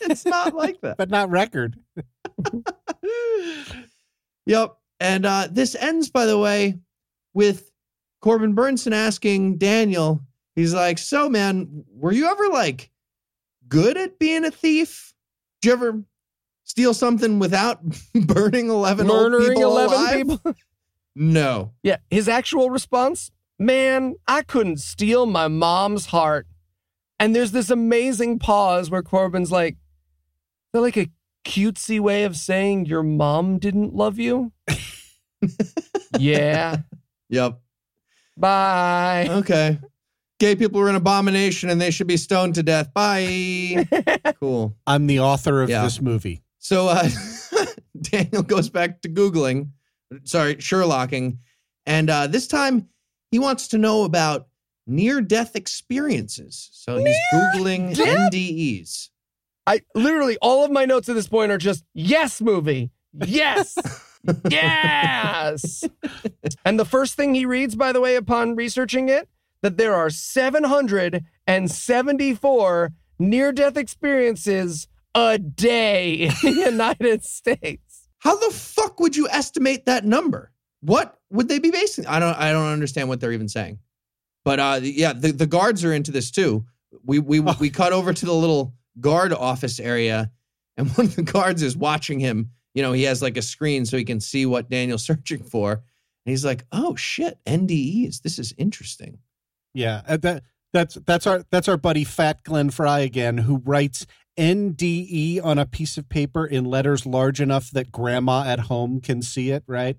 it's 0.00 0.24
not 0.26 0.54
like 0.54 0.80
that. 0.82 0.96
but 0.98 1.10
not 1.10 1.30
record. 1.30 1.76
Yep. 4.46 4.76
And 5.00 5.26
uh, 5.26 5.48
this 5.50 5.74
ends, 5.74 6.10
by 6.10 6.26
the 6.26 6.38
way, 6.38 6.78
with 7.34 7.70
Corbin 8.20 8.54
Bernsen 8.56 8.92
asking 8.92 9.58
Daniel. 9.58 10.20
He's 10.56 10.74
like, 10.74 10.98
"So, 10.98 11.28
man, 11.28 11.84
were 11.94 12.12
you 12.12 12.26
ever 12.26 12.48
like 12.48 12.90
good 13.68 13.96
at 13.96 14.18
being 14.18 14.44
a 14.44 14.50
thief? 14.50 15.14
Did 15.62 15.68
you 15.68 15.72
ever 15.74 16.02
steal 16.64 16.94
something 16.94 17.38
without 17.38 17.80
burning 18.14 18.68
eleven 18.70 19.08
old 19.10 19.32
people 19.40 19.62
eleven 19.62 19.96
alive?" 19.98 20.26
people. 20.26 20.54
No. 21.18 21.72
Yeah, 21.82 21.96
his 22.10 22.28
actual 22.28 22.70
response, 22.70 23.30
man, 23.58 24.14
I 24.26 24.42
couldn't 24.42 24.78
steal 24.78 25.26
my 25.26 25.48
mom's 25.48 26.06
heart. 26.06 26.46
And 27.18 27.34
there's 27.34 27.50
this 27.52 27.70
amazing 27.70 28.38
pause 28.38 28.90
where 28.90 29.02
Corbin's 29.02 29.50
like, 29.50 29.74
is 29.74 29.78
that 30.72 30.80
like 30.80 30.96
a 30.96 31.10
cutesy 31.44 31.98
way 31.98 32.22
of 32.24 32.36
saying 32.36 32.86
your 32.86 33.02
mom 33.02 33.58
didn't 33.58 33.94
love 33.94 34.18
you? 34.18 34.52
yeah. 36.18 36.76
Yep. 37.28 37.60
Bye. 38.36 39.26
Okay. 39.28 39.78
Gay 40.38 40.54
people 40.54 40.80
are 40.80 40.88
an 40.88 40.94
abomination 40.94 41.70
and 41.70 41.80
they 41.80 41.90
should 41.90 42.06
be 42.06 42.16
stoned 42.16 42.54
to 42.54 42.62
death. 42.62 42.92
Bye. 42.94 43.88
cool. 44.40 44.76
I'm 44.86 45.08
the 45.08 45.20
author 45.20 45.62
of 45.62 45.68
Yeah. 45.70 45.82
this 45.82 46.00
movie. 46.00 46.42
So 46.58 46.88
uh, 46.88 47.08
Daniel 48.00 48.42
goes 48.42 48.68
back 48.70 49.00
to 49.02 49.08
Googling, 49.08 49.70
sorry, 50.24 50.56
Sherlocking. 50.56 51.38
And 51.86 52.10
uh, 52.10 52.26
this 52.26 52.46
time 52.46 52.88
he 53.30 53.38
wants 53.38 53.68
to 53.68 53.78
know 53.78 54.04
about 54.04 54.48
near 54.86 55.20
death 55.20 55.54
experiences. 55.54 56.70
So 56.72 56.98
he's 56.98 57.16
Googling 57.32 57.94
death? 57.94 58.32
NDEs. 58.32 59.10
I 59.66 59.82
literally 59.94 60.38
all 60.40 60.64
of 60.64 60.70
my 60.70 60.86
notes 60.86 61.08
at 61.08 61.14
this 61.14 61.28
point 61.28 61.52
are 61.52 61.58
just 61.58 61.84
yes 61.94 62.40
movie. 62.40 62.90
Yes. 63.26 63.76
yes. 64.50 65.84
and 66.64 66.80
the 66.80 66.84
first 66.84 67.14
thing 67.14 67.34
he 67.34 67.46
reads, 67.46 67.76
by 67.76 67.92
the 67.92 68.00
way, 68.00 68.16
upon 68.16 68.56
researching 68.56 69.08
it, 69.08 69.28
that 69.62 69.76
there 69.76 69.94
are 69.94 70.10
774 70.10 72.92
near 73.18 73.52
death 73.52 73.76
experiences 73.76 74.88
a 75.14 75.38
day 75.38 76.14
in 76.14 76.32
the 76.42 76.52
United 76.52 77.24
States. 77.24 77.87
How 78.18 78.36
the 78.36 78.54
fuck 78.54 79.00
would 79.00 79.16
you 79.16 79.28
estimate 79.28 79.86
that 79.86 80.04
number? 80.04 80.50
What 80.80 81.18
would 81.30 81.48
they 81.48 81.58
be 81.58 81.70
basing? 81.70 82.06
I 82.06 82.18
don't 82.18 82.36
I 82.36 82.52
don't 82.52 82.72
understand 82.72 83.08
what 83.08 83.20
they're 83.20 83.32
even 83.32 83.48
saying. 83.48 83.78
But 84.44 84.60
uh 84.60 84.80
yeah, 84.82 85.12
the, 85.12 85.32
the 85.32 85.46
guards 85.46 85.84
are 85.84 85.92
into 85.92 86.12
this 86.12 86.30
too. 86.30 86.64
We 87.04 87.18
we 87.18 87.40
we 87.40 87.70
cut 87.70 87.92
over 87.92 88.12
to 88.12 88.26
the 88.26 88.34
little 88.34 88.74
guard 89.00 89.32
office 89.32 89.78
area 89.80 90.30
and 90.78 90.88
one 90.96 91.06
of 91.06 91.16
the 91.16 91.22
guards 91.22 91.62
is 91.62 91.76
watching 91.76 92.20
him. 92.20 92.50
You 92.74 92.82
know, 92.82 92.92
he 92.92 93.02
has 93.02 93.20
like 93.20 93.36
a 93.36 93.42
screen 93.42 93.84
so 93.84 93.96
he 93.96 94.04
can 94.04 94.20
see 94.20 94.46
what 94.46 94.70
Daniel's 94.70 95.04
searching 95.06 95.42
for. 95.42 95.72
And 95.72 96.30
he's 96.30 96.44
like, 96.44 96.64
"Oh 96.72 96.94
shit, 96.96 97.38
NDEs. 97.46 98.22
This 98.22 98.38
is 98.38 98.54
interesting." 98.58 99.18
Yeah, 99.74 100.02
uh, 100.06 100.18
that 100.18 100.42
that's 100.72 100.94
that's 101.06 101.26
our 101.26 101.44
that's 101.50 101.68
our 101.68 101.76
buddy 101.76 102.04
Fat 102.04 102.42
Glenn 102.44 102.70
Frey 102.70 103.04
again, 103.04 103.38
who 103.38 103.58
writes 103.64 104.06
NDE 104.38 105.44
on 105.44 105.58
a 105.58 105.66
piece 105.66 105.98
of 105.98 106.08
paper 106.08 106.46
in 106.46 106.64
letters 106.64 107.04
large 107.04 107.40
enough 107.40 107.70
that 107.72 107.90
Grandma 107.92 108.44
at 108.46 108.60
home 108.60 109.00
can 109.00 109.20
see 109.20 109.50
it. 109.50 109.64
Right, 109.66 109.96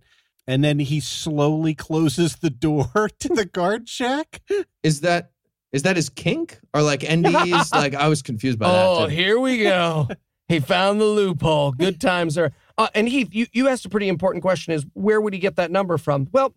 and 0.48 0.64
then 0.64 0.80
he 0.80 1.00
slowly 1.00 1.76
closes 1.76 2.38
the 2.38 2.50
door 2.50 3.10
to 3.20 3.30
the 3.30 3.46
guard 3.46 3.88
shack. 3.90 4.42
Is 4.82 5.02
that 5.02 5.32
is 5.72 5.84
that 5.84 5.96
his 5.98 6.10
kink 6.10 6.60
or 6.74 6.82
like 6.82 7.02
NDEs? 7.02 7.72
like 7.74 7.94
I 7.94 8.08
was 8.08 8.22
confused 8.22 8.58
by 8.58 8.66
Oh, 8.68 8.70
that. 8.72 9.04
Oh, 9.04 9.08
here 9.08 9.40
we 9.40 9.60
go. 9.64 10.08
he 10.48 10.60
found 10.60 11.00
the 11.00 11.06
loophole. 11.06 11.72
Good 11.74 12.02
times 12.02 12.38
are. 12.38 12.52
Uh, 12.78 12.88
and 12.96 13.08
Heath, 13.10 13.30
you, 13.34 13.46
you 13.52 13.68
asked 13.68 13.86
a 13.86 13.90
pretty 13.90 14.08
important 14.08 14.42
question: 14.42 14.74
is 14.74 14.86
where 14.94 15.20
would 15.22 15.34
he 15.34 15.40
get 15.40 15.58
that 15.58 15.70
number 15.70 15.98
from? 15.98 16.28
Well, 16.32 16.56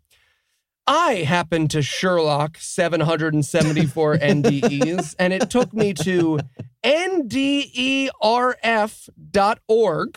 I 0.87 1.25
happened 1.27 1.71
to 1.71 1.83
Sherlock 1.83 2.57
774 2.59 4.19
NDEs, 4.19 5.15
and 5.19 5.33
it 5.33 5.49
took 5.49 5.73
me 5.73 5.95
to 5.95 6.41
nderf.org. 6.85 8.19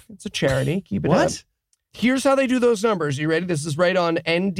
It's 0.10 0.26
a 0.26 0.30
charity. 0.30 0.82
Keep 0.82 1.06
it 1.06 1.12
up. 1.12 1.18
What? 1.18 1.44
Here's 1.94 2.24
how 2.24 2.36
they 2.36 2.48
do 2.48 2.60
those 2.60 2.84
numbers. 2.84 3.18
You 3.20 3.30
ready? 3.30 3.46
This 3.46 3.66
is 3.66 3.78
right 3.78 3.96
on 3.96 4.18
nderf.org. 4.18 4.58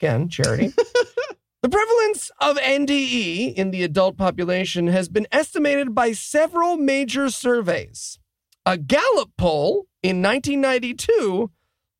Again, 0.00 0.28
charity. 0.28 0.68
the 1.62 1.68
prevalence 1.68 2.30
of 2.40 2.56
NDE 2.58 3.54
in 3.54 3.70
the 3.70 3.82
adult 3.82 4.16
population 4.16 4.88
has 4.88 5.08
been 5.08 5.26
estimated 5.32 5.94
by 5.94 6.12
several 6.12 6.76
major 6.76 7.30
surveys. 7.30 8.18
A 8.66 8.76
Gallup 8.76 9.30
poll 9.38 9.86
in 10.02 10.20
1992 10.22 11.50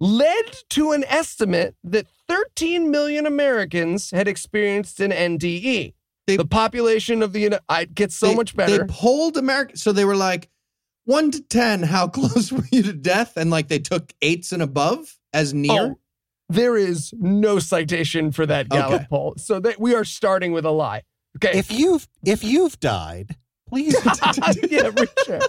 led 0.00 0.56
to 0.70 0.92
an 0.92 1.04
estimate 1.08 1.74
that 1.84 2.06
13 2.28 2.90
million 2.90 3.26
Americans 3.26 4.10
had 4.10 4.28
experienced 4.28 5.00
an 5.00 5.10
NDE. 5.12 5.94
They- 6.26 6.36
the 6.36 6.44
population 6.44 7.22
of 7.22 7.32
the 7.32 7.40
Uni- 7.40 7.56
it 7.70 7.94
gets 7.94 8.16
so 8.16 8.28
They- 8.28 8.34
much 8.34 8.54
better. 8.54 8.78
They 8.78 8.84
polled 8.92 9.36
America, 9.36 9.76
so 9.76 9.92
they 9.92 10.04
were 10.04 10.16
like 10.16 10.48
one 11.04 11.30
to 11.30 11.40
ten. 11.40 11.82
How 11.82 12.06
close 12.08 12.52
were 12.52 12.64
you 12.70 12.82
to 12.82 12.92
death? 12.92 13.36
And 13.36 13.50
like 13.50 13.68
they 13.68 13.78
took 13.78 14.12
eights 14.20 14.52
and 14.52 14.62
above 14.62 15.16
as 15.32 15.54
near. 15.54 15.80
Oh, 15.82 15.98
there 16.50 16.76
is 16.76 17.12
no 17.18 17.58
citation 17.58 18.30
for 18.30 18.46
that 18.46 18.68
Gallup 18.68 18.94
Okay. 19.02 19.06
poll. 19.10 19.34
So 19.38 19.58
that 19.60 19.80
we 19.80 19.94
are 19.94 20.04
starting 20.04 20.52
with 20.52 20.64
a 20.66 20.70
lie. 20.70 21.02
Okay. 21.36 21.58
If 21.58 21.70
you've 21.72 22.06
if 22.24 22.44
you've 22.44 22.78
died, 22.80 23.36
please 23.68 23.96
yeah, 24.70 24.90
reach 24.96 25.30
out. 25.30 25.42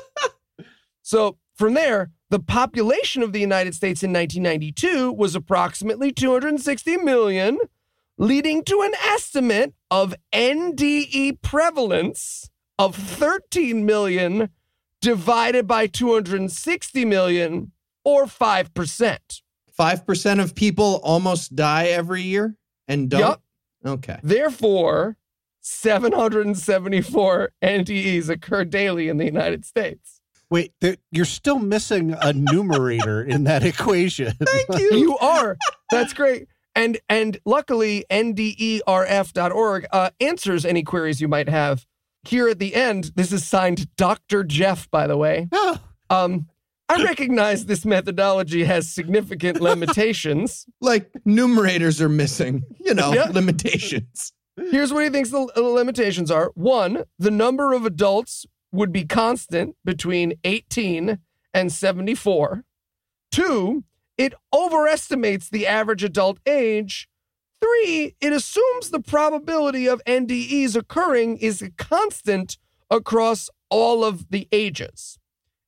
So 1.01 1.37
from 1.55 1.73
there, 1.73 2.11
the 2.29 2.39
population 2.39 3.23
of 3.23 3.33
the 3.33 3.39
United 3.39 3.73
States 3.73 4.03
in 4.03 4.13
1992 4.13 5.11
was 5.11 5.35
approximately 5.35 6.11
260 6.11 6.97
million, 6.97 7.57
leading 8.17 8.63
to 8.63 8.81
an 8.81 8.93
estimate 9.03 9.73
of 9.89 10.13
NDE 10.31 11.41
prevalence 11.41 12.49
of 12.77 12.95
13 12.95 13.85
million 13.85 14.49
divided 15.01 15.67
by 15.67 15.87
260 15.87 17.05
million 17.05 17.71
or 18.03 18.25
5%. 18.25 19.41
Five 19.71 20.05
percent 20.05 20.41
of 20.41 20.55
people 20.55 20.99
almost 21.03 21.55
die 21.55 21.85
every 21.85 22.21
year 22.21 22.55
and 22.87 23.09
don't. 23.09 23.21
Yup. 23.21 23.41
Okay. 23.85 24.19
Therefore, 24.21 25.15
774 25.61 27.51
NDEs 27.63 28.29
occur 28.29 28.65
daily 28.65 29.07
in 29.07 29.17
the 29.17 29.25
United 29.25 29.63
Stats. 29.63 30.18
Wait. 30.49 30.73
There, 30.81 30.97
you're 31.11 31.25
still 31.25 31.59
missing 31.59 32.15
a 32.21 32.33
numerator 32.33 33.21
in 33.23 33.43
that 33.45 33.63
equation. 33.63 34.33
Thank 34.43 34.79
you. 34.81 34.95
You 34.97 35.17
are. 35.17 35.57
That's 35.91 36.13
great. 36.13 36.47
And 36.75 36.99
and 37.09 37.37
luckily, 37.45 38.05
E 38.11 38.81
nderf.org 38.85 39.87
uh, 39.91 40.09
answers 40.19 40.65
any 40.65 40.83
queries 40.83 41.19
you 41.21 41.27
might 41.27 41.49
have. 41.49 41.85
Here 42.27 42.47
at 42.49 42.59
the 42.59 42.75
end, 42.75 43.11
this 43.15 43.31
is 43.31 43.45
signed 43.47 43.87
Dr. 43.95 44.43
Jeff, 44.43 44.89
by 44.91 45.07
the 45.07 45.17
way. 45.17 45.47
Oh, 45.53 45.77
Um, 46.09 46.47
I 46.91 47.03
recognize 47.03 47.65
this 47.67 47.85
methodology 47.85 48.63
has 48.63 48.91
significant 48.91 49.61
limitations. 49.61 50.65
Like 50.81 51.11
numerators 51.27 52.01
are 52.01 52.09
missing. 52.09 52.63
You 52.79 52.93
know 52.95 53.13
Yeah. 53.13 53.25
limitations. 53.29 54.33
Here's 54.71 54.91
what 54.91 55.03
he 55.03 55.09
thinks 55.09 55.29
the 55.29 55.49
the 55.55 55.61
limitations 55.61 56.31
are. 56.31 56.51
One, 56.55 57.03
the 57.19 57.31
number 57.31 57.73
of 57.73 57.85
adults 57.85 58.45
would 58.71 58.91
be 58.91 59.05
constant 59.05 59.75
between 59.83 60.33
18 60.43 61.19
and 61.53 61.71
74. 61.71 62.63
Two, 63.31 63.83
it 64.17 64.33
overestimates 64.53 65.49
the 65.49 65.65
average 65.65 66.03
adult 66.03 66.39
age. 66.45 67.07
Three, 67.61 68.15
it 68.21 68.33
assumes 68.33 68.89
the 68.89 69.01
probability 69.01 69.87
of 69.87 70.03
NDEs 70.05 70.75
occurring 70.75 71.37
is 71.37 71.67
constant 71.77 72.57
across 72.89 73.49
all 73.69 74.03
of 74.03 74.29
the 74.29 74.47
ages. 74.51 75.19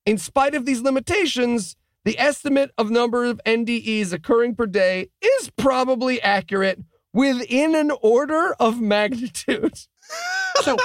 In 0.06 0.18
spite 0.18 0.56
of 0.56 0.66
these 0.66 0.82
limitations, 0.82 1.76
the 2.04 2.18
estimate 2.18 2.72
of 2.78 2.90
number 2.90 3.26
of 3.26 3.40
NDEs 3.46 4.12
occurring 4.12 4.56
per 4.56 4.66
day 4.66 5.10
is 5.22 5.52
probably 5.52 6.22
accurate 6.22 6.80
within 7.14 7.76
an 7.76 7.92
order 8.02 8.56
of 8.60 8.82
magnitude. 8.82 9.80
so 10.62 10.78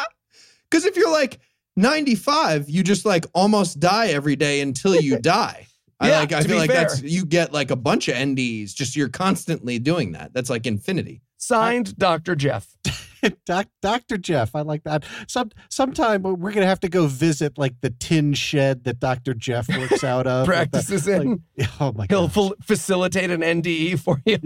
Because 0.71 0.85
if 0.85 0.97
you're 0.97 1.13
like 1.13 1.41
95, 1.77 2.69
you 2.71 2.83
just 2.83 3.05
like 3.05 3.27
almost 3.35 3.79
die 3.81 4.09
every 4.09 4.37
day 4.37 4.61
until 4.61 4.99
you 5.01 5.19
die. 5.21 5.67
I 6.01 6.09
Yeah, 6.11 6.19
like. 6.21 6.33
I 6.33 6.43
to 6.43 6.49
feel 6.49 6.57
be 6.57 6.61
like 6.61 6.71
that's 6.71 7.03
you 7.03 7.25
get 7.25 7.53
like 7.53 7.71
a 7.71 7.77
bunch 7.77 8.09
of 8.09 8.15
NDs. 8.17 8.75
Just 8.75 8.97
you're 8.97 9.09
constantly 9.09 9.79
doing 9.79 10.13
that. 10.13 10.33
That's 10.35 10.51
like 10.51 10.67
infinity. 10.67 11.23
Signed, 11.39 11.97
Dr. 11.97 12.35
Jeff. 12.35 12.77
Doc, 13.47 13.67
Dr. 13.83 14.19
Jeff, 14.19 14.55
I 14.55 14.61
like 14.61 14.85
that. 14.85 15.05
Some 15.27 15.51
sometime 15.71 16.23
we're 16.23 16.53
gonna 16.53 16.67
have 16.67 16.81
to 16.81 16.89
go 16.89 17.07
visit 17.07 17.57
like 17.59 17.75
the 17.81 17.91
tin 17.91 18.35
shed 18.35 18.85
that 18.85 19.01
Dr. 19.01 19.35
Jeff 19.35 19.69
works 19.69 20.05
out 20.05 20.27
of. 20.27 20.47
Like 20.47 20.71
the- 20.71 20.79
Practices 20.79 21.09
like- 21.09 21.23
in. 21.23 21.43
oh 21.81 21.93
my 21.93 22.07
god. 22.07 22.11
He'll 22.11 22.27
god! 22.29 22.33
ful- 22.33 22.55
facilitate 22.63 23.31
an 23.31 23.41
NDE 23.41 23.99
for 24.01 24.21
you. 24.27 24.39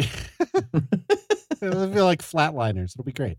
It'll 1.62 1.92
feel 1.92 2.04
like 2.04 2.22
flatliners. 2.22 2.92
It'll 2.92 3.04
be 3.04 3.12
great. 3.12 3.38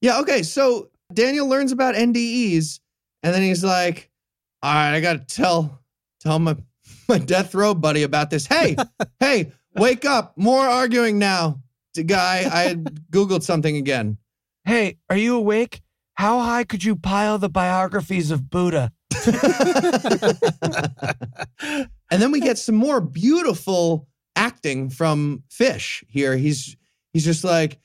Yeah. 0.00 0.20
Okay. 0.20 0.42
So 0.42 0.90
Daniel 1.12 1.48
learns 1.48 1.72
about 1.72 1.94
NDEs, 1.94 2.80
and 3.22 3.34
then 3.34 3.42
he's 3.42 3.64
like, 3.64 4.10
"All 4.62 4.72
right, 4.72 4.94
I 4.94 5.00
got 5.00 5.28
to 5.28 5.36
tell 5.36 5.80
tell 6.20 6.38
my 6.38 6.56
my 7.08 7.18
death 7.18 7.54
row 7.54 7.74
buddy 7.74 8.02
about 8.02 8.30
this. 8.30 8.46
Hey, 8.46 8.76
hey, 9.20 9.52
wake 9.74 10.04
up! 10.04 10.36
More 10.36 10.66
arguing 10.66 11.18
now." 11.18 11.60
The 11.94 12.02
guy, 12.04 12.46
I 12.52 12.74
googled 13.10 13.42
something 13.42 13.76
again. 13.76 14.18
Hey, 14.66 14.98
are 15.08 15.16
you 15.16 15.34
awake? 15.34 15.80
How 16.16 16.40
high 16.40 16.64
could 16.64 16.84
you 16.84 16.94
pile 16.94 17.38
the 17.38 17.48
biographies 17.48 18.30
of 18.30 18.50
Buddha? 18.50 18.92
and 22.10 22.22
then 22.22 22.32
we 22.32 22.40
get 22.40 22.58
some 22.58 22.74
more 22.74 23.00
beautiful 23.00 24.08
acting 24.34 24.90
from 24.90 25.42
Fish 25.50 26.04
here. 26.08 26.36
He's 26.36 26.76
he's 27.12 27.24
just 27.24 27.44
like, 27.44 27.78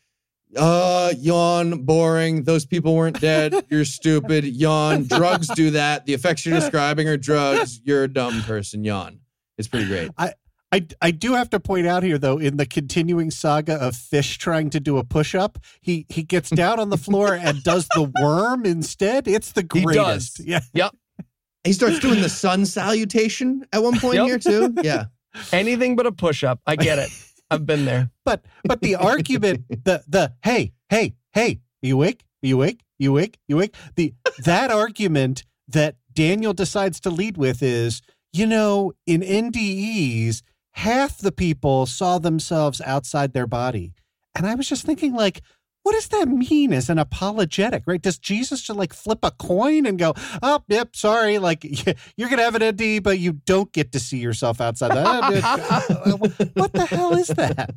uh, 0.57 1.13
yawn, 1.17 1.83
boring. 1.83 2.43
Those 2.43 2.65
people 2.65 2.95
weren't 2.95 3.19
dead. 3.21 3.53
You're 3.69 3.85
stupid. 3.85 4.45
Yawn. 4.45 5.03
Drugs 5.05 5.47
do 5.49 5.71
that. 5.71 6.05
The 6.05 6.13
effects 6.13 6.45
you're 6.45 6.59
describing 6.59 7.07
are 7.07 7.17
drugs. 7.17 7.79
You're 7.83 8.03
a 8.03 8.07
dumb 8.07 8.41
person. 8.43 8.83
Yawn. 8.83 9.19
It's 9.57 9.67
pretty 9.67 9.87
great. 9.87 10.11
I 10.17 10.33
I 10.71 10.87
I 11.01 11.11
do 11.11 11.33
have 11.33 11.49
to 11.51 11.59
point 11.59 11.85
out 11.87 12.03
here 12.03 12.17
though, 12.17 12.37
in 12.37 12.57
the 12.57 12.65
continuing 12.65 13.29
saga 13.31 13.75
of 13.75 13.95
Fish 13.95 14.37
trying 14.37 14.69
to 14.71 14.79
do 14.79 14.97
a 14.97 15.03
push 15.03 15.35
up, 15.35 15.59
he 15.81 16.05
he 16.09 16.23
gets 16.23 16.49
down 16.49 16.79
on 16.79 16.89
the 16.89 16.97
floor 16.97 17.33
and 17.33 17.61
does 17.63 17.87
the 17.95 18.11
worm 18.21 18.65
instead. 18.65 19.27
It's 19.27 19.51
the 19.51 19.61
He 19.73 19.83
greatest. 19.83 20.37
does. 20.37 20.45
Yeah. 20.45 20.59
Yep. 20.73 20.95
He 21.63 21.73
starts 21.73 21.99
doing 21.99 22.21
the 22.21 22.29
sun 22.29 22.65
salutation 22.65 23.65
at 23.71 23.83
one 23.83 23.99
point 23.99 24.15
Yep. 24.15 24.25
here 24.27 24.39
too. 24.39 24.73
Yeah. 24.81 25.05
Anything 25.53 25.95
but 25.95 26.05
a 26.07 26.11
push 26.11 26.43
up. 26.43 26.59
I 26.65 26.75
get 26.75 26.97
it. 26.99 27.09
I've 27.51 27.65
been 27.65 27.85
there. 27.85 28.09
But 28.25 28.45
but 28.63 28.81
the 28.81 28.95
argument, 28.95 29.65
the 29.69 30.03
the 30.07 30.33
hey 30.43 30.73
hey 30.89 31.15
hey, 31.33 31.59
you 31.81 31.95
awake? 31.95 32.23
Are 32.43 32.47
you 32.47 32.55
awake? 32.55 32.79
Are 32.81 33.03
you 33.03 33.11
awake? 33.11 33.35
Are 33.35 33.45
you 33.47 33.55
awake? 33.57 33.75
The 33.95 34.13
that 34.43 34.71
argument 34.71 35.43
that 35.67 35.95
Daniel 36.13 36.53
decides 36.53 36.99
to 37.01 37.09
lead 37.09 37.37
with 37.37 37.61
is, 37.61 38.01
you 38.31 38.45
know, 38.45 38.93
in 39.05 39.21
NDEs, 39.21 40.43
half 40.73 41.17
the 41.17 41.31
people 41.31 41.85
saw 41.85 42.19
themselves 42.19 42.79
outside 42.85 43.33
their 43.33 43.47
body, 43.47 43.93
and 44.35 44.47
I 44.47 44.55
was 44.55 44.67
just 44.67 44.85
thinking, 44.85 45.13
like. 45.13 45.41
What 45.83 45.93
does 45.93 46.09
that 46.09 46.27
mean 46.27 46.73
as 46.73 46.89
an 46.89 46.99
apologetic, 46.99 47.83
right? 47.87 48.01
Does 48.01 48.19
Jesus 48.19 48.61
just 48.61 48.77
like 48.77 48.93
flip 48.93 49.19
a 49.23 49.31
coin 49.31 49.85
and 49.85 49.97
go, 49.97 50.13
"Oh, 50.43 50.63
yep, 50.67 50.95
sorry, 50.95 51.39
like 51.39 51.63
you're 52.17 52.29
gonna 52.29 52.43
have 52.43 52.55
an 52.55 52.61
NDE, 52.61 53.01
but 53.01 53.19
you 53.19 53.33
don't 53.33 53.71
get 53.71 53.91
to 53.93 53.99
see 53.99 54.19
yourself 54.19 54.61
outside 54.61 54.91
that." 54.91 56.51
what 56.53 56.73
the 56.73 56.85
hell 56.85 57.15
is 57.15 57.27
that? 57.29 57.73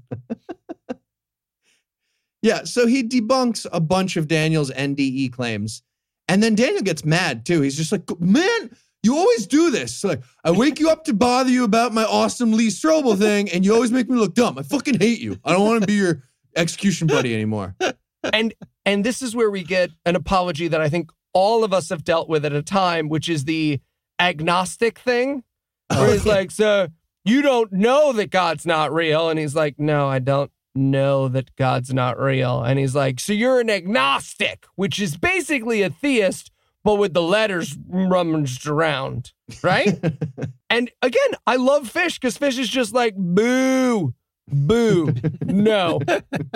Yeah, 2.45 2.65
so 2.65 2.87
he 2.87 3.03
debunks 3.03 3.67
a 3.73 3.81
bunch 3.81 4.19
of 4.19 4.29
Daniel's 4.29 4.71
NDE 4.71 5.33
claims. 5.33 5.83
And 6.29 6.43
then 6.43 6.55
Daniel 6.55 6.83
gets 6.83 7.03
mad 7.03 7.47
too. 7.47 7.63
He's 7.63 7.75
just 7.75 7.91
like, 7.91 8.03
man, 8.21 8.71
you 9.03 9.17
always 9.17 9.47
do 9.47 9.71
this. 9.71 10.05
Like, 10.05 10.23
I 10.45 10.51
wake 10.51 10.79
you 10.79 10.91
up 10.91 11.05
to 11.05 11.15
bother 11.15 11.49
you 11.49 11.65
about 11.65 11.95
my 11.95 12.05
awesome 12.05 12.53
Lee 12.53 12.69
Strobel 12.69 13.19
thing, 13.19 13.51
and 13.51 13.65
you 13.65 13.73
always 13.73 13.93
make 13.93 14.11
me 14.11 14.17
look 14.17 14.35
dumb. 14.35 14.59
I 14.59 14.63
fucking 14.63 15.01
hate 15.01 15.21
you. 15.21 15.39
I 15.43 15.53
don't 15.53 15.67
want 15.67 15.81
to 15.83 15.87
be 15.87 15.95
your 15.95 16.23
execution 16.57 17.07
buddy 17.07 17.35
anymore. 17.35 17.75
and 18.33 18.55
and 18.85 19.05
this 19.05 19.23
is 19.23 19.35
where 19.35 19.51
we 19.51 19.63
get 19.63 19.91
an 20.05 20.17
apology 20.17 20.69
that 20.69 20.81
I 20.81 20.89
think 20.89 21.11
all 21.33 21.65
of 21.65 21.73
us 21.73 21.89
have 21.89 22.05
dealt 22.05 22.29
with 22.29 22.45
at 22.45 22.53
a 22.53 22.63
time, 22.63 23.09
which 23.09 23.29
is 23.29 23.45
the 23.45 23.81
agnostic 24.21 24.99
thing, 24.99 25.43
oh, 25.91 26.01
where 26.01 26.13
he's 26.13 26.27
like, 26.27 26.51
"So 26.51 26.89
You 27.25 27.41
don't 27.41 27.73
know 27.73 28.13
that 28.13 28.31
God's 28.31 28.67
not 28.67 28.93
real. 28.93 29.31
And 29.31 29.39
he's 29.39 29.55
like, 29.55 29.79
No, 29.79 30.07
I 30.09 30.19
don't 30.19 30.51
know 30.75 31.29
that 31.29 31.55
God's 31.57 31.95
not 31.95 32.19
real. 32.19 32.63
And 32.63 32.79
he's 32.79 32.95
like, 32.95 33.21
So 33.21 33.33
you're 33.33 33.61
an 33.61 33.71
agnostic, 33.71 34.67
which 34.75 35.01
is 35.01 35.17
basically 35.17 35.83
a 35.83 35.91
theist, 35.91 36.51
but 36.83 36.97
with 36.97 37.15
the 37.15 37.23
letters 37.23 37.77
rummaged 37.89 38.67
around, 38.67 39.33
right? 39.63 39.99
and 40.71 40.91
again, 41.01 41.31
I 41.47 41.57
love 41.57 41.89
Fish 41.89 42.19
because 42.19 42.37
Fish 42.37 42.59
is 42.59 42.69
just 42.69 42.93
like, 42.93 43.15
Boo, 43.17 44.15
boo, 44.49 45.13
no, 45.45 46.01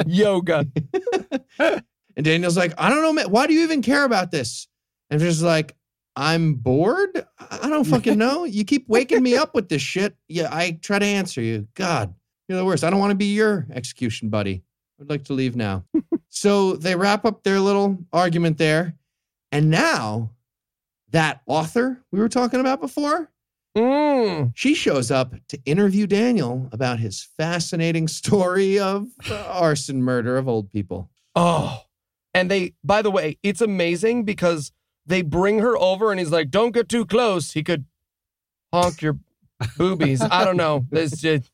yoga. 0.06 0.66
And 1.58 2.24
Daniel's 2.24 2.56
like, 2.56 2.74
I 2.78 2.88
don't 2.88 3.02
know, 3.02 3.12
man. 3.12 3.30
Why 3.30 3.46
do 3.46 3.54
you 3.54 3.62
even 3.62 3.80
care 3.80 4.04
about 4.04 4.32
this? 4.32 4.66
And 5.08 5.22
is 5.22 5.42
like, 5.42 5.76
I'm 6.16 6.54
bored. 6.54 7.24
I 7.38 7.60
I 7.62 7.68
don't 7.68 7.84
fucking 7.84 8.18
know. 8.24 8.44
You 8.44 8.64
keep 8.64 8.88
waking 8.88 9.22
me 9.22 9.36
up 9.36 9.54
with 9.54 9.68
this 9.68 9.82
shit. 9.82 10.16
Yeah, 10.26 10.48
I 10.50 10.78
try 10.82 10.98
to 10.98 11.06
answer 11.06 11.40
you. 11.40 11.68
God, 11.74 12.12
you're 12.48 12.58
the 12.58 12.64
worst. 12.64 12.82
I 12.82 12.90
don't 12.90 12.98
want 12.98 13.12
to 13.12 13.16
be 13.16 13.34
your 13.34 13.68
execution 13.72 14.28
buddy. 14.28 14.64
I'd 15.00 15.08
like 15.08 15.24
to 15.24 15.32
leave 15.32 15.54
now. 15.54 15.84
so 16.28 16.74
they 16.74 16.96
wrap 16.96 17.24
up 17.24 17.44
their 17.44 17.60
little 17.60 17.98
argument 18.12 18.58
there. 18.58 18.96
And 19.52 19.70
now 19.70 20.32
that 21.10 21.40
author 21.46 22.02
we 22.10 22.18
were 22.18 22.28
talking 22.28 22.58
about 22.58 22.80
before, 22.80 23.30
Mm. 23.78 24.52
she 24.54 24.74
shows 24.74 25.10
up 25.10 25.34
to 25.48 25.58
interview 25.64 26.06
Daniel 26.06 26.68
about 26.72 26.98
his 26.98 27.28
fascinating 27.36 28.08
story 28.20 28.78
of 28.78 29.06
arson 29.30 30.02
murder 30.02 30.36
of 30.36 30.48
old 30.48 30.72
people. 30.72 31.10
Oh, 31.36 31.82
and 32.34 32.50
they, 32.50 32.74
by 32.82 33.02
the 33.02 33.10
way, 33.10 33.38
it's 33.42 33.60
amazing 33.60 34.24
because 34.24 34.72
they 35.06 35.22
bring 35.22 35.60
her 35.60 35.76
over 35.78 36.10
and 36.10 36.18
he's 36.18 36.30
like, 36.30 36.50
don't 36.50 36.72
get 36.72 36.88
too 36.88 37.06
close. 37.06 37.52
He 37.52 37.62
could 37.62 37.84
honk 38.72 39.00
your 39.00 39.18
boobies. 39.76 40.20
I 40.22 40.44
don't 40.44 40.56
know. 40.56 40.84
Just, 40.92 41.50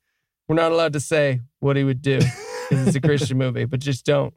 we're 0.48 0.56
not 0.56 0.72
allowed 0.72 0.94
to 0.94 1.00
say 1.00 1.40
what 1.60 1.76
he 1.76 1.84
would 1.84 2.02
do 2.02 2.18
because 2.68 2.88
it's 2.88 2.96
a 2.96 3.00
Christian 3.00 3.38
movie, 3.38 3.64
but 3.64 3.80
just 3.80 4.04
don't, 4.04 4.34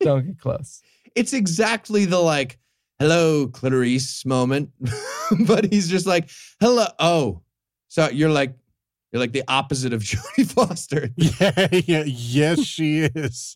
don't 0.00 0.26
get 0.26 0.38
close. 0.38 0.82
It's 1.14 1.32
exactly 1.32 2.04
the 2.04 2.18
like, 2.18 2.58
hello, 2.98 3.48
Clarice 3.48 4.24
moment. 4.26 4.70
but 5.46 5.72
he's 5.72 5.88
just 5.88 6.06
like, 6.06 6.30
hello. 6.60 6.86
Oh, 6.98 7.42
so 7.88 8.08
you're 8.08 8.30
like, 8.30 8.54
you're 9.12 9.20
like 9.20 9.32
the 9.32 9.44
opposite 9.48 9.92
of 9.92 10.02
Jodie 10.04 10.50
Foster. 10.50 11.10
Yeah, 11.16 11.68
yeah, 11.72 12.04
yes, 12.04 12.60
she 12.64 13.00
is. 13.00 13.54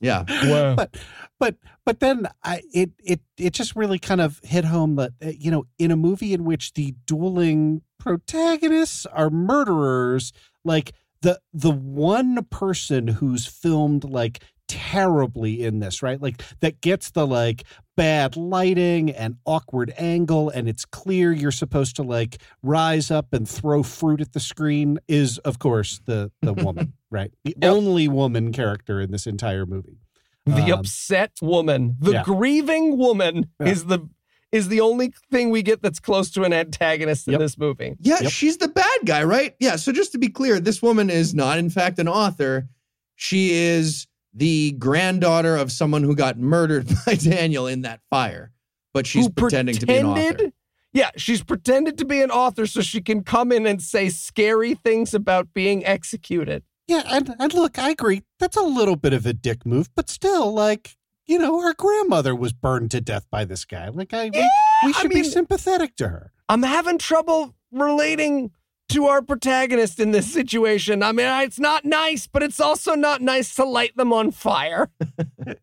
Yeah. 0.00 0.24
Wow. 0.44 0.74
but 0.76 0.96
but 1.38 1.56
but 1.84 2.00
then 2.00 2.26
I 2.42 2.62
it 2.72 2.90
it 3.04 3.20
it 3.36 3.52
just 3.52 3.76
really 3.76 3.98
kind 3.98 4.20
of 4.20 4.40
hit 4.42 4.64
home 4.64 4.96
that 4.96 5.12
uh, 5.22 5.30
you 5.36 5.50
know 5.50 5.66
in 5.78 5.90
a 5.90 5.96
movie 5.96 6.32
in 6.32 6.44
which 6.44 6.72
the 6.72 6.94
dueling 7.06 7.82
protagonists 7.98 9.04
are 9.06 9.28
murderers 9.28 10.32
like 10.64 10.92
the 11.20 11.38
the 11.52 11.70
one 11.70 12.42
person 12.44 13.08
who's 13.08 13.46
filmed 13.46 14.04
like 14.04 14.42
terribly 14.70 15.64
in 15.64 15.80
this 15.80 16.02
right 16.02 16.22
like 16.22 16.42
that 16.60 16.80
gets 16.80 17.10
the 17.10 17.26
like 17.26 17.64
bad 17.96 18.36
lighting 18.36 19.10
and 19.10 19.36
awkward 19.44 19.92
angle 19.98 20.48
and 20.50 20.68
it's 20.68 20.84
clear 20.84 21.32
you're 21.32 21.50
supposed 21.50 21.96
to 21.96 22.02
like 22.02 22.38
rise 22.62 23.10
up 23.10 23.32
and 23.32 23.48
throw 23.48 23.82
fruit 23.82 24.20
at 24.20 24.32
the 24.32 24.40
screen 24.40 24.98
is 25.08 25.38
of 25.38 25.58
course 25.58 26.00
the 26.06 26.30
the 26.42 26.52
woman 26.64 26.92
right 27.10 27.32
the 27.44 27.54
Yep. 27.60 27.70
only 27.72 28.06
woman 28.08 28.52
character 28.52 29.00
in 29.00 29.10
this 29.10 29.26
entire 29.26 29.66
movie 29.66 29.98
The 30.46 30.72
Um, 30.72 30.80
upset 30.80 31.32
woman, 31.42 31.96
the 32.00 32.12
yeah. 32.12 32.22
grieving 32.24 32.96
woman 32.96 33.46
Yeah. 33.60 33.68
is 33.68 33.84
the, 33.86 34.08
is 34.52 34.68
the 34.68 34.80
only 34.80 35.12
thing 35.30 35.50
we 35.50 35.62
get 35.62 35.82
that's 35.82 36.00
close 36.00 36.30
to 36.30 36.42
an 36.44 36.52
antagonist 36.52 37.28
in 37.28 37.32
Yep. 37.32 37.40
this 37.40 37.58
movie. 37.58 37.94
Yeah, 38.00 38.22
Yep. 38.22 38.32
she's 38.32 38.56
the 38.56 38.68
bad 38.68 38.98
guy, 39.04 39.22
right? 39.22 39.54
Yeah. 39.60 39.76
So 39.76 39.92
just 39.92 40.12
to 40.12 40.18
be 40.18 40.28
clear, 40.28 40.58
this 40.58 40.80
woman 40.82 41.10
is 41.10 41.34
not, 41.34 41.58
in 41.58 41.68
fact, 41.70 41.98
an 41.98 42.08
author. 42.08 42.68
She 43.16 43.52
is 43.52 44.06
the 44.34 44.72
granddaughter 44.72 45.56
of 45.56 45.72
someone 45.72 46.02
who 46.02 46.14
got 46.14 46.38
murdered 46.38 46.88
by 47.06 47.14
Daniel 47.14 47.66
in 47.66 47.82
that 47.82 48.00
fire, 48.10 48.52
but 48.94 49.06
she's 49.06 49.26
Who 49.26 49.32
pretending 49.32 49.76
to 49.76 49.86
be 49.86 49.96
an 49.96 50.06
author. 50.06 50.50
Yeah, 50.92 51.10
she's 51.16 51.42
pretended 51.44 51.98
to 51.98 52.04
be 52.04 52.20
an 52.20 52.30
author 52.32 52.66
so 52.66 52.80
she 52.80 53.00
can 53.00 53.22
come 53.22 53.52
in 53.52 53.64
and 53.66 53.80
say 53.80 54.08
scary 54.08 54.74
things 54.74 55.14
about 55.14 55.54
being 55.54 55.84
executed. 55.86 56.64
Yeah, 56.88 57.02
and, 57.06 57.32
and 57.38 57.54
look, 57.54 57.78
I 57.78 57.90
agree. 57.90 58.22
That's 58.40 58.56
a 58.56 58.62
little 58.62 58.96
bit 58.96 59.12
of 59.12 59.24
a 59.24 59.32
dick 59.32 59.64
move, 59.64 59.88
but 59.94 60.10
still, 60.10 60.52
like, 60.52 60.96
you 61.26 61.38
know, 61.38 61.60
our 61.64 61.74
grandmother 61.74 62.34
was 62.34 62.52
burned 62.52 62.90
to 62.90 63.00
death 63.00 63.26
by 63.30 63.44
this 63.44 63.64
guy. 63.64 63.88
Like, 63.88 64.12
I 64.12 64.30
we, 64.30 64.38
Yeah, 64.40 64.48
we 64.84 64.88
I 64.88 64.92
should 65.00 65.14
mean- 65.14 65.22
be 65.22 65.28
sympathetic 65.28 65.94
to 65.96 66.08
her. 66.08 66.32
I'm 66.48 66.64
having 66.64 66.98
trouble 66.98 67.54
relating 67.70 68.50
to 68.90 69.06
our 69.06 69.22
protagonist 69.22 70.00
in 70.00 70.10
this 70.10 70.32
situation. 70.32 71.02
I 71.02 71.12
mean, 71.12 71.26
it's 71.42 71.58
not 71.58 71.84
nice, 71.84 72.26
but 72.26 72.42
it's 72.42 72.60
also 72.60 72.94
not 72.94 73.20
nice 73.20 73.54
to 73.54 73.64
light 73.64 73.96
them 73.96 74.12
on 74.12 74.30
fire. 74.30 74.90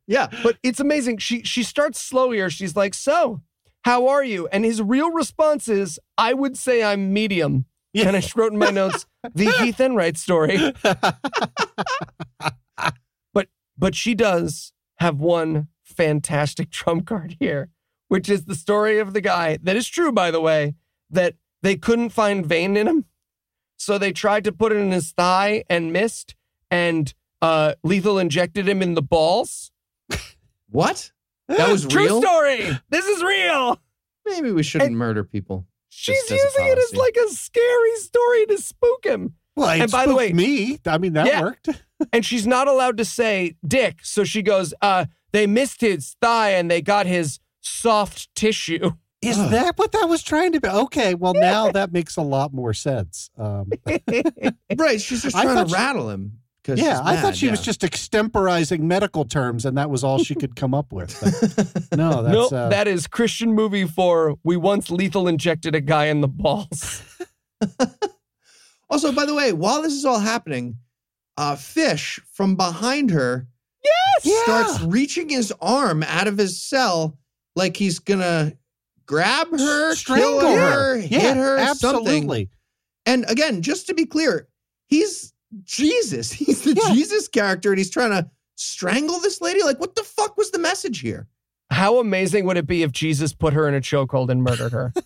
Yeah. 0.08 0.28
But 0.44 0.58
it's 0.64 0.80
amazing. 0.80 1.18
She 1.18 1.44
she 1.44 1.64
starts 1.64 1.99
slow 1.99 2.32
here. 2.32 2.49
She's 2.49 2.76
like, 2.76 2.94
"So, 2.94 3.41
how 3.84 4.08
are 4.08 4.24
you?" 4.24 4.48
And 4.48 4.64
his 4.66 4.82
real 4.82 5.12
response 5.12 5.68
is, 5.68 5.99
"I 6.18 6.34
would 6.34 6.58
say 6.58 6.84
I'm 6.84 7.14
medium." 7.14 7.66
Yeah. 7.94 8.08
And 8.08 8.16
I 8.18 8.24
wrote 8.36 8.54
in 8.54 8.58
my 8.58 8.70
notes, 8.70 9.06
"The 9.34 9.52
Heath 9.60 9.80
Enright 9.80 10.18
story." 10.18 10.74
but 13.34 13.48
but 13.78 13.95
she 13.95 14.16
does 14.16 14.74
have 14.99 15.20
one 15.20 15.68
fantastic 15.84 16.70
trump 16.72 17.06
card 17.06 17.36
here, 17.40 17.70
which 18.08 18.30
is 18.30 18.45
the 18.45 18.56
story 18.56 18.99
of 18.99 19.14
the 19.14 19.22
guy 19.22 19.58
that 19.62 19.76
is 19.76 19.88
true, 19.88 20.12
by 20.12 20.32
the 20.32 20.41
way, 20.41 20.76
that 21.10 21.36
they 21.62 21.76
couldn't 21.76 22.10
find 22.10 22.45
vein 22.45 22.78
in 22.78 22.88
him, 22.88 23.06
so 23.78 23.98
they 23.98 24.12
tried 24.12 24.44
to 24.44 24.52
put 24.52 24.72
it 24.72 24.78
in 24.78 24.91
his 24.91 25.12
thigh 25.12 25.64
and 25.70 25.94
missed, 25.94 26.36
and 26.70 27.14
uh, 27.41 27.76
lethal 27.84 28.20
injected 28.20 28.68
him 28.68 28.82
in 28.82 28.94
the 28.95 29.02
balls. 29.02 29.72
What? 30.70 31.12
That 31.48 31.72
was 31.72 31.86
True 31.88 32.04
real? 32.04 32.22
story. 32.22 32.78
This 32.90 33.06
is 33.06 33.24
real. 33.24 33.80
Maybe 34.26 34.52
we 34.52 34.64
shouldn't 34.64 34.91
murder 34.95 35.24
people. 35.24 35.66
She's 35.88 36.18
Just 36.18 36.32
as 36.32 36.40
a 36.40 36.44
using 36.44 36.66
it 36.68 36.78
as 36.78 36.91
policy. 36.91 36.98
like 36.98 37.18
a 37.26 37.30
scary 37.34 37.95
story 37.95 38.45
to 38.48 38.58
spook 38.58 39.06
him. 39.06 39.36
Well, 39.56 39.70
it 39.70 39.80
And 39.82 39.91
by 39.91 40.06
the 40.06 40.12
spooked 40.12 40.18
way- 40.18 40.34
me. 40.34 40.80
I 40.86 40.98
mean, 40.98 41.14
that 41.14 41.28
Yeah. 41.28 41.41
worked. 41.41 41.70
And 42.14 42.24
she's 42.24 42.45
not 42.45 42.68
allowed 42.68 42.98
to 42.98 43.06
say 43.06 43.56
dick. 43.68 43.99
So 44.04 44.24
she 44.24 44.44
goes, 44.44 44.72
uh, 44.84 45.06
they 45.32 45.48
missed 45.48 45.82
his 45.82 46.16
thigh 46.22 46.52
and 46.52 46.70
they 46.70 46.80
got 46.82 47.06
his 47.08 47.40
soft 47.62 48.30
tissue. 48.36 48.91
Is 49.28 49.38
Ugh. 49.38 49.52
that 49.52 49.78
what 49.78 49.91
that 49.91 50.08
was 50.10 50.24
trying 50.24 50.52
to 50.54 50.62
be? 50.62 50.68
Okay, 50.70 51.14
well, 51.16 51.34
now 51.34 51.72
that 51.72 51.91
makes 51.91 52.18
a 52.18 52.22
lot 52.22 52.54
more 52.54 52.74
sense. 52.74 53.30
Um, 53.38 53.72
Right. 54.78 54.99
She's 55.02 55.24
just 55.24 55.36
trying 55.36 55.64
to 55.64 55.68
she- 55.68 55.74
rattle 55.74 56.10
him. 56.10 56.40
'cause 56.64 56.80
yeah, 56.80 56.98
she's 56.99 57.08
I 57.08 57.16
thought 57.16 57.24
mad, 57.28 57.38
she 57.38 57.49
was 57.49 57.62
just 57.62 57.80
extemporizing 57.82 58.82
medical 58.82 59.24
terms, 59.24 59.64
and 59.66 59.78
that 59.78 59.90
was 59.90 60.04
all 60.04 60.22
she 60.22 60.36
could 60.36 60.56
come 60.58 60.74
up 60.74 60.91
with. 60.91 61.18
But 61.22 61.88
no, 61.98 62.22
that's 62.24 62.34
nope, 62.34 62.52
uh, 62.52 62.68
that 62.70 62.88
is 62.90 63.08
Christian 63.08 63.54
movie 63.54 63.86
for 63.86 64.36
we 64.44 64.58
once 64.58 64.91
lethal 64.91 65.30
injected 65.30 65.76
a 65.76 65.80
guy 65.82 66.08
in 66.08 66.20
the 66.22 66.28
balls. 66.28 67.02
Also, 68.90 69.12
by 69.12 69.26
the 69.26 69.34
way, 69.34 69.52
while 69.52 69.82
this 69.82 69.91
is 69.94 70.06
all 70.06 70.20
happening, 70.20 70.78
uh, 71.36 71.56
Fish 71.58 72.20
from 72.32 72.56
behind 72.56 73.12
her 73.12 73.45
Yeah. 74.24 74.44
starts 74.44 74.82
reaching 74.82 75.28
his 75.30 75.52
arm 75.62 76.04
out 76.04 76.28
of 76.28 76.38
his 76.38 76.62
cell 76.62 77.18
like 77.56 77.76
he's 77.76 77.99
gonna 77.99 78.54
grab 79.08 79.50
her, 79.52 79.96
strangle 79.96 80.40
kill 80.42 80.52
her, 80.56 80.96
her. 80.96 80.98
hit 80.98 81.12
yeah, 81.12 81.34
her, 81.34 81.58
something. 81.58 81.96
absolutely. 81.98 82.50
And 83.06 83.26
again, 83.30 83.62
just 83.62 83.88
to 83.88 83.94
be 83.94 84.06
clear, 84.06 84.48
he's 84.88 85.34
Jesus. 85.64 86.32
He's 86.34 86.64
the 86.64 86.74
Yeah. 86.74 86.94
Jesus 86.94 87.28
character, 87.30 87.72
and 87.72 87.78
he's 87.78 87.90
trying 87.90 88.12
to 88.12 88.30
strangle 88.56 89.20
this 89.22 89.40
lady. 89.40 89.64
Like, 89.64 89.80
what 89.80 89.96
the 89.96 90.04
fuck 90.04 90.36
was 90.38 90.52
the 90.52 90.60
message 90.60 91.00
here? 91.00 91.26
How 91.72 92.00
amazing 92.00 92.46
would 92.46 92.58
it 92.58 92.68
be 92.68 92.84
if 92.84 92.92
Jesus 92.92 93.34
put 93.34 93.54
her 93.54 93.68
in 93.68 93.74
a 93.74 93.80
chokehold 93.82 94.30
and 94.30 94.44
murdered 94.44 94.72
her? 94.74 94.94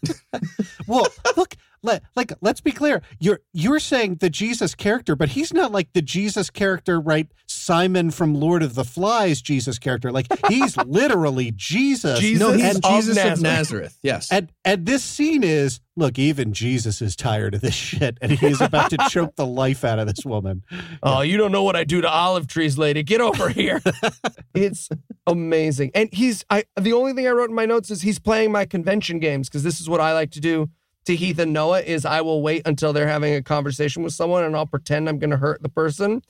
Well, 0.87 1.07
look, 1.37 1.55
let, 1.83 2.03
like 2.15 2.33
let's 2.41 2.59
be 2.59 2.71
clear. 2.71 3.01
You're 3.19 3.39
you're 3.53 3.79
saying 3.79 4.15
the 4.15 4.29
Jesus 4.29 4.73
character, 4.75 5.15
but 5.15 5.29
he's 5.29 5.53
not 5.53 5.71
like 5.71 5.93
the 5.93 6.01
Jesus 6.01 6.49
character, 6.49 6.99
right? 6.99 7.27
Simon 7.61 8.11
from 8.11 8.33
Lord 8.33 8.63
of 8.63 8.75
the 8.75 8.83
Flies 8.83 9.41
Jesus 9.41 9.77
character. 9.77 10.11
Like 10.11 10.27
he's 10.47 10.75
literally 10.85 11.51
Jesus. 11.55 12.19
Jesus 12.19 12.39
no, 12.39 12.51
he's 12.53 12.77
of 12.77 12.81
Jesus 12.81 13.17
of 13.17 13.23
Nazareth. 13.23 13.41
Nazareth. 13.41 13.99
Yes. 14.01 14.31
And 14.31 14.51
and 14.65 14.85
this 14.85 15.03
scene 15.03 15.43
is 15.43 15.79
look, 15.95 16.17
even 16.17 16.53
Jesus 16.53 17.01
is 17.01 17.15
tired 17.15 17.53
of 17.53 17.61
this 17.61 17.73
shit, 17.73 18.17
and 18.21 18.31
he's 18.31 18.61
about 18.61 18.89
to 18.89 18.97
choke 19.09 19.35
the 19.35 19.45
life 19.45 19.83
out 19.83 19.99
of 19.99 20.07
this 20.07 20.25
woman. 20.25 20.63
Oh, 21.03 21.21
you 21.21 21.37
don't 21.37 21.51
know 21.51 21.63
what 21.63 21.75
I 21.75 21.83
do 21.83 22.01
to 22.01 22.09
olive 22.09 22.47
trees, 22.47 22.77
lady. 22.77 23.03
Get 23.03 23.21
over 23.21 23.49
here. 23.49 23.81
it's 24.53 24.89
amazing. 25.27 25.91
And 25.93 26.09
he's 26.13 26.43
I 26.49 26.65
the 26.79 26.93
only 26.93 27.13
thing 27.13 27.27
I 27.27 27.31
wrote 27.31 27.49
in 27.49 27.55
my 27.55 27.65
notes 27.65 27.91
is 27.91 28.01
he's 28.01 28.19
playing 28.19 28.51
my 28.51 28.65
convention 28.65 29.19
games 29.19 29.49
because 29.49 29.63
this 29.63 29.79
is 29.79 29.87
what 29.87 30.01
I 30.01 30.13
like 30.13 30.31
to 30.31 30.39
do 30.39 30.69
to 31.05 31.15
Heath 31.15 31.39
and 31.39 31.53
Noah 31.53 31.81
is 31.81 32.05
I 32.05 32.21
will 32.21 32.41
wait 32.41 32.61
until 32.65 32.93
they're 32.93 33.07
having 33.07 33.33
a 33.33 33.41
conversation 33.41 34.03
with 34.03 34.13
someone 34.13 34.43
and 34.43 34.55
I'll 34.55 34.67
pretend 34.67 35.09
I'm 35.09 35.19
going 35.19 35.31
to 35.31 35.37
hurt 35.37 35.61
the 35.61 35.69
person 35.69 36.21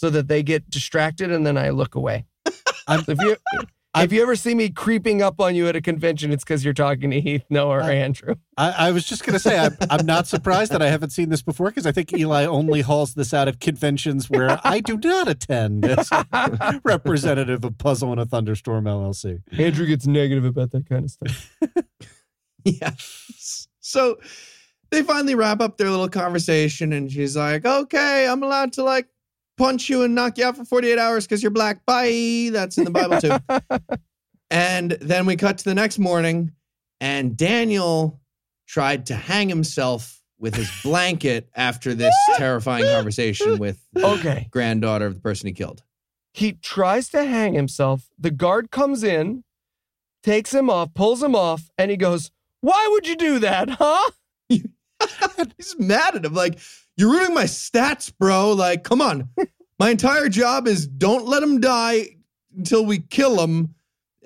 so 0.00 0.08
that 0.08 0.28
they 0.28 0.42
get 0.42 0.70
distracted 0.70 1.30
and 1.30 1.46
then 1.46 1.58
I 1.58 1.68
look 1.68 1.94
away. 1.94 2.24
I'm- 2.88 3.04
So 3.04 3.12
if 3.12 3.20
you 3.20 3.36
if 3.96 4.12
you 4.12 4.22
ever 4.22 4.34
see 4.36 4.54
me 4.54 4.70
creeping 4.70 5.20
up 5.20 5.40
on 5.40 5.54
you 5.56 5.66
at 5.68 5.74
a 5.76 5.80
convention, 5.82 6.32
it's 6.32 6.42
because 6.44 6.64
you're 6.64 6.72
talking 6.72 7.10
to 7.10 7.20
Heath, 7.20 7.44
Noah, 7.50 7.78
or 7.78 7.82
I- 7.82 7.94
Andrew. 7.94 8.36
I, 8.56 8.70
I 8.86 8.92
was 8.92 9.04
just 9.04 9.24
going 9.26 9.32
to 9.34 9.38
say, 9.40 9.58
I'm, 9.58 9.76
I'm 9.90 10.06
not 10.06 10.26
surprised 10.28 10.70
that 10.72 10.80
I 10.80 10.88
haven't 10.88 11.10
seen 11.10 11.28
this 11.28 11.42
before 11.42 11.68
because 11.70 11.86
I 11.86 11.92
think 11.92 12.12
Eli 12.14 12.44
only 12.46 12.80
hauls 12.82 13.12
this 13.14 13.34
out 13.34 13.46
at 13.48 13.58
conventions 13.60 14.30
where 14.30 14.58
I 14.64 14.80
do 14.80 14.96
not 14.96 15.28
attend 15.28 15.84
as 15.84 16.08
representative 16.84 17.62
of 17.64 17.76
Puzzle 17.78 18.12
in 18.14 18.18
a 18.20 18.24
Thunderstorm 18.26 18.84
LLC. 18.84 19.42
Andrew 19.58 19.84
gets 19.86 20.06
negative 20.06 20.44
about 20.46 20.70
that 20.70 20.88
kind 20.88 21.04
of 21.04 21.10
stuff. 21.10 21.56
Yeah. 22.64 22.92
So 23.80 24.18
they 24.90 25.02
finally 25.02 25.34
wrap 25.34 25.60
up 25.60 25.78
their 25.78 25.90
little 25.90 26.08
conversation, 26.10 26.92
and 26.92 27.10
she's 27.10 27.36
like, 27.36 27.64
okay, 27.64 28.28
I'm 28.28 28.42
allowed 28.42 28.72
to 28.74 28.82
like 28.84 29.08
punch 29.60 29.90
you 29.90 30.02
and 30.02 30.14
knock 30.14 30.38
you 30.38 30.44
out 30.46 30.56
for 30.56 30.64
48 30.64 30.98
hours 30.98 31.26
because 31.26 31.42
you're 31.42 31.50
black. 31.50 31.84
Bye. 31.84 32.48
That's 32.50 32.78
in 32.78 32.84
the 32.84 32.90
Bible 32.90 33.20
too. 33.20 33.36
and 34.50 34.92
then 34.92 35.26
we 35.26 35.36
cut 35.36 35.58
to 35.58 35.64
the 35.64 35.74
next 35.74 35.98
morning, 35.98 36.52
and 37.00 37.36
Daniel 37.36 38.20
tried 38.66 39.06
to 39.06 39.14
hang 39.14 39.48
himself 39.48 40.22
with 40.38 40.54
his 40.54 40.70
blanket 40.82 41.50
after 41.54 41.92
this 41.94 42.14
terrifying 42.36 42.84
conversation 42.86 43.58
with 43.58 43.78
the 43.92 44.06
Okay. 44.06 44.48
granddaughter 44.50 45.04
of 45.06 45.14
the 45.14 45.20
person 45.20 45.46
he 45.46 45.52
killed. 45.52 45.82
He 46.32 46.52
tries 46.54 47.08
to 47.10 47.24
hang 47.24 47.52
himself. 47.54 48.08
The 48.18 48.30
guard 48.30 48.70
comes 48.70 49.02
in, 49.04 49.44
takes 50.22 50.54
him 50.54 50.70
off, 50.70 50.94
pulls 50.94 51.22
him 51.22 51.34
off, 51.34 51.68
and 51.76 51.90
he 51.90 51.96
goes, 51.98 52.30
Why 52.60 52.88
would 52.92 53.06
you 53.06 53.16
do 53.16 53.38
that, 53.40 53.68
huh? 53.70 54.10
He's 54.48 55.76
mad 55.78 56.14
at 56.16 56.24
him. 56.24 56.32
Like, 56.34 56.58
you're 57.00 57.10
ruining 57.10 57.34
my 57.34 57.44
stats, 57.44 58.12
bro. 58.16 58.52
Like, 58.52 58.84
come 58.84 59.00
on. 59.00 59.30
My 59.78 59.88
entire 59.88 60.28
job 60.28 60.68
is 60.68 60.86
don't 60.86 61.26
let 61.26 61.42
him 61.42 61.58
die 61.58 62.16
until 62.54 62.84
we 62.84 62.98
kill 62.98 63.42
him. 63.42 63.74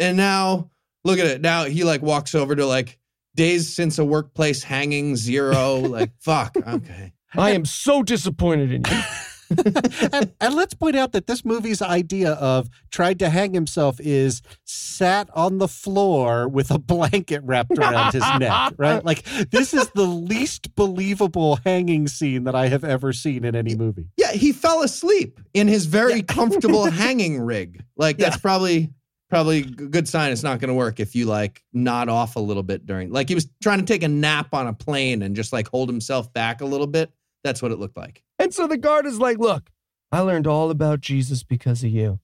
And 0.01 0.17
now, 0.17 0.73
look 1.05 1.21
at 1.21 1.27
it. 1.27 1.41
Now 1.41 1.65
he 1.65 1.85
like 1.85 2.03
walks 2.03 2.35
over 2.35 2.57
to 2.57 2.67
like 2.67 2.99
days 3.37 3.73
since 3.73 4.01
a 4.01 4.05
workplace 4.05 4.65
hanging 4.65 5.15
zero. 5.15 5.77
like, 5.77 6.11
fuck. 6.19 6.57
Okay. 6.57 7.13
I 7.37 7.53
am 7.53 7.65
so 7.65 8.03
disappointed 8.03 8.73
in 8.73 8.83
you. 8.85 9.01
and, 9.51 10.33
and 10.41 10.55
let's 10.55 10.75
point 10.75 10.97
out 10.97 11.12
that 11.12 11.27
this 11.27 11.45
movie's 11.45 11.83
idea 11.83 12.33
of 12.33 12.69
tried 12.91 13.19
to 13.19 13.31
hang 13.31 13.55
himself 13.55 14.01
is 14.01 14.43
sat 14.65 15.29
on 15.35 15.59
the 15.59 15.69
floor 15.69 16.49
with 16.49 16.71
a 16.71 16.79
blanket 16.79 17.43
wrapped 17.45 17.77
around 17.79 18.12
his 18.12 18.23
neck, 18.39 18.73
right? 18.77 19.05
Like, 19.05 19.25
this 19.51 19.75
is 19.75 19.89
the 19.91 20.07
least 20.07 20.75
believable 20.75 21.57
hanging 21.65 22.09
scene 22.09 22.45
that 22.45 22.55
I 22.55 22.69
have 22.69 22.85
ever 22.85 23.12
seen 23.12 23.45
in 23.45 23.55
any 23.55 23.75
movie. 23.75 24.09
Yeah, 24.16 24.33
he 24.33 24.53
fell 24.53 24.83
asleep 24.83 25.41
in 25.53 25.69
his 25.69 25.87
very 25.87 26.23
comfortable 26.35 26.91
hanging 26.91 27.41
rig. 27.41 27.83
Like, 27.97 28.19
that's 28.19 28.39
probably 28.39 28.91
probably 29.31 29.61
a 29.61 29.65
good 29.65 30.07
sign 30.07 30.31
it's 30.31 30.43
not 30.45 30.61
going 30.61 30.69
to 30.69 30.75
work 30.75 31.01
if 31.01 31.15
you 31.16 31.27
like 31.27 31.65
nod 31.73 32.09
off 32.09 32.37
a 32.37 32.41
little 32.41 32.62
bit 32.62 32.87
during 32.87 33.11
like 33.11 33.29
he 33.29 33.35
was 33.35 33.49
trying 33.61 33.81
to 33.81 33.85
take 33.85 34.05
a 34.05 34.09
nap 34.09 34.53
on 34.53 34.69
a 34.69 34.73
plane 34.73 35.23
and 35.23 35.35
just 35.35 35.53
like 35.53 35.66
hold 35.69 35.89
himself 35.89 36.33
back 36.33 36.61
a 36.61 36.65
little 36.65 36.87
bit 36.87 37.11
that's 37.45 37.62
what 37.62 37.71
it 37.71 37.79
looked 37.79 37.97
like 37.97 38.25
And 38.39 38.53
so 38.53 38.66
the 38.66 38.79
guard 38.79 39.07
is 39.07 39.21
like, 39.21 39.39
Look, 39.39 39.71
I 40.11 40.21
learned 40.21 40.47
all 40.47 40.71
about 40.71 41.01
Jesus 41.01 41.43
because 41.43 41.85
of 41.85 41.91
you. 41.91 42.21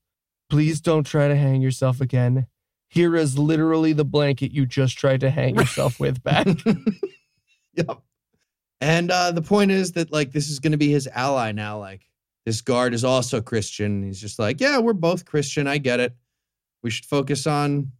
Please 0.48 0.80
don't 0.80 1.06
try 1.06 1.28
to 1.28 1.36
hang 1.36 1.62
yourself 1.62 2.00
again. 2.00 2.46
Here 2.88 3.14
is 3.14 3.38
literally 3.38 3.92
the 3.92 4.04
blanket 4.04 4.50
you 4.50 4.66
just 4.66 4.98
tried 4.98 5.20
to 5.20 5.30
hang 5.30 5.54
yourself 5.54 6.00
with 6.00 6.22
back. 6.24 6.48
yep. 7.74 8.00
And 8.80 9.10
uh, 9.10 9.30
the 9.30 9.42
point 9.42 9.70
is 9.70 9.92
that 9.92 10.10
like 10.10 10.32
this 10.32 10.48
is 10.48 10.58
going 10.58 10.72
to 10.72 10.78
be 10.78 10.90
his 10.90 11.06
ally 11.06 11.52
now. 11.52 11.78
Like 11.78 12.02
this 12.46 12.62
guard 12.62 12.94
is 12.94 13.04
also 13.04 13.40
Christian. 13.40 14.02
He's 14.02 14.20
just 14.20 14.38
like, 14.38 14.60
yeah, 14.60 14.78
we're 14.78 14.92
both 14.92 15.24
Christian. 15.24 15.66
I 15.66 15.78
get 15.78 16.00
it. 16.00 16.16
We 16.82 16.90
should 16.90 17.04
focus 17.04 17.46
on 17.46 17.92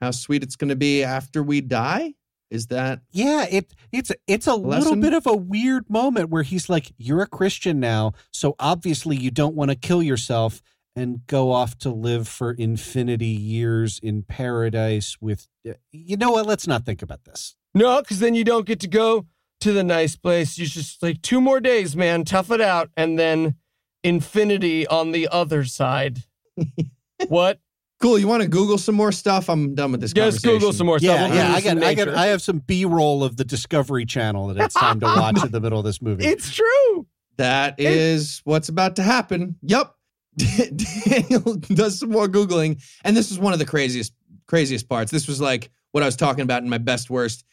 how 0.00 0.10
sweet 0.10 0.42
it's 0.42 0.56
going 0.56 0.68
to 0.68 0.76
be 0.76 1.04
after 1.04 1.42
we 1.42 1.60
die. 1.60 2.14
Is 2.54 2.68
that 2.68 3.00
Yeah, 3.10 3.46
it 3.50 3.74
it's 3.92 4.12
it's 4.26 4.46
a 4.46 4.54
little 4.54 4.68
Lesson? 4.68 5.00
bit 5.00 5.12
of 5.12 5.26
a 5.26 5.34
weird 5.36 5.90
moment 5.90 6.30
where 6.30 6.44
he's 6.44 6.68
like, 6.68 6.92
"You're 6.96 7.22
a 7.22 7.26
Christian 7.26 7.80
now, 7.80 8.12
so 8.30 8.54
obviously 8.60 9.16
you 9.16 9.30
don't 9.30 9.54
want 9.56 9.70
to 9.70 9.74
kill 9.76 10.02
yourself 10.02 10.62
and 10.96 11.26
go 11.26 11.50
off 11.50 11.76
to 11.78 11.90
live 11.90 12.28
for 12.28 12.52
infinity 12.52 13.26
years 13.26 13.98
in 14.02 14.22
paradise 14.22 15.16
with." 15.20 15.48
You 15.90 16.16
know 16.16 16.30
what? 16.30 16.46
Let's 16.46 16.66
not 16.66 16.84
think 16.86 17.02
about 17.02 17.24
this. 17.24 17.56
no, 17.74 18.00
because 18.00 18.20
then 18.20 18.34
you 18.34 18.44
don't 18.44 18.66
get 18.66 18.78
to 18.80 18.88
go 18.88 19.26
to 19.60 19.72
the 19.72 19.82
nice 19.82 20.14
place. 20.14 20.56
You 20.58 20.66
just 20.66 21.02
like 21.02 21.22
two 21.22 21.40
more 21.40 21.58
days, 21.58 21.96
man. 21.96 22.24
Tough 22.24 22.50
it 22.52 22.60
out. 22.60 22.90
And 22.96 23.18
then 23.18 23.56
infinity 24.04 24.86
on 24.86 25.10
the 25.12 25.26
other 25.32 25.64
side. 25.64 26.20
what? 27.28 27.58
Cool? 28.00 28.18
You 28.18 28.28
want 28.28 28.42
to 28.42 28.48
Google 28.48 28.78
some 28.78 28.94
more 28.94 29.12
stuff? 29.12 29.48
I'm 29.48 29.74
done 29.74 29.92
with 29.92 30.00
this. 30.00 30.12
Just 30.12 30.42
Google 30.42 30.72
some 30.72 30.86
more 30.86 30.98
Yeah, 31.00 31.14
stuff. 31.14 31.28
We'll 31.30 31.38
yeah. 31.38 31.46
do 31.46 31.52
I 31.52 31.54
this 31.54 31.64
got, 31.64 31.76
I 31.82 31.94
got, 31.94 32.06
nature. 32.06 32.18
I 32.18 32.26
have 32.26 32.42
some 32.42 32.58
B 32.58 32.84
roll 32.84 33.24
of 33.24 33.36
the 33.36 33.44
Discovery 33.44 34.04
Channel 34.06 34.48
that 34.48 34.62
it's 34.62 34.74
time 34.74 35.00
to 35.00 35.06
watch 35.06 35.44
in 35.44 35.50
the 35.50 35.60
middle 35.60 35.78
of 35.78 35.84
this 35.84 36.00
movie. 36.02 36.24
It's 36.26 36.52
true. 36.52 37.06
That 37.36 37.80
is 37.80 38.40
what's 38.44 38.68
about 38.68 38.96
to 38.96 39.02
happen. 39.02 39.56
Yep. 39.62 39.94
Daniel 40.36 41.56
does 41.56 41.98
some 42.00 42.10
more 42.10 42.28
Googling. 42.28 42.82
And 43.04 43.16
this 43.16 43.30
is 43.30 43.38
one 43.38 43.52
of 43.52 43.58
the 43.58 43.64
craziest, 43.66 44.12
craziest 44.46 44.88
parts. 44.88 45.10
This 45.10 45.26
was 45.28 45.40
like 45.40 45.70
what 45.92 46.02
I 46.02 46.06
was 46.06 46.16
talking 46.16 46.42
about 46.42 46.62
in 46.62 46.68
my 46.68 46.78
best 46.78 47.10
worst. 47.10 47.44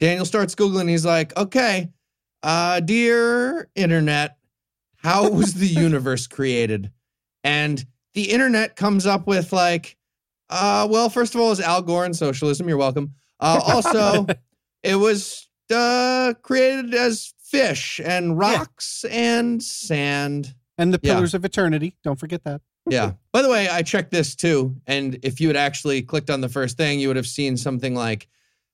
Daniel 0.00 0.24
starts 0.24 0.54
Googling. 0.54 0.88
He's 0.88 1.04
like, 1.04 1.36
okay, 1.36 1.88
uh, 2.42 2.80
dear 2.80 3.68
internet, 3.74 4.36
how 4.96 5.28
was 5.30 5.54
the 5.54 5.66
universe 5.66 6.26
created? 6.26 6.90
And 7.42 7.84
the 8.18 8.32
internet 8.32 8.74
comes 8.74 9.06
up 9.06 9.28
with 9.28 9.52
like, 9.52 9.96
uh, 10.50 10.88
well, 10.90 11.08
first 11.08 11.36
of 11.36 11.40
all, 11.40 11.52
is 11.52 11.60
Al 11.60 11.82
Gore 11.82 12.04
and 12.04 12.16
socialism. 12.16 12.68
You're 12.68 12.76
welcome. 12.76 13.14
Uh, 13.38 13.60
also, 13.64 14.26
it 14.82 14.96
was 14.96 15.48
uh, 15.72 16.34
created 16.42 16.94
as 16.94 17.32
fish 17.40 18.00
and 18.04 18.36
rocks 18.36 19.04
and 19.08 19.62
sand. 19.62 20.52
and 20.78 20.92
the 20.92 20.98
yeah. 21.00 21.14
Pillars 21.14 21.32
of 21.32 21.44
Eternity. 21.44 21.94
Don't 22.02 22.18
forget 22.18 22.42
that. 22.42 22.60
Yeah. 22.90 23.12
By 23.30 23.42
the 23.42 23.48
way, 23.48 23.68
I 23.68 23.82
checked 23.82 24.10
this 24.10 24.34
too. 24.34 24.74
And 24.88 25.20
if 25.22 25.40
you 25.40 25.46
had 25.46 25.56
actually 25.56 26.02
clicked 26.02 26.28
on 26.28 26.40
the 26.40 26.48
first 26.48 26.76
thing, 26.76 26.98
you 26.98 27.06
would 27.06 27.16
have 27.16 27.26
seen 27.28 27.56
something 27.56 27.94
like 27.94 28.26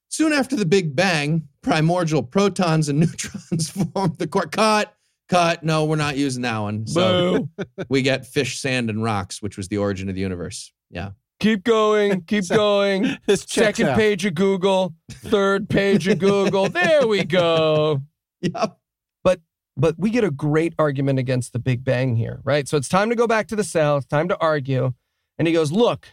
soon 0.09 0.33
after 0.33 0.57
the 0.57 0.65
Big 0.65 0.97
Bang, 0.97 1.47
primordial 1.61 2.23
protons 2.23 2.89
and 2.89 2.99
neutrons 3.01 3.69
formed 3.69 4.17
the 4.17 4.27
quark. 4.27 4.53
Cut, 4.53 4.97
cut. 5.29 5.63
No, 5.63 5.85
we're 5.85 5.97
not 5.97 6.17
using 6.17 6.43
that 6.43 6.59
one. 6.59 6.87
So 6.87 7.49
Boo. 7.57 7.65
we 7.89 8.03
get 8.03 8.27
fish, 8.27 8.59
sand, 8.61 8.91
and 8.91 9.03
rocks, 9.03 9.41
which 9.43 9.57
was 9.57 9.69
the 9.69 9.79
origin 9.79 10.09
of 10.09 10.15
the 10.15 10.21
universe. 10.21 10.73
Yeah. 10.91 11.11
Keep 11.41 11.65
going. 11.65 12.21
Keep 12.27 12.45
So- 12.45 12.57
going. 12.57 13.17
This 13.27 13.45
Second 13.49 13.89
out. 13.89 13.97
page 13.97 14.25
of 14.25 14.35
Google. 14.35 14.95
Third 15.11 15.69
page 15.69 16.07
of 16.09 16.19
Google. 16.19 16.69
There 16.69 17.07
we 17.07 17.25
go. 17.25 18.03
Yep. 18.41 18.79
But 19.23 19.41
but 19.77 19.97
we 19.99 20.11
get 20.11 20.25
a 20.25 20.31
great 20.31 20.75
argument 20.79 21.19
against 21.19 21.53
the 21.53 21.59
Big 21.59 21.83
Bang 21.85 22.17
here, 22.17 22.41
right? 22.45 22.69
So 22.69 22.77
it's 22.77 22.89
time 22.89 23.09
to 23.11 23.17
go 23.17 23.27
back 23.27 23.49
to 23.49 23.57
the 23.57 23.65
cell. 23.65 23.97
It's 23.97 24.07
time 24.07 24.29
to 24.29 24.39
argue. 24.39 24.93
And 25.39 25.49
he 25.49 25.55
goes, 25.55 25.73
Look, 25.73 26.09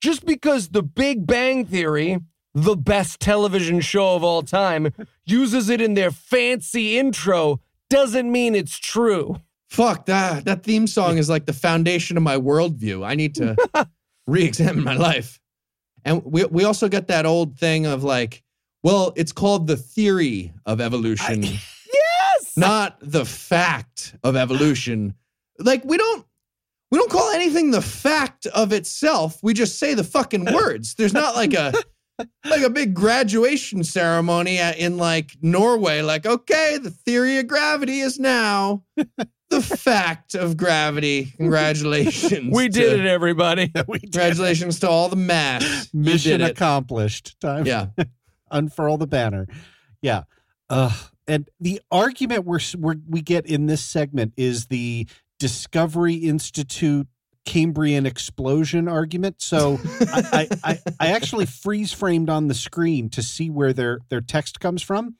just 0.00 0.26
because 0.26 0.68
the 0.70 0.82
Big 0.82 1.26
Bang 1.26 1.64
Theory, 1.64 2.18
the 2.54 2.76
best 2.76 3.18
television 3.20 3.80
show 3.80 4.14
of 4.14 4.22
all 4.22 4.42
time, 4.42 4.92
uses 5.24 5.70
it 5.70 5.80
in 5.80 5.94
their 5.94 6.10
fancy 6.10 6.98
intro 6.98 7.60
doesn't 7.92 8.32
mean 8.32 8.54
it's 8.54 8.78
true. 8.78 9.36
Fuck 9.70 10.06
that. 10.06 10.44
That 10.46 10.64
theme 10.64 10.86
song 10.86 11.18
is 11.18 11.28
like 11.28 11.46
the 11.46 11.52
foundation 11.52 12.16
of 12.16 12.22
my 12.22 12.36
worldview. 12.36 13.06
I 13.06 13.14
need 13.14 13.34
to 13.36 13.56
re-examine 14.26 14.82
my 14.82 14.96
life. 14.96 15.38
And 16.04 16.22
we 16.24 16.44
we 16.46 16.64
also 16.64 16.88
get 16.88 17.06
that 17.08 17.26
old 17.26 17.56
thing 17.58 17.86
of 17.86 18.02
like, 18.02 18.42
well, 18.82 19.12
it's 19.16 19.32
called 19.32 19.66
the 19.66 19.76
theory 19.76 20.52
of 20.66 20.80
evolution, 20.80 21.42
Yes. 21.44 22.56
not 22.56 22.96
the 23.00 23.24
fact 23.24 24.16
of 24.24 24.34
evolution. 24.36 25.14
Like 25.58 25.84
we 25.84 25.96
don't 25.96 26.26
we 26.90 26.98
don't 26.98 27.10
call 27.10 27.30
anything 27.30 27.70
the 27.70 27.80
fact 27.82 28.46
of 28.46 28.72
itself. 28.72 29.38
We 29.42 29.54
just 29.54 29.78
say 29.78 29.94
the 29.94 30.04
fucking 30.04 30.52
words. 30.52 30.94
There's 30.96 31.14
not 31.14 31.34
like 31.34 31.54
a 31.54 31.72
like 32.44 32.62
a 32.62 32.70
big 32.70 32.94
graduation 32.94 33.84
ceremony 33.84 34.58
in 34.58 34.96
like 34.96 35.36
Norway. 35.42 36.02
Like, 36.02 36.26
okay, 36.26 36.78
the 36.82 36.90
theory 36.90 37.38
of 37.38 37.46
gravity 37.46 38.00
is 38.00 38.18
now 38.18 38.82
the 39.50 39.60
fact 39.60 40.34
of 40.34 40.56
gravity. 40.56 41.32
Congratulations. 41.36 42.54
we 42.54 42.68
did 42.68 42.90
to- 42.96 43.00
it, 43.00 43.06
everybody. 43.06 43.70
We 43.88 43.98
did. 43.98 44.12
Congratulations 44.12 44.80
to 44.80 44.88
all 44.88 45.08
the 45.08 45.16
math. 45.16 45.92
Mission 45.94 46.40
accomplished. 46.42 47.38
Time 47.40 47.66
Yeah. 47.66 47.86
unfurl 48.50 48.96
the 48.98 49.06
banner. 49.06 49.46
Yeah. 50.00 50.24
Uh, 50.68 50.92
and 51.28 51.48
the 51.60 51.80
argument 51.90 52.44
we're, 52.44 52.58
we're, 52.78 52.96
we 53.08 53.22
get 53.22 53.46
in 53.46 53.66
this 53.66 53.82
segment 53.82 54.32
is 54.36 54.66
the 54.66 55.06
Discovery 55.38 56.14
Institute 56.14 57.06
Cambrian 57.44 58.06
explosion 58.06 58.88
argument. 58.88 59.36
So 59.42 59.78
I, 60.00 60.22
I, 60.32 60.48
I, 60.64 60.78
I 61.00 61.06
actually 61.08 61.46
freeze 61.46 61.92
framed 61.92 62.30
on 62.30 62.48
the 62.48 62.54
screen 62.54 63.08
to 63.10 63.22
see 63.22 63.50
where 63.50 63.72
their, 63.72 63.98
their 64.08 64.20
text 64.20 64.60
comes 64.60 64.82
from. 64.82 65.16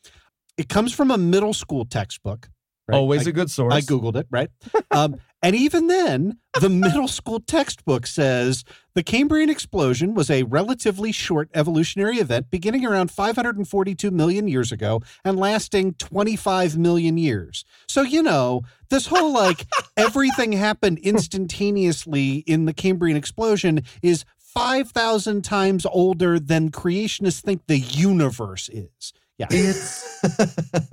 It 0.57 0.69
comes 0.69 0.93
from 0.93 1.11
a 1.11 1.19
middle 1.19 1.55
school 1.55 1.85
textbook, 1.85 2.49
Right? 2.89 2.97
Always 2.97 3.27
I- 3.27 3.31
a 3.31 3.32
good 3.32 3.51
source. 3.51 3.74
I 3.74 3.81
Googled 3.81 4.16
it, 4.16 4.27
right? 4.31 4.51
um, 4.90 5.16
and 5.43 5.56
even 5.56 5.89
then, 5.89 6.39
the 6.60 6.69
middle 6.70 7.09
school 7.09 7.40
textbook 7.40 8.06
says 8.06 8.64
the 8.94 9.02
Cambrian 9.02 9.51
explosion 9.51 10.14
was 10.14 10.31
a 10.31 10.44
relatively 10.44 11.10
short 11.12 11.51
evolutionary 11.55 12.19
event 12.19 12.51
beginning 12.51 12.86
around 12.86 13.10
542 13.10 14.10
million 14.10 14.47
years 14.47 14.70
ago 14.70 15.01
and 15.24 15.39
lasting 15.39 15.94
25 15.94 16.78
million 16.78 17.19
years. 17.19 17.64
So, 17.89 18.02
you 18.02 18.23
know, 18.23 18.62
this 18.90 19.06
whole 19.06 19.32
like 19.32 19.66
everything 19.97 20.52
happened 20.52 20.98
instantaneously 20.98 22.36
in 22.47 22.66
the 22.66 22.73
Cambrian 22.73 23.16
explosion 23.16 23.82
is 24.02 24.24
5,000 24.39 25.43
times 25.43 25.86
older 25.86 26.39
than 26.39 26.70
creationists 26.70 27.40
think 27.40 27.62
the 27.66 27.78
universe 27.78 28.69
is. 28.69 29.12
Yeah. 29.39 29.47
It's 29.51 30.20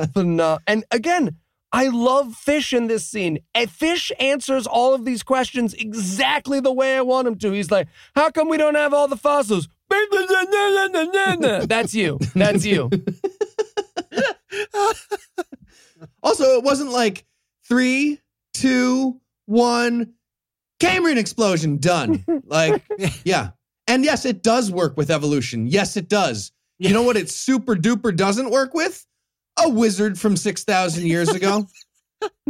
phenomenal. 0.14 0.60
And 0.66 0.86
again, 0.92 1.36
I 1.72 1.88
love 1.90 2.34
Fish 2.34 2.74
in 2.74 2.88
this 2.88 3.06
scene. 3.06 3.40
And 3.54 3.70
Fish 3.70 4.12
answers 4.20 4.66
all 4.66 4.94
of 4.94 5.06
these 5.06 5.22
questions 5.24 5.74
exactly 5.74 6.60
the 6.60 6.74
way 6.74 6.98
I 6.98 7.02
want 7.02 7.28
him 7.28 7.38
to. 7.40 7.52
He's 7.52 7.70
like, 7.72 7.88
"How 8.16 8.32
come 8.32 8.50
we 8.50 8.58
don't 8.58 8.76
have 8.76 8.94
all 8.94 9.08
the 9.08 9.18
fossils?" 9.18 9.68
That's 11.68 11.94
you. 11.94 12.20
That's 12.36 12.66
you. 12.66 12.90
Also, 16.24 16.44
it 16.58 16.64
wasn't 16.64 16.92
like 16.92 17.26
three, 17.68 18.20
two, 18.54 19.20
one, 19.46 20.14
Cambrian 20.80 21.18
explosion, 21.18 21.78
done. 21.78 22.24
Like, 22.46 22.84
yeah. 23.24 23.52
And 23.88 24.04
yes, 24.04 24.26
it 24.26 24.42
does 24.44 24.72
work 24.72 24.98
with 24.98 25.12
evolution. 25.12 25.68
Yes, 25.68 25.98
it 25.98 26.10
does. 26.10 26.52
You 26.80 26.94
know 26.94 27.04
what 27.04 27.18
it 27.18 27.30
super 27.30 27.76
duper 27.76 28.16
doesn't 28.16 28.50
work 28.50 28.74
with? 28.74 29.06
A 29.64 29.70
wizard 29.70 30.18
from 30.20 30.36
6,000 30.38 31.06
years 31.06 31.30
ago. 31.30 31.68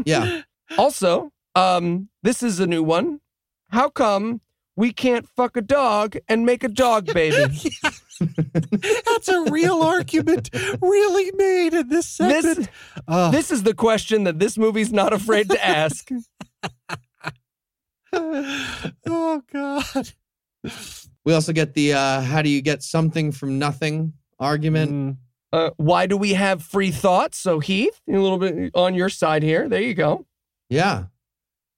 Yeah. 0.03 0.41
Also, 0.80 1.31
um, 1.53 2.10
this 2.23 2.41
is 2.41 2.60
a 2.60 2.65
new 2.65 2.81
one. 2.81 3.19
How 3.69 3.88
come 3.90 4.41
we 4.76 4.91
can't 4.91 5.27
fuck 5.27 5.56
a 5.57 5.61
dog 5.61 6.15
and 6.27 6.44
make 6.44 6.64
a 6.64 6.68
dog 6.69 7.06
baby? 7.14 7.53
That's 8.19 9.27
a 9.27 9.44
real 9.52 9.84
argument, 9.84 10.49
really 10.81 11.31
made 11.36 11.73
in 11.76 11.90
this 11.90 12.07
segment. 12.07 12.57
This, 12.57 12.68
Oh. 13.07 13.30
this 13.30 13.52
is 13.52 13.61
the 13.61 13.76
question 13.76 14.23
that 14.23 14.40
this 14.40 14.57
movie's 14.57 14.91
not 14.91 15.14
afraid 15.14 15.49
to 15.52 15.64
ask. 15.64 16.10
oh 18.14 19.44
God. 19.53 20.11
We 21.26 21.34
also 21.34 21.53
get 21.53 21.73
the 21.76 21.94
uh, 21.94 22.22
how 22.22 22.41
do 22.41 22.49
you 22.49 22.61
get 22.64 22.81
something 22.81 23.31
from 23.31 23.60
nothing 23.60 24.14
argument. 24.40 24.91
Mm. 24.91 25.18
Uh, 25.51 25.71
why 25.77 26.05
do 26.05 26.15
we 26.15 26.34
have 26.34 26.61
free 26.61 26.91
thoughts? 26.91 27.38
So, 27.38 27.59
Heath, 27.59 27.99
a 28.07 28.11
little 28.11 28.38
bit 28.38 28.71
on 28.76 28.93
your 28.93 29.09
side 29.09 29.41
here. 29.41 29.67
There 29.67 29.81
you 29.81 29.95
go. 29.95 30.26
Yeah. 30.69 31.05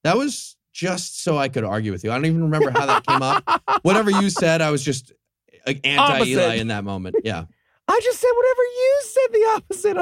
That 0.03 0.17
was 0.17 0.57
just 0.73 1.23
so 1.23 1.37
I 1.37 1.47
could 1.49 1.63
argue 1.63 1.91
with 1.91 2.03
you. 2.03 2.11
I 2.11 2.15
don't 2.15 2.25
even 2.25 2.43
remember 2.43 2.71
how 2.71 2.85
that 2.85 3.05
came 3.05 3.21
up. 3.21 3.63
Whatever 3.83 4.11
you 4.11 4.29
said, 4.29 4.61
I 4.61 4.71
was 4.71 4.83
just 4.83 5.13
uh, 5.65 5.73
anti 5.83 6.25
Eli 6.25 6.55
in 6.55 6.67
that 6.67 6.83
moment. 6.83 7.15
Yeah. 7.23 7.45
I 7.87 7.99
just 8.03 8.19
said 8.21 8.29
whatever 8.35 8.61
you 8.63 9.01
said 9.03 9.27
the 9.33 9.45
opposite 9.55 9.97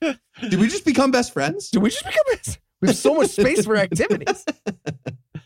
of. 0.00 0.18
Did 0.50 0.60
we 0.60 0.68
just 0.68 0.84
become 0.84 1.10
best 1.10 1.32
friends? 1.32 1.70
Do 1.70 1.80
we 1.80 1.90
just 1.90 2.04
become 2.04 2.22
this? 2.28 2.58
We 2.80 2.88
have 2.88 2.96
so 2.96 3.14
much 3.14 3.30
space 3.30 3.64
for 3.64 3.76
activities. 3.76 4.44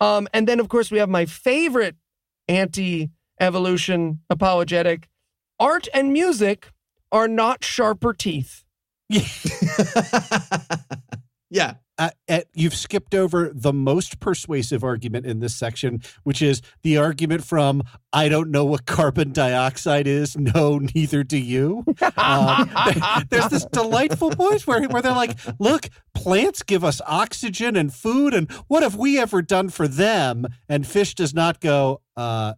Um, 0.01 0.29
and 0.33 0.47
then, 0.47 0.61
of 0.61 0.69
course, 0.69 0.93
we 0.93 0.99
have 0.99 1.09
my 1.09 1.27
favorite 1.27 1.97
anti 2.47 3.11
evolution 3.41 4.21
apologetic 4.31 5.09
art 5.59 5.89
and 5.93 6.13
music 6.13 6.73
are 7.11 7.29
not 7.29 7.65
sharper 7.65 8.13
teeth. 8.13 8.65
yeah. 11.51 11.75
Uh, 11.99 12.11
uh, 12.29 12.41
you've 12.55 12.77
skipped 12.77 13.13
over 13.13 13.51
the 13.53 13.73
most 13.73 14.21
persuasive 14.21 14.85
argument 14.85 15.27
in 15.27 15.41
this 15.41 15.57
section, 15.57 16.01
which 16.23 16.41
is 16.41 16.63
the 16.83 16.97
argument 16.97 17.43
from 17.43 17.83
"I 18.13 18.29
don't 18.29 18.53
know 18.53 18.65
what 18.65 18.87
carbon 18.87 19.33
dioxide 19.33 20.07
is." 20.07 20.37
No, 20.37 20.79
neither 20.95 21.25
do 21.25 21.39
you. 21.39 21.85
Um, 22.17 22.71
there's 23.31 23.49
this 23.49 23.65
delightful 23.67 24.31
point 24.31 24.67
where 24.67 24.83
where 24.89 25.03
they're 25.03 25.13
like, 25.13 25.39
"Look, 25.59 25.89
plants 26.15 26.63
give 26.63 26.85
us 26.85 27.01
oxygen 27.07 27.75
and 27.75 27.93
food, 27.93 28.35
and 28.35 28.51
what 28.69 28.83
have 28.83 28.95
we 28.95 29.19
ever 29.19 29.43
done 29.43 29.69
for 29.69 29.89
them?" 29.89 30.47
And 30.69 30.87
fish 30.87 31.15
does 31.15 31.35
not 31.35 31.61
go, 31.61 32.03
uh, 32.17 32.55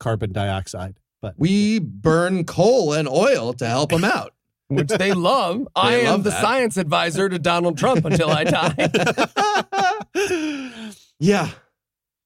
"Carbon 0.00 0.32
dioxide." 0.32 0.98
But 1.22 1.34
We 1.38 1.78
burn 1.78 2.44
coal 2.44 2.92
and 2.92 3.08
oil 3.08 3.52
to 3.54 3.66
help 3.66 3.90
them 3.90 4.04
out. 4.04 4.34
which 4.68 4.88
they 4.88 5.12
love. 5.14 5.66
I 5.76 5.94
am 6.00 6.06
love 6.06 6.24
the 6.24 6.30
that. 6.30 6.42
science 6.42 6.76
advisor 6.76 7.28
to 7.28 7.38
Donald 7.38 7.78
Trump 7.78 8.04
until 8.04 8.28
I 8.30 8.44
die. 8.44 8.74
Yeah. 11.20 11.50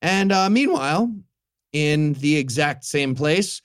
And 0.01 0.33
uh, 0.33 0.49
meanwhile, 0.49 1.15
in 1.75 2.15
the 2.15 2.37
exact 2.39 2.85
same 2.85 3.15
place, 3.15 3.61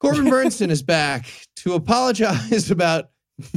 Corbin 0.00 0.24
Bernsen 0.30 0.70
is 0.70 0.82
back 0.82 1.26
to 1.56 1.74
apologize 1.74 2.70
about 2.70 3.10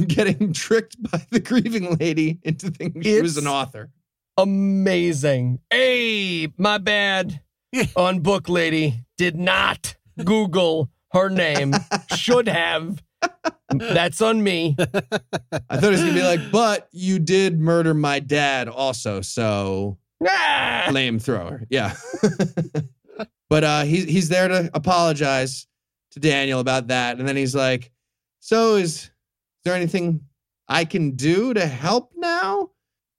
getting 0.06 0.52
tricked 0.52 1.02
by 1.10 1.24
the 1.30 1.40
grieving 1.40 1.96
lady 1.96 2.38
into 2.42 2.70
thinking 2.70 3.00
she 3.02 3.22
was 3.22 3.38
an 3.38 3.46
author. 3.46 3.88
Amazing. 4.36 5.60
Hey, 5.70 6.52
my 6.58 6.76
bad. 6.76 7.40
On 7.96 8.20
book 8.20 8.48
lady 8.50 9.04
did 9.16 9.36
not 9.36 9.94
Google 10.24 10.90
her 11.12 11.28
name. 11.28 11.74
Should 12.16 12.48
have. 12.48 13.02
That's 13.70 14.20
on 14.20 14.42
me. 14.42 14.76
I 14.78 14.84
thought 14.86 15.84
it 15.84 15.90
was 15.90 16.00
gonna 16.00 16.14
be 16.14 16.22
like, 16.22 16.50
but 16.50 16.88
you 16.92 17.18
did 17.18 17.60
murder 17.60 17.94
my 17.94 18.18
dad 18.20 18.68
also, 18.68 19.20
so 19.20 19.98
Ah! 20.26 20.84
flamethrower. 20.88 21.66
Yeah. 21.70 21.94
but 23.48 23.64
uh 23.64 23.82
he's 23.82 24.04
he's 24.04 24.28
there 24.28 24.48
to 24.48 24.70
apologize 24.74 25.66
to 26.12 26.20
Daniel 26.20 26.60
about 26.60 26.88
that. 26.88 27.18
And 27.18 27.28
then 27.28 27.36
he's 27.36 27.54
like, 27.54 27.90
So 28.40 28.76
is, 28.76 28.94
is 28.94 29.10
there 29.64 29.74
anything 29.74 30.22
I 30.68 30.84
can 30.84 31.12
do 31.12 31.54
to 31.54 31.66
help 31.66 32.12
now? 32.16 32.70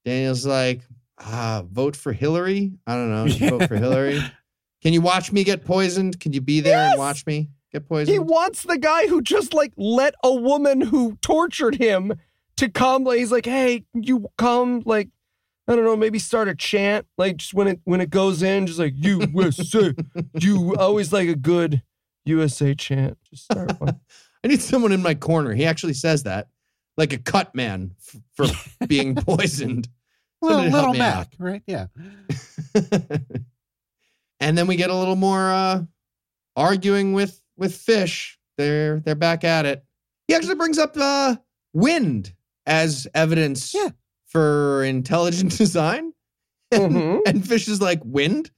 Daniel's 0.04 0.44
like, 0.44 0.82
ah, 1.18 1.62
vote 1.70 1.94
for 1.96 2.12
Hillary. 2.12 2.72
I 2.86 2.94
don't 2.94 3.10
know. 3.10 3.24
Yeah. 3.26 3.50
Vote 3.58 3.68
for 3.68 3.76
Hillary. 3.76 4.20
Can 4.82 4.92
you 4.92 5.00
watch 5.00 5.30
me 5.32 5.44
get 5.44 5.64
poisoned? 5.64 6.18
Can 6.20 6.32
you 6.32 6.40
be 6.40 6.60
there 6.60 6.76
Yes. 6.76 6.92
and 6.92 6.98
watch 6.98 7.26
me 7.26 7.50
get 7.72 7.88
poisoned? 7.88 8.12
He 8.12 8.18
wants 8.18 8.62
the 8.64 8.78
guy 8.78 9.06
who 9.06 9.22
just 9.22 9.54
like 9.54 9.72
let 9.76 10.14
a 10.24 10.34
woman 10.34 10.80
who 10.80 11.16
tortured 11.22 11.76
him 11.76 12.12
to 12.56 12.68
come. 12.68 13.04
Like, 13.04 13.18
he's 13.18 13.32
like, 13.32 13.46
hey, 13.46 13.84
you 13.94 14.28
come, 14.38 14.82
like, 14.84 15.08
I 15.68 15.76
don't 15.76 15.84
know, 15.84 15.96
maybe 15.96 16.18
start 16.18 16.48
a 16.48 16.54
chant. 16.56 17.06
Like 17.16 17.36
just 17.36 17.54
when 17.54 17.68
it 17.68 17.80
when 17.84 18.00
it 18.00 18.10
goes 18.10 18.42
in, 18.42 18.66
just 18.66 18.80
like 18.80 18.94
USA. 18.96 19.94
you 20.40 20.74
always 20.76 21.12
like 21.12 21.28
a 21.28 21.36
good 21.36 21.82
USA 22.24 22.74
chant. 22.74 23.16
Just 23.30 23.44
start 23.44 23.80
one. 23.80 24.00
I 24.44 24.48
need 24.48 24.60
someone 24.60 24.90
in 24.90 25.02
my 25.02 25.14
corner. 25.14 25.54
He 25.54 25.64
actually 25.64 25.94
says 25.94 26.24
that. 26.24 26.48
Like 26.96 27.12
a 27.12 27.18
cut 27.18 27.54
man 27.54 27.92
f- 28.00 28.20
for 28.34 28.46
being 28.88 29.14
poisoned. 29.14 29.88
well, 30.40 30.50
Somebody 30.50 30.70
help 30.70 30.80
little 30.80 30.92
me 30.94 30.98
Mac, 30.98 31.28
right? 31.38 31.62
Yeah. 31.68 31.86
And 34.42 34.58
then 34.58 34.66
we 34.66 34.76
get 34.76 34.90
a 34.90 34.94
little 34.94 35.16
more 35.16 35.50
uh 35.50 35.82
arguing 36.56 37.12
with 37.12 37.40
with 37.56 37.74
fish. 37.74 38.38
They're 38.58 39.00
they're 39.00 39.14
back 39.14 39.44
at 39.44 39.66
it. 39.66 39.84
He 40.28 40.34
actually 40.34 40.56
brings 40.56 40.78
up 40.78 40.96
uh 40.96 41.36
wind 41.72 42.34
as 42.66 43.06
evidence 43.14 43.72
Yeah. 43.74 43.88
for 44.26 44.84
intelligent 44.84 45.56
design. 45.58 46.12
And, 46.70 46.92
Mhm. 46.94 47.20
and 47.26 47.46
fish 47.46 47.68
is 47.68 47.80
like 47.80 48.00
wind? 48.04 48.50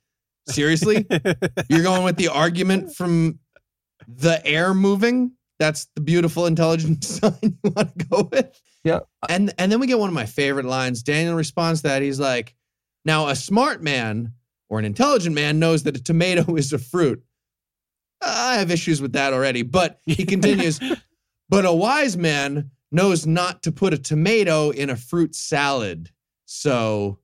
Seriously? 0.48 1.06
You're 1.68 1.82
going 1.82 2.04
with 2.04 2.16
the 2.16 2.28
argument 2.28 2.94
from 2.94 3.38
the 4.06 4.44
air 4.46 4.74
moving? 4.74 5.32
That's 5.58 5.86
the 5.94 6.00
beautiful 6.00 6.46
intelligent 6.46 7.00
design 7.00 7.38
you 7.42 7.72
want 7.74 7.98
to 7.98 8.04
go 8.06 8.28
with? 8.30 8.60
Yeah. 8.84 9.00
and 9.28 9.52
and 9.58 9.72
then 9.72 9.80
we 9.80 9.86
get 9.86 9.98
one 9.98 10.08
of 10.10 10.14
my 10.14 10.26
favorite 10.26 10.66
lines. 10.66 11.02
Daniel 11.02 11.34
responds 11.34 11.80
to 11.82 11.88
that. 11.88 12.02
He's 12.02 12.20
like 12.20 12.54
now 13.06 13.28
a 13.28 13.36
smart 13.36 13.82
man 13.82 14.32
or 14.74 14.78
an 14.80 14.84
intelligent 14.84 15.34
man 15.34 15.58
knows 15.58 15.84
that 15.84 15.96
a 15.96 16.02
tomato 16.02 16.54
is 16.56 16.72
a 16.72 16.78
fruit 16.78 17.22
i 18.20 18.54
have 18.54 18.70
issues 18.70 19.00
with 19.00 19.12
that 19.12 19.32
already 19.32 19.62
but 19.62 20.00
he 20.04 20.24
continues 20.26 20.80
but 21.48 21.64
a 21.64 21.72
wise 21.72 22.16
man 22.16 22.70
knows 22.90 23.26
not 23.26 23.62
to 23.62 23.72
put 23.72 23.94
a 23.94 23.98
tomato 23.98 24.70
in 24.70 24.90
a 24.90 24.96
fruit 24.96 25.34
salad 25.34 26.10
so 26.44 27.18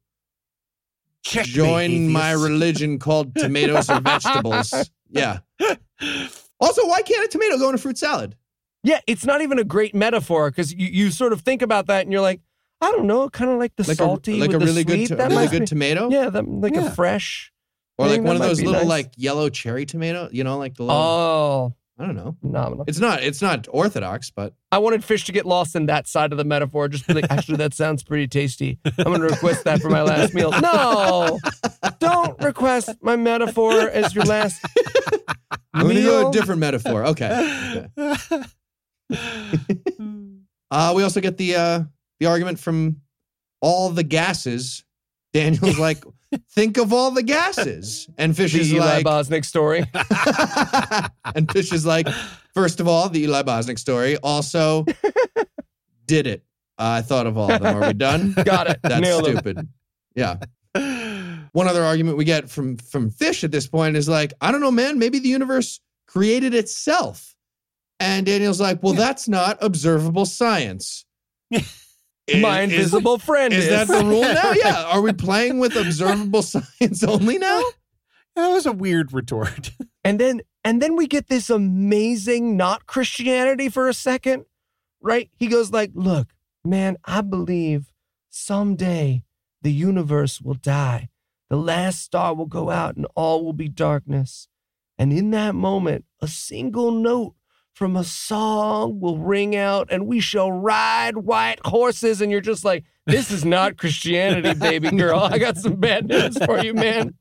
Checkmate, 1.22 1.54
join 1.54 2.08
my 2.08 2.32
religion 2.32 2.98
called 2.98 3.34
tomatoes 3.36 3.90
or 3.90 4.00
vegetables. 4.00 4.72
Yeah. 5.10 5.40
Also, 6.58 6.86
why 6.86 7.02
can't 7.02 7.24
a 7.24 7.28
tomato 7.28 7.58
go 7.58 7.68
in 7.68 7.74
a 7.74 7.78
fruit 7.78 7.98
salad? 7.98 8.36
Yeah, 8.82 9.00
it's 9.06 9.26
not 9.26 9.42
even 9.42 9.58
a 9.58 9.64
great 9.64 9.94
metaphor 9.94 10.50
because 10.50 10.72
you, 10.72 10.86
you 10.86 11.10
sort 11.10 11.34
of 11.34 11.42
think 11.42 11.60
about 11.60 11.88
that 11.88 12.02
and 12.02 12.12
you're 12.12 12.22
like, 12.22 12.40
I 12.80 12.90
don't 12.92 13.06
know, 13.06 13.28
kind 13.28 13.50
of 13.50 13.58
like 13.58 13.76
the 13.76 13.86
Like 13.86 13.96
salty 13.98 14.38
a 14.38 14.40
like 14.40 14.48
with 14.52 14.56
a 14.56 14.58
the 14.60 14.64
really 14.64 14.82
sweet. 14.84 14.96
good 14.96 15.06
to- 15.08 15.16
that 15.16 15.32
a 15.32 15.34
really 15.34 15.48
good 15.48 15.60
be- 15.60 15.66
tomato, 15.66 16.08
Yeah, 16.10 16.30
that, 16.30 16.48
like 16.48 16.74
Yeah. 16.74 16.86
a 16.86 16.90
fresh. 16.90 17.52
or 17.98 18.06
like 18.08 18.22
one 18.22 18.36
of 18.36 18.42
those 18.42 18.58
little 18.62 18.80
nice. 18.80 18.86
like 18.88 19.12
yellow 19.16 19.48
cherry 19.50 19.84
tomato. 19.86 20.28
You 20.32 20.44
know, 20.44 20.56
like 20.58 20.74
the 20.76 20.84
little. 20.84 20.96
Oh, 20.98 21.74
I 21.98 22.06
don't 22.06 22.16
know. 22.16 22.34
Phenomenal. 22.40 22.86
It's 22.88 22.98
not 22.98 23.22
it's 23.22 23.42
not 23.42 23.66
orthodox, 23.70 24.30
but 24.30 24.54
I 24.72 24.78
wanted 24.78 25.04
fish 25.04 25.26
to 25.26 25.32
get 25.32 25.44
lost 25.44 25.76
in 25.76 25.84
that 25.86 26.08
side 26.08 26.32
of 26.32 26.38
the 26.38 26.44
metaphor. 26.44 26.88
Just 26.88 27.06
be 27.06 27.12
like, 27.12 27.26
actually, 27.30 27.56
that 27.58 27.74
sounds 27.74 28.02
pretty 28.02 28.26
tasty. 28.26 28.78
I'm 28.96 29.04
going 29.04 29.20
to 29.20 29.26
request 29.26 29.64
that 29.64 29.82
for 29.82 29.90
my 29.90 30.00
last 30.00 30.32
meal. 30.32 30.50
No, 30.62 31.38
don't 31.98 32.42
request 32.42 32.88
my 33.02 33.16
metaphor 33.16 33.72
as 33.90 34.14
your 34.14 34.24
last 34.24 34.64
I'm 35.74 35.86
gonna 35.86 36.00
go 36.00 36.30
a 36.30 36.32
different 36.32 36.60
metaphor. 36.60 37.04
Okay. 37.04 37.86
okay. 38.00 38.42
Uh, 40.72 40.92
we 40.94 41.02
also 41.02 41.20
get 41.20 41.36
the 41.36 41.56
uh, 41.56 41.82
the 42.20 42.26
argument 42.26 42.60
from 42.60 43.00
all 43.60 43.90
the 43.90 44.04
gases. 44.04 44.84
Daniel's 45.32 45.78
like, 45.80 46.04
think 46.52 46.76
of 46.76 46.92
all 46.92 47.10
the 47.10 47.22
gases, 47.22 48.08
and 48.18 48.36
Fish 48.36 48.52
The 48.52 48.60
is 48.60 48.72
Eli 48.72 49.02
like, 49.02 49.06
Bosnick 49.06 49.44
story. 49.44 49.84
and 51.34 51.50
Fish 51.50 51.72
is 51.72 51.84
like, 51.84 52.08
first 52.54 52.78
of 52.78 52.86
all, 52.86 53.08
the 53.08 53.22
Eli 53.22 53.42
Bosnick 53.42 53.78
story. 53.78 54.16
Also, 54.18 54.84
did 56.06 56.26
it. 56.26 56.44
I 56.78 57.02
thought 57.02 57.26
of 57.26 57.36
all 57.36 57.50
of 57.52 57.60
them. 57.60 57.76
Are 57.76 57.88
we 57.88 57.92
done? 57.92 58.32
Got 58.44 58.70
it. 58.70 58.80
That's 58.82 59.02
Nailed 59.02 59.26
stupid. 59.26 59.68
Yeah. 60.14 60.36
One 61.52 61.68
other 61.68 61.82
argument 61.82 62.16
we 62.16 62.24
get 62.24 62.48
from 62.48 62.76
from 62.78 63.10
Fish 63.10 63.44
at 63.44 63.50
this 63.50 63.66
point 63.66 63.96
is 63.96 64.08
like, 64.08 64.32
I 64.40 64.50
don't 64.50 64.60
know, 64.60 64.70
man. 64.70 64.98
Maybe 64.98 65.18
the 65.18 65.28
universe 65.28 65.80
created 66.06 66.54
itself. 66.54 67.34
And 67.98 68.24
Daniel's 68.24 68.60
like, 68.60 68.82
well, 68.82 68.94
that's 68.94 69.28
not 69.28 69.58
observable 69.60 70.24
science. 70.24 71.04
Is- 72.30 72.42
My 72.42 72.62
is- 72.62 72.72
invisible 72.72 73.18
friend 73.18 73.52
Is 73.52 73.64
is. 73.64 73.70
that 73.70 73.88
the 73.88 74.04
rule 74.04 74.22
now? 74.22 74.52
Yeah. 74.56 74.84
Are 74.84 75.00
we 75.02 75.12
playing 75.12 75.58
with 75.58 75.76
observable 75.76 76.42
science 76.54 77.02
only 77.04 77.38
now? 77.38 77.62
That 78.36 78.48
was 78.48 78.66
a 78.66 78.72
weird 78.72 79.12
retort. 79.12 79.70
And 80.02 80.18
then 80.18 80.40
and 80.64 80.80
then 80.80 80.96
we 80.96 81.06
get 81.06 81.28
this 81.28 81.50
amazing 81.50 82.56
not 82.56 82.86
Christianity 82.86 83.68
for 83.68 83.86
a 83.86 83.92
second, 83.92 84.46
right? 85.02 85.28
He 85.36 85.46
goes 85.46 85.72
like, 85.72 85.90
"Look, 85.94 86.28
man, 86.64 86.96
I 87.04 87.20
believe 87.20 87.92
someday 88.30 89.22
the 89.60 89.72
universe 89.72 90.40
will 90.40 90.54
die. 90.54 91.10
The 91.50 91.56
last 91.58 92.00
star 92.00 92.34
will 92.34 92.46
go 92.46 92.70
out 92.70 92.96
and 92.96 93.06
all 93.14 93.44
will 93.44 93.52
be 93.52 93.68
darkness. 93.68 94.48
And 94.98 95.12
in 95.12 95.32
that 95.32 95.54
moment, 95.54 96.06
a 96.22 96.28
single 96.28 96.90
note 96.92 97.34
from 97.74 97.96
a 97.96 98.04
song 98.04 99.00
will 99.00 99.18
ring 99.18 99.56
out 99.56 99.88
and 99.90 100.06
we 100.06 100.20
shall 100.20 100.52
ride 100.52 101.16
white 101.16 101.58
horses 101.64 102.20
and 102.20 102.30
you're 102.30 102.40
just 102.40 102.64
like, 102.64 102.84
"This 103.06 103.30
is 103.30 103.44
not 103.44 103.76
Christianity, 103.78 104.54
baby 104.54 104.90
girl. 104.90 105.20
I 105.20 105.38
got 105.38 105.56
some 105.56 105.76
bad 105.76 106.08
news 106.08 106.38
for 106.44 106.58
you, 106.62 106.74
man." 106.74 107.14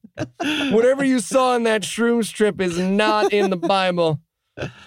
Whatever 0.71 1.03
you 1.03 1.19
saw 1.19 1.55
in 1.55 1.63
that 1.63 1.83
shroom 1.83 2.25
strip 2.25 2.59
is 2.59 2.77
not 2.77 3.31
in 3.31 3.49
the 3.49 3.57
Bible. 3.57 4.19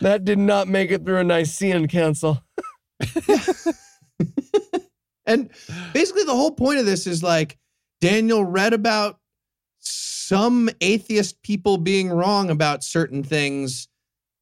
That 0.02 0.24
did 0.24 0.38
not 0.38 0.68
make 0.68 0.90
it 0.90 1.06
through 1.06 1.20
a 1.20 1.24
Nicene 1.24 1.88
Council. 1.88 2.42
And 5.26 5.50
basically, 5.92 6.24
the 6.24 6.34
whole 6.34 6.50
point 6.50 6.78
of 6.78 6.86
this 6.86 7.06
is 7.06 7.22
like 7.22 7.58
Daniel 8.00 8.44
read 8.44 8.72
about 8.72 9.18
some 9.78 10.70
atheist 10.80 11.42
people 11.42 11.76
being 11.78 12.10
wrong 12.10 12.50
about 12.50 12.84
certain 12.84 13.22
things. 13.22 13.88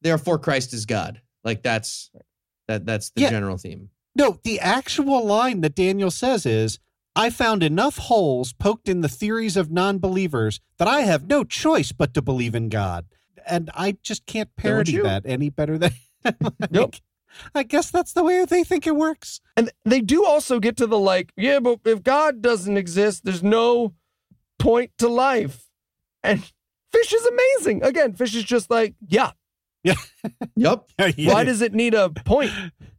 Therefore, 0.01 0.39
Christ 0.39 0.73
is 0.73 0.85
God. 0.85 1.21
Like 1.43 1.63
that's 1.63 2.09
that. 2.67 2.85
That's 2.85 3.09
the 3.11 3.21
Yeah. 3.21 3.29
general 3.29 3.57
theme. 3.57 3.89
No, 4.15 4.39
the 4.43 4.59
actual 4.59 5.25
line 5.25 5.61
that 5.61 5.75
Daniel 5.75 6.11
says 6.11 6.45
is 6.45 6.79
I 7.15 7.29
found 7.29 7.63
enough 7.63 7.97
holes 7.97 8.53
poked 8.53 8.87
in 8.89 9.01
the 9.01 9.09
theories 9.09 9.57
of 9.57 9.71
non 9.71 9.99
believers 9.99 10.59
that 10.77 10.87
I 10.87 11.01
have 11.01 11.27
no 11.27 11.43
choice 11.43 11.91
but 11.91 12.13
to 12.13 12.21
believe 12.21 12.55
in 12.55 12.69
God. 12.69 13.05
And 13.47 13.69
I 13.73 13.97
just 14.03 14.25
can't 14.25 14.55
parody 14.55 14.97
that 14.97 15.23
any 15.25 15.49
better 15.49 15.77
than. 15.77 15.93
like, 16.23 16.71
Nope. 16.71 16.95
I 17.55 17.63
guess 17.63 17.89
that's 17.89 18.13
the 18.13 18.23
way 18.23 18.43
they 18.45 18.63
think 18.63 18.85
it 18.85 18.95
works. 18.95 19.39
And 19.55 19.71
they 19.85 20.01
do 20.01 20.25
also 20.25 20.59
get 20.59 20.75
to 20.77 20.87
the 20.87 20.99
like, 20.99 21.31
yeah, 21.37 21.59
but 21.59 21.79
if 21.85 22.03
God 22.03 22.41
doesn't 22.41 22.75
exist, 22.77 23.23
there's 23.23 23.41
no 23.41 23.93
point 24.59 24.91
to 24.97 25.07
life. 25.07 25.65
And 26.23 26.51
Fish 26.91 27.13
is 27.13 27.25
amazing. 27.25 27.83
Again, 27.83 28.13
Fish 28.13 28.35
is 28.35 28.43
just 28.43 28.69
like, 28.69 28.95
yeah, 29.07 29.31
Yep. 29.83 30.89
why 31.17 31.43
does 31.43 31.61
it 31.61 31.73
need 31.73 31.93
a 31.93 32.09
point? 32.09 32.51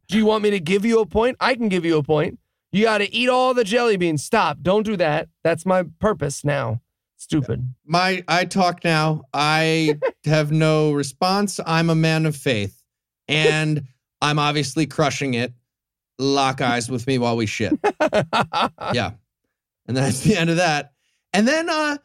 Do 0.08 0.18
you 0.18 0.26
want 0.26 0.42
me 0.42 0.50
to 0.50 0.60
give 0.60 0.84
you 0.84 1.00
a 1.00 1.06
point? 1.06 1.36
I 1.40 1.54
can 1.54 1.68
give 1.68 1.84
you 1.84 1.96
a 1.98 2.02
point. 2.02 2.38
You 2.72 2.84
got 2.84 2.98
to 2.98 3.14
eat 3.14 3.28
all 3.28 3.54
the 3.54 3.64
jelly 3.64 3.96
beans. 3.96 4.24
Stop. 4.24 4.58
Don't 4.62 4.82
do 4.84 4.96
that. 4.96 5.28
That's 5.44 5.66
my 5.66 5.84
purpose 6.00 6.44
now. 6.44 6.80
Stupid. 7.16 7.72
My 7.84 8.24
I 8.26 8.46
talk 8.46 8.82
now. 8.82 9.22
I 9.32 9.98
have 10.24 10.50
no 10.50 10.92
response. 10.92 11.60
I'm 11.64 11.90
a 11.90 11.94
man 11.94 12.26
of 12.26 12.34
faith, 12.34 12.82
and 13.28 13.84
I'm 14.20 14.38
obviously 14.38 14.86
crushing 14.86 15.34
it. 15.34 15.52
Lock 16.18 16.60
eyes 16.60 16.90
with 16.90 17.06
me 17.06 17.18
while 17.18 17.36
we 17.36 17.46
shit. 17.46 17.72
yeah. 18.92 19.12
And 19.86 19.96
that's 19.96 20.20
the 20.20 20.36
end 20.36 20.50
of 20.50 20.56
that. 20.56 20.92
And 21.32 21.46
then 21.46 21.68
uh 21.68 21.98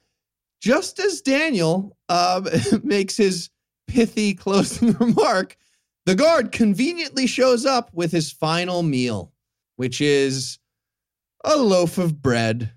just 0.61 0.99
as 0.99 1.21
Daniel 1.21 1.95
uh, 2.09 2.41
makes 2.83 3.17
his 3.17 3.49
pithy 3.87 4.33
closing 4.35 4.93
remark, 4.93 5.57
the 6.05 6.15
guard 6.15 6.51
conveniently 6.51 7.27
shows 7.27 7.65
up 7.65 7.89
with 7.93 8.11
his 8.11 8.31
final 8.31 8.83
meal, 8.83 9.33
which 9.75 10.01
is 10.01 10.59
a 11.43 11.57
loaf 11.57 11.97
of 11.97 12.21
bread. 12.21 12.71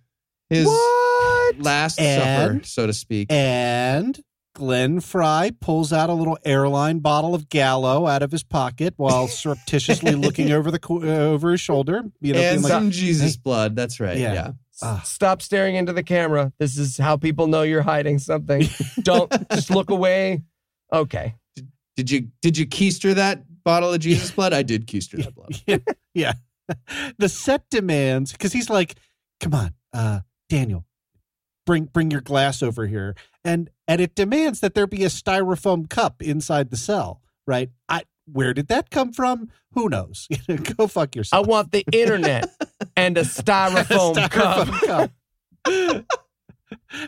His 0.49 0.67
what? 0.67 1.59
last 1.61 1.97
supper, 1.97 2.61
so 2.65 2.87
to 2.87 2.93
speak. 2.93 3.31
And 3.31 4.21
Glenn 4.55 5.01
Frey 5.01 5.53
pulls 5.61 5.93
out 5.93 6.11
a 6.11 6.13
little 6.13 6.39
airline 6.45 6.99
bottle 6.99 7.35
of 7.35 7.49
Gallo 7.49 8.07
out 8.07 8.23
of 8.23 8.33
his 8.33 8.43
pocket 8.43 8.95
while 8.97 9.29
surreptitiously 9.29 10.13
looking 10.13 10.51
over 10.51 10.71
the 10.71 10.81
uh, 10.91 11.31
over 11.31 11.53
his 11.53 11.61
shoulder. 11.61 12.03
You 12.21 12.35
know, 12.35 12.41
and 12.41 12.57
being 12.57 12.63
like, 12.63 12.71
some 12.71 12.91
Jesus 12.91 13.37
blood. 13.37 13.77
That's 13.77 14.01
right. 14.01 14.19
Yeah. 14.19 14.33
Yeah. 14.33 14.53
Ah. 14.83 15.03
Stop 15.05 15.43
staring 15.43 15.77
into 15.77 15.93
the 15.93 16.03
camera. 16.03 16.53
This 16.59 16.79
is 16.79 16.97
how 16.97 17.17
people 17.17 17.47
know 17.47 17.63
you're 17.63 17.83
hiding 17.83 18.19
something. 18.19 18.69
Don't 19.03 19.31
just 19.51 19.71
look 19.71 19.91
away. 19.91 20.43
Okay. 20.93 21.35
Did 21.97 22.11
you 22.11 22.29
did 22.41 22.57
you 22.57 22.67
keister 22.67 23.15
that 23.15 23.43
bottle 23.65 23.93
of 23.93 24.01
Jesus 24.01 24.31
blood? 24.37 24.53
I 24.53 24.63
did 24.63 24.87
keister 24.87 25.23
that 25.23 25.35
blood. 25.35 25.51
yeah, 25.67 25.79
yeah. 26.15 26.33
The 27.19 27.29
set 27.29 27.65
demands 27.71 28.33
because 28.33 28.53
he's 28.53 28.71
like, 28.71 28.95
"Come 29.41 29.55
on, 29.55 29.75
uh, 29.93 30.21
Daniel, 30.49 30.87
bring 31.67 31.85
bring 31.85 32.11
your 32.11 32.21
glass 32.21 32.63
over 32.63 32.87
here," 32.87 33.17
and 33.45 33.71
and 33.89 34.01
it 34.01 34.15
demands 34.15 34.61
that 34.61 34.75
there 34.75 34.87
be 34.87 35.05
a 35.05 35.09
styrofoam 35.09 35.91
cup 35.91 36.23
inside 36.23 36.71
the 36.71 36.77
cell. 36.77 37.21
Right? 37.47 37.71
I 37.89 38.05
where 38.33 38.55
did 38.55 38.69
that 38.69 38.91
come 38.91 39.13
from? 39.13 39.51
Who 39.73 39.89
knows? 39.89 40.29
Go 40.77 40.87
fuck 40.87 41.17
yourself. 41.17 41.45
I 41.45 41.49
want 41.49 41.73
the 41.73 41.85
internet 41.93 42.51
and 42.97 43.19
a 43.19 43.23
styrofoam, 43.23 44.31
cup. 44.31 44.69
Styrofoam 44.69 45.11
cup. 45.67 46.21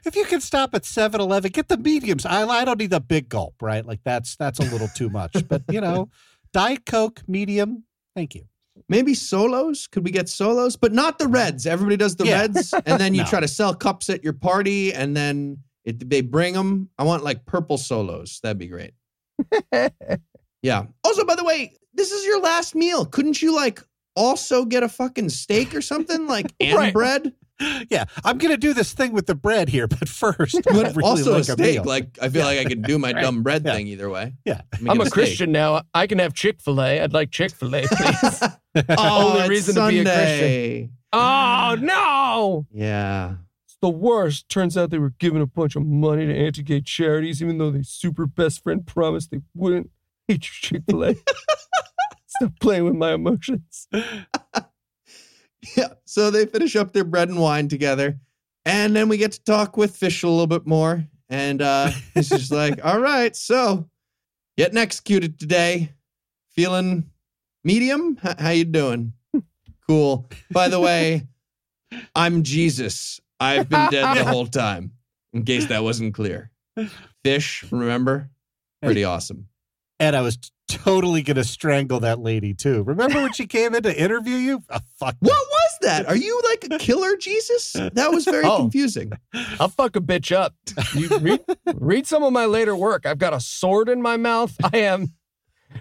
If 0.05 0.17
you 0.17 0.25
can 0.25 0.41
stop 0.41 0.75
at 0.75 0.83
7-Eleven, 0.83 1.51
get 1.53 1.69
the 1.69 1.77
mediums. 1.77 2.25
I, 2.27 2.43
I 2.47 2.65
don't 2.65 2.79
need 2.79 2.91
the 2.91 3.01
big 3.01 3.29
gulp, 3.29 3.55
right? 3.63 3.85
Like 3.85 4.01
that's 4.05 4.37
that's 4.37 4.59
a 4.59 4.65
little 4.65 4.89
too 4.89 5.11
much. 5.11 5.47
But 5.49 5.63
you 5.69 5.81
know, 5.81 6.09
Diet 6.53 6.85
Coke, 6.87 7.23
medium. 7.27 7.85
Thank 8.15 8.35
you. 8.35 8.45
Maybe 8.89 9.15
solos? 9.15 9.87
Could 9.87 10.05
we 10.05 10.11
get 10.11 10.29
solos? 10.29 10.77
But 10.77 10.93
not 10.93 11.19
the 11.19 11.29
reds. 11.29 11.67
Everybody 11.67 11.97
does 11.97 12.17
the 12.17 12.25
Yeah. 12.27 12.41
reds, 12.41 12.73
and 12.87 12.99
then 13.01 13.15
you 13.15 13.23
No. 13.23 13.29
try 13.29 13.41
to 13.41 13.49
sell 13.49 13.75
cups 13.75 14.09
at 14.11 14.23
your 14.25 14.33
party, 14.33 14.93
and 14.95 15.17
then 15.17 15.59
it, 15.85 16.09
they 16.09 16.21
bring 16.21 16.55
them. 16.55 16.89
I 16.99 17.05
want 17.05 17.23
like 17.25 17.45
purple 17.47 17.77
solos. 17.79 18.41
That'd 18.43 18.59
be 18.59 18.69
great. 18.69 18.93
yeah. 20.63 20.87
Also, 21.05 21.25
by 21.25 21.35
the 21.35 21.45
way, 21.45 21.75
this 21.95 22.13
is 22.13 22.25
your 22.27 22.41
last 22.41 22.75
meal. 22.75 23.05
Couldn't 23.05 23.43
you 23.43 23.55
like 23.55 23.81
also 24.17 24.65
get 24.65 24.83
a 24.83 24.89
fucking 24.89 25.29
steak 25.31 25.75
or 25.75 25.81
something 25.83 26.27
like 26.27 26.53
and 26.61 26.77
Right. 26.77 26.93
bread? 26.93 27.33
Yeah, 27.91 28.05
I'm 28.25 28.39
gonna 28.39 28.57
do 28.57 28.73
this 28.75 28.93
thing 28.93 29.13
with 29.13 29.27
the 29.27 29.35
bread 29.35 29.69
here, 29.69 29.87
but 29.87 30.09
first, 30.09 30.57
I 30.57 30.61
But 30.73 30.97
really 30.97 31.03
also 31.09 31.33
like 31.33 31.41
a 31.43 31.45
steak. 31.53 31.75
meal. 31.77 31.85
like 31.85 32.19
I 32.21 32.29
feel 32.29 32.45
like 32.45 32.59
I 32.59 32.65
can 32.65 32.83
do 32.83 32.99
my 32.99 33.13
Right. 33.13 33.23
dumb 33.23 33.43
bread 33.43 33.63
Yeah. 33.65 33.75
thing 33.75 33.87
either 33.89 34.09
way. 34.11 34.35
Yeah. 34.45 34.63
Let 34.81 34.91
I'm 34.91 34.99
get 34.99 35.07
a. 35.09 35.11
Christian 35.11 35.53
now. 35.53 35.83
I 35.95 36.07
can 36.07 36.19
have 36.19 36.35
Chick 36.35 36.61
fil 36.61 36.81
A. 36.81 37.01
I'd 37.01 37.13
like 37.13 37.31
Chick 37.31 37.53
fil 37.53 37.75
A, 37.75 37.83
please. 37.87 38.43
Oh, 38.89 39.29
Only 39.33 39.41
it's 39.41 39.49
reason 39.51 39.75
to 39.75 39.89
be 39.89 39.99
a 40.01 40.05
Christian. 40.05 40.93
Oh, 41.13 41.75
mm. 41.77 41.83
no. 41.83 42.67
Yeah. 42.73 43.35
It's 43.67 43.77
the 43.83 43.91
worst. 43.91 44.49
Turns 44.49 44.79
out 44.79 44.89
they 44.91 44.99
were 44.99 45.13
giving 45.19 45.43
a 45.43 45.47
bunch 45.47 45.77
of 45.77 45.85
money 45.85 46.25
to 46.27 46.35
anti 46.35 46.63
gay 46.63 46.81
charities, 46.81 47.43
even 47.43 47.59
though 47.59 47.71
their 47.71 47.83
super 47.83 48.25
best 48.27 48.63
friend 48.63 48.87
promised 48.87 49.31
they 49.31 49.41
wouldn't. 49.55 49.91
Hate 50.27 50.45
you, 50.47 50.51
Chick 50.53 50.83
fil 50.89 51.05
A. 51.05 51.15
Stop 52.27 52.53
playing 52.61 52.85
with 52.85 52.95
my 52.95 53.13
emotions. 53.13 53.89
Yeah. 55.77 55.89
So 56.07 56.31
they 56.31 56.47
finish 56.47 56.75
up 56.77 56.93
their 56.93 57.05
bread 57.05 57.29
and 57.29 57.39
wine 57.39 57.69
together. 57.69 58.19
And 58.65 58.95
then 58.97 59.09
we 59.09 59.17
get 59.17 59.33
to 59.33 59.45
talk 59.45 59.77
with 59.77 59.97
Fish 59.97 60.23
a 60.23 60.29
little 60.29 60.47
bit 60.49 60.67
more. 60.67 61.05
And 61.31 61.63
uh 61.63 61.91
he's 62.15 62.29
just 62.29 62.51
like, 62.53 62.85
all 62.85 63.01
right, 63.01 63.35
so 63.37 63.89
getting 64.59 64.77
executed 64.79 65.39
today. 65.39 65.93
Feeling 66.51 67.11
medium? 67.65 68.19
H- 68.25 68.37
how 68.39 68.51
you 68.51 68.65
doing? 68.65 69.13
Cool. 69.89 70.27
By 70.53 70.69
the 70.69 70.79
way, 70.81 71.27
I'm 72.15 72.45
Jesus. 72.45 73.21
I've 73.41 73.69
been 73.69 73.91
dead 73.91 74.17
the 74.17 74.25
whole 74.25 74.47
time. 74.47 74.93
In 75.33 75.45
case 75.45 75.67
that 75.67 75.83
wasn't 75.83 76.15
clear. 76.15 76.51
Fish, 77.25 77.65
remember? 77.71 78.31
Pretty 78.83 79.03
awesome. 79.05 79.49
and 79.99 80.15
I 80.17 80.21
was 80.23 80.39
totally 80.73 81.23
going 81.23 81.37
to 81.37 81.45
strangle 81.45 82.01
that 82.01 82.19
lady 82.19 82.55
too. 82.55 82.83
Remember 82.85 83.23
when 83.23 83.33
she 83.33 83.47
came 83.47 83.75
in 83.75 83.83
to 83.85 84.01
interview 84.01 84.37
you? 84.37 84.63
Oh, 84.71 84.79
fuck. 84.99 85.17
What 85.21 85.33
was 85.51 85.79
that? 85.83 86.07
Are 86.09 86.17
you 86.17 86.41
like 86.51 86.67
a 86.71 86.79
killer 86.79 87.17
Jesus? 87.17 87.73
That 87.73 88.11
was 88.13 88.25
very 88.25 88.45
Oh. 88.45 88.57
confusing. 88.59 89.13
I'll 89.61 89.69
fuck 89.69 89.97
a 89.97 90.01
bitch 90.01 90.35
up. 90.35 90.55
You 90.95 91.09
read, 91.19 91.41
read 91.75 92.07
some 92.07 92.23
of 92.23 92.33
my 92.33 92.47
later 92.47 92.75
work. 92.77 93.07
I've 93.07 93.19
got 93.19 93.33
a 93.35 93.41
sword 93.41 93.89
in 93.89 94.01
my 94.03 94.17
mouth. 94.17 94.55
I 94.73 94.79
am 94.79 95.13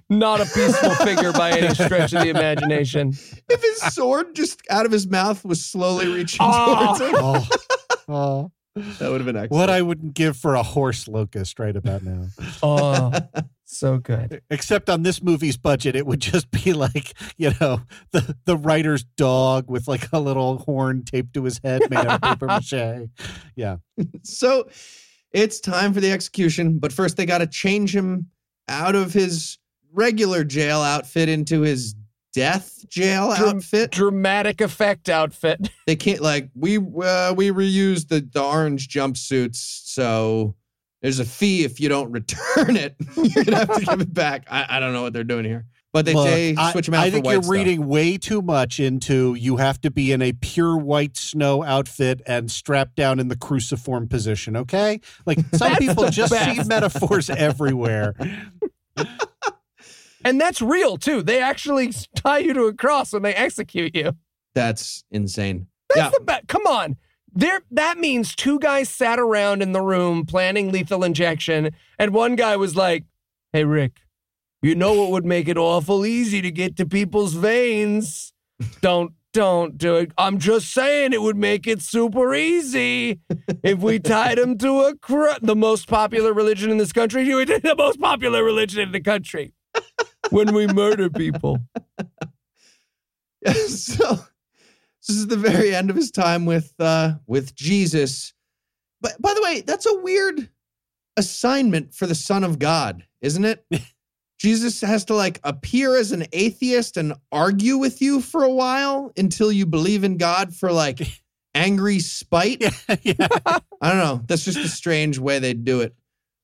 not 0.09 0.39
a 0.39 0.45
peaceful 0.45 0.91
figure 1.05 1.33
by 1.33 1.51
any 1.51 1.73
stretch 1.73 2.13
of 2.13 2.23
the 2.23 2.29
imagination. 2.29 3.13
If 3.49 3.61
his 3.61 3.93
sword 3.93 4.35
just 4.35 4.61
out 4.69 4.85
of 4.85 4.91
his 4.91 5.07
mouth 5.07 5.43
was 5.43 5.63
slowly 5.65 6.07
reaching 6.07 6.39
Oh. 6.41 6.97
towards 6.97 7.01
him, 7.01 7.15
Oh, 7.17 7.47
oh, 8.07 8.51
that 8.99 9.09
would 9.11 9.19
have 9.19 9.25
been 9.25 9.35
excellent. 9.35 9.51
what 9.51 9.69
I 9.69 9.81
wouldn't 9.81 10.13
give 10.13 10.37
for 10.37 10.55
a 10.55 10.63
horse 10.63 11.07
locust 11.09 11.59
right 11.59 11.75
about 11.75 12.03
now. 12.03 12.27
Oh, 12.63 13.11
so 13.71 13.97
good. 13.97 14.41
Except 14.49 14.89
on 14.89 15.03
this 15.03 15.21
movie's 15.23 15.57
budget, 15.57 15.95
it 15.95 16.05
would 16.05 16.19
just 16.19 16.51
be 16.51 16.73
like, 16.73 17.13
you 17.37 17.51
know, 17.59 17.81
the, 18.11 18.35
the 18.45 18.57
writer's 18.57 19.03
dog 19.03 19.69
with 19.69 19.87
like 19.87 20.07
a 20.11 20.19
little 20.19 20.59
horn 20.59 21.03
taped 21.03 21.33
to 21.33 21.43
his 21.43 21.59
head 21.63 21.81
made 21.89 22.05
out 22.05 22.21
of 22.21 22.21
paper 22.21 22.45
mache. 22.47 23.09
Yeah. 23.55 23.77
So 24.23 24.69
it's 25.31 25.59
time 25.59 25.93
for 25.93 25.99
the 26.01 26.11
execution, 26.11 26.79
but 26.79 26.91
first 26.91 27.17
they 27.17 27.25
got 27.25 27.39
to 27.39 27.47
change 27.47 27.95
him 27.95 28.27
out 28.67 28.95
of 28.95 29.13
his 29.13 29.57
regular 29.93 30.43
jail 30.43 30.81
outfit 30.81 31.29
into 31.29 31.61
his 31.61 31.95
death 32.33 32.87
jail 32.89 33.35
Dram- 33.35 33.57
outfit. 33.57 33.91
Dramatic 33.91 34.61
effect 34.61 35.09
outfit. 35.09 35.69
They 35.85 35.95
can't 35.95 36.21
like 36.21 36.49
we 36.55 36.77
uh, 36.77 37.33
we 37.35 37.51
reused 37.51 38.07
the 38.07 38.27
the 38.31 38.41
orange 38.41 38.87
jumpsuits, 38.87 39.55
so 39.55 40.55
there's 41.01 41.19
a 41.19 41.25
fee 41.25 41.63
if 41.63 41.79
you 41.79 41.89
don't 41.89 42.11
return 42.13 42.75
it. 42.75 42.95
You're 43.15 43.43
gonna 43.43 43.57
have 43.57 43.79
to 43.79 43.85
give 43.85 44.01
it 44.01 44.13
back. 44.13 44.45
I, 44.49 44.65
I 44.77 44.79
don't 44.79 44.93
know 44.93 45.01
what 45.03 45.13
they're 45.13 45.23
doing 45.23 45.45
here, 45.45 45.65
but 45.93 46.05
they 46.05 46.13
Look, 46.13 46.27
say 46.27 46.55
I- 46.55 46.71
switch 46.71 46.87
him 46.87 46.93
out 46.93 47.01
I 47.03 47.07
for 47.09 47.13
think 47.13 47.25
white 47.25 47.33
you're 47.33 47.43
stuff. 47.43 47.51
reading 47.53 47.87
way 47.87 48.17
too 48.17 48.41
much 48.41 48.79
into 48.79 49.33
you 49.35 49.57
have 49.57 49.81
to 49.81 49.91
be 49.91 50.11
in 50.11 50.21
a 50.21 50.33
pure 50.33 50.77
white 50.77 51.17
snow 51.17 51.63
outfit 51.63 52.21
and 52.27 52.49
strapped 52.51 52.95
down 52.95 53.19
in 53.19 53.27
the 53.29 53.35
cruciform 53.37 54.07
position, 54.07 54.55
okay? 54.57 54.99
Like 55.25 55.39
some 55.53 55.75
people 55.75 56.05
the 56.05 56.11
just 56.11 56.33
see 56.33 56.63
metaphors 56.67 57.29
everywhere. 57.29 58.13
And 60.23 60.39
that's 60.39 60.61
real 60.61 60.97
too. 60.97 61.23
They 61.23 61.41
actually 61.41 61.91
tie 62.15 62.37
you 62.39 62.53
to 62.53 62.65
a 62.65 62.73
cross 62.73 63.11
when 63.11 63.23
they 63.23 63.33
execute 63.33 63.95
you. 63.95 64.15
That's 64.53 65.03
insane. 65.09 65.65
That's 65.89 65.99
yeah, 65.99 66.09
the 66.19 66.23
best. 66.23 66.47
Come 66.47 66.67
on. 66.67 66.95
There 67.33 67.61
that 67.71 67.97
means 67.97 68.35
two 68.35 68.59
guys 68.59 68.89
sat 68.89 69.19
around 69.19 69.61
in 69.61 69.71
the 69.71 69.81
room 69.81 70.25
planning 70.25 70.71
lethal 70.71 71.03
injection, 71.03 71.71
and 71.97 72.13
one 72.13 72.35
guy 72.35 72.55
was 72.57 72.75
like, 72.75 73.05
Hey 73.53 73.63
Rick, 73.63 74.01
you 74.61 74.75
know 74.75 74.93
what 74.93 75.11
would 75.11 75.25
make 75.25 75.47
it 75.47 75.57
awful 75.57 76.05
easy 76.05 76.41
to 76.41 76.51
get 76.51 76.75
to 76.77 76.85
people's 76.85 77.33
veins? 77.33 78.33
Don't 78.81 79.13
don't 79.33 79.77
do 79.77 79.95
it. 79.95 80.11
I'm 80.17 80.39
just 80.39 80.73
saying 80.73 81.13
it 81.13 81.21
would 81.21 81.37
make 81.37 81.65
it 81.65 81.81
super 81.81 82.35
easy 82.35 83.21
if 83.63 83.79
we 83.79 83.99
tied 83.99 84.37
him 84.37 84.57
to 84.57 84.81
a 84.81 84.95
cr- 84.97 85.39
the 85.41 85.55
most 85.55 85.87
popular 85.87 86.33
religion 86.33 86.69
in 86.69 86.77
this 86.77 86.91
country. 86.91 87.23
You 87.23 87.45
the 87.45 87.75
most 87.77 87.99
popular 87.99 88.43
religion 88.43 88.81
in 88.81 88.91
the 88.91 88.99
country. 88.99 89.53
when 90.29 90.53
we 90.53 90.67
murder 90.67 91.09
people. 91.09 91.59
so 93.67 94.19
this 95.07 95.17
is 95.17 95.27
the 95.27 95.37
very 95.37 95.75
end 95.75 95.89
of 95.89 95.95
his 95.95 96.11
time 96.11 96.45
with 96.45 96.73
uh 96.79 97.13
with 97.27 97.55
Jesus. 97.55 98.33
But 99.01 99.19
by 99.21 99.33
the 99.33 99.41
way, 99.41 99.61
that's 99.61 99.85
a 99.85 99.99
weird 99.99 100.49
assignment 101.17 101.93
for 101.93 102.07
the 102.07 102.15
Son 102.15 102.43
of 102.43 102.59
God, 102.59 103.03
isn't 103.21 103.45
it? 103.45 103.65
Jesus 104.39 104.81
has 104.81 105.05
to 105.05 105.13
like 105.13 105.39
appear 105.43 105.95
as 105.95 106.11
an 106.11 106.25
atheist 106.33 106.97
and 106.97 107.13
argue 107.31 107.77
with 107.77 108.01
you 108.01 108.21
for 108.21 108.43
a 108.43 108.49
while 108.49 109.11
until 109.15 109.51
you 109.51 109.67
believe 109.67 110.03
in 110.03 110.17
God 110.17 110.55
for 110.55 110.71
like 110.71 110.99
angry 111.53 111.99
spite. 111.99 112.61
yeah. 113.03 113.27
I 113.81 113.89
don't 113.89 113.99
know. 113.99 114.21
That's 114.25 114.43
just 114.43 114.57
a 114.57 114.67
strange 114.67 115.19
way 115.19 115.37
they 115.37 115.53
do 115.53 115.81
it. 115.81 115.93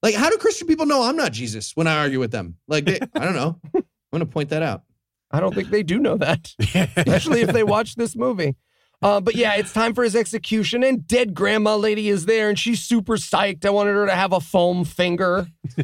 Like, 0.03 0.13
how 0.13 0.29
do 0.29 0.38
Christian 0.38 0.67
people 0.67 0.85
know 0.85 1.03
I'm 1.03 1.15
not 1.15 1.31
Jesus 1.31 1.75
when 1.75 1.88
I 1.88 1.97
argue 1.97 2.19
with 2.19 2.31
them? 2.31 2.57
Like, 2.67 2.85
they, 2.85 2.99
I 3.15 3.25
don't 3.25 3.34
know. 3.34 3.59
I'm 3.73 3.84
going 4.11 4.19
to 4.19 4.31
point 4.31 4.49
that 4.49 4.61
out. 4.61 4.84
I 5.31 5.39
don't 5.39 5.53
think 5.53 5.69
they 5.69 5.83
do 5.83 5.99
know 5.99 6.17
that, 6.17 6.53
especially 6.95 7.41
if 7.41 7.51
they 7.51 7.63
watch 7.63 7.95
this 7.95 8.15
movie. 8.15 8.55
Uh, 9.01 9.21
but 9.21 9.35
yeah, 9.35 9.53
it's 9.55 9.73
time 9.73 9.93
for 9.93 10.03
his 10.03 10.15
execution, 10.15 10.83
and 10.83 11.05
dead 11.07 11.35
grandma 11.35 11.75
lady 11.75 12.09
is 12.09 12.25
there, 12.25 12.49
and 12.49 12.57
she's 12.57 12.81
super 12.81 13.15
psyched. 13.17 13.63
I 13.63 13.69
wanted 13.69 13.93
her 13.93 14.07
to 14.07 14.15
have 14.15 14.33
a 14.33 14.39
foam 14.39 14.85
finger. 14.85 15.47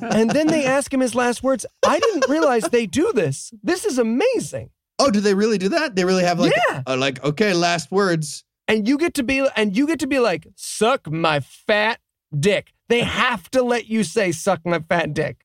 and 0.00 0.30
then 0.30 0.46
they 0.46 0.64
ask 0.64 0.92
him 0.92 1.00
his 1.00 1.14
last 1.14 1.42
words. 1.42 1.66
I 1.86 1.98
didn't 1.98 2.28
realize 2.28 2.62
they 2.64 2.86
do 2.86 3.12
this. 3.12 3.52
This 3.62 3.84
is 3.84 3.98
amazing. 3.98 4.70
Oh, 4.98 5.10
do 5.10 5.20
they 5.20 5.34
really 5.34 5.58
do 5.58 5.70
that? 5.70 5.96
They 5.96 6.04
really 6.04 6.22
have 6.22 6.38
like, 6.38 6.52
Yeah. 6.68 6.82
uh, 6.86 6.96
like, 6.96 7.22
okay, 7.24 7.54
last 7.54 7.90
words. 7.90 8.44
And 8.68 8.86
you 8.86 8.96
get 8.98 9.14
to 9.14 9.22
be, 9.24 9.44
and 9.56 9.76
you 9.76 9.86
get 9.86 9.98
to 10.00 10.06
be 10.06 10.20
like, 10.20 10.46
suck 10.54 11.10
my 11.10 11.40
fat 11.40 11.98
dick. 12.38 12.72
They 12.88 13.00
have 13.00 13.50
to 13.50 13.62
let 13.62 13.88
you 13.88 14.04
say, 14.04 14.30
suck 14.32 14.60
my 14.64 14.78
fat 14.80 15.14
dick. 15.14 15.44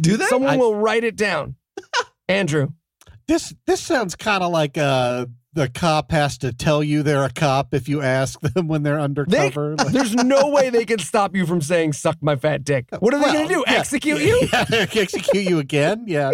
Do 0.00 0.16
they? 0.16 0.26
Someone 0.26 0.54
I- 0.54 0.56
will 0.56 0.74
write 0.74 1.04
it 1.04 1.14
down. 1.14 1.54
Andrew. 2.28 2.68
This 3.28 3.54
this 3.66 3.80
sounds 3.80 4.14
kind 4.16 4.42
of 4.42 4.52
like 4.52 4.78
uh 4.78 5.26
the 5.52 5.68
cop 5.68 6.10
has 6.12 6.36
to 6.38 6.52
tell 6.52 6.82
you 6.84 7.02
they're 7.02 7.24
a 7.24 7.30
cop 7.32 7.72
if 7.72 7.88
you 7.88 8.02
ask 8.02 8.38
them 8.40 8.68
when 8.68 8.82
they're 8.82 8.98
They, 8.98 9.02
undercover. 9.04 9.74
Like- 9.78 9.88
there's 9.88 10.14
no 10.14 10.48
way 10.50 10.68
they 10.70 10.84
can 10.84 10.98
stop 10.98 11.34
you 11.34 11.46
from 11.46 11.60
saying 11.62 11.94
"suck 11.94 12.16
my 12.20 12.36
fat 12.36 12.62
dick." 12.64 12.86
What 12.98 13.14
are 13.14 13.18
they 13.18 13.24
Well, 13.24 13.32
going 13.32 13.48
to 13.48 13.54
do? 13.54 13.64
yeah, 13.66 13.78
Execute 13.78 14.20
you? 14.20 14.48
Yeah, 14.52 14.64
execute 14.70 15.44
you 15.48 15.58
again? 15.58 16.04
Yeah. 16.06 16.30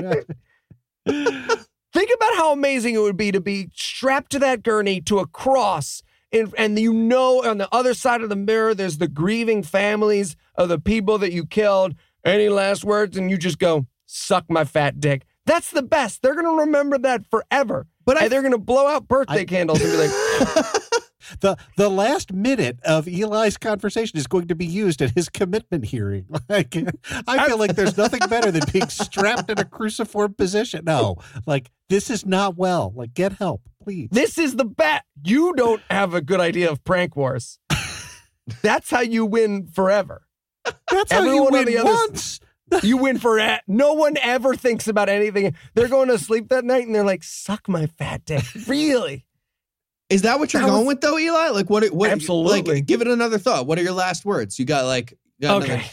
Think 1.07 2.11
about 2.15 2.35
how 2.37 2.53
amazing 2.53 2.95
it 2.95 2.99
would 3.01 3.17
be 3.17 3.33
to 3.33 3.41
be 3.41 3.69
strapped 3.75 4.33
to 4.33 4.39
that 4.39 4.63
gurney 4.63 5.01
to 5.03 5.19
a 5.19 5.27
cross, 5.27 6.03
and 6.33 6.53
and 6.57 6.79
you 6.79 6.93
know 6.93 7.45
on 7.45 7.59
the 7.59 7.69
other 7.75 7.93
side 7.95 8.23
of 8.23 8.29
the 8.31 8.37
mirror 8.37 8.75
there's 8.75 8.99
the 8.99 9.09
grieving 9.09 9.63
families 9.63 10.35
of 10.55 10.69
the 10.71 10.79
people 10.79 11.19
that 11.19 11.33
you 11.33 11.45
killed. 11.47 11.95
Any 12.25 12.49
last 12.49 12.83
words? 12.85 13.17
And 13.17 13.31
you 13.31 13.37
just 13.37 13.59
go, 13.59 13.87
"Suck 14.07 14.47
my 14.49 14.65
fat 14.65 15.01
dick." 15.01 15.23
That's 15.47 15.71
the 15.71 15.83
best. 15.83 16.23
They're 16.23 16.35
going 16.35 16.47
to 16.47 16.61
remember 16.65 16.99
that 16.99 17.27
forever. 17.31 17.87
But 18.05 18.17
I- 18.17 18.25
and 18.25 18.33
they're 18.33 18.43
going 18.43 18.53
to 18.53 18.59
blow 18.59 18.87
out 18.87 19.09
birthday 19.09 19.41
I- 19.41 19.45
candles 19.45 19.81
and 19.83 19.91
be 19.91 19.97
like, 19.99 20.11
the 21.41 21.57
the 21.77 21.89
last 21.89 22.33
minute 22.33 22.79
of 22.85 23.07
Eli's 23.09 23.57
conversation 23.57 24.19
is 24.19 24.27
going 24.27 24.49
to 24.49 24.55
be 24.55 24.67
used 24.67 25.01
at 25.03 25.11
his 25.15 25.29
commitment 25.29 25.87
hearing. 25.87 26.27
Like 26.49 26.77
I 27.27 27.47
feel 27.47 27.59
like 27.59 27.75
there's 27.77 27.97
nothing 27.97 28.21
better 28.29 28.51
than 28.51 28.63
being 28.73 28.89
strapped 28.89 29.49
in 29.51 29.59
a 29.59 29.65
cruciform 29.65 30.35
position. 30.35 30.85
No, 30.85 31.17
like 31.47 31.71
this 31.89 32.11
is 32.11 32.27
not 32.27 32.57
well. 32.57 32.93
Like 32.95 33.15
get 33.15 33.33
help, 33.35 33.63
please. 33.83 34.09
This 34.13 34.37
is 34.39 34.57
the 34.57 34.65
bet. 34.65 35.05
You 35.25 35.55
don't 35.55 35.81
have 35.91 36.13
a 36.15 36.21
good 36.21 36.41
idea 36.41 36.71
of 36.71 36.83
prank 36.85 37.17
wars. 37.17 37.59
That's 38.63 38.91
how 38.91 39.01
you 39.01 39.25
win 39.25 39.67
forever. 39.69 40.27
That's 40.91 41.11
how 41.13 41.21
you 41.23 41.29
everyone 41.29 41.47
on 41.47 41.53
win 41.53 41.65
the 41.67 41.79
other- 41.79 41.91
once. 41.91 42.41
You 42.83 42.97
win 42.97 43.19
for 43.19 43.39
it. 43.39 43.61
No 43.67 43.93
one 43.95 44.17
ever 44.19 44.55
thinks 44.57 44.89
about 44.89 45.09
anything. 45.09 45.55
They're 45.75 45.89
going 45.89 46.09
to 46.09 46.19
sleep 46.19 46.49
that 46.49 46.65
night 46.65 46.87
and 46.87 46.95
they're 46.95 47.05
like, 47.05 47.23
"Suck 47.25 47.69
my 47.69 47.87
fat 47.87 48.25
dick." 48.25 48.45
Really? 48.67 49.25
Is 50.11 50.23
that 50.23 50.39
what 50.39 50.53
you're 50.53 50.61
That 50.63 50.67
was- 50.69 50.75
going 50.77 50.87
with 50.87 51.01
though, 51.01 51.19
Eli? 51.19 51.49
Like, 51.49 51.71
what? 51.71 51.85
what 51.93 52.11
Absolutely. 52.11 52.75
Like, 52.77 52.87
give 52.87 53.01
it 53.01 53.09
another 53.09 53.39
thought. 53.39 53.67
What 53.67 53.79
are 53.79 53.83
your 53.83 53.93
last 53.93 54.25
words? 54.25 54.59
You 54.59 54.65
got 54.65 54.85
like, 54.85 55.13
you 55.39 55.49
got 55.49 55.63
Okay. 55.63 55.73
another- 55.75 55.89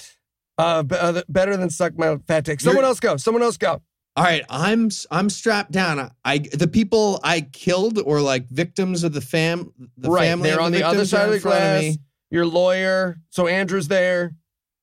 Uh, 0.57 0.83
be- 0.83 0.95
uh, 0.95 1.21
better 1.29 1.55
than 1.55 1.69
suck 1.69 1.97
my 1.97 2.17
fat 2.27 2.43
dick. 2.43 2.59
Someone 2.59 2.77
You're- 2.77 2.87
else 2.87 2.99
go. 2.99 3.15
Someone 3.17 3.43
else 3.43 3.55
go. 3.57 3.81
All 4.17 4.25
right, 4.25 4.43
I'm 4.49 4.89
I'm 5.11 5.29
strapped 5.29 5.71
down. 5.71 5.99
I, 5.99 6.09
I 6.25 6.37
the 6.39 6.67
people 6.67 7.21
I 7.23 7.41
killed 7.41 7.99
or 8.03 8.19
like 8.19 8.49
victims 8.49 9.05
of 9.05 9.13
the 9.13 9.21
fam 9.21 9.71
the 9.95 10.09
right. 10.09 10.25
family 10.25 10.49
They're 10.49 10.59
on 10.59 10.73
the 10.73 10.83
other 10.83 11.05
side 11.05 11.27
of 11.27 11.31
the 11.33 11.39
glass. 11.39 11.81
me. 11.81 11.97
Your 12.29 12.45
lawyer. 12.45 13.21
So 13.29 13.47
Andrew's 13.47 13.87
there. 13.87 14.35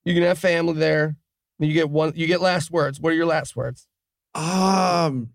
You 0.07 0.15
can 0.15 0.23
have 0.23 0.39
family 0.39 0.73
there. 0.75 1.17
You 1.59 1.73
get 1.73 1.91
one. 1.91 2.13
You 2.17 2.27
get 2.27 2.41
last 2.41 2.71
words. 2.71 3.01
What 3.01 3.13
are 3.13 3.17
your 3.17 3.27
last 3.27 3.57
words? 3.57 3.87
Um, 4.35 5.31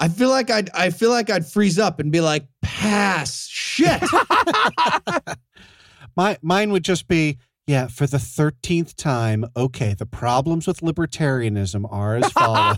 I 0.00 0.08
feel 0.08 0.30
like 0.30 0.50
I'd 0.50 0.70
I 0.74 0.90
feel 0.90 1.10
like 1.10 1.30
I'd 1.30 1.46
freeze 1.46 1.78
up 1.78 2.00
and 2.00 2.10
be 2.10 2.20
like, 2.20 2.46
pass, 2.62 3.46
shit. 3.46 4.02
My 6.16 6.38
mine 6.42 6.72
would 6.72 6.84
just 6.84 7.08
be 7.08 7.38
yeah, 7.66 7.88
for 7.88 8.06
the 8.06 8.18
13th 8.18 8.94
time, 8.94 9.44
okay, 9.56 9.92
the 9.94 10.06
problems 10.06 10.68
with 10.68 10.82
libertarianism 10.82 11.84
are 11.92 12.14
as 12.14 12.30
follows. 12.30 12.76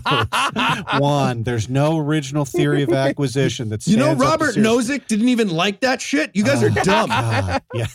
One, 0.99 1.43
there's 1.43 1.69
no 1.69 1.99
original 1.99 2.43
theory 2.43 2.81
of 2.81 2.91
acquisition 2.91 3.69
that 3.69 3.85
you 3.85 3.97
know, 3.97 4.05
stands 4.15 4.23
up 4.23 4.39
to 4.39 4.45
Robert 4.45 4.55
Nozick 4.55 5.05
didn't 5.05 5.29
even 5.29 5.49
like 5.49 5.81
that 5.81 6.01
shit. 6.01 6.31
You 6.33 6.43
guys 6.43 6.63
are 6.63 6.71
Oh, 6.71 6.83
dumb. 6.83 7.09
God, 7.09 7.61
Yeah. 7.75 7.85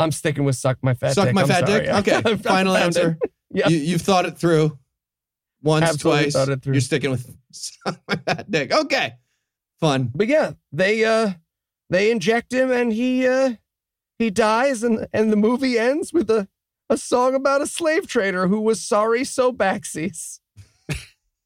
I'm 0.00 0.10
sticking 0.10 0.42
with 0.42 0.56
suck 0.56 0.78
my 0.82 0.94
fat 0.94 1.14
Suck 1.14 1.26
dick. 1.26 1.34
my 1.34 1.42
I'm 1.42 1.48
fat 1.48 1.68
sorry. 1.68 1.86
dick. 1.86 2.08
Okay, 2.08 2.36
final 2.42 2.74
found 2.74 2.96
it. 2.96 3.04
answer. 3.04 3.18
Yeah. 3.52 3.68
You, 3.68 3.78
you've 3.78 4.02
thought 4.02 4.26
it 4.26 4.38
through 4.38 4.78
once, 5.62 5.84
Absolutely 5.84 6.22
twice. 6.24 6.32
thought 6.34 6.48
it 6.48 6.62
through. 6.62 6.74
You're 6.74 6.80
sticking 6.80 7.10
with 7.10 7.34
suck 7.52 8.00
my 8.08 8.44
dick. 8.48 8.72
Okay, 8.72 9.14
fun. 9.80 10.10
But 10.14 10.28
yeah, 10.28 10.52
they 10.72 11.04
uh 11.04 11.32
they 11.88 12.10
inject 12.10 12.52
him 12.52 12.70
and 12.70 12.92
he 12.92 13.26
uh 13.26 13.54
he 14.18 14.30
dies 14.30 14.82
and 14.82 15.06
and 15.12 15.32
the 15.32 15.36
movie 15.36 15.78
ends 15.78 16.12
with 16.12 16.30
a 16.30 16.48
A 16.90 16.96
song 16.96 17.34
about 17.36 17.62
a 17.62 17.66
slave 17.68 18.08
trader 18.08 18.48
who 18.48 18.60
was 18.60 18.80
sorry 18.82 19.24
so 19.24 19.52
backsies. 19.52 20.40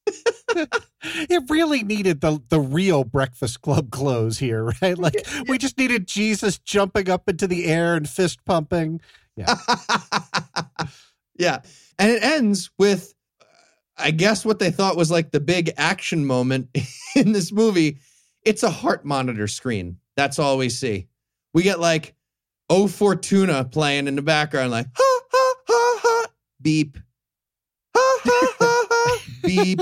It 1.06 1.43
really 1.51 1.82
needed 1.82 2.20
the 2.22 2.40
the 2.48 2.60
real 2.60 3.05
Breakfast 3.05 3.60
Club 3.60 3.90
clothes 3.90 4.39
here, 4.39 4.64
right? 4.82 4.97
Like 4.97 5.26
we 5.48 5.59
just 5.59 5.76
needed 5.76 6.06
Jesus 6.06 6.59
jumping 6.59 7.10
up 7.10 7.28
into 7.28 7.47
the 7.47 7.66
air 7.66 7.94
and 7.94 8.09
fist 8.09 8.43
pumping. 8.47 9.01
Yeah. 9.36 9.55
yeah. 11.39 11.60
And 11.99 12.11
it 12.11 12.23
ends 12.23 12.71
with, 12.79 13.15
I 13.97 14.11
guess, 14.11 14.45
what 14.45 14.59
they 14.59 14.71
thought 14.71 14.97
was 14.97 15.11
like 15.11 15.31
the 15.31 15.41
big 15.41 15.73
action 15.77 16.25
moment 16.25 16.69
in 17.16 17.33
this 17.33 17.53
movie. 17.53 17.99
It's 18.43 18.62
a 18.62 18.71
heart 18.71 19.05
monitor 19.05 19.49
screen. 19.49 19.99
That's 20.16 20.39
all 20.39 20.59
we 20.59 20.69
see. 20.69 21.09
We 21.53 21.62
get 21.62 21.81
like 21.81 22.15
Oh 22.71 22.89
Fortuna 22.89 23.65
playing 23.65 24.09
in 24.09 24.16
the 24.16 24.23
background, 24.23 24.71
like 24.71 24.87
ha 24.95 25.21
ha 25.31 25.55
ha 25.66 25.99
ha 26.03 26.27
beep. 26.61 26.99
Ha 27.95 28.19
ha 28.25 28.55
ha 28.59 28.87
ha 28.91 29.23
beep. 29.43 29.81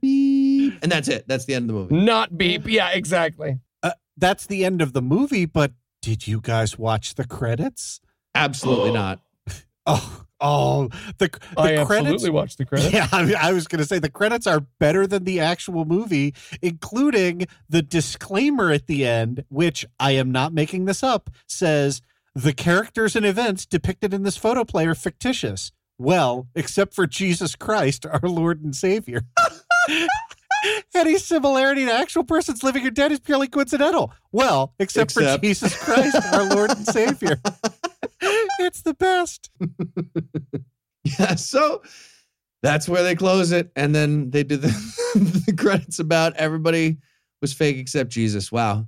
Beep. 0.00 0.78
And 0.82 0.90
that's 0.90 1.08
it. 1.08 1.28
That's 1.28 1.44
the 1.44 1.54
end 1.54 1.68
of 1.68 1.74
the 1.74 1.80
movie. 1.80 2.04
Not 2.06 2.38
beep. 2.38 2.66
Yeah, 2.66 2.90
exactly. 2.90 3.58
Uh, 3.82 3.90
that's 4.16 4.46
the 4.46 4.64
end 4.64 4.80
of 4.80 4.94
the 4.94 5.02
movie, 5.02 5.44
but 5.44 5.72
did 6.00 6.26
you 6.26 6.40
guys 6.40 6.78
watch 6.78 7.16
the 7.16 7.26
credits? 7.26 8.00
Absolutely 8.34 8.92
not. 8.94 9.20
Oh, 9.86 10.23
oh, 10.44 10.88
the, 11.18 11.28
the 11.28 11.40
I 11.56 11.84
credits. 11.84 11.90
absolutely 11.90 12.30
watched 12.30 12.58
the 12.58 12.64
credits. 12.64 12.92
Yeah, 12.92 13.08
I, 13.12 13.24
mean, 13.24 13.36
I 13.36 13.52
was 13.52 13.66
going 13.66 13.80
to 13.80 13.84
say 13.84 13.98
the 13.98 14.10
credits 14.10 14.46
are 14.46 14.60
better 14.78 15.06
than 15.06 15.24
the 15.24 15.40
actual 15.40 15.84
movie, 15.84 16.34
including 16.62 17.46
the 17.68 17.82
disclaimer 17.82 18.70
at 18.70 18.86
the 18.86 19.06
end, 19.06 19.44
which 19.48 19.86
I 19.98 20.12
am 20.12 20.30
not 20.30 20.52
making 20.52 20.84
this 20.84 21.02
up, 21.02 21.30
says 21.48 22.02
the 22.34 22.52
characters 22.52 23.16
and 23.16 23.24
events 23.24 23.66
depicted 23.66 24.12
in 24.12 24.22
this 24.22 24.36
photoplay 24.36 24.86
are 24.86 24.94
fictitious. 24.94 25.72
Well, 25.98 26.48
except 26.54 26.94
for 26.94 27.06
Jesus 27.06 27.54
Christ, 27.54 28.04
our 28.04 28.28
Lord 28.28 28.62
and 28.62 28.74
Savior. 28.74 29.22
Any 30.94 31.18
similarity 31.18 31.84
to 31.84 31.92
actual 31.92 32.24
persons 32.24 32.62
living 32.62 32.86
or 32.86 32.90
dead 32.90 33.12
is 33.12 33.20
purely 33.20 33.48
coincidental. 33.48 34.12
Well, 34.32 34.74
except, 34.78 35.12
for 35.12 35.36
Jesus 35.38 35.76
Christ, 35.76 36.16
our 36.32 36.44
Lord 36.44 36.70
and 36.70 36.86
Savior. 36.86 37.40
it's 38.60 38.82
the 38.82 38.94
best. 38.94 39.50
Yeah, 41.18 41.34
so 41.34 41.82
that's 42.62 42.88
where 42.88 43.02
they 43.02 43.14
close 43.14 43.52
it, 43.52 43.70
and 43.76 43.94
then 43.94 44.30
they 44.30 44.42
do 44.42 44.56
the, 44.56 44.68
the 45.46 45.54
credits 45.54 45.98
about 45.98 46.34
everybody 46.36 46.96
was 47.42 47.52
fake 47.52 47.76
except 47.76 48.08
Jesus. 48.10 48.50
Wow. 48.50 48.86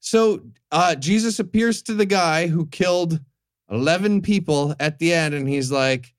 So 0.00 0.42
uh, 0.70 0.94
Jesus 0.96 1.38
appears 1.38 1.82
to 1.84 1.94
the 1.94 2.04
guy 2.04 2.48
who 2.48 2.66
killed 2.66 3.18
eleven 3.70 4.20
people 4.20 4.74
at 4.78 4.98
the 4.98 5.14
end, 5.14 5.32
and 5.34 5.48
he's 5.48 5.72
like, 5.72 6.14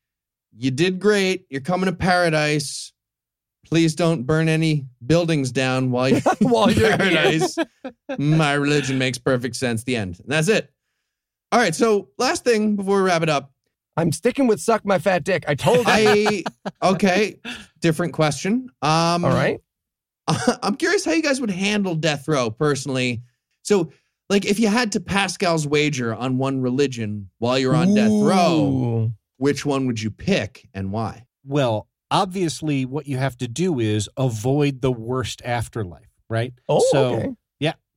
"You 0.57 0.71
did 0.71 0.99
great. 0.99 1.45
You're 1.51 1.61
coming 1.61 1.85
to 1.85 1.93
paradise. 1.95 2.91
Please 3.67 3.93
don't 3.93 4.23
burn 4.23 4.49
any 4.49 4.87
buildings 5.05 5.51
down 5.51 5.91
while 5.91 6.09
you're 6.09 6.21
While 6.39 6.69
in 6.69 6.77
you're 6.77 6.87
here." 6.87 6.97
paradise. 6.97 7.55
My 8.17 8.53
religion 8.53 8.97
makes 8.97 9.19
perfect 9.19 9.55
sense. 9.57 9.83
The 9.83 9.95
end. 9.95 10.19
And 10.21 10.31
that's 10.31 10.47
it. 10.47 10.71
All 11.55 11.61
right. 11.61 11.73
So 11.73 12.09
last 12.17 12.43
thing 12.43 12.75
before 12.75 12.97
we 12.97 13.03
wrap 13.03 13.23
it 13.23 13.29
up. 13.29 13.49
I'm 13.95 14.11
sticking 14.11 14.45
with 14.45 14.59
suck 14.59 14.85
my 14.85 14.99
fat 14.99 15.23
dick. 15.23 15.45
I 15.47 15.55
told 15.55 15.87
you. 15.87 15.93
I 15.93 16.43
okay, 16.83 17.39
different 17.79 18.11
question. 18.11 18.69
Um 18.81 19.23
All 19.23 19.31
right. 19.31 19.61
I'm 20.61 20.75
curious 20.75 21.05
how 21.05 21.13
you 21.13 21.21
guys 21.21 21.39
would 21.39 21.49
handle 21.49 21.95
death 21.95 22.27
row 22.27 22.51
personally. 22.51 23.21
So, 23.61 23.93
like 24.29 24.45
if 24.45 24.59
you 24.59 24.67
had 24.67 24.91
to 24.91 24.99
Pascal's 24.99 25.65
wager 25.65 26.13
on 26.13 26.37
one 26.37 26.59
religion 26.59 27.29
while 27.39 27.57
you're 27.57 27.73
on 27.73 27.93
death 27.95 28.11
row, 28.11 29.13
which 29.37 29.65
one 29.65 29.87
would 29.87 30.01
you 30.01 30.11
pick 30.11 30.67
and 30.73 30.91
why? 30.91 31.25
Well, 31.45 31.87
obviously, 32.11 32.83
what 32.83 33.07
you 33.07 33.15
have 33.15 33.37
to 33.37 33.47
do 33.47 33.79
is 33.79 34.09
avoid 34.17 34.81
the 34.81 34.91
worst 34.91 35.41
afterlife, 35.45 36.09
right? 36.29 36.51
Oh, 36.67 36.85
so, 36.91 37.15
okay. 37.15 37.29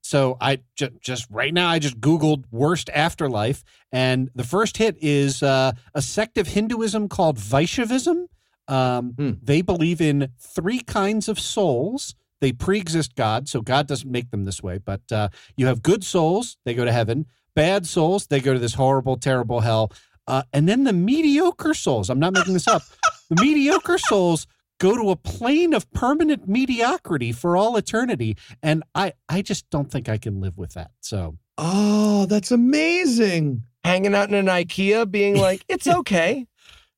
So 0.09 0.39
I 0.41 0.61
just 1.03 1.27
right 1.29 1.53
now 1.53 1.69
I 1.69 1.79
just 1.79 2.01
googled 2.01 2.45
worst 2.51 2.89
afterlife, 2.95 3.63
and 3.93 4.31
the 4.35 4.43
first 4.43 4.79
hit 4.79 4.97
is 5.03 5.43
uh, 5.43 5.73
a 5.95 6.01
sect 6.01 6.39
of 6.39 6.47
Hinduism 6.49 7.11
called 7.11 7.39
Vaishnavism. 7.39 8.27
Um, 8.69 9.13
Hmm. 9.19 9.33
They 9.43 9.61
believe 9.61 10.01
in 10.01 10.29
three 10.39 10.81
kinds 10.81 11.29
of 11.29 11.39
souls. 11.39 12.15
They 12.41 12.53
pre-exist 12.53 13.17
God, 13.17 13.51
so 13.51 13.61
God 13.61 13.87
doesn't 13.87 14.11
make 14.11 14.31
them 14.31 14.47
this 14.47 14.63
way. 14.63 14.79
But 14.79 15.03
uh, 15.13 15.29
you 15.59 15.67
have 15.67 15.83
good 15.83 16.03
souls; 16.03 16.57
they 16.65 16.73
go 16.73 16.87
to 16.87 16.93
heaven. 16.93 17.27
Bad 17.55 17.87
souls; 17.87 18.29
they 18.29 18.41
go 18.41 18.55
to 18.55 18.59
this 18.59 18.75
horrible, 18.75 19.19
terrible 19.19 19.61
hell. 19.61 19.93
Uh, 20.27 20.43
and 20.55 20.67
then 20.67 20.85
the 20.85 20.95
mediocre 20.95 21.75
souls. 21.75 22.09
I'm 22.09 22.19
not 22.19 22.33
making 22.33 22.55
this 22.55 22.69
up. 22.69 22.83
The 23.29 23.43
mediocre 23.43 23.99
souls 23.99 24.47
go 24.79 24.97
to 24.97 25.11
a 25.11 25.17
plane 25.17 25.75
of 25.75 25.91
permanent 25.93 26.49
mediocrity 26.49 27.33
for 27.33 27.57
all 27.57 27.77
eternity 27.77 28.37
and 28.63 28.83
i 28.95 29.13
i 29.29 29.43
just 29.43 29.69
don't 29.71 29.91
think 29.91 30.09
i 30.09 30.17
can 30.17 30.41
live 30.41 30.57
with 30.57 30.75
that 30.75 30.91
so 31.01 31.37
Oh, 31.61 32.27
that's 32.27 32.53
amazing. 32.53 33.65
Hanging 33.83 34.15
out 34.15 34.29
in 34.29 34.35
an 34.37 34.47
IKEA, 34.47 35.11
being 35.11 35.37
like, 35.41 35.65
"It's 35.69 35.89
okay." 35.89 36.47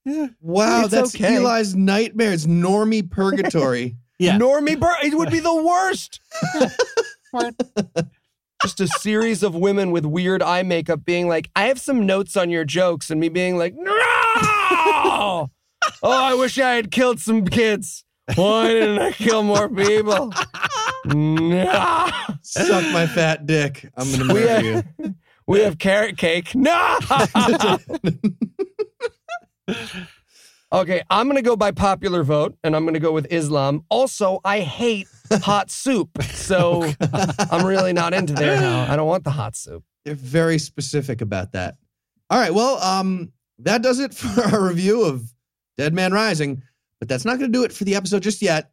yeah 0.05 0.27
Wow, 0.43 0.82
It's 0.82 0.90
that's 0.90 1.15
okay. 1.15 1.36
Eli's 1.36 1.74
nightmare. 1.74 2.32
It's 2.32 2.44
normie 2.47 3.11
purgatory. 3.11 3.97
Yeah. 4.19 4.39
Normie 4.39 4.78
Bur 4.78 4.94
it 5.02 5.15
would 5.15 5.31
be 5.31 5.40
the 5.40 5.55
worst. 5.65 6.20
Just 8.62 8.81
a 8.82 8.86
series 8.86 9.43
of 9.43 9.55
women 9.55 9.90
with 9.93 10.05
weird 10.05 10.43
eye 10.43 10.62
makeup 10.62 11.07
being 11.07 11.27
like, 11.27 11.51
I 11.57 11.69
have 11.69 11.81
some 11.81 12.05
notes 12.05 12.36
on 12.36 12.51
your 12.51 12.66
jokes, 12.66 13.11
and 13.11 13.19
me 13.19 13.31
being 13.31 13.57
like, 13.57 13.74
No! 13.74 15.51
Oh, 16.02 16.11
I 16.11 16.35
wish 16.35 16.59
I 16.59 16.74
had 16.74 16.90
killed 16.90 17.20
some 17.20 17.44
kids. 17.47 18.05
Why 18.35 18.69
didn't 18.69 18.98
I 19.01 19.12
kill 19.12 19.43
more 19.43 19.69
people? 19.69 20.32
No. 21.07 22.09
Suck 22.43 22.85
my 22.93 23.07
fat 23.07 23.47
dick. 23.47 23.89
I'm 23.97 24.11
gonna 24.12 24.35
We 24.35 24.44
marry 24.44 24.66
you. 24.66 24.73
have, 24.74 24.86
we 25.47 25.61
have 25.61 25.78
carrot 25.78 26.16
cake. 26.16 26.55
No. 26.55 26.98
okay, 30.73 31.02
I'm 31.11 31.27
gonna 31.27 31.43
go 31.43 31.57
by 31.57 31.70
popular 31.73 32.23
vote, 32.23 32.57
and 32.62 32.77
I'm 32.77 32.85
gonna 32.85 33.01
go 33.01 33.12
with 33.12 33.27
Islam. 33.32 33.85
Also, 33.89 34.40
I 34.44 34.61
hate 34.61 35.09
hot 35.32 35.70
soup, 35.70 36.23
so 36.23 36.93
I'm 37.51 37.65
really 37.66 37.93
not 37.93 38.15
into 38.15 38.32
there 38.32 38.61
now. 38.61 38.90
I 38.90 38.97
don't 38.97 39.09
want 39.09 39.24
the 39.24 39.31
hot 39.31 39.57
soup. 39.57 39.85
They're 40.05 40.15
very 40.15 40.59
specific 40.59 41.20
about 41.20 41.52
that. 41.52 41.77
All 42.31 42.39
right, 42.39 42.55
well, 42.55 42.78
um, 42.82 43.32
that 43.59 43.82
does 43.82 43.98
it 43.98 44.15
for 44.15 44.43
our 44.43 44.66
review 44.69 45.05
of 45.05 45.23
Dead 45.76 45.94
Man 45.94 46.12
Rising, 46.12 46.62
but 46.98 47.09
that's 47.09 47.24
not 47.24 47.38
going 47.38 47.52
to 47.52 47.59
do 47.59 47.64
it 47.64 47.72
for 47.72 47.84
the 47.84 47.94
episode 47.94 48.22
just 48.22 48.42
yet 48.42 48.70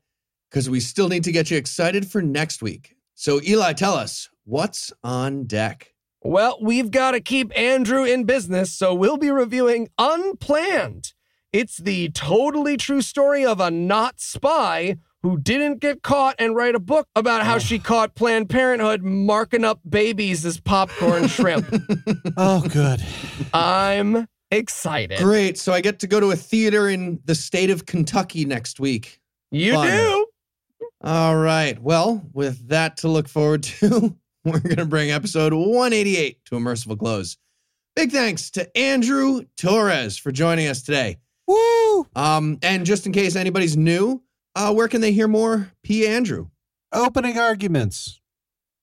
because 0.50 0.70
we 0.70 0.80
still 0.80 1.10
need 1.10 1.24
to 1.24 1.32
get 1.32 1.52
you 1.52 1.58
excited 1.58 2.10
for 2.10 2.22
next 2.22 2.62
week. 2.62 2.96
So, 3.16 3.42
Eli, 3.42 3.74
tell 3.74 3.94
us 3.94 4.30
what's 4.46 4.92
on 5.04 5.46
deck. 5.46 5.94
Well, 6.22 6.58
we've 6.62 6.92
got 6.92 7.12
to 7.12 7.20
keep 7.20 7.58
Andrew 7.58 8.04
in 8.04 8.26
business, 8.26 8.74
so 8.74 8.94
we'll 8.94 9.18
be 9.18 9.32
reviewing 9.32 9.90
Unplanned. 9.98 11.14
It's 11.54 11.78
the 11.78 12.10
totally 12.10 12.76
true 12.76 13.02
story 13.02 13.46
of 13.46 13.60
a 13.60 13.72
not 13.72 14.20
spy 14.20 14.98
who 15.24 15.38
didn't 15.38 15.80
get 15.80 16.04
caught 16.04 16.36
and 16.40 16.56
write 16.56 16.76
a 16.76 16.80
book 16.80 17.08
about 17.16 17.46
how 17.46 17.58
she 17.58 17.80
caught 17.80 18.16
Planned 18.16 18.50
Parenthood 18.50 19.02
marking 19.04 19.64
up 19.64 19.80
babies 19.88 20.46
as 20.46 20.60
popcorn 20.60 21.28
shrimp. 21.28 21.66
oh 22.38 22.62
good 22.68 23.04
I'm 23.54 24.28
excited. 24.52 25.20
Great. 25.20 25.58
So, 25.58 25.74
I 25.74 25.82
get 25.82 26.00
to 26.00 26.08
go 26.08 26.20
to 26.20 26.32
a 26.32 26.36
theater 26.36 26.90
in 26.90 27.20
the 27.26 27.36
state 27.36 27.70
of 27.70 27.86
Kentucky 27.86 28.46
next 28.46 28.80
week. 28.80 29.20
You 29.52 29.74
Fun. 29.74 29.88
do? 29.88 30.28
All 31.04 31.38
right. 31.38 31.82
Well, 31.82 32.24
with 32.34 32.68
that 32.70 32.98
to 32.98 33.08
look 33.08 33.28
forward 33.28 33.64
to, 33.64 34.16
we're 34.44 34.60
going 34.60 34.78
to 34.78 34.86
bring 34.86 35.12
episode 35.12 35.54
188 35.54 36.44
to 36.46 36.56
a 36.56 36.60
merciful 36.60 36.98
close. 36.98 37.38
Big 37.96 38.12
thanks 38.12 38.52
to 38.52 38.78
Andrew 38.78 39.42
Torrez 39.58 40.20
for 40.20 40.32
joining 40.32 40.68
us 40.68 40.84
today. 40.84 41.18
woo 41.48 42.08
Um, 42.16 42.60
and 42.62 42.86
just 42.86 43.06
in 43.08 43.12
case 43.12 43.36
anybody's 43.36 43.76
new, 43.76 44.22
uh, 44.56 44.74
where 44.74 44.88
can 44.88 45.02
they 45.02 45.12
hear 45.12 45.28
more 45.28 45.72
P. 45.84 46.08
Andrew? 46.08 46.48
opening 46.94 47.38
arguments 47.38 48.22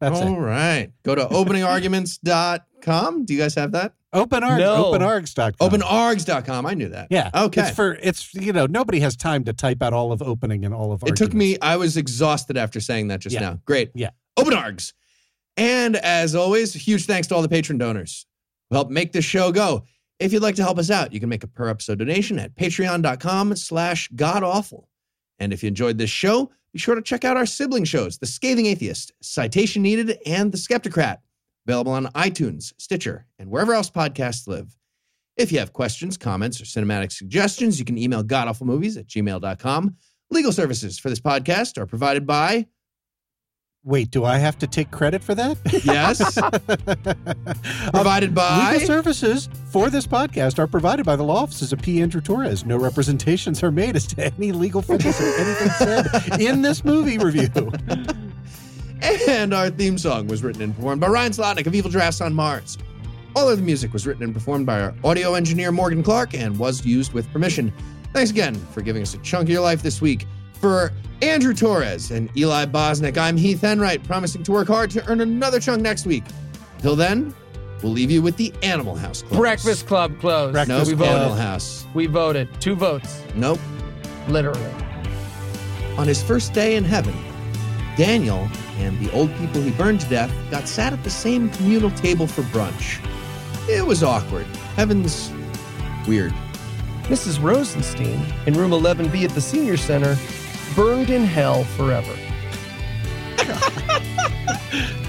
that's 0.00 0.20
All 0.20 0.36
it 0.36 0.38
right. 0.38 0.92
Go 1.02 1.14
to 1.14 1.24
openingarguments.com. 1.26 3.24
Do 3.24 3.32
you 3.32 3.40
guys 3.40 3.54
have 3.54 3.72
that? 3.72 3.94
Open 4.14 4.42
arg 4.42 4.58
No. 4.60 4.92
openargs.com 4.92 5.68
Openargs.com. 5.70 6.66
I 6.66 6.74
knew 6.74 6.88
that. 6.88 7.08
yeah 7.10 7.30
Okay. 7.34 7.62
it's 7.62 7.70
for 7.76 7.94
it's 8.02 8.32
you 8.34 8.52
know 8.52 8.66
nobody 8.66 9.00
has 9.00 9.16
time 9.16 9.44
to 9.44 9.52
type 9.52 9.82
out 9.82 9.92
all 9.92 10.12
of 10.12 10.22
opening 10.22 10.64
and 10.64 10.72
all 10.72 10.92
of 10.92 11.02
It 11.06 11.16
took 11.16 11.34
me, 11.34 11.58
I 11.60 11.76
was 11.76 11.96
exhausted 11.96 12.56
after 12.56 12.80
saying 12.80 13.08
that 13.08 13.20
just 13.20 13.34
Yeah. 13.34 13.40
now. 13.40 13.60
Great. 13.66 13.90
Yeah. 13.94 14.10
OpenArgs. 14.38 14.92
And 15.56 15.96
as 15.96 16.34
always, 16.34 16.72
huge 16.74 17.06
thanks 17.06 17.28
to 17.28 17.34
all 17.34 17.42
the 17.42 17.48
patron 17.48 17.78
donors 17.78 18.26
who 18.70 18.76
help 18.76 18.90
make 18.90 19.12
this 19.12 19.24
show 19.24 19.52
go. 19.52 19.84
If 20.18 20.32
you'd 20.32 20.42
like 20.42 20.54
to 20.56 20.62
help 20.62 20.78
us 20.78 20.90
out, 20.90 21.12
you 21.12 21.20
can 21.20 21.28
make 21.28 21.44
a 21.44 21.46
per 21.46 21.68
episode 21.68 21.98
donation 21.98 22.38
at 22.38 22.54
patreon.com 22.56 23.54
slash 23.56 24.08
godawful. 24.14 24.88
And 25.38 25.52
if 25.52 25.62
you 25.62 25.68
enjoyed 25.68 25.98
this 25.98 26.10
show, 26.10 26.50
be 26.72 26.78
sure 26.78 26.94
to 26.94 27.02
check 27.02 27.24
out 27.24 27.36
our 27.36 27.46
sibling 27.46 27.84
shows, 27.84 28.18
The 28.18 28.26
Scathing 28.26 28.66
Atheist, 28.66 29.12
Citation 29.22 29.82
Needed, 29.82 30.18
and 30.26 30.50
The 30.50 30.58
Skeptocrat, 30.58 31.18
available 31.66 31.92
on 31.92 32.06
iTunes, 32.08 32.72
Stitcher, 32.78 33.26
and 33.38 33.50
wherever 33.50 33.72
else 33.74 33.90
podcasts 33.90 34.46
live. 34.46 34.76
If 35.36 35.50
you 35.50 35.58
have 35.58 35.72
questions, 35.72 36.16
comments, 36.16 36.60
or 36.60 36.64
cinematic 36.64 37.10
suggestions, 37.10 37.78
you 37.78 37.84
can 37.84 37.98
email 37.98 38.22
godawfulmovies 38.22 38.96
at 38.96 39.08
gmail.com. 39.08 39.96
Legal 40.30 40.52
services 40.52 40.98
for 40.98 41.10
this 41.10 41.20
podcast 41.20 41.76
are 41.78 41.86
provided 41.86 42.26
by, 42.26 42.66
Wait, 43.86 44.10
do 44.10 44.24
I 44.24 44.38
have 44.38 44.56
to 44.60 44.66
take 44.66 44.90
credit 44.90 45.22
for 45.22 45.34
that? 45.34 45.58
yes, 45.84 46.38
provided 47.92 48.30
um, 48.30 48.34
by, 48.34 48.72
Legal 48.72 48.86
services 48.86 49.50
for 49.66 49.90
this 49.90 50.06
podcast 50.06 50.58
are 50.58 50.66
provided 50.66 51.04
by 51.04 51.16
the 51.16 51.22
law 51.22 51.42
offices 51.42 51.70
of 51.70 51.82
P. 51.82 52.00
Andrew 52.00 52.22
Torrez. 52.22 52.64
No 52.64 52.78
representations 52.78 53.62
are 53.62 53.70
made 53.70 53.94
as 53.94 54.06
to 54.06 54.24
any 54.24 54.52
legal 54.52 54.80
fitness 54.80 55.20
of 55.20 55.26
anything 55.38 55.68
said 55.68 56.06
in 56.40 56.62
this 56.62 56.82
movie 56.82 57.18
review. 57.18 57.50
And 59.05 59.52
our 59.52 59.68
theme 59.70 59.98
song 59.98 60.26
was 60.28 60.43
written 60.43 60.62
and 60.62 60.74
performed 60.74 61.01
by 61.01 61.09
Ryan 61.09 61.32
Slotnick 61.32 61.66
of 61.66 61.74
Evil 61.74 61.90
Giraffes 61.90 62.20
on 62.22 62.32
Mars. 62.32 62.78
All 63.36 63.48
of 63.48 63.59
the 63.59 63.62
music 63.62 63.93
was 63.93 64.06
written 64.06 64.22
and 64.22 64.32
performed 64.32 64.64
by 64.64 64.81
our 64.81 64.94
audio 65.05 65.35
engineer 65.35 65.72
Morgan 65.72 66.02
Clarke 66.02 66.35
and 66.35 66.59
was 66.59 66.86
used 66.86 67.12
with 67.12 67.31
permission. 67.32 67.72
Thanks 68.14 68.31
again 68.31 68.55
for 68.72 68.81
giving 68.81 69.02
us 69.02 69.12
a 69.14 69.18
chunk 69.18 69.44
of 69.48 69.51
your 69.51 69.60
life 69.62 69.82
this 69.82 70.01
week. 70.01 70.26
For 70.55 70.93
Andrew 71.20 71.52
Torrez 71.52 72.10
and 72.14 72.35
Eli 72.36 72.64
Bosnick, 72.66 73.18
I'm 73.18 73.36
Heath 73.36 73.62
Enright, 73.62 74.02
promising 74.05 74.43
to 74.44 74.52
work 74.52 74.68
hard 74.68 74.90
to 74.93 75.06
earn 75.06 75.20
another 75.20 75.60
chunk 75.60 75.82
next 75.82 76.06
week. 76.06 76.24
Till 76.78 76.97
then, 76.97 77.35
we'll 77.82 77.93
leave 77.93 78.10
you 78.10 78.22
with 78.22 78.36
the 78.36 78.55
Animal 78.62 78.94
House 78.94 79.22
close. 79.22 79.39
Breakfast 79.39 79.86
Club 79.86 80.18
closed. 80.20 80.52
Breakfast 80.55 80.90
Nope, 80.93 80.98
we 81.01 81.06
Animal 81.06 81.28
voted. 81.31 81.43
House. 81.44 81.86
We 81.93 82.06
voted. 82.06 82.48
Two 82.60 82.74
votes, 82.76 83.20
Nope. 83.35 83.59
literally. 84.28 84.64
On 85.98 86.06
his 86.09 86.22
first 86.22 86.52
day 86.55 86.76
in 86.76 86.85
heaven, 86.85 87.14
Daniel 87.96 88.48
and 88.78 88.98
the 88.98 89.10
old 89.12 89.34
people 89.36 89.60
he 89.60 89.70
burned 89.70 90.00
to 90.00 90.08
death 90.08 90.32
got 90.50 90.66
sat 90.66 90.92
at 90.92 91.04
the 91.04 91.10
same 91.10 91.48
communal 91.50 91.90
table 91.90 92.26
for 92.26 92.42
brunch. 92.42 93.04
It 93.68 93.86
was 93.86 94.02
awkward. 94.02 94.46
Heaven's 94.76 95.32
weird. 96.06 96.32
Mrs. 97.04 97.42
Rosenstein 97.42 98.24
in 98.46 98.54
room 98.54 98.70
11B 98.70 99.24
at 99.24 99.30
the 99.30 99.40
Senior 99.40 99.76
Center 99.76 100.16
burned 100.74 101.10
in 101.10 101.24
hell 101.24 101.64
forever. 101.64 102.16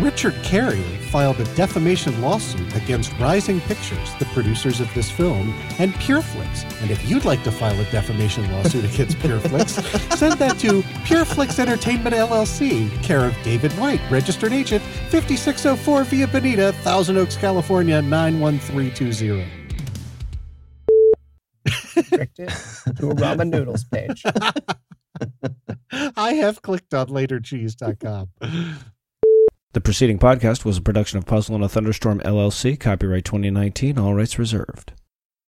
Richard 0.00 0.34
Carrier 0.42 0.82
filed 1.10 1.38
a 1.40 1.44
defamation 1.54 2.22
lawsuit 2.22 2.74
against 2.74 3.12
Rising 3.18 3.60
Pictures, 3.60 4.14
the 4.18 4.24
producers 4.26 4.80
of 4.80 4.92
this 4.94 5.10
film, 5.10 5.52
and 5.78 5.92
Pureflix. 5.94 6.64
And 6.80 6.90
if 6.90 7.06
you'd 7.08 7.26
like 7.26 7.42
to 7.44 7.52
file 7.52 7.78
a 7.78 7.84
defamation 7.90 8.50
lawsuit 8.50 8.86
against 8.86 9.18
Pureflix, 9.18 9.82
send 10.16 10.38
that 10.38 10.58
to 10.60 10.80
Pureflix 11.04 11.58
Entertainment 11.58 12.14
LLC, 12.14 12.90
care 13.02 13.26
of 13.26 13.36
David 13.42 13.72
White, 13.72 14.00
registered 14.10 14.54
agent, 14.54 14.82
5604 15.10 16.04
Via 16.04 16.26
Bonita, 16.28 16.72
Thousand 16.82 17.18
Oaks, 17.18 17.36
California, 17.36 18.00
91320. 18.00 19.46
Restricted 21.94 22.48
to 22.96 23.10
a 23.10 23.14
ramen 23.16 23.50
noodles 23.50 23.84
page. 23.84 24.24
I 26.16 26.32
have 26.34 26.62
clicked 26.62 26.94
on 26.94 27.08
latercheese.com. 27.08 28.30
The 29.72 29.80
preceding 29.80 30.18
podcast 30.18 30.64
was 30.64 30.78
a 30.78 30.82
production 30.82 31.18
of 31.18 31.26
Puzzle 31.26 31.54
and 31.54 31.62
a 31.62 31.68
Thunderstorm 31.68 32.18
LLC, 32.24 32.78
copyright 32.78 33.24
2019, 33.24 34.00
all 34.00 34.14
rights 34.14 34.36
reserved. 34.36 34.94